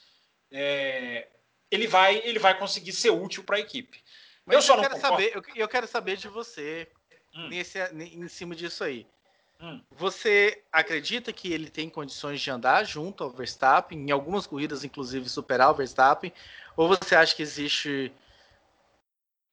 é, 0.52 1.28
ele 1.70 1.88
vai 1.88 2.22
ele 2.24 2.40
vai 2.40 2.58
conseguir 2.58 2.94
ser 2.94 3.10
útil 3.10 3.44
para 3.44 3.58
a 3.58 3.60
equipe. 3.60 4.02
Mas 4.46 4.56
eu, 4.56 4.62
só 4.62 4.76
não 4.76 4.84
quero 4.84 4.96
concordo. 4.96 5.16
saber, 5.18 5.36
eu, 5.36 5.44
eu, 5.56 5.68
quero 5.68 5.88
saber 5.88 6.18
de 6.18 6.28
você 6.28 6.88
hum. 7.36 7.50
nesse, 7.50 7.80
em 7.94 8.28
cima 8.28 8.56
disso 8.56 8.84
aí. 8.84 9.06
Hum. 9.62 9.82
Você 9.92 10.64
acredita 10.72 11.34
que 11.34 11.52
ele 11.52 11.70
tem 11.70 11.90
condições 11.90 12.40
de 12.40 12.50
andar 12.50 12.86
junto 12.86 13.24
ao 13.24 13.30
Verstappen, 13.30 14.00
em 14.00 14.12
algumas 14.12 14.48
corridas, 14.48 14.84
inclusive, 14.84 15.28
superar 15.28 15.72
o 15.72 15.74
Verstappen? 15.74 16.32
Ou 16.78 16.88
você 16.88 17.16
acha 17.16 17.36
que 17.36 17.42
existe 17.42 18.12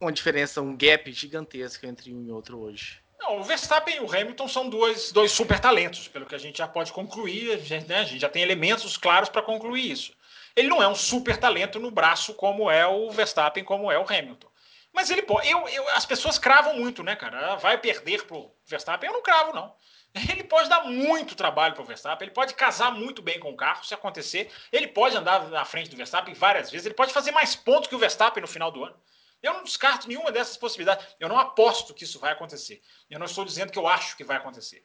uma 0.01 0.13
diferença, 0.13 0.63
um 0.63 0.77
gap 0.77 1.11
gigantesco 1.11 1.87
entre 1.87 2.15
um 2.15 2.25
e 2.25 2.31
outro 2.31 2.59
hoje? 2.59 3.03
Não, 3.19 3.41
o 3.41 3.43
Verstappen 3.43 3.97
e 3.97 4.01
o 4.01 4.13
Hamilton 4.15 4.47
são 4.47 4.69
dois, 4.69 5.11
dois 5.11 5.33
super 5.33 5.59
talentos, 5.59 6.07
pelo 6.07 6.27
que 6.27 6.35
a 6.35 6.39
gente 6.39 6.59
já 6.59 6.69
pode 6.69 6.93
concluir, 6.93 7.53
a 7.53 7.57
gente, 7.57 7.89
né, 7.89 8.01
a 8.01 8.05
gente 8.05 8.21
já 8.21 8.29
tem 8.29 8.43
elementos 8.43 8.97
claros 8.97 9.29
para 9.29 9.43
concluir 9.43 9.91
isso. 9.91 10.13
Ele 10.55 10.69
não 10.69 10.83
é 10.83 10.87
um 10.87 10.95
super 10.95 11.37
talento 11.37 11.81
no 11.81 11.91
braço 11.91 12.35
como 12.35 12.71
é 12.71 12.87
o 12.87 13.11
Verstappen, 13.11 13.65
como 13.65 13.91
é 13.91 13.99
o 13.99 14.05
Hamilton. 14.05 14.49
Mas 14.97 15.11
ele 15.11 15.21
pode. 15.21 15.47
Eu, 15.47 15.69
eu, 15.69 15.87
as 15.91 16.07
pessoas 16.07 16.39
cravam 16.39 16.75
muito, 16.75 17.03
né, 17.03 17.15
cara? 17.15 17.53
Ah, 17.53 17.57
vai 17.57 17.77
perder 17.77 18.25
pro 18.25 18.51
Verstappen. 18.65 19.07
Eu 19.07 19.13
não 19.13 19.23
cravo, 19.23 19.53
não. 19.53 19.77
Ele 20.33 20.43
pode 20.43 20.71
dar 20.71 20.85
muito 20.85 21.35
trabalho 21.35 21.75
para 21.75 21.83
o 21.83 21.85
Verstappen, 21.85 22.25
ele 22.25 22.35
pode 22.35 22.55
casar 22.55 22.91
muito 22.91 23.21
bem 23.21 23.39
com 23.39 23.51
o 23.51 23.57
carro, 23.57 23.85
se 23.85 23.93
acontecer. 23.93 24.51
Ele 24.73 24.89
pode 24.89 25.15
andar 25.15 25.47
na 25.51 25.67
frente 25.67 25.91
do 25.91 25.97
Verstappen 25.97 26.33
várias 26.33 26.71
vezes, 26.71 26.87
ele 26.87 26.95
pode 26.95 27.13
fazer 27.13 27.33
mais 27.33 27.55
pontos 27.55 27.87
que 27.87 27.95
o 27.95 27.99
Verstappen 27.99 28.41
no 28.41 28.49
final 28.49 28.71
do 28.71 28.83
ano. 28.83 28.99
Eu 29.43 29.53
não 29.53 29.63
descarto 29.63 30.09
nenhuma 30.09 30.33
dessas 30.33 30.57
possibilidades. 30.57 31.07
Eu 31.21 31.29
não 31.29 31.39
aposto 31.39 31.93
que 31.93 32.05
isso 32.05 32.19
vai 32.19 32.33
acontecer. 32.33 32.81
Eu 33.11 33.19
não 33.19 33.27
estou 33.27 33.45
dizendo 33.45 33.71
que 33.71 33.79
eu 33.79 33.87
acho 33.87 34.17
que 34.17 34.25
vai 34.25 34.39
acontecer. 34.39 34.83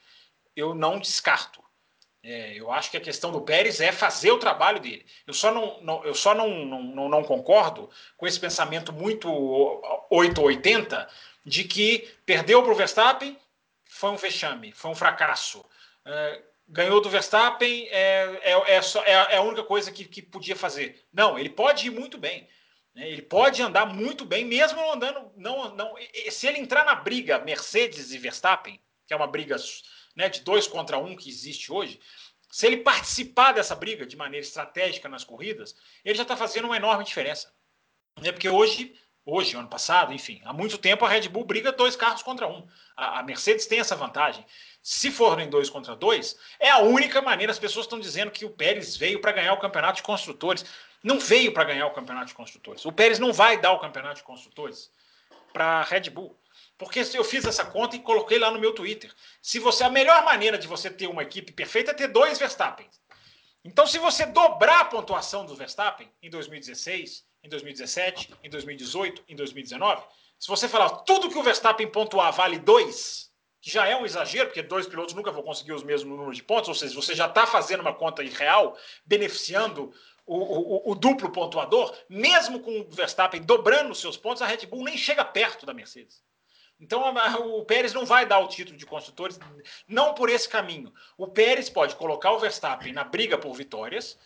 Eu 0.54 0.76
não 0.76 1.00
descarto. 1.00 1.64
É, 2.24 2.54
eu 2.54 2.72
acho 2.72 2.92
que 2.92 2.98
a 2.98 3.02
questão 3.02 3.32
do 3.32 3.42
Pérez 3.42 3.82
é 3.82 3.92
fazer 3.92 4.32
o 4.32 4.38
trabalho 4.38 4.80
dele. 4.80 5.06
Eu 5.26 5.34
só 5.34 5.52
não, 5.52 5.82
não 5.82 6.06
eu 6.06 6.14
só 6.14 6.36
não, 6.36 6.66
não, 6.66 7.10
não, 7.10 7.24
concordo 7.24 7.90
com 8.16 8.28
esse 8.28 8.40
pensamento 8.40 8.94
muito 8.94 9.28
880 10.10 11.08
de 11.44 11.64
que 11.64 12.08
perdeu 12.24 12.62
para 12.62 12.72
o 12.72 12.76
Verstappen, 12.76 13.36
foi 13.86 14.12
um 14.12 14.18
vexame, 14.18 14.72
foi 14.72 14.92
um 14.92 14.96
fracasso. 14.96 15.66
É, 16.06 16.42
ganhou 16.68 17.02
do 17.02 17.10
Verstappen, 17.10 17.88
é, 17.90 18.40
é, 18.44 18.76
é, 18.76 18.82
só, 18.82 19.04
é, 19.04 19.12
é, 19.12 19.38
a 19.38 19.42
única 19.42 19.64
coisa 19.64 19.92
que, 19.92 20.06
que 20.06 20.22
podia 20.22 20.56
fazer. 20.56 21.04
Não, 21.12 21.40
ele 21.40 21.50
pode 21.50 21.88
ir 21.88 21.90
muito 21.90 22.20
bem. 22.20 22.48
Né? 22.94 23.10
Ele 23.10 23.22
pode 23.22 23.62
andar 23.62 23.86
muito 23.86 24.26
bem, 24.26 24.46
mesmo 24.46 24.80
andando. 24.92 25.32
Não, 25.36 25.76
não, 25.76 25.96
se 26.30 26.48
ele 26.48 26.60
entrar 26.60 26.86
na 26.86 26.96
briga 26.96 27.40
Mercedes 27.40 28.14
e 28.14 28.18
Verstappen, 28.18 28.80
que 29.08 29.14
é 29.14 29.18
uma 29.18 29.28
briga 29.28 29.58
né, 30.16 30.30
de 30.30 30.42
dois 30.42 30.68
contra 30.68 30.98
um 30.98 31.16
que 31.16 31.30
existe 31.30 31.72
hoje, 31.72 32.00
se 32.52 32.68
ele 32.68 32.78
participar 32.78 33.54
dessa 33.54 33.76
briga 33.76 34.06
de 34.06 34.18
maneira 34.18 34.46
estratégica 34.46 35.08
nas 35.08 35.24
corridas, 35.24 35.76
ele 36.04 36.16
já 36.16 36.24
está 36.24 36.36
fazendo 36.36 36.66
uma 36.66 36.76
enorme 36.76 37.04
diferença. 37.04 37.54
Né? 38.22 38.32
Porque 38.32 38.50
hoje 38.50 38.94
hoje, 39.26 39.56
ano 39.56 39.68
passado, 39.68 40.14
enfim, 40.14 40.42
há 40.46 40.54
muito 40.54 40.78
tempo 40.78 41.06
a 41.06 41.10
Red 41.10 41.30
Bull 41.30 41.46
briga 41.46 41.72
dois 41.72 41.96
carros 41.96 42.24
contra 42.24 42.48
um. 42.48 42.68
A, 42.96 43.20
a, 43.20 43.24
Mercedes 43.24 43.68
tem 43.68 43.80
essa 43.80 43.96
vantagem. 43.96 44.46
Se 44.82 45.12
forem 45.12 45.50
dois 45.50 45.70
contra 45.70 45.96
dois, 45.96 46.38
é 46.60 46.70
a 46.70 46.80
única 46.80 47.22
maneira. 47.22 47.52
As 47.52 47.60
pessoas 47.60 47.86
estão 47.86 48.00
dizendo 48.00 48.32
que 48.32 48.46
o 48.46 48.50
Pérez 48.50 48.98
veio 48.98 49.22
para 49.22 49.32
ganhar 49.32 49.54
o 49.54 49.60
campeonato 49.60 49.98
de 49.98 50.04
construtores. 50.04 50.66
Não 51.04 51.20
veio 51.20 51.54
para 51.54 51.64
ganhar 51.64 51.88
o 51.88 51.92
campeonato 51.92 52.28
de 52.28 52.34
construtores. 52.34 52.86
O 52.86 52.92
Pérez 52.92 53.20
não 53.20 53.32
vai 53.32 53.60
dar 53.60 53.74
o 53.74 53.80
campeonato 53.80 54.16
de 54.16 54.24
construtores 54.24 54.92
para 55.54 55.66
a 55.66 55.84
Red 55.84 56.10
Bull. 56.10 56.36
Porque 56.82 57.00
eu 57.14 57.24
fiz 57.24 57.46
essa 57.46 57.64
conta 57.64 57.96
e 57.96 58.00
coloquei 58.00 58.40
lá 58.40 58.50
no 58.50 58.60
meu 58.60 58.74
Twitter. 58.74 59.14
Se 59.40 59.60
você 59.60 59.84
a 59.84 59.90
melhor 59.90 60.26
maneira 60.26 60.58
de 60.58 60.68
você 60.68 60.90
ter 60.90 61.06
uma 61.06 61.22
equipe 61.22 61.52
perfeita 61.52 61.92
é 61.92 61.94
ter 61.94 62.08
dois 62.08 62.40
Verstappen. 62.40 62.90
Então, 63.64 63.86
se 63.86 64.00
você 64.00 64.26
dobrar 64.26 64.80
a 64.80 64.86
pontuação 64.86 65.46
do 65.46 65.56
Verstappen 65.56 66.12
em 66.24 66.30
2016, 66.32 67.24
em 67.44 67.50
2017, 67.50 68.34
em 68.44 68.50
2018, 68.50 69.24
em 69.30 69.36
2019, 69.36 70.04
se 70.40 70.48
você 70.48 70.68
falar 70.68 70.90
tudo 71.02 71.30
que 71.30 71.38
o 71.38 71.44
Verstappen 71.44 71.86
pontuar 71.86 72.34
vale 72.34 72.58
2, 72.58 73.32
que 73.62 73.70
já 73.70 73.88
é 73.88 73.96
um 73.96 74.04
exagero, 74.04 74.48
porque 74.48 74.64
dois 74.64 74.88
pilotos 74.88 75.14
nunca 75.14 75.32
vão 75.32 75.44
conseguir 75.44 75.74
os 75.74 75.84
mesmos 75.84 76.12
números 76.18 76.38
de 76.38 76.44
pontos, 76.44 76.68
ou 76.68 76.74
seja, 76.74 76.96
você 76.96 77.14
já 77.14 77.28
está 77.28 77.46
fazendo 77.46 77.82
uma 77.82 77.94
conta 77.94 78.24
irreal, 78.24 78.76
beneficiando 79.06 79.94
o, 80.26 80.36
o, 80.36 80.92
o, 80.94 80.96
duplo 80.96 81.32
pontuador, 81.32 81.96
mesmo 82.10 82.60
com 82.60 82.80
o 82.80 82.90
Verstappen 82.90 83.44
dobrando 83.44 83.92
os 83.92 84.00
seus 84.00 84.18
pontos, 84.18 84.42
a 84.42 84.48
Red 84.48 84.66
Bull 84.66 84.84
nem 84.84 84.98
chega 84.98 85.24
perto 85.24 85.64
da 85.64 85.76
Mercedes. 85.76 86.24
Então 86.82 87.04
o 87.46 87.64
Pérez 87.64 87.94
não 87.94 88.08
vai 88.08 88.26
dar 88.26 88.40
o 88.40 88.48
título 88.48 88.76
de 88.76 88.88
construtores, 88.88 89.40
não 89.88 90.16
por 90.16 90.30
esse 90.30 90.50
caminho. 90.50 90.92
O 91.16 91.28
Pérez 91.28 91.70
pode 91.70 91.96
colocar 91.96 92.32
o 92.32 92.40
Verstappen 92.40 92.92
na 92.92 93.04
briga 93.04 93.38
por 93.38 93.54
vitórias, 93.54 94.18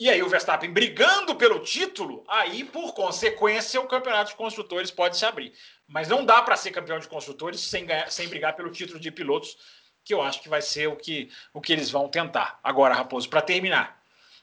e 0.00 0.08
aí 0.08 0.22
o 0.22 0.28
Verstappen 0.28 0.72
brigando 0.72 1.36
pelo 1.36 1.60
título, 1.60 2.24
aí 2.26 2.64
por 2.64 2.94
consequência 2.94 3.78
o 3.78 3.86
campeonato 3.86 4.30
de 4.30 4.36
construtores 4.36 4.90
pode 4.90 5.18
se 5.18 5.26
abrir. 5.26 5.52
Mas 5.86 6.08
não 6.08 6.24
dá 6.24 6.40
para 6.40 6.56
ser 6.56 6.70
campeão 6.70 6.98
de 6.98 7.06
construtores 7.06 7.60
sem, 7.60 7.84
ganhar, 7.84 8.10
sem 8.10 8.26
brigar 8.26 8.56
pelo 8.56 8.70
título 8.70 8.98
de 8.98 9.10
pilotos, 9.10 9.58
que 10.02 10.14
eu 10.14 10.22
acho 10.22 10.40
que 10.40 10.48
vai 10.48 10.62
ser 10.62 10.88
o 10.88 10.96
que, 10.96 11.30
o 11.52 11.60
que 11.60 11.74
eles 11.74 11.90
vão 11.90 12.08
tentar. 12.08 12.58
Agora, 12.64 12.94
Raposo, 12.94 13.28
para 13.28 13.42
terminar, 13.42 14.02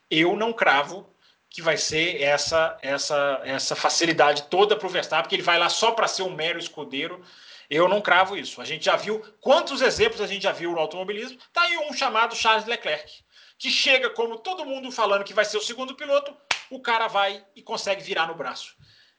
eu 0.10 0.38
não 0.38 0.54
cravo 0.54 1.14
que 1.50 1.62
vai 1.62 1.78
ser 1.78 2.22
essa 2.22 2.78
essa 2.82 3.42
essa 3.44 3.76
facilidade 3.76 4.44
toda 4.44 4.76
para 4.76 4.88
o 4.88 4.90
Verstappen, 4.90 5.30
que 5.30 5.36
ele 5.36 5.44
vai 5.44 5.58
lá 5.58 5.70
só 5.70 5.92
para 5.92 6.08
ser 6.08 6.24
um 6.24 6.36
mero 6.36 6.60
escudeiro. 6.60 7.22
Eu 7.70 7.88
não 7.88 8.02
cravo 8.02 8.36
isso. 8.36 8.62
A 8.62 8.66
gente 8.66 8.86
já 8.86 8.96
viu 8.96 9.24
quantos 9.40 9.82
exemplos 9.82 10.22
a 10.22 10.28
gente 10.28 10.44
já 10.44 10.52
viu 10.52 10.72
no 10.72 10.80
automobilismo. 10.80 11.38
Tá 11.54 11.62
aí 11.62 11.78
um 11.78 11.94
chamado 11.94 12.36
Charles 12.36 12.66
Leclerc 12.66 13.24
que 13.60 13.70
chega 13.70 14.10
como 14.10 14.40
todo 14.40 14.66
mundo 14.66 14.90
falando 14.90 15.26
que 15.26 15.34
vai 15.34 15.44
ser 15.44 15.58
o 15.58 15.62
segundo 15.62 15.94
piloto, 15.94 16.36
o 16.70 16.80
cara 16.80 17.10
vai 17.10 17.46
e 17.54 17.62
consegue 17.62 18.02
virar 18.02 18.26
no 18.26 18.34
braço. 18.34 18.74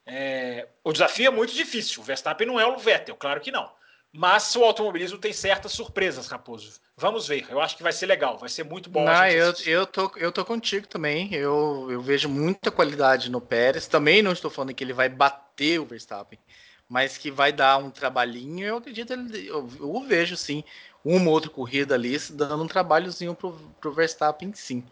É, 0.06 0.66
o 0.82 0.92
desafio 0.92 1.26
é 1.26 1.30
muito 1.30 1.52
difícil. 1.52 2.00
O 2.00 2.04
Verstappen 2.04 2.46
não 2.46 2.58
é 2.58 2.66
o 2.66 2.78
Vettel, 2.78 3.14
claro 3.16 3.40
que 3.40 3.52
não. 3.52 3.70
Mas 4.12 4.54
o 4.56 4.64
automobilismo 4.64 5.18
tem 5.18 5.32
certas 5.32 5.72
surpresas, 5.72 6.26
Raposo. 6.26 6.80
Vamos 6.96 7.28
ver. 7.28 7.46
Eu 7.48 7.60
acho 7.60 7.76
que 7.76 7.82
vai 7.82 7.92
ser 7.92 8.06
legal, 8.06 8.36
vai 8.36 8.48
ser 8.48 8.64
muito 8.64 8.90
bom. 8.90 9.04
Não, 9.04 9.26
eu, 9.26 9.54
eu, 9.64 9.86
tô, 9.86 10.10
eu 10.16 10.32
tô 10.32 10.44
contigo 10.44 10.86
também. 10.86 11.32
Eu, 11.32 11.86
eu 11.88 12.00
vejo 12.00 12.28
muita 12.28 12.70
qualidade 12.70 13.30
no 13.30 13.40
Pérez. 13.40 13.86
Também 13.86 14.20
não 14.20 14.32
estou 14.32 14.50
falando 14.50 14.74
que 14.74 14.82
ele 14.82 14.92
vai 14.92 15.08
bater 15.08 15.80
o 15.80 15.84
Verstappen, 15.84 16.38
mas 16.88 17.16
que 17.16 17.30
vai 17.30 17.52
dar 17.52 17.78
um 17.78 17.90
trabalhinho. 17.90 18.66
Eu 18.66 18.76
acredito, 18.78 19.12
eu, 19.12 19.68
eu 19.78 20.00
vejo 20.02 20.36
sim 20.36 20.64
uma 21.04 21.26
ou 21.26 21.32
outra 21.32 21.50
corrida 21.50 21.94
ali, 21.94 22.18
dando 22.30 22.64
um 22.64 22.68
trabalhozinho 22.68 23.34
pro, 23.34 23.52
pro 23.80 23.92
Verstappen, 23.92 24.52
sim. 24.54 24.84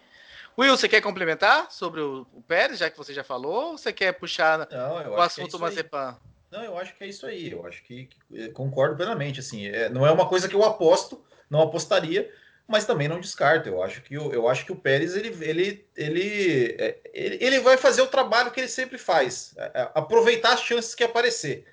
Will, 0.57 0.77
você 0.77 0.89
quer 0.89 1.01
complementar 1.01 1.70
sobre 1.70 2.01
o, 2.01 2.27
o 2.32 2.43
Pérez, 2.43 2.78
já 2.78 2.90
que 2.90 2.97
você 2.97 3.12
já 3.12 3.23
falou, 3.23 3.73
ou 3.73 3.78
você 3.78 3.93
quer 3.93 4.12
puxar 4.12 4.59
não, 4.70 5.12
o 5.12 5.20
é 5.20 5.24
assunto 5.24 5.57
é 5.57 5.61
Mazepan? 5.61 6.16
Não, 6.51 6.65
eu 6.65 6.79
acho 6.79 6.95
que 6.97 7.05
é 7.05 7.07
isso 7.07 7.27
aí. 7.27 7.51
Eu 7.51 7.66
acho 7.66 7.83
que, 7.85 8.07
que 8.07 8.45
é, 8.45 8.49
concordo 8.49 8.97
plenamente. 8.97 9.41
Assim, 9.41 9.66
é, 9.66 9.89
não 9.89 10.07
é 10.07 10.11
uma 10.11 10.29
coisa 10.29 10.49
que 10.49 10.55
eu 10.55 10.65
aposto, 10.65 11.23
não 11.51 11.61
apostaria, 11.61 12.31
mas 12.66 12.85
também 12.85 13.09
não 13.09 13.20
descarto. 13.20 13.69
Eu 13.69 13.83
acho 13.83 14.03
que, 14.03 14.15
eu, 14.15 14.33
eu 14.33 14.49
acho 14.49 14.65
que 14.65 14.73
o 14.73 14.77
Pérez 14.77 15.16
ele, 15.16 15.29
ele, 15.45 15.87
ele, 15.97 16.77
é, 16.79 16.99
ele, 17.12 17.39
ele 17.41 17.61
vai 17.61 17.77
fazer 17.77 18.03
o 18.03 18.07
trabalho 18.07 18.51
que 18.51 18.61
ele 18.61 18.69
sempre 18.69 18.99
faz, 18.99 19.55
aproveitar 19.95 20.55
as 20.55 20.62
chances 20.62 20.95
que 20.95 21.05
aparecer. 21.05 21.66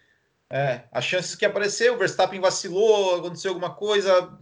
É, 0.49 0.81
as 0.91 1.03
chances 1.03 1.35
que 1.35 1.45
apareceu, 1.45 1.95
o 1.95 1.97
Verstappen 1.97 2.39
vacilou, 2.39 3.15
aconteceu 3.15 3.51
alguma 3.51 3.73
coisa, 3.73 4.37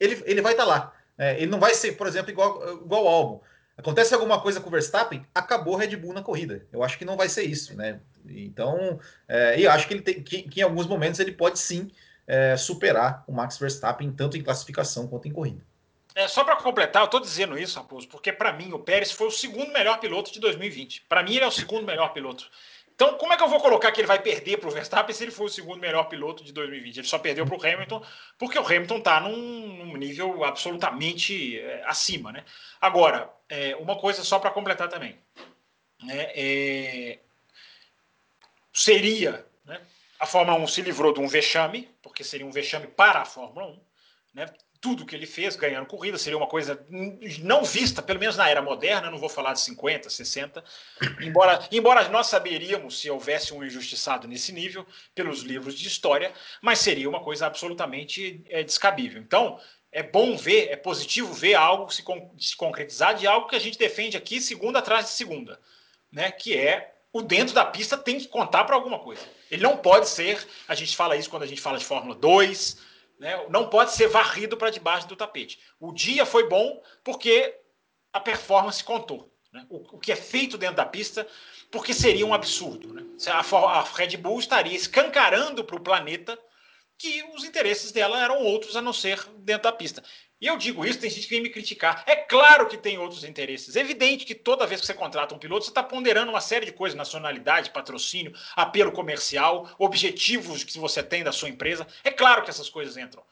ele, 0.00 0.22
ele 0.24 0.40
vai 0.40 0.52
estar 0.52 0.64
tá 0.64 0.68
lá. 0.68 0.94
É, 1.16 1.36
ele 1.36 1.46
não 1.46 1.60
vai 1.60 1.74
ser, 1.74 1.92
por 1.92 2.06
exemplo, 2.06 2.30
igual, 2.30 2.82
igual 2.82 3.04
o 3.04 3.08
álbum. 3.08 3.40
Acontece 3.76 4.14
alguma 4.14 4.40
coisa 4.40 4.60
com 4.60 4.68
o 4.68 4.72
Verstappen, 4.72 5.26
acabou 5.34 5.76
Red 5.76 5.96
Bull 5.96 6.14
na 6.14 6.22
corrida. 6.22 6.64
Eu 6.72 6.82
acho 6.82 6.96
que 6.96 7.04
não 7.04 7.16
vai 7.16 7.28
ser 7.28 7.42
isso, 7.42 7.76
né? 7.76 8.00
Então, 8.26 9.00
é, 9.28 9.58
e 9.58 9.66
acho 9.66 9.88
que 9.88 9.94
ele 9.94 10.02
tem 10.02 10.22
que, 10.22 10.42
que, 10.42 10.60
em 10.60 10.62
alguns 10.62 10.86
momentos 10.86 11.18
ele 11.18 11.32
pode 11.32 11.58
sim 11.58 11.90
é, 12.26 12.56
superar 12.56 13.24
o 13.26 13.32
Max 13.32 13.58
Verstappen, 13.58 14.12
tanto 14.12 14.36
em 14.36 14.42
classificação 14.42 15.08
quanto 15.08 15.26
em 15.26 15.32
corrida. 15.32 15.60
É, 16.14 16.28
só 16.28 16.44
para 16.44 16.54
completar, 16.56 17.02
eu 17.02 17.06
estou 17.06 17.18
dizendo 17.18 17.58
isso, 17.58 17.76
Raposo, 17.76 18.06
porque 18.06 18.32
para 18.32 18.52
mim 18.52 18.72
o 18.72 18.78
Pérez 18.78 19.10
foi 19.10 19.26
o 19.26 19.32
segundo 19.32 19.72
melhor 19.72 19.98
piloto 19.98 20.32
de 20.32 20.38
2020. 20.38 21.06
Para 21.08 21.24
mim, 21.24 21.34
ele 21.34 21.44
é 21.44 21.48
o 21.48 21.50
segundo 21.50 21.84
melhor 21.84 22.12
piloto. 22.12 22.48
Então, 22.94 23.18
como 23.18 23.32
é 23.32 23.36
que 23.36 23.42
eu 23.42 23.48
vou 23.48 23.60
colocar 23.60 23.90
que 23.90 24.00
ele 24.00 24.06
vai 24.06 24.22
perder 24.22 24.58
para 24.58 24.68
o 24.68 24.72
Verstappen 24.72 25.14
se 25.14 25.24
ele 25.24 25.32
for 25.32 25.44
o 25.44 25.48
segundo 25.48 25.80
melhor 25.80 26.04
piloto 26.04 26.44
de 26.44 26.52
2020? 26.52 26.98
Ele 26.98 27.06
só 27.06 27.18
perdeu 27.18 27.44
para 27.44 27.56
o 27.56 27.60
Hamilton, 27.60 28.04
porque 28.38 28.58
o 28.58 28.64
Hamilton 28.64 28.98
está 28.98 29.20
num, 29.20 29.36
num, 29.36 29.96
nível 29.96 30.44
absolutamente 30.44 31.58
é, 31.58 31.82
acima. 31.86 32.30
Né? 32.30 32.44
Agora, 32.80 33.28
é, 33.48 33.74
uma 33.76 33.98
coisa 33.98 34.22
só 34.22 34.38
para 34.38 34.52
completar 34.52 34.88
também. 34.88 35.18
Né? 36.04 36.30
É, 36.36 37.18
seria. 38.72 39.44
Né? 39.64 39.80
A 40.20 40.26
Fórmula 40.26 40.56
1 40.58 40.68
se 40.68 40.82
livrou 40.82 41.12
de 41.12 41.18
um 41.18 41.26
vexame, 41.26 41.90
porque 42.00 42.22
seria 42.22 42.46
um 42.46 42.52
vexame 42.52 42.86
para 42.86 43.22
a 43.22 43.24
Fórmula 43.24 43.66
1. 43.66 43.80
Né? 44.34 44.46
Tudo 44.84 45.06
que 45.06 45.16
ele 45.16 45.24
fez 45.24 45.56
ganhando 45.56 45.86
corrida, 45.86 46.18
seria 46.18 46.36
uma 46.36 46.46
coisa 46.46 46.86
não 47.40 47.64
vista, 47.64 48.02
pelo 48.02 48.20
menos 48.20 48.36
na 48.36 48.50
era 48.50 48.60
moderna, 48.60 49.10
não 49.10 49.16
vou 49.16 49.30
falar 49.30 49.54
de 49.54 49.60
50, 49.60 50.10
60, 50.10 50.62
embora, 51.22 51.66
embora 51.72 52.06
nós 52.10 52.26
saberíamos 52.26 53.00
se 53.00 53.08
houvesse 53.08 53.54
um 53.54 53.64
injustiçado 53.64 54.28
nesse 54.28 54.52
nível 54.52 54.86
pelos 55.14 55.40
livros 55.40 55.78
de 55.78 55.88
história, 55.88 56.34
mas 56.60 56.80
seria 56.80 57.08
uma 57.08 57.20
coisa 57.20 57.46
absolutamente 57.46 58.44
é, 58.50 58.62
descabível. 58.62 59.22
Então, 59.22 59.58
é 59.90 60.02
bom 60.02 60.36
ver, 60.36 60.68
é 60.68 60.76
positivo 60.76 61.32
ver 61.32 61.54
algo 61.54 61.90
se, 61.90 62.02
con 62.02 62.34
se 62.38 62.54
concretizar 62.54 63.14
de 63.14 63.26
algo 63.26 63.48
que 63.48 63.56
a 63.56 63.60
gente 63.60 63.78
defende 63.78 64.18
aqui 64.18 64.38
segunda 64.38 64.80
atrás 64.80 65.06
de 65.06 65.12
segunda, 65.12 65.58
né? 66.12 66.30
que 66.30 66.54
é 66.54 66.92
o 67.10 67.22
dentro 67.22 67.54
da 67.54 67.64
pista 67.64 67.96
tem 67.96 68.18
que 68.18 68.28
contar 68.28 68.64
para 68.64 68.74
alguma 68.74 68.98
coisa. 68.98 69.22
Ele 69.50 69.62
não 69.62 69.78
pode 69.78 70.10
ser, 70.10 70.46
a 70.68 70.74
gente 70.74 70.94
fala 70.94 71.16
isso 71.16 71.30
quando 71.30 71.44
a 71.44 71.46
gente 71.46 71.62
fala 71.62 71.78
de 71.78 71.86
Fórmula 71.86 72.14
2, 72.14 72.92
né? 73.18 73.46
Não 73.48 73.68
pode 73.68 73.92
ser 73.92 74.08
varrido 74.08 74.56
para 74.56 74.70
debaixo 74.70 75.08
do 75.08 75.16
tapete. 75.16 75.58
O 75.78 75.92
dia 75.92 76.26
foi 76.26 76.48
bom 76.48 76.82
porque 77.02 77.54
a 78.12 78.20
performance 78.20 78.82
contou. 78.82 79.32
Né? 79.52 79.64
O, 79.70 79.96
o, 79.96 79.98
que 79.98 80.12
é 80.12 80.16
feito 80.16 80.58
dentro 80.58 80.76
da 80.76 80.86
pista, 80.86 81.26
porque 81.70 81.94
seria 81.94 82.26
um 82.26 82.34
absurdo. 82.34 82.92
Né? 82.92 83.04
A, 83.28 83.40
a 83.40 83.82
Red 83.82 84.16
Bull 84.16 84.40
estaria 84.40 84.74
escancarando 84.74 85.64
para 85.64 85.76
o 85.76 85.80
planeta 85.80 86.38
que 86.98 87.22
os 87.34 87.44
interesses 87.44 87.92
dela 87.92 88.22
eram 88.22 88.42
outros 88.42 88.76
a 88.76 88.82
não 88.82 88.92
ser 88.92 89.24
dentro 89.38 89.64
da 89.64 89.72
pista. 89.72 90.02
E 90.44 90.46
eu 90.46 90.58
digo 90.58 90.84
isso, 90.84 90.98
tem 90.98 91.08
gente 91.08 91.26
que 91.26 91.34
vem 91.34 91.42
me 91.42 91.48
criticar. 91.48 92.04
É 92.06 92.14
claro 92.14 92.68
que 92.68 92.76
tem 92.76 92.98
outros 92.98 93.24
interesses. 93.24 93.76
É 93.76 93.80
evidente 93.80 94.26
que 94.26 94.34
toda 94.34 94.66
vez 94.66 94.78
que 94.78 94.86
você 94.86 94.92
contrata 94.92 95.34
um 95.34 95.38
piloto, 95.38 95.64
você 95.64 95.70
está 95.70 95.82
ponderando 95.82 96.30
uma 96.30 96.40
série 96.42 96.66
de 96.66 96.72
coisas: 96.72 96.94
nacionalidade, 96.94 97.70
patrocínio, 97.70 98.30
apelo 98.54 98.92
comercial, 98.92 99.74
objetivos 99.78 100.62
que 100.62 100.78
você 100.78 101.02
tem 101.02 101.24
da 101.24 101.32
sua 101.32 101.48
empresa. 101.48 101.86
É 102.04 102.10
claro 102.10 102.42
que 102.42 102.50
essas 102.50 102.68
coisas 102.68 102.98
entram. 102.98 103.22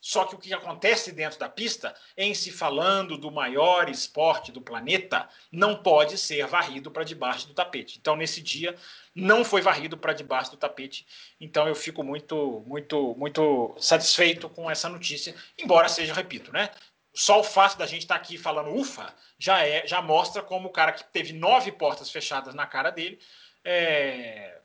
Só 0.00 0.24
que 0.24 0.34
o 0.34 0.38
que 0.38 0.54
acontece 0.54 1.10
dentro 1.10 1.38
da 1.38 1.48
pista, 1.48 1.94
em 2.16 2.32
se 2.34 2.52
falando 2.52 3.18
do 3.18 3.30
maior 3.30 3.88
esporte 3.88 4.52
do 4.52 4.60
planeta, 4.60 5.28
não 5.50 5.82
pode 5.82 6.16
ser 6.16 6.46
varrido 6.46 6.90
para 6.90 7.02
debaixo 7.02 7.48
do 7.48 7.54
tapete. 7.54 7.98
Então, 7.98 8.14
nesse 8.14 8.40
dia, 8.40 8.76
não 9.14 9.44
foi 9.44 9.60
varrido 9.60 9.96
para 9.96 10.12
debaixo 10.12 10.52
do 10.52 10.56
tapete. 10.56 11.06
Então, 11.40 11.66
eu 11.66 11.74
fico 11.74 12.04
muito, 12.04 12.64
muito, 12.66 13.14
muito 13.16 13.74
satisfeito 13.78 14.48
com 14.48 14.70
essa 14.70 14.88
notícia, 14.88 15.34
embora 15.58 15.88
seja, 15.88 16.14
repito, 16.14 16.52
né? 16.52 16.70
Só 17.12 17.40
o 17.40 17.44
fato 17.44 17.76
da 17.76 17.86
gente 17.86 18.02
estar 18.02 18.14
tá 18.14 18.20
aqui 18.20 18.38
falando 18.38 18.74
ufa 18.74 19.12
já 19.36 19.64
é, 19.66 19.84
já 19.86 20.00
mostra 20.00 20.42
como 20.42 20.68
o 20.68 20.72
cara 20.72 20.92
que 20.92 21.02
teve 21.04 21.32
nove 21.32 21.72
portas 21.72 22.10
fechadas 22.10 22.54
na 22.54 22.66
cara 22.66 22.90
dele 22.90 23.18
é, 23.64 24.60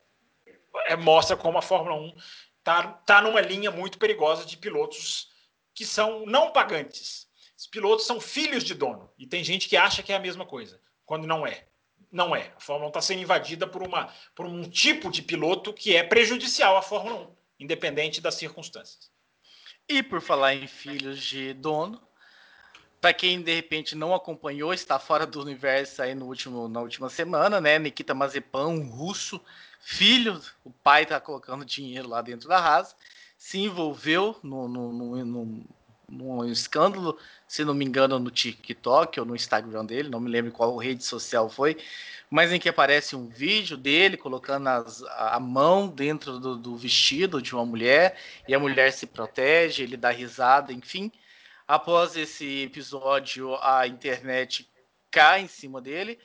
é, 0.86 0.96
mostra 0.96 1.36
como 1.36 1.58
a 1.58 1.62
Fórmula 1.62 1.96
1 1.96 2.16
tá, 2.64 2.84
tá 2.84 3.22
numa 3.22 3.42
linha 3.42 3.70
muito 3.70 3.98
perigosa 3.98 4.46
de 4.46 4.58
pilotos 4.58 5.30
que 5.74 5.86
são 5.86 6.26
não 6.26 6.52
pagantes. 6.52 7.28
Os 7.58 7.68
pilotos 7.68 8.06
são 8.06 8.20
filhos 8.20 8.64
de 8.64 8.74
dono. 8.74 9.10
E 9.18 9.28
tem 9.28 9.44
gente 9.44 9.70
que 9.70 9.78
acha 9.78 10.04
que 10.04 10.12
é 10.12 10.16
a 10.16 10.20
mesma 10.20 10.46
coisa, 10.46 10.80
quando 11.06 11.28
não 11.28 11.46
é. 11.46 11.66
Não 12.12 12.36
é. 12.36 12.54
A 12.56 12.60
Fórmula 12.60 12.88
1 12.88 12.90
está 12.90 13.02
sendo 13.02 13.22
invadida 13.22 13.66
por, 13.66 13.82
uma, 13.82 14.14
por 14.36 14.46
um 14.46 14.70
tipo 14.70 15.10
de 15.10 15.22
piloto 15.22 15.74
que 15.74 15.96
é 15.96 16.04
prejudicial 16.04 16.78
à 16.78 16.82
Fórmula 16.82 17.28
1, 17.60 17.64
independente 17.64 18.22
das 18.22 18.36
circunstâncias. 18.36 19.12
E 19.88 20.04
por 20.04 20.22
falar 20.22 20.56
em 20.56 20.68
filhos 20.68 21.22
de 21.22 21.54
dono, 21.54 22.02
para 23.02 23.14
quem 23.14 23.42
de 23.42 23.54
repente 23.54 23.96
não 23.96 24.14
acompanhou, 24.14 24.74
está 24.74 24.98
fora 24.98 25.26
do 25.26 25.42
universo 25.42 26.02
aí 26.02 26.16
no 26.16 26.26
último, 26.26 26.70
na 26.70 26.80
última 26.80 27.10
semana, 27.10 27.60
né? 27.60 27.78
Nikita 27.78 28.14
Mazepan, 28.14 28.68
um 28.68 28.88
russo, 28.88 29.42
filho, 29.84 30.42
o 30.64 30.72
pai 30.72 31.04
está 31.04 31.20
colocando 31.20 31.66
dinheiro 31.66 32.08
lá 32.08 32.22
dentro 32.22 32.48
da 32.48 32.58
Haas, 32.58 32.96
se 33.38 33.60
envolveu 33.60 34.40
no, 34.42 34.68
num 36.08 36.46
escândalo, 36.46 37.18
se 37.48 37.66
não 37.66 37.74
me 37.74 37.84
engano, 37.84 38.18
no 38.18 38.32
TikTok 38.32 39.20
ou 39.20 39.26
no 39.26 39.36
Instagram 39.36 39.86
dele, 39.86 40.10
não 40.10 40.20
me 40.22 40.30
lembro 40.30 40.52
qual 40.52 40.78
rede 40.78 41.04
social 41.04 41.50
foi, 41.50 41.78
mas 42.30 42.52
em 42.52 42.60
que 42.60 42.70
aparece 42.70 43.16
um 43.16 43.28
vídeo 43.28 43.76
dele 43.76 44.16
colocando 44.16 44.68
as, 44.68 45.04
a 45.04 45.40
mão 45.40 45.88
dentro 45.88 46.40
do, 46.40 46.56
do, 46.56 46.78
vestido 46.78 47.42
de 47.42 47.54
uma 47.54 47.66
mulher 47.66 48.18
e 48.48 48.56
a 48.56 48.60
mulher 48.60 48.92
se 48.94 49.06
protege, 49.06 49.84
ele 49.84 49.98
dá 49.98 50.10
risada, 50.10 50.72
enfim. 50.72 51.12
Após 51.68 52.16
esse 52.16 52.64
episódio, 52.64 53.56
a 53.62 53.86
internet 53.86 54.70
cai 55.12 55.42
em 55.42 55.48
cima 55.48 55.80
dele. 55.80 56.18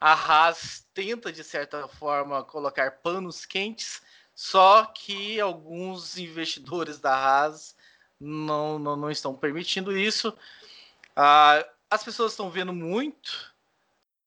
A 0.00 0.12
Haas 0.12 0.86
tenta, 0.94 1.32
de 1.32 1.42
certa 1.42 1.88
forma, 1.88 2.44
colocar 2.44 3.02
panos 3.02 3.44
quentes, 3.44 4.00
só 4.34 4.84
que 4.86 5.40
alguns 5.40 6.16
investidores 6.16 7.00
da 7.00 7.14
Haas 7.14 7.76
não, 8.20 8.78
não, 8.78 8.96
não 8.96 9.10
estão 9.10 9.34
permitindo 9.34 9.96
isso. 9.96 10.36
Ah, 11.16 11.64
as 11.90 12.04
pessoas 12.04 12.32
estão 12.32 12.50
vendo 12.50 12.72
muito 12.72 13.54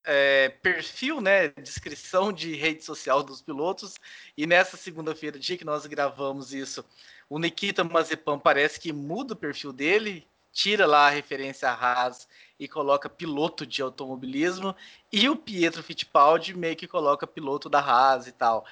é, 0.03 0.49
perfil, 0.49 1.21
né, 1.21 1.49
descrição 1.49 2.33
de 2.33 2.55
rede 2.55 2.83
social 2.83 3.23
dos 3.23 3.41
pilotos. 3.41 3.95
E 4.35 4.45
nessa 4.45 4.77
segunda-feira, 4.77 5.39
dia 5.39 5.57
que 5.57 5.65
nós 5.65 5.85
gravamos 5.85 6.53
isso, 6.53 6.83
o 7.29 7.39
Nikita 7.39 7.83
Mazepan 7.83 8.39
parece 8.39 8.79
que 8.79 8.91
muda 8.91 9.33
o 9.33 9.37
perfil 9.37 9.71
dele 9.71 10.27
tira 10.51 10.85
lá 10.85 11.07
a 11.07 11.11
referência 11.11 11.69
a 11.69 11.73
Haas 11.73 12.27
e 12.59 12.67
coloca 12.67 13.09
piloto 13.09 13.65
de 13.65 13.81
automobilismo, 13.81 14.75
e 15.11 15.27
o 15.27 15.35
Pietro 15.35 15.81
Fittipaldi 15.81 16.55
meio 16.55 16.75
que 16.75 16.87
coloca 16.87 17.25
piloto 17.25 17.69
da 17.69 17.79
Haas 17.79 18.27
e 18.27 18.31
tal. 18.31 18.65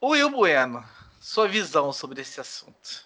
O 0.00 0.10
Will 0.10 0.30
Bueno, 0.30 0.84
sua 1.20 1.48
visão 1.48 1.92
sobre 1.92 2.22
esse 2.22 2.40
assunto. 2.40 3.04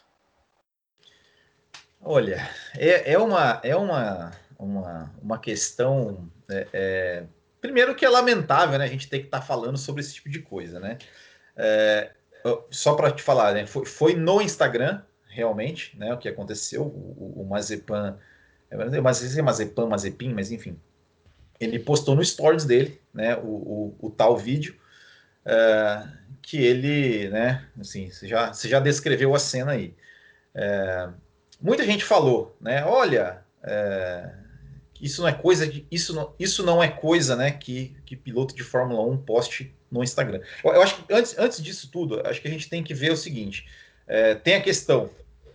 Olha, 2.00 2.48
é, 2.76 3.12
é, 3.14 3.18
uma, 3.18 3.60
é 3.64 3.74
uma, 3.74 4.30
uma, 4.58 5.14
uma 5.22 5.38
questão. 5.38 6.30
É, 6.50 6.68
é, 6.72 7.26
primeiro 7.60 7.94
que 7.94 8.04
é 8.04 8.08
lamentável, 8.08 8.78
né? 8.78 8.84
A 8.84 8.88
gente 8.88 9.08
ter 9.08 9.20
que 9.20 9.24
estar 9.24 9.40
tá 9.40 9.46
falando 9.46 9.78
sobre 9.78 10.02
esse 10.02 10.14
tipo 10.14 10.28
de 10.28 10.40
coisa, 10.40 10.78
né? 10.78 10.98
É, 11.56 12.12
só 12.70 12.94
para 12.94 13.10
te 13.10 13.22
falar, 13.22 13.54
né? 13.54 13.66
Foi, 13.66 13.86
foi 13.86 14.14
no 14.14 14.42
Instagram, 14.42 15.02
realmente, 15.34 15.96
né, 15.98 16.14
o 16.14 16.18
que 16.18 16.28
aconteceu, 16.28 16.82
o, 16.82 17.42
o 17.42 17.48
Mazepan, 17.48 18.16
mas 19.02 19.36
é 19.36 19.42
Mazepan, 19.42 19.86
Mazepin, 19.86 20.32
mas 20.32 20.52
enfim, 20.52 20.78
ele 21.60 21.78
postou 21.78 22.14
no 22.14 22.24
stories 22.24 22.64
dele, 22.64 23.00
né, 23.12 23.36
o, 23.36 23.40
o, 23.40 23.96
o 24.02 24.10
tal 24.10 24.36
vídeo, 24.36 24.76
é, 25.44 26.04
que 26.40 26.56
ele, 26.56 27.28
né, 27.30 27.66
assim, 27.80 28.10
você 28.10 28.28
já, 28.28 28.52
você 28.52 28.68
já 28.68 28.78
descreveu 28.78 29.34
a 29.34 29.38
cena 29.38 29.72
aí. 29.72 29.94
É, 30.54 31.08
muita 31.60 31.84
gente 31.84 32.04
falou, 32.04 32.56
né, 32.60 32.84
olha, 32.84 33.42
é, 33.62 34.30
isso 35.00 35.20
não 35.20 35.28
é 35.28 35.32
coisa, 35.32 35.66
de, 35.66 35.84
isso 35.90 36.14
não, 36.14 36.32
isso 36.38 36.64
não 36.64 36.82
é 36.82 36.88
coisa, 36.88 37.34
né, 37.34 37.50
que, 37.50 37.96
que 38.06 38.14
piloto 38.14 38.54
de 38.54 38.62
Fórmula 38.62 39.02
1 39.02 39.18
poste 39.18 39.74
no 39.90 40.02
Instagram. 40.02 40.40
Eu, 40.62 40.74
eu 40.74 40.82
acho 40.82 40.96
que 40.96 41.12
antes, 41.12 41.36
antes 41.36 41.62
disso 41.62 41.90
tudo, 41.90 42.24
acho 42.24 42.40
que 42.40 42.48
a 42.48 42.50
gente 42.50 42.68
tem 42.68 42.84
que 42.84 42.94
ver 42.94 43.10
o 43.10 43.16
seguinte, 43.16 43.68
é, 44.06 44.34
tem 44.34 44.54
a 44.54 44.62
questão 44.62 45.10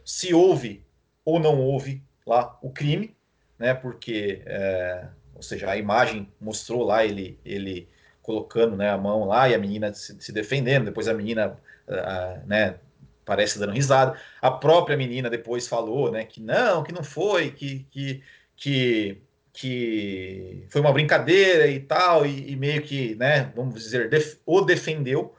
se 0.10 0.34
houve 0.34 0.84
ou 1.24 1.40
não 1.40 1.62
houve 1.62 2.02
lá 2.26 2.58
o 2.64 2.72
crime, 2.72 3.16
né? 3.60 3.76
Porque, 3.76 4.42
é, 4.44 5.08
ou 5.36 5.44
seja, 5.44 5.70
a 5.70 5.78
imagem 5.78 6.28
mostrou 6.42 6.84
lá 6.84 7.06
ele, 7.06 7.40
ele 7.46 7.88
colocando 8.24 8.76
né, 8.76 8.90
a 8.90 8.98
mão 8.98 9.26
lá 9.26 9.48
e 9.48 9.54
a 9.54 9.60
menina 9.60 9.94
se, 9.94 10.20
se 10.20 10.32
defendendo, 10.32 10.86
depois 10.86 11.08
a 11.08 11.14
menina, 11.14 11.56
a, 11.88 12.40
né? 12.48 12.80
Parece 13.24 13.60
dando 13.60 13.74
risada. 13.74 14.20
A 14.42 14.50
própria 14.50 14.98
menina 14.98 15.30
depois 15.30 15.68
falou, 15.68 16.12
né? 16.12 16.26
Que 16.26 16.42
não, 16.42 16.82
que 16.82 16.92
não 16.92 17.04
foi, 17.04 17.52
que, 17.52 17.86
que, 17.92 18.24
que 18.58 19.22
que 19.54 20.66
foi 20.70 20.80
uma 20.80 20.94
brincadeira 20.94 21.68
e 21.68 21.80
tal, 21.82 22.26
e, 22.26 22.52
e 22.52 22.56
meio 22.56 22.82
que, 22.82 23.16
né, 23.16 23.52
vamos 23.56 23.76
dizer, 23.76 24.10
def, 24.10 24.38
o 24.46 24.62
defendeu. 24.62 25.36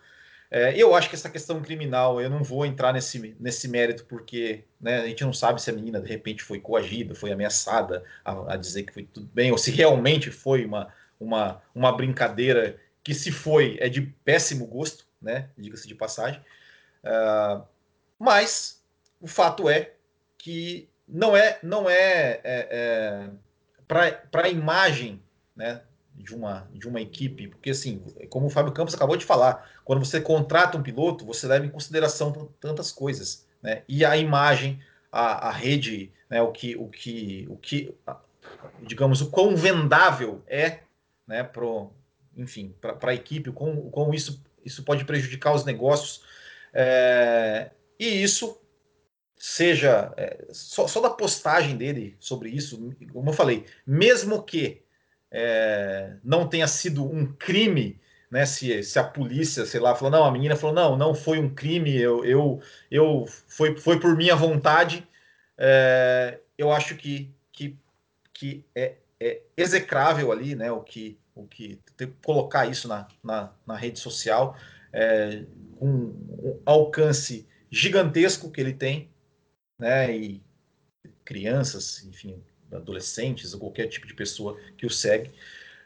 É, 0.50 0.76
eu 0.76 0.94
acho 0.96 1.08
que 1.08 1.14
essa 1.14 1.30
questão 1.30 1.62
criminal, 1.62 2.20
eu 2.20 2.28
não 2.28 2.42
vou 2.42 2.66
entrar 2.66 2.92
nesse, 2.92 3.36
nesse 3.38 3.68
mérito, 3.68 4.04
porque 4.06 4.64
né, 4.80 5.00
a 5.00 5.06
gente 5.06 5.24
não 5.24 5.32
sabe 5.32 5.62
se 5.62 5.70
a 5.70 5.72
menina 5.72 6.00
de 6.00 6.08
repente 6.08 6.42
foi 6.42 6.58
coagida, 6.58 7.14
foi 7.14 7.30
ameaçada 7.30 8.02
a, 8.24 8.54
a 8.54 8.56
dizer 8.56 8.82
que 8.82 8.92
foi 8.92 9.04
tudo 9.04 9.30
bem, 9.32 9.52
ou 9.52 9.58
se 9.58 9.70
realmente 9.70 10.30
foi 10.30 10.64
uma, 10.64 10.92
uma, 11.20 11.62
uma 11.72 11.92
brincadeira 11.92 12.80
que, 13.04 13.14
se 13.14 13.30
foi, 13.30 13.76
é 13.80 13.88
de 13.88 14.02
péssimo 14.02 14.66
gosto, 14.66 15.06
né? 15.22 15.50
Diga-se 15.56 15.86
de 15.86 15.94
passagem. 15.94 16.40
Uh, 17.04 17.62
mas 18.18 18.82
o 19.20 19.28
fato 19.28 19.68
é 19.68 19.92
que 20.36 20.88
não 21.06 21.36
é, 21.36 21.58
não 21.62 21.88
é, 21.88 22.40
é, 22.42 22.68
é 22.70 23.30
para 23.86 24.44
a 24.44 24.48
imagem 24.48 25.22
né, 25.54 25.82
de, 26.22 26.34
uma, 26.34 26.68
de 26.72 26.88
uma 26.88 27.00
equipe, 27.00 27.48
porque 27.48 27.70
assim, 27.70 28.02
como 28.28 28.46
o 28.46 28.50
Fábio 28.50 28.72
Campos 28.72 28.94
acabou 28.94 29.16
de 29.16 29.24
falar, 29.24 29.68
quando 29.84 30.04
você 30.04 30.20
contrata 30.20 30.76
um 30.76 30.82
piloto, 30.82 31.24
você 31.24 31.46
leva 31.46 31.66
em 31.66 31.70
consideração 31.70 32.48
tantas 32.60 32.92
coisas, 32.92 33.46
né? 33.62 33.82
E 33.88 34.04
a 34.04 34.16
imagem, 34.16 34.80
a, 35.10 35.48
a 35.48 35.50
rede, 35.50 36.12
né, 36.28 36.40
o 36.40 36.52
que, 36.52 36.76
o 36.76 36.88
que, 36.88 37.46
o 37.50 37.56
que, 37.56 37.94
digamos, 38.82 39.20
o 39.20 39.30
quão 39.30 39.56
vendável 39.56 40.42
é, 40.46 40.80
né, 41.26 41.42
pro, 41.42 41.90
enfim, 42.36 42.74
para 42.80 43.10
a 43.10 43.14
equipe, 43.14 43.50
o 43.50 43.52
quão 43.52 44.14
isso, 44.14 44.42
isso 44.64 44.82
pode 44.82 45.04
prejudicar 45.04 45.54
os 45.54 45.64
negócios. 45.64 46.22
É, 46.72 47.70
e 47.98 48.22
isso 48.22 48.60
seja 49.36 50.12
é, 50.16 50.46
só, 50.52 50.86
só, 50.86 51.00
da 51.00 51.10
postagem 51.10 51.76
dele 51.76 52.14
sobre 52.20 52.50
isso, 52.50 52.94
como 53.12 53.30
eu 53.30 53.34
falei, 53.34 53.64
mesmo 53.86 54.42
que 54.42 54.82
é, 55.30 56.16
não 56.24 56.48
tenha 56.48 56.66
sido 56.66 57.04
um 57.04 57.32
crime, 57.32 58.00
né? 58.30 58.46
Se, 58.46 58.82
se 58.82 58.98
a 58.98 59.04
polícia, 59.04 59.66
sei 59.66 59.80
lá, 59.80 59.94
falou, 59.94 60.10
não, 60.10 60.24
a 60.24 60.30
menina 60.30 60.56
falou, 60.56 60.74
não, 60.74 60.96
não 60.96 61.14
foi 61.14 61.38
um 61.38 61.52
crime, 61.52 61.96
eu, 61.96 62.24
eu, 62.24 62.60
eu 62.90 63.26
foi, 63.48 63.76
foi 63.76 63.98
por 64.00 64.16
minha 64.16 64.36
vontade, 64.36 65.06
é, 65.58 66.40
eu 66.56 66.72
acho 66.72 66.96
que, 66.96 67.32
que, 67.52 67.76
que 68.32 68.64
é, 68.74 68.96
é 69.20 69.42
execrável 69.56 70.32
ali, 70.32 70.54
né? 70.54 70.70
O 70.72 70.80
que, 70.80 71.18
o 71.34 71.46
que 71.46 71.78
colocar 72.24 72.66
isso 72.66 72.88
na, 72.88 73.08
na, 73.22 73.52
na 73.66 73.76
rede 73.76 73.98
social, 73.98 74.56
é, 74.92 75.44
com 75.78 75.86
um 75.88 76.60
alcance 76.64 77.46
gigantesco 77.70 78.50
que 78.50 78.60
ele 78.60 78.72
tem, 78.72 79.10
né? 79.78 80.14
E 80.14 80.42
crianças, 81.24 82.04
enfim, 82.04 82.42
adolescentes 82.72 83.52
ou 83.54 83.60
qualquer 83.60 83.86
tipo 83.86 84.06
de 84.06 84.14
pessoa 84.14 84.58
que 84.76 84.86
o 84.86 84.90
segue. 84.90 85.32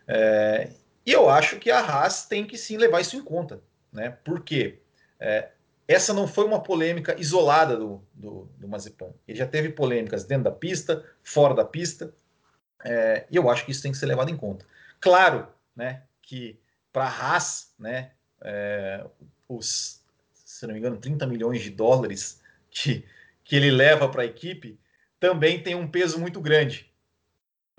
É, 0.07 0.71
e 1.05 1.13
eu 1.13 1.29
acho 1.29 1.59
que 1.59 1.71
a 1.71 1.81
Haas 1.81 2.27
tem 2.27 2.47
que 2.47 2.57
sim 2.57 2.77
levar 2.77 3.01
isso 3.01 3.17
em 3.17 3.23
conta, 3.23 3.61
né? 3.93 4.17
Porque 4.25 4.79
é, 5.19 5.51
essa 5.87 6.13
não 6.13 6.27
foi 6.27 6.45
uma 6.45 6.63
polêmica 6.63 7.19
isolada 7.19 7.77
do, 7.77 8.03
do, 8.15 8.49
do 8.59 8.69
Mazepin. 8.69 9.13
Ele 9.27 9.39
já 9.39 9.47
teve 9.47 9.71
polêmicas 9.71 10.25
dentro 10.25 10.45
da 10.45 10.51
pista, 10.51 11.05
fora 11.23 11.55
da 11.55 11.65
pista, 11.65 12.13
é, 12.85 13.27
e 13.31 13.37
eu 13.37 13.51
acho 13.51 13.65
que 13.65 13.71
isso 13.71 13.83
tem 13.83 13.93
que 13.93 13.99
ser 13.99 14.07
levado 14.07 14.31
em 14.31 14.37
conta. 14.37 14.67
Claro, 15.01 15.47
né, 15.77 16.03
que 16.23 16.59
para 16.93 17.05
a 17.05 17.09
Haas, 17.09 17.75
né, 17.79 18.13
é, 18.43 19.05
os, 19.49 20.03
se 20.33 20.67
não 20.67 20.73
me 20.73 20.81
engano, 20.81 20.97
30 20.97 21.27
milhões 21.27 21.63
de 21.63 21.71
dólares 21.71 22.41
que 22.71 23.07
que 23.45 23.55
ele 23.55 23.71
leva 23.71 24.09
para 24.09 24.23
a 24.23 24.27
equipe 24.27 24.79
também 25.25 25.59
tem 25.63 25.75
um 25.75 25.89
peso 25.89 26.21
muito 26.21 26.39
grande. 26.39 26.93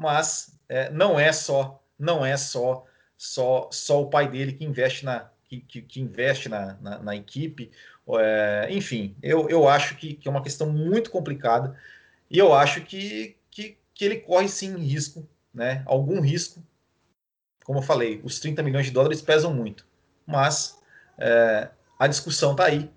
Mas 0.02 0.60
é, 0.68 0.90
não 0.90 1.20
é 1.20 1.32
só 1.32 1.80
não 1.98 2.26
é 2.26 2.36
só 2.36 2.86
só 3.16 3.70
só 3.72 4.02
o 4.02 4.10
pai 4.10 4.28
dele 4.28 4.54
que 4.54 4.66
investe 4.66 5.06
na 5.06 5.30
que, 5.44 5.62
que, 5.62 5.82
que 5.84 6.02
investe 6.02 6.50
na, 6.50 6.74
na, 6.82 6.98
na 6.98 7.16
equipe. 7.16 7.72
É, 8.20 8.68
enfim, 8.72 9.16
eu, 9.22 9.48
eu 9.48 9.70
acho 9.70 9.96
que, 9.96 10.16
que, 10.16 10.28
é 10.28 10.32
uma 10.32 10.42
questão 10.42 10.72
muito 10.72 11.12
complicada 11.12 11.80
e 12.32 12.40
eu 12.40 12.52
acho 12.52 12.82
que, 12.82 13.38
que, 13.52 13.78
que 13.94 14.06
ele 14.06 14.18
corre 14.18 14.50
sim 14.50 14.76
risco, 14.78 15.28
né? 15.54 15.84
Algum 15.86 16.20
risco. 16.22 16.64
Como 17.64 17.78
eu 17.78 17.84
falei, 17.84 18.22
os 18.24 18.40
30 18.40 18.64
milhões 18.64 18.88
de 18.88 18.92
dólares 18.92 19.22
pesam 19.22 19.54
muito, 19.54 19.86
mas 20.26 20.80
é, 21.20 21.70
a 22.00 22.08
discussão 22.08 22.54
está 22.54 22.66
aí. 22.66 22.90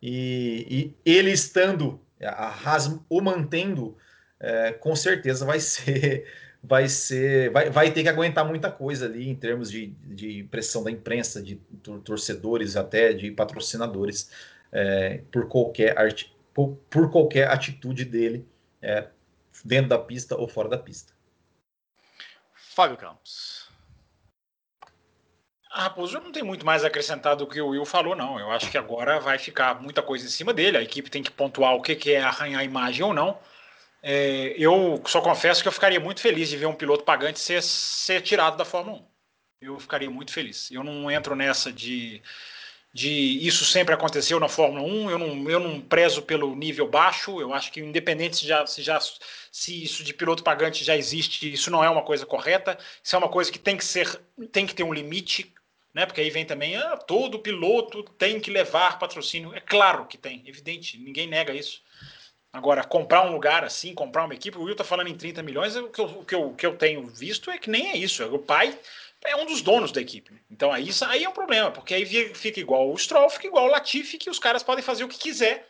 E, 0.00 0.94
e 1.04 1.10
ele 1.10 1.32
estando 1.32 2.00
a 2.26 2.48
Haas 2.48 2.98
o 3.08 3.20
mantendo, 3.20 3.96
é, 4.40 4.72
com 4.72 4.94
certeza 4.96 5.44
vai 5.44 5.60
ser, 5.60 6.26
vai 6.62 6.88
ser, 6.88 7.50
vai, 7.50 7.70
vai 7.70 7.90
ter 7.90 8.02
que 8.02 8.08
aguentar 8.08 8.44
muita 8.44 8.70
coisa 8.70 9.06
ali 9.06 9.28
em 9.28 9.34
termos 9.34 9.70
de, 9.70 9.86
de 9.86 10.44
pressão 10.44 10.82
da 10.82 10.90
imprensa, 10.90 11.42
de 11.42 11.56
torcedores, 12.04 12.76
até 12.76 13.12
de 13.12 13.30
patrocinadores, 13.30 14.30
é, 14.72 15.22
por 15.30 15.48
qualquer 15.48 15.98
arte, 15.98 16.34
por, 16.52 16.76
por, 16.90 17.10
qualquer 17.10 17.48
atitude 17.50 18.04
dele 18.04 18.46
é, 18.82 19.08
dentro 19.64 19.88
da 19.88 19.98
pista 19.98 20.36
ou 20.36 20.48
fora 20.48 20.68
da 20.68 20.78
pista. 20.78 21.12
Fábio 22.54 22.96
Campos. 22.96 23.67
Ah, 25.70 25.82
Raposo 25.84 26.18
não 26.20 26.32
tem 26.32 26.42
muito 26.42 26.64
mais 26.64 26.84
acrescentado 26.84 27.44
do 27.44 27.50
que 27.50 27.60
o 27.60 27.68
Will 27.68 27.84
falou, 27.84 28.16
não. 28.16 28.38
Eu 28.38 28.50
acho 28.50 28.70
que 28.70 28.78
agora 28.78 29.20
vai 29.20 29.38
ficar 29.38 29.80
muita 29.80 30.02
coisa 30.02 30.24
em 30.26 30.30
cima 30.30 30.52
dele. 30.54 30.78
A 30.78 30.82
equipe 30.82 31.10
tem 31.10 31.22
que 31.22 31.30
pontuar 31.30 31.74
o 31.74 31.82
que, 31.82 31.94
que 31.94 32.12
é 32.12 32.22
arranhar 32.22 32.60
a 32.60 32.64
imagem 32.64 33.04
ou 33.04 33.12
não. 33.12 33.38
É, 34.02 34.54
eu 34.56 35.02
só 35.06 35.20
confesso 35.20 35.62
que 35.62 35.68
eu 35.68 35.72
ficaria 35.72 36.00
muito 36.00 36.20
feliz 36.20 36.48
de 36.48 36.56
ver 36.56 36.66
um 36.66 36.74
piloto 36.74 37.04
pagante 37.04 37.40
ser, 37.40 37.62
ser 37.62 38.22
tirado 38.22 38.56
da 38.56 38.64
Fórmula 38.64 38.98
1. 38.98 39.06
Eu 39.60 39.78
ficaria 39.78 40.10
muito 40.10 40.32
feliz. 40.32 40.70
Eu 40.70 40.84
não 40.84 41.10
entro 41.10 41.34
nessa 41.36 41.72
de, 41.72 42.22
de 42.98 43.46
isso 43.46 43.64
sempre 43.64 43.94
aconteceu 43.94 44.40
na 44.40 44.48
Fórmula 44.48 44.82
1. 44.82 45.10
Eu 45.10 45.18
não, 45.18 45.50
eu 45.50 45.60
não 45.60 45.80
prezo 45.80 46.20
pelo 46.22 46.56
nível 46.56 46.88
baixo. 46.88 47.40
Eu 47.40 47.54
acho 47.54 47.70
que 47.70 47.80
independente 47.80 48.38
se 48.38 48.46
já, 48.46 48.66
se 48.66 48.82
já 48.82 48.98
se 49.52 49.84
isso 49.84 50.02
de 50.02 50.12
piloto 50.12 50.42
pagante 50.42 50.84
já 50.84 50.96
existe, 50.96 51.52
isso 51.52 51.70
não 51.70 51.84
é 51.84 51.88
uma 51.88 52.02
coisa 52.02 52.26
correta. 52.26 52.76
Isso 53.02 53.14
é 53.14 53.18
uma 53.18 53.28
coisa 53.28 53.52
que 53.52 53.58
tem 53.58 53.76
que 53.76 53.84
ser, 53.84 54.20
tem 54.50 54.66
que 54.66 54.74
ter 54.74 54.82
um 54.82 54.92
limite 54.92 55.52
né? 55.94 56.06
Porque 56.06 56.20
aí 56.20 56.30
vem 56.30 56.44
também, 56.44 56.76
ah, 56.76 56.96
todo 56.96 57.38
piloto 57.38 58.02
tem 58.02 58.38
que 58.38 58.50
levar 58.50 58.98
patrocínio. 58.98 59.54
É 59.54 59.60
claro 59.60 60.04
que 60.04 60.18
tem, 60.18 60.44
evidente, 60.46 60.98
ninguém 60.98 61.26
nega 61.26 61.52
isso. 61.52 61.82
Agora, 62.52 62.84
comprar 62.84 63.26
um 63.26 63.32
lugar 63.32 63.64
assim, 63.64 63.94
comprar 63.94 64.24
uma 64.24 64.34
equipe, 64.34 64.58
o 64.58 64.62
Will 64.62 64.76
tá 64.76 64.84
falando 64.84 65.08
em 65.08 65.16
30 65.16 65.42
milhões, 65.42 65.76
o 65.76 65.88
que 65.88 66.00
eu, 66.00 66.04
o 66.04 66.24
que 66.24 66.34
eu, 66.34 66.48
o 66.48 66.54
que 66.54 66.66
eu 66.66 66.76
tenho 66.76 67.06
visto 67.06 67.50
é 67.50 67.58
que 67.58 67.70
nem 67.70 67.90
é 67.90 67.96
isso. 67.96 68.24
O 68.26 68.38
pai 68.38 68.78
é 69.24 69.36
um 69.36 69.46
dos 69.46 69.62
donos 69.62 69.92
da 69.92 70.00
equipe. 70.00 70.40
Então 70.50 70.72
aí, 70.72 70.88
aí 71.08 71.24
é 71.24 71.28
um 71.28 71.32
problema, 71.32 71.70
porque 71.70 71.94
aí 71.94 72.06
fica 72.34 72.60
igual 72.60 72.90
o 72.90 72.98
Stroll, 72.98 73.30
fica 73.30 73.46
igual 73.46 73.66
o 73.66 73.70
Latifi, 73.70 74.18
que 74.18 74.30
os 74.30 74.38
caras 74.38 74.62
podem 74.62 74.82
fazer 74.82 75.04
o 75.04 75.08
que 75.08 75.18
quiser, 75.18 75.68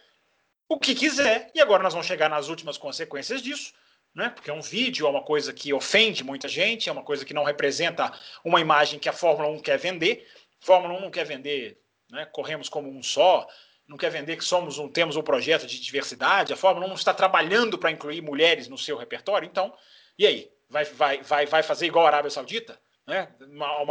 o 0.69 0.79
que 0.79 0.95
quiser, 0.95 1.51
e 1.55 1.61
agora 1.61 1.83
nós 1.83 1.93
vamos 1.93 2.07
chegar 2.07 2.29
nas 2.29 2.49
últimas 2.49 2.77
consequências 2.77 3.41
disso 3.43 3.73
né? 4.15 4.31
Porque 4.31 4.51
é 4.51 4.53
um 4.53 4.61
vídeo, 4.61 5.07
é 5.07 5.11
uma 5.11 5.23
coisa 5.23 5.53
que 5.53 5.73
ofende 5.73 6.25
muita 6.25 6.49
gente, 6.49 6.89
é 6.89 6.93
uma 6.93 7.03
coisa 7.03 7.25
que 7.25 7.35
não 7.35 7.45
representa 7.45 8.13
uma 8.45 8.61
imagem 8.61 8.99
que 8.99 9.09
a 9.09 9.13
Fórmula 9.13 9.49
1 9.51 9.61
quer 9.61 9.79
vender. 9.79 10.27
Fórmula 10.61 10.95
1 10.99 11.01
não 11.03 11.11
quer 11.11 11.25
vender, 11.25 11.81
né? 12.11 12.27
corremos 12.27 12.69
como 12.69 12.91
um 12.91 13.01
só, 13.01 13.47
não 13.87 13.97
quer 13.97 14.11
vender 14.11 14.37
que 14.37 14.45
somos 14.45 14.77
um, 14.77 14.89
temos 14.89 15.15
um 15.15 15.23
projeto 15.23 15.67
de 15.67 15.81
diversidade. 15.81 16.53
A 16.53 16.57
Fórmula 16.57 16.87
1 16.89 16.95
está 16.95 17.15
trabalhando 17.15 17.79
para 17.79 17.91
incluir 17.91 18.21
mulheres 18.21 18.69
no 18.69 18.77
seu 18.77 18.97
repertório. 18.97 19.47
Então, 19.47 19.73
e 20.19 20.27
aí? 20.27 20.51
Vai, 20.69 20.85
vai, 20.85 21.23
vai, 21.23 21.47
vai 21.47 21.63
fazer 21.63 21.87
igual 21.87 22.05
a 22.05 22.09
Arábia 22.09 22.31
Saudita? 22.31 22.79
Né? 23.09 23.27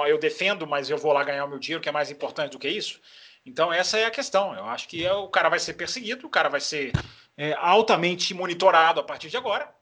Eu 0.08 0.20
defendo, 0.20 0.68
mas 0.68 0.92
eu 0.92 0.98
vou 0.98 1.12
lá 1.12 1.24
ganhar 1.24 1.44
o 1.44 1.50
meu 1.50 1.58
dinheiro, 1.58 1.82
que 1.82 1.90
é 1.90 1.92
mais 1.92 2.12
importante 2.12 2.52
do 2.52 2.60
que 2.60 2.70
isso. 2.70 3.02
Então, 3.44 3.74
essa 3.74 3.98
é 3.98 4.06
a 4.06 4.12
questão. 4.12 4.54
Eu 4.54 4.66
acho 4.66 4.88
que 4.88 5.04
é, 5.04 5.12
o 5.12 5.28
cara 5.28 5.50
vai 5.50 5.58
ser 5.58 5.74
perseguido, 5.74 6.28
o 6.28 6.30
cara 6.30 6.50
vai 6.50 6.62
ser 6.62 6.92
é, 7.36 7.54
altamente 7.54 8.32
monitorado 8.36 9.00
a 9.00 9.04
partir 9.04 9.30
de 9.30 9.36
agora. 9.36 9.74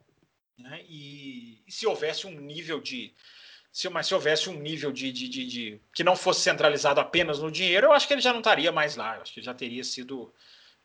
Né? 0.58 0.82
E, 0.88 1.62
e, 1.68 1.72
se 1.72 1.86
houvesse 1.86 2.26
um 2.26 2.40
nível 2.40 2.80
de. 2.80 3.14
Se, 3.74 3.90
mas 3.90 4.08
se 4.08 4.14
houvesse 4.14 4.50
um 4.50 4.58
nível 4.58 4.90
de, 4.90 5.12
de, 5.12 5.28
de, 5.28 5.46
de, 5.46 5.82
que 5.94 6.02
não 6.02 6.16
fosse 6.16 6.40
centralizado 6.40 7.02
apenas 7.02 7.40
no 7.40 7.52
dinheiro, 7.52 7.88
eu 7.88 7.92
acho 7.92 8.08
que 8.08 8.14
ele 8.14 8.22
já 8.22 8.32
não 8.32 8.40
estaria 8.40 8.72
mais 8.72 8.96
lá. 8.96 9.18
Eu 9.18 9.24
acho 9.24 9.34
que 9.34 9.42
já 9.42 9.54
teria 9.54 9.84
sido. 9.84 10.34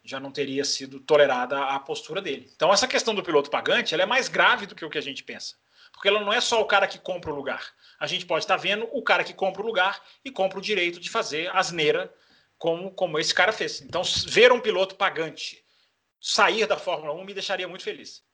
Já 0.02 0.18
não 0.18 0.32
teria 0.32 0.64
sido 0.64 0.98
tolerada 0.98 1.62
a 1.62 1.78
postura 1.78 2.20
dele. 2.20 2.50
Então, 2.56 2.72
essa 2.72 2.88
questão 2.88 3.14
do 3.14 3.22
piloto 3.22 3.50
pagante 3.50 3.94
ela 3.94 4.02
é 4.02 4.06
mais 4.06 4.28
grave 4.28 4.66
do 4.66 4.74
que 4.74 4.84
o 4.84 4.90
que 4.90 4.98
a 4.98 5.02
gente 5.02 5.22
pensa. 5.22 5.54
Porque 6.00 6.08
ela 6.08 6.20
não 6.20 6.32
é 6.32 6.40
só 6.40 6.62
o 6.62 6.64
cara 6.64 6.88
que 6.88 6.98
compra 6.98 7.30
o 7.30 7.34
lugar. 7.34 7.74
A 7.98 8.06
gente 8.06 8.24
pode 8.24 8.44
estar 8.44 8.56
vendo 8.56 8.88
o 8.90 9.02
cara 9.02 9.22
que 9.22 9.34
compra 9.34 9.60
o 9.60 9.66
lugar 9.66 10.02
e 10.24 10.30
compra 10.30 10.58
o 10.58 10.62
direito 10.62 10.98
de 10.98 11.10
fazer 11.10 11.54
asneira 11.54 12.10
como, 12.56 12.90
como 12.92 13.18
esse 13.18 13.34
cara 13.34 13.52
fez. 13.52 13.82
Então, 13.82 14.00
ver 14.26 14.50
um 14.50 14.58
piloto 14.58 14.94
pagante 14.94 15.62
sair 16.18 16.66
da 16.66 16.78
Fórmula 16.78 17.12
1 17.12 17.22
me 17.22 17.34
deixaria 17.34 17.68
muito 17.68 17.84
feliz. 17.84 18.24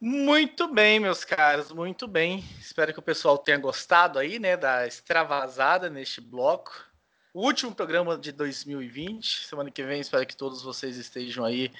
Muito 0.00 0.72
bem, 0.72 1.00
meus 1.00 1.24
caros, 1.24 1.72
muito 1.72 2.06
bem. 2.06 2.44
Espero 2.60 2.92
que 2.92 3.00
o 3.00 3.02
pessoal 3.02 3.36
tenha 3.36 3.58
gostado 3.58 4.16
aí, 4.16 4.38
né, 4.38 4.56
da 4.56 4.86
extravasada 4.86 5.90
neste 5.90 6.20
bloco. 6.20 6.72
O 7.32 7.44
último 7.44 7.74
programa 7.74 8.16
de 8.16 8.30
2020. 8.30 9.44
Semana 9.44 9.72
que 9.72 9.82
vem, 9.82 10.00
espero 10.00 10.24
que 10.24 10.36
todos 10.36 10.62
vocês 10.62 10.96
estejam 10.96 11.44
aí 11.44 11.72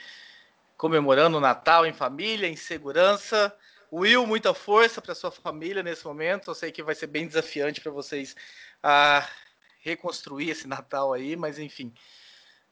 comemorando 0.77 1.39
o 1.39 1.41
Natal 1.41 1.87
em 1.87 1.93
família, 1.93 2.49
em 2.49 2.57
segurança. 2.57 3.55
Will, 3.93 4.27
muita 4.27 4.53
força 4.53 5.01
para 5.01 5.15
sua 5.15 5.31
família 5.31 5.83
nesse 5.83 6.05
momento. 6.05 6.51
Eu 6.51 6.55
sei 6.55 6.73
que 6.73 6.83
vai 6.83 6.95
ser 6.95 7.07
bem 7.07 7.27
desafiante 7.27 7.81
para 7.81 7.93
vocês 7.93 8.35
ah, 8.83 9.27
reconstruir 9.81 10.51
esse 10.51 10.67
Natal 10.67 11.13
aí, 11.13 11.37
mas 11.37 11.59
enfim, 11.59 11.95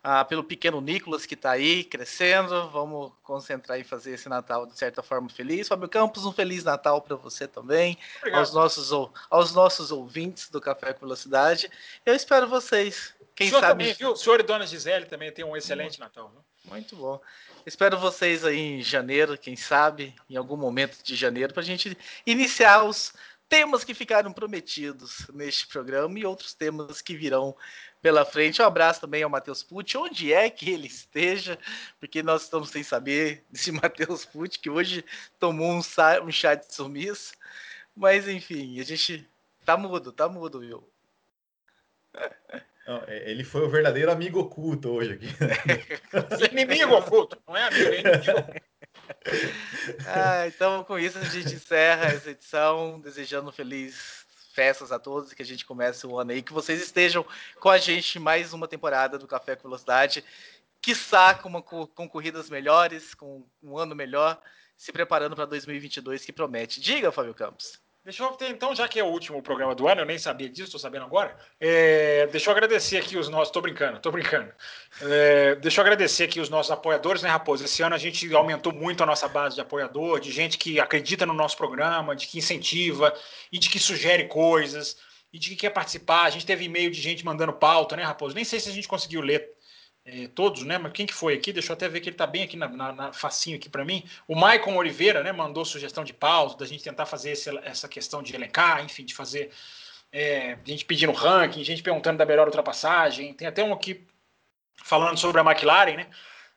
ah, 0.02 0.24
pelo 0.24 0.42
pequeno 0.42 0.80
Nicolas 0.80 1.24
que 1.24 1.34
está 1.34 1.52
aí 1.52 1.84
crescendo. 1.84 2.68
Vamos 2.70 3.12
concentrar 3.22 3.78
em 3.78 3.84
fazer 3.84 4.14
esse 4.14 4.28
Natal 4.28 4.66
de 4.66 4.76
certa 4.76 5.00
forma 5.02 5.28
feliz. 5.28 5.68
Fábio 5.68 5.88
Campos, 5.88 6.26
um 6.26 6.32
feliz 6.32 6.64
Natal 6.64 7.00
para 7.00 7.14
você 7.14 7.46
também, 7.46 7.96
aos 8.32 8.52
nossos, 8.52 8.90
aos 9.30 9.54
nossos 9.54 9.92
ouvintes 9.92 10.50
do 10.50 10.60
Café 10.60 10.92
com 10.92 11.00
Velocidade. 11.00 11.70
Eu 12.04 12.16
espero 12.16 12.48
vocês 12.48 13.14
Quem 13.34 13.46
o 13.46 13.50
senhor 13.50 13.60
sabe. 13.60 13.72
também, 13.72 13.94
viu? 13.94 14.12
O 14.12 14.16
senhor 14.16 14.40
e 14.40 14.42
Dona 14.42 14.66
Gisele 14.66 15.06
também 15.06 15.32
tem 15.32 15.44
um 15.44 15.56
excelente 15.56 15.98
Natal. 15.98 16.30
Viu? 16.30 16.44
Muito 16.70 16.96
bom. 16.96 17.20
Espero 17.64 17.98
vocês 17.98 18.44
aí 18.44 18.58
em 18.58 18.82
janeiro, 18.82 19.38
quem 19.38 19.56
sabe, 19.56 20.14
em 20.28 20.36
algum 20.36 20.56
momento 20.56 21.02
de 21.02 21.14
janeiro, 21.14 21.52
para 21.52 21.62
a 21.62 21.66
gente 21.66 21.96
iniciar 22.26 22.84
os 22.84 23.12
temas 23.48 23.84
que 23.84 23.94
ficaram 23.94 24.32
prometidos 24.32 25.26
neste 25.32 25.66
programa 25.66 26.18
e 26.18 26.24
outros 26.24 26.54
temas 26.54 27.02
que 27.02 27.16
virão 27.16 27.54
pela 28.00 28.24
frente. 28.24 28.62
Um 28.62 28.64
abraço 28.64 29.00
também 29.00 29.22
ao 29.22 29.30
Matheus 29.30 29.62
Pucci, 29.62 29.96
onde 29.96 30.32
é 30.32 30.48
que 30.48 30.70
ele 30.70 30.86
esteja, 30.86 31.58
porque 32.00 32.22
nós 32.22 32.44
estamos 32.44 32.70
sem 32.70 32.82
saber 32.82 33.44
desse 33.50 33.70
Matheus 33.72 34.24
Pucci, 34.24 34.58
que 34.58 34.70
hoje 34.70 35.04
tomou 35.38 35.70
um, 35.70 35.80
um 36.24 36.32
chá 36.32 36.54
de 36.54 36.74
sumiço. 36.74 37.34
Mas 37.94 38.26
enfim, 38.26 38.80
a 38.80 38.84
gente 38.84 39.28
tá 39.64 39.76
mudo, 39.76 40.12
tá 40.12 40.28
mudo, 40.28 40.60
viu? 40.60 40.88
Não, 42.86 43.02
é, 43.06 43.30
ele 43.30 43.44
foi 43.44 43.62
o 43.62 43.70
verdadeiro 43.70 44.10
amigo 44.10 44.40
oculto 44.40 44.90
hoje 44.90 45.12
aqui. 45.12 45.26
inimigo 46.50 46.94
oculto, 46.94 47.38
não 47.46 47.56
é 47.56 47.64
amigo, 47.64 47.90
é 47.90 48.00
inimigo 48.00 48.60
ah, 50.06 50.46
então, 50.46 50.84
com 50.84 50.98
isso, 50.98 51.18
a 51.18 51.24
gente 51.24 51.54
encerra 51.54 52.06
essa 52.06 52.30
edição, 52.30 53.00
desejando 53.00 53.52
feliz 53.52 54.26
festas 54.52 54.92
a 54.92 54.98
todos 54.98 55.32
e 55.32 55.36
que 55.36 55.42
a 55.42 55.46
gente 55.46 55.64
comece 55.64 56.06
o 56.06 56.18
ano 56.18 56.32
aí, 56.32 56.42
que 56.42 56.52
vocês 56.52 56.80
estejam 56.80 57.24
com 57.58 57.70
a 57.70 57.78
gente 57.78 58.18
mais 58.18 58.52
uma 58.52 58.68
temporada 58.68 59.18
do 59.18 59.26
Café 59.26 59.56
com 59.56 59.62
Velocidade, 59.62 60.24
quiçá 60.80 61.34
com, 61.34 61.48
uma, 61.48 61.62
com 61.62 62.08
corridas 62.08 62.50
melhores, 62.50 63.14
com 63.14 63.46
um 63.62 63.78
ano 63.78 63.94
melhor, 63.94 64.40
se 64.76 64.92
preparando 64.92 65.36
para 65.36 65.46
2022 65.46 66.24
que 66.24 66.32
promete. 66.32 66.80
Diga, 66.80 67.12
Fábio 67.12 67.34
Campos. 67.34 67.80
Deixa 68.04 68.24
eu 68.24 68.30
ter, 68.32 68.48
então, 68.48 68.74
já 68.74 68.88
que 68.88 68.98
é 68.98 69.04
o 69.04 69.06
último 69.06 69.40
programa 69.40 69.76
do 69.76 69.86
ano, 69.86 70.00
eu 70.00 70.04
nem 70.04 70.18
sabia 70.18 70.48
disso, 70.48 70.64
estou 70.64 70.80
sabendo 70.80 71.04
agora. 71.04 71.36
É, 71.60 72.26
deixa 72.26 72.50
eu 72.50 72.52
agradecer 72.52 72.96
aqui 72.96 73.16
os 73.16 73.28
nossos. 73.28 73.52
Tô 73.52 73.60
brincando, 73.60 74.00
tô 74.00 74.10
brincando. 74.10 74.52
É, 75.02 75.54
deixa 75.54 75.80
eu 75.80 75.82
agradecer 75.82 76.24
aqui 76.24 76.40
os 76.40 76.48
nossos 76.48 76.72
apoiadores, 76.72 77.22
né, 77.22 77.28
Raposo? 77.28 77.64
Esse 77.64 77.80
ano 77.80 77.94
a 77.94 77.98
gente 77.98 78.34
aumentou 78.34 78.72
muito 78.72 79.04
a 79.04 79.06
nossa 79.06 79.28
base 79.28 79.54
de 79.54 79.60
apoiador, 79.60 80.18
de 80.18 80.32
gente 80.32 80.58
que 80.58 80.80
acredita 80.80 81.24
no 81.24 81.32
nosso 81.32 81.56
programa, 81.56 82.16
de 82.16 82.26
que 82.26 82.38
incentiva 82.38 83.14
e 83.52 83.58
de 83.58 83.70
que 83.70 83.78
sugere 83.78 84.26
coisas 84.26 84.96
e 85.32 85.38
de 85.38 85.50
que 85.50 85.56
quer 85.56 85.70
participar. 85.70 86.24
A 86.24 86.30
gente 86.30 86.44
teve 86.44 86.64
e-mail 86.64 86.90
de 86.90 87.00
gente 87.00 87.24
mandando 87.24 87.52
pauta, 87.52 87.94
né, 87.94 88.02
Raposo? 88.02 88.34
Nem 88.34 88.44
sei 88.44 88.58
se 88.58 88.68
a 88.68 88.72
gente 88.72 88.88
conseguiu 88.88 89.20
ler 89.20 89.48
é, 90.04 90.28
todos, 90.28 90.64
né? 90.64 90.78
Mas 90.78 90.92
quem 90.92 91.06
que 91.06 91.14
foi 91.14 91.34
aqui? 91.34 91.52
Deixa 91.52 91.70
eu 91.70 91.74
até 91.74 91.88
ver 91.88 92.00
que 92.00 92.08
ele 92.08 92.14
está 92.14 92.26
bem 92.26 92.42
aqui 92.42 92.56
na, 92.56 92.68
na, 92.68 92.92
na, 92.92 93.12
facinho 93.12 93.56
aqui 93.56 93.68
para 93.68 93.84
mim. 93.84 94.04
O 94.26 94.34
Maicon 94.34 94.74
Oliveira, 94.76 95.22
né? 95.22 95.30
Mandou 95.32 95.64
sugestão 95.64 96.02
de 96.02 96.12
pausa, 96.12 96.56
da 96.56 96.66
gente 96.66 96.82
tentar 96.82 97.06
fazer 97.06 97.32
esse, 97.32 97.50
essa 97.58 97.88
questão 97.88 98.22
de 98.22 98.34
elencar, 98.34 98.84
enfim, 98.84 99.04
de 99.04 99.14
fazer 99.14 99.50
é, 100.10 100.58
gente 100.64 100.84
pedindo 100.84 101.12
ranking, 101.12 101.62
gente 101.62 101.82
perguntando 101.82 102.18
da 102.18 102.26
melhor 102.26 102.46
ultrapassagem. 102.46 103.32
Tem 103.32 103.46
até 103.46 103.62
um 103.62 103.72
aqui 103.72 104.04
falando 104.82 105.18
sobre 105.18 105.40
a 105.40 105.44
McLaren, 105.44 105.96
né? 105.96 106.06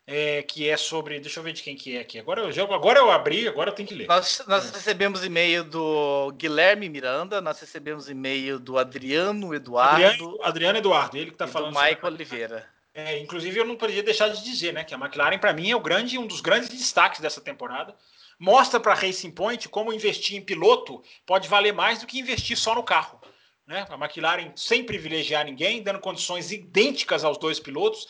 É, 0.07 0.43
que 0.43 0.69
é 0.69 0.77
sobre. 0.77 1.19
Deixa 1.19 1.39
eu 1.39 1.43
ver 1.43 1.53
de 1.53 1.63
quem 1.63 1.75
que 1.75 1.97
é 1.97 2.01
aqui. 2.01 2.19
Agora 2.19 2.41
eu, 2.41 2.51
jogo, 2.51 2.73
agora 2.73 2.99
eu 2.99 3.09
abri, 3.11 3.47
agora 3.47 3.71
eu 3.71 3.75
tenho 3.75 3.87
que 3.87 3.95
ler. 3.95 4.07
Nós, 4.07 4.43
nós 4.47 4.69
recebemos 4.69 5.25
e-mail 5.25 5.63
do 5.63 6.31
Guilherme 6.35 6.87
Miranda, 6.89 7.41
nós 7.41 7.59
recebemos 7.59 8.07
e-mail 8.07 8.59
do 8.59 8.77
Adriano 8.77 9.53
Eduardo. 9.53 10.05
Adriano, 10.05 10.39
Adriano 10.43 10.77
Eduardo, 10.77 11.17
ele 11.17 11.27
que 11.27 11.33
está 11.33 11.47
falando. 11.47 11.73
Do 11.73 11.79
Michael 11.79 12.13
Oliveira. 12.13 12.74
É, 12.97 13.19
inclusive, 13.19 13.59
eu 13.59 13.65
não 13.65 13.75
poderia 13.75 14.01
deixar 14.01 14.29
de 14.29 14.41
dizer, 14.41 14.71
né, 14.73 14.81
que 14.85 14.95
a 14.95 14.97
McLaren, 14.97 15.37
para 15.37 15.51
mim, 15.51 15.69
é 15.69 15.75
o 15.75 15.81
grande, 15.81 16.17
um 16.17 16.25
dos 16.25 16.39
grandes 16.39 16.69
destaques 16.69 17.19
dessa 17.19 17.41
temporada. 17.41 17.93
Mostra 18.39 18.79
para 18.79 18.93
a 18.93 18.95
Racing 18.95 19.31
Point 19.31 19.67
como 19.67 19.91
investir 19.91 20.37
em 20.37 20.41
piloto 20.41 21.03
pode 21.25 21.49
valer 21.49 21.73
mais 21.73 21.99
do 21.99 22.07
que 22.07 22.17
investir 22.17 22.57
só 22.57 22.73
no 22.73 22.83
carro. 22.83 23.19
Né? 23.67 23.85
A 23.89 23.95
McLaren 23.95 24.53
sem 24.55 24.85
privilegiar 24.85 25.43
ninguém, 25.43 25.83
dando 25.83 25.99
condições 25.99 26.53
idênticas 26.53 27.25
aos 27.25 27.37
dois 27.37 27.59
pilotos, 27.59 28.07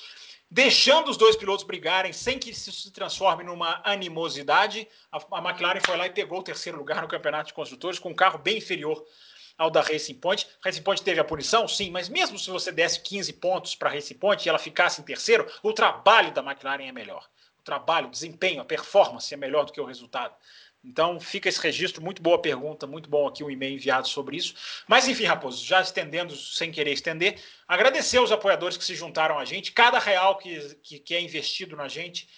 deixando 0.51 1.09
os 1.09 1.17
dois 1.17 1.35
pilotos 1.35 1.65
brigarem 1.65 2.13
sem 2.13 2.37
que 2.37 2.51
isso 2.51 2.71
se 2.71 2.91
transforme 2.91 3.43
numa 3.43 3.81
animosidade. 3.83 4.87
A, 5.11 5.17
a 5.17 5.49
McLaren 5.49 5.81
foi 5.83 5.97
lá 5.97 6.05
e 6.05 6.11
pegou 6.11 6.39
o 6.39 6.43
terceiro 6.43 6.77
lugar 6.77 7.01
no 7.01 7.07
campeonato 7.07 7.47
de 7.47 7.55
construtores 7.55 7.97
com 7.97 8.09
um 8.09 8.15
carro 8.15 8.37
bem 8.37 8.59
inferior 8.59 9.03
ao 9.57 9.69
da 9.69 9.81
Racing 9.81 10.15
Point. 10.15 10.47
Racing 10.63 10.81
Point 10.81 11.03
teve 11.03 11.19
a 11.19 11.23
punição, 11.23 11.67
sim, 11.67 11.89
mas 11.89 12.09
mesmo 12.09 12.37
se 12.37 12.49
você 12.49 12.71
desse 12.71 12.99
15 13.01 13.33
pontos 13.33 13.75
para 13.75 13.89
a 13.89 13.93
Racing 13.93 14.15
Point 14.15 14.45
e 14.45 14.49
ela 14.49 14.59
ficasse 14.59 15.01
em 15.01 15.03
terceiro, 15.03 15.49
o 15.63 15.73
trabalho 15.73 16.31
da 16.33 16.41
McLaren 16.41 16.87
é 16.87 16.91
melhor. 16.91 17.27
O 17.59 17.63
trabalho, 17.63 18.07
o 18.07 18.11
desempenho, 18.11 18.61
a 18.61 18.65
performance 18.65 19.33
é 19.33 19.37
melhor 19.37 19.65
do 19.65 19.73
que 19.73 19.81
o 19.81 19.85
resultado. 19.85 20.35
Então 20.83 21.19
fica 21.19 21.49
esse 21.49 21.59
registro, 21.59 22.01
muito 22.03 22.21
boa 22.21 22.39
pergunta, 22.39 22.85
muito 22.85 23.09
bom 23.09 23.27
aqui 23.27 23.43
o 23.43 23.47
um 23.47 23.49
e-mail 23.49 23.73
enviado 23.73 24.07
sobre 24.07 24.37
isso. 24.37 24.53
Mas 24.87 25.07
enfim, 25.07 25.23
Raposo, 25.23 25.65
já 25.65 25.81
estendendo, 25.81 26.35
sem 26.35 26.71
querer 26.71 26.91
estender, 26.91 27.41
agradecer 27.67 28.17
aos 28.17 28.31
apoiadores 28.31 28.77
que 28.77 28.85
se 28.85 28.93
juntaram 28.93 29.39
a 29.39 29.45
gente, 29.45 29.71
cada 29.71 29.97
real 29.97 30.37
que, 30.37 30.75
que, 30.83 30.99
que 30.99 31.15
é 31.15 31.21
investido 31.21 31.75
na 31.75 31.87
gente 31.87 32.29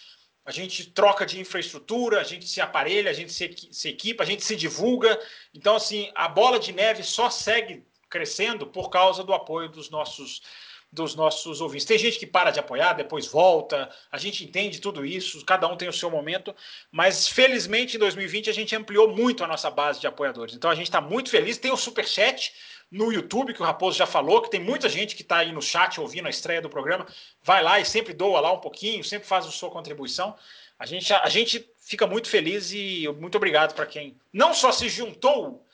a 0.48 0.52
gente 0.52 0.90
troca 0.92 1.26
de 1.26 1.42
infraestrutura, 1.42 2.22
a 2.22 2.24
gente 2.24 2.48
se 2.48 2.62
aparelha, 2.62 3.12
a 3.12 3.14
gente 3.14 3.34
se, 3.34 3.54
se 3.70 3.90
equipa, 3.90 4.24
a 4.24 4.26
gente 4.26 4.46
se 4.46 4.56
divulga. 4.56 5.20
Então, 5.54 5.76
assim, 5.76 6.10
a 6.16 6.30
bola 6.30 6.58
de 6.58 6.72
neve 6.72 7.04
só 7.04 7.30
segue 7.30 7.84
crescendo 8.10 8.66
por 8.66 8.90
causa 8.90 9.26
do 9.26 9.34
apoio 9.34 9.68
dos 9.68 9.90
nossos 9.90 10.42
dos 10.90 11.16
nossos 11.16 11.60
ouvintes. 11.60 11.86
Tem 11.86 11.98
gente 11.98 12.18
que 12.18 12.26
para 12.26 12.50
de 12.50 12.62
apoiar, 12.62 12.94
depois 12.94 13.28
volta, 13.28 13.94
a 14.10 14.18
gente 14.18 14.46
entende 14.46 14.80
tudo 14.80 15.06
isso, 15.06 15.44
cada 15.46 15.68
um 15.68 15.76
tem 15.76 15.90
o 15.90 15.94
seu 15.94 16.10
momento, 16.10 16.56
mas 16.90 17.28
felizmente 17.28 17.98
em 17.98 18.00
2020 18.00 18.50
a 18.50 18.54
gente 18.54 18.74
ampliou 18.74 19.14
muito 19.14 19.44
a 19.44 19.48
nossa 19.48 19.70
base 19.70 20.00
de 20.00 20.08
apoiadores. 20.08 20.56
Então 20.56 20.72
a 20.72 20.76
gente 20.76 20.88
está 20.88 21.02
muito 21.02 21.30
feliz. 21.30 21.58
Tem 21.58 21.72
o 21.72 21.78
super 21.78 22.08
chat 22.08 22.54
no 22.90 23.12
YouTube, 23.12 23.54
que 23.54 23.62
o 23.62 23.66
Raposo 23.66 23.98
já 23.98 24.06
falou, 24.06 24.42
que 24.42 24.50
tem 24.50 24.62
muita 24.62 24.88
gente 24.88 25.16
que 25.16 25.22
está 25.22 25.38
aí 25.38 25.52
no 25.52 25.62
chat 25.62 26.00
ouvindo 26.00 26.28
a 26.28 26.30
estreia 26.30 26.62
do 26.62 26.70
programa. 26.70 27.06
Vai 27.44 27.62
lá 27.62 27.80
e 27.80 27.86
sempre 27.86 28.14
doa 28.14 28.40
lá 28.40 28.52
um 28.52 28.60
pouquinho, 28.60 29.04
sempre 29.04 29.28
faz 29.28 29.46
a 29.46 29.52
sua 29.52 29.70
contribuição. 29.70 30.36
A 30.80 30.86
gente, 30.86 31.12
a, 31.12 31.28
gente 31.28 31.70
fica 31.82 32.06
muito 32.08 32.30
feliz 32.30 32.72
e 32.72 33.08
muito 33.20 33.36
obrigado 33.36 33.74
para 33.74 33.86
quem 33.86 34.16
não 34.32 34.54
só 34.54 34.72
se 34.72 34.88
juntou 34.88 35.66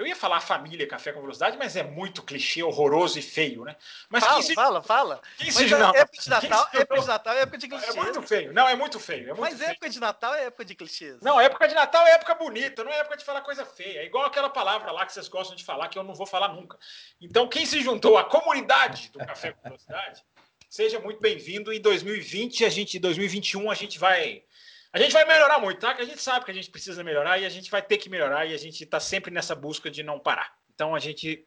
eu 0.00 0.06
ia 0.06 0.16
falar 0.16 0.40
família 0.40 0.86
Café 0.86 1.12
com 1.12 1.20
Velocidade, 1.20 1.58
mas 1.58 1.76
é 1.76 1.82
muito 1.82 2.22
clichê, 2.22 2.62
horroroso 2.62 3.18
e 3.18 3.22
feio, 3.22 3.64
né? 3.64 3.76
Mas 4.08 4.24
fala, 4.24 4.42
se... 4.42 4.54
fala, 4.54 4.82
fala. 4.82 5.22
Quem 5.36 5.50
se... 5.50 5.66
não, 5.66 5.94
época 5.94 6.22
de 6.22 6.30
Natal, 6.30 6.68
época 6.72 7.00
de 7.00 7.06
Natal 7.06 7.34
é 7.34 7.40
época 7.42 7.58
de 7.58 7.68
clichês. 7.68 7.94
É 7.94 8.00
muito 8.00 8.22
feio. 8.22 8.52
Não, 8.54 8.66
é 8.66 8.74
muito 8.74 8.98
feio. 8.98 9.24
É 9.24 9.26
muito 9.26 9.40
mas 9.40 9.58
feio. 9.58 9.70
época 9.70 9.90
de 9.90 10.00
Natal 10.00 10.34
é 10.34 10.44
época 10.46 10.64
de 10.64 10.74
clichês. 10.74 11.20
Não, 11.20 11.38
época 11.38 11.68
de 11.68 11.74
Natal 11.74 12.06
é 12.06 12.12
época 12.12 12.34
bonita, 12.34 12.82
não 12.82 12.90
é 12.90 12.98
época 12.98 13.18
de 13.18 13.24
falar 13.24 13.42
coisa 13.42 13.66
feia. 13.66 14.00
É 14.00 14.06
igual 14.06 14.24
aquela 14.24 14.48
palavra 14.48 14.90
lá 14.90 15.04
que 15.04 15.12
vocês 15.12 15.28
gostam 15.28 15.54
de 15.54 15.64
falar, 15.64 15.88
que 15.88 15.98
eu 15.98 16.02
não 16.02 16.14
vou 16.14 16.26
falar 16.26 16.48
nunca. 16.48 16.78
Então, 17.20 17.46
quem 17.46 17.66
se 17.66 17.82
juntou 17.82 18.16
à 18.16 18.24
comunidade 18.24 19.10
do 19.10 19.18
Café 19.18 19.52
com 19.52 19.62
Velocidade, 19.64 20.24
seja 20.70 20.98
muito 20.98 21.20
bem-vindo. 21.20 21.74
Em 21.74 21.80
2020, 21.80 22.64
a 22.64 22.70
gente, 22.70 22.98
2021, 22.98 23.70
a 23.70 23.74
gente 23.74 23.98
vai 23.98 24.42
a 24.92 24.98
gente 24.98 25.12
vai 25.12 25.24
melhorar 25.24 25.58
muito, 25.60 25.80
tá? 25.80 25.94
Que 25.94 26.02
a 26.02 26.06
gente 26.06 26.20
sabe 26.20 26.44
que 26.44 26.50
a 26.50 26.54
gente 26.54 26.70
precisa 26.70 27.04
melhorar 27.04 27.38
e 27.38 27.46
a 27.46 27.48
gente 27.48 27.70
vai 27.70 27.82
ter 27.82 27.98
que 27.98 28.08
melhorar 28.08 28.46
e 28.46 28.54
a 28.54 28.58
gente 28.58 28.82
está 28.82 28.98
sempre 28.98 29.30
nessa 29.30 29.54
busca 29.54 29.90
de 29.90 30.02
não 30.02 30.18
parar. 30.18 30.56
Então 30.74 30.94
a 30.94 30.98
gente 30.98 31.46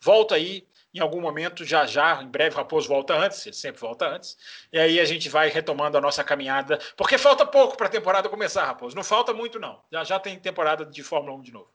volta 0.00 0.34
aí 0.34 0.66
em 0.92 1.00
algum 1.00 1.20
momento, 1.20 1.64
já 1.64 1.86
já, 1.86 2.22
em 2.22 2.28
breve, 2.28 2.56
Raposo 2.56 2.88
volta 2.88 3.14
antes, 3.14 3.44
ele 3.46 3.54
sempre 3.54 3.80
volta 3.80 4.08
antes, 4.08 4.36
e 4.72 4.78
aí 4.78 4.98
a 4.98 5.04
gente 5.04 5.28
vai 5.28 5.48
retomando 5.48 5.98
a 5.98 6.00
nossa 6.00 6.24
caminhada, 6.24 6.78
porque 6.96 7.18
falta 7.18 7.46
pouco 7.46 7.76
para 7.76 7.86
a 7.86 7.90
temporada 7.90 8.28
começar, 8.28 8.64
Raposo. 8.64 8.96
Não 8.96 9.04
falta 9.04 9.34
muito, 9.34 9.60
não. 9.60 9.82
Já 9.92 10.02
já 10.02 10.18
tem 10.18 10.38
temporada 10.38 10.84
de 10.84 11.02
Fórmula 11.02 11.36
1 11.36 11.42
de 11.42 11.52
novo. 11.52 11.70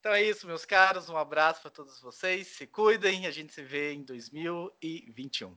Então 0.00 0.12
é 0.12 0.22
isso, 0.22 0.48
meus 0.48 0.64
caros. 0.64 1.08
Um 1.08 1.16
abraço 1.16 1.62
para 1.62 1.70
todos 1.70 2.00
vocês. 2.00 2.48
Se 2.48 2.66
cuidem. 2.66 3.24
A 3.24 3.30
gente 3.30 3.52
se 3.52 3.62
vê 3.62 3.92
em 3.92 4.02
2021. 4.02 5.56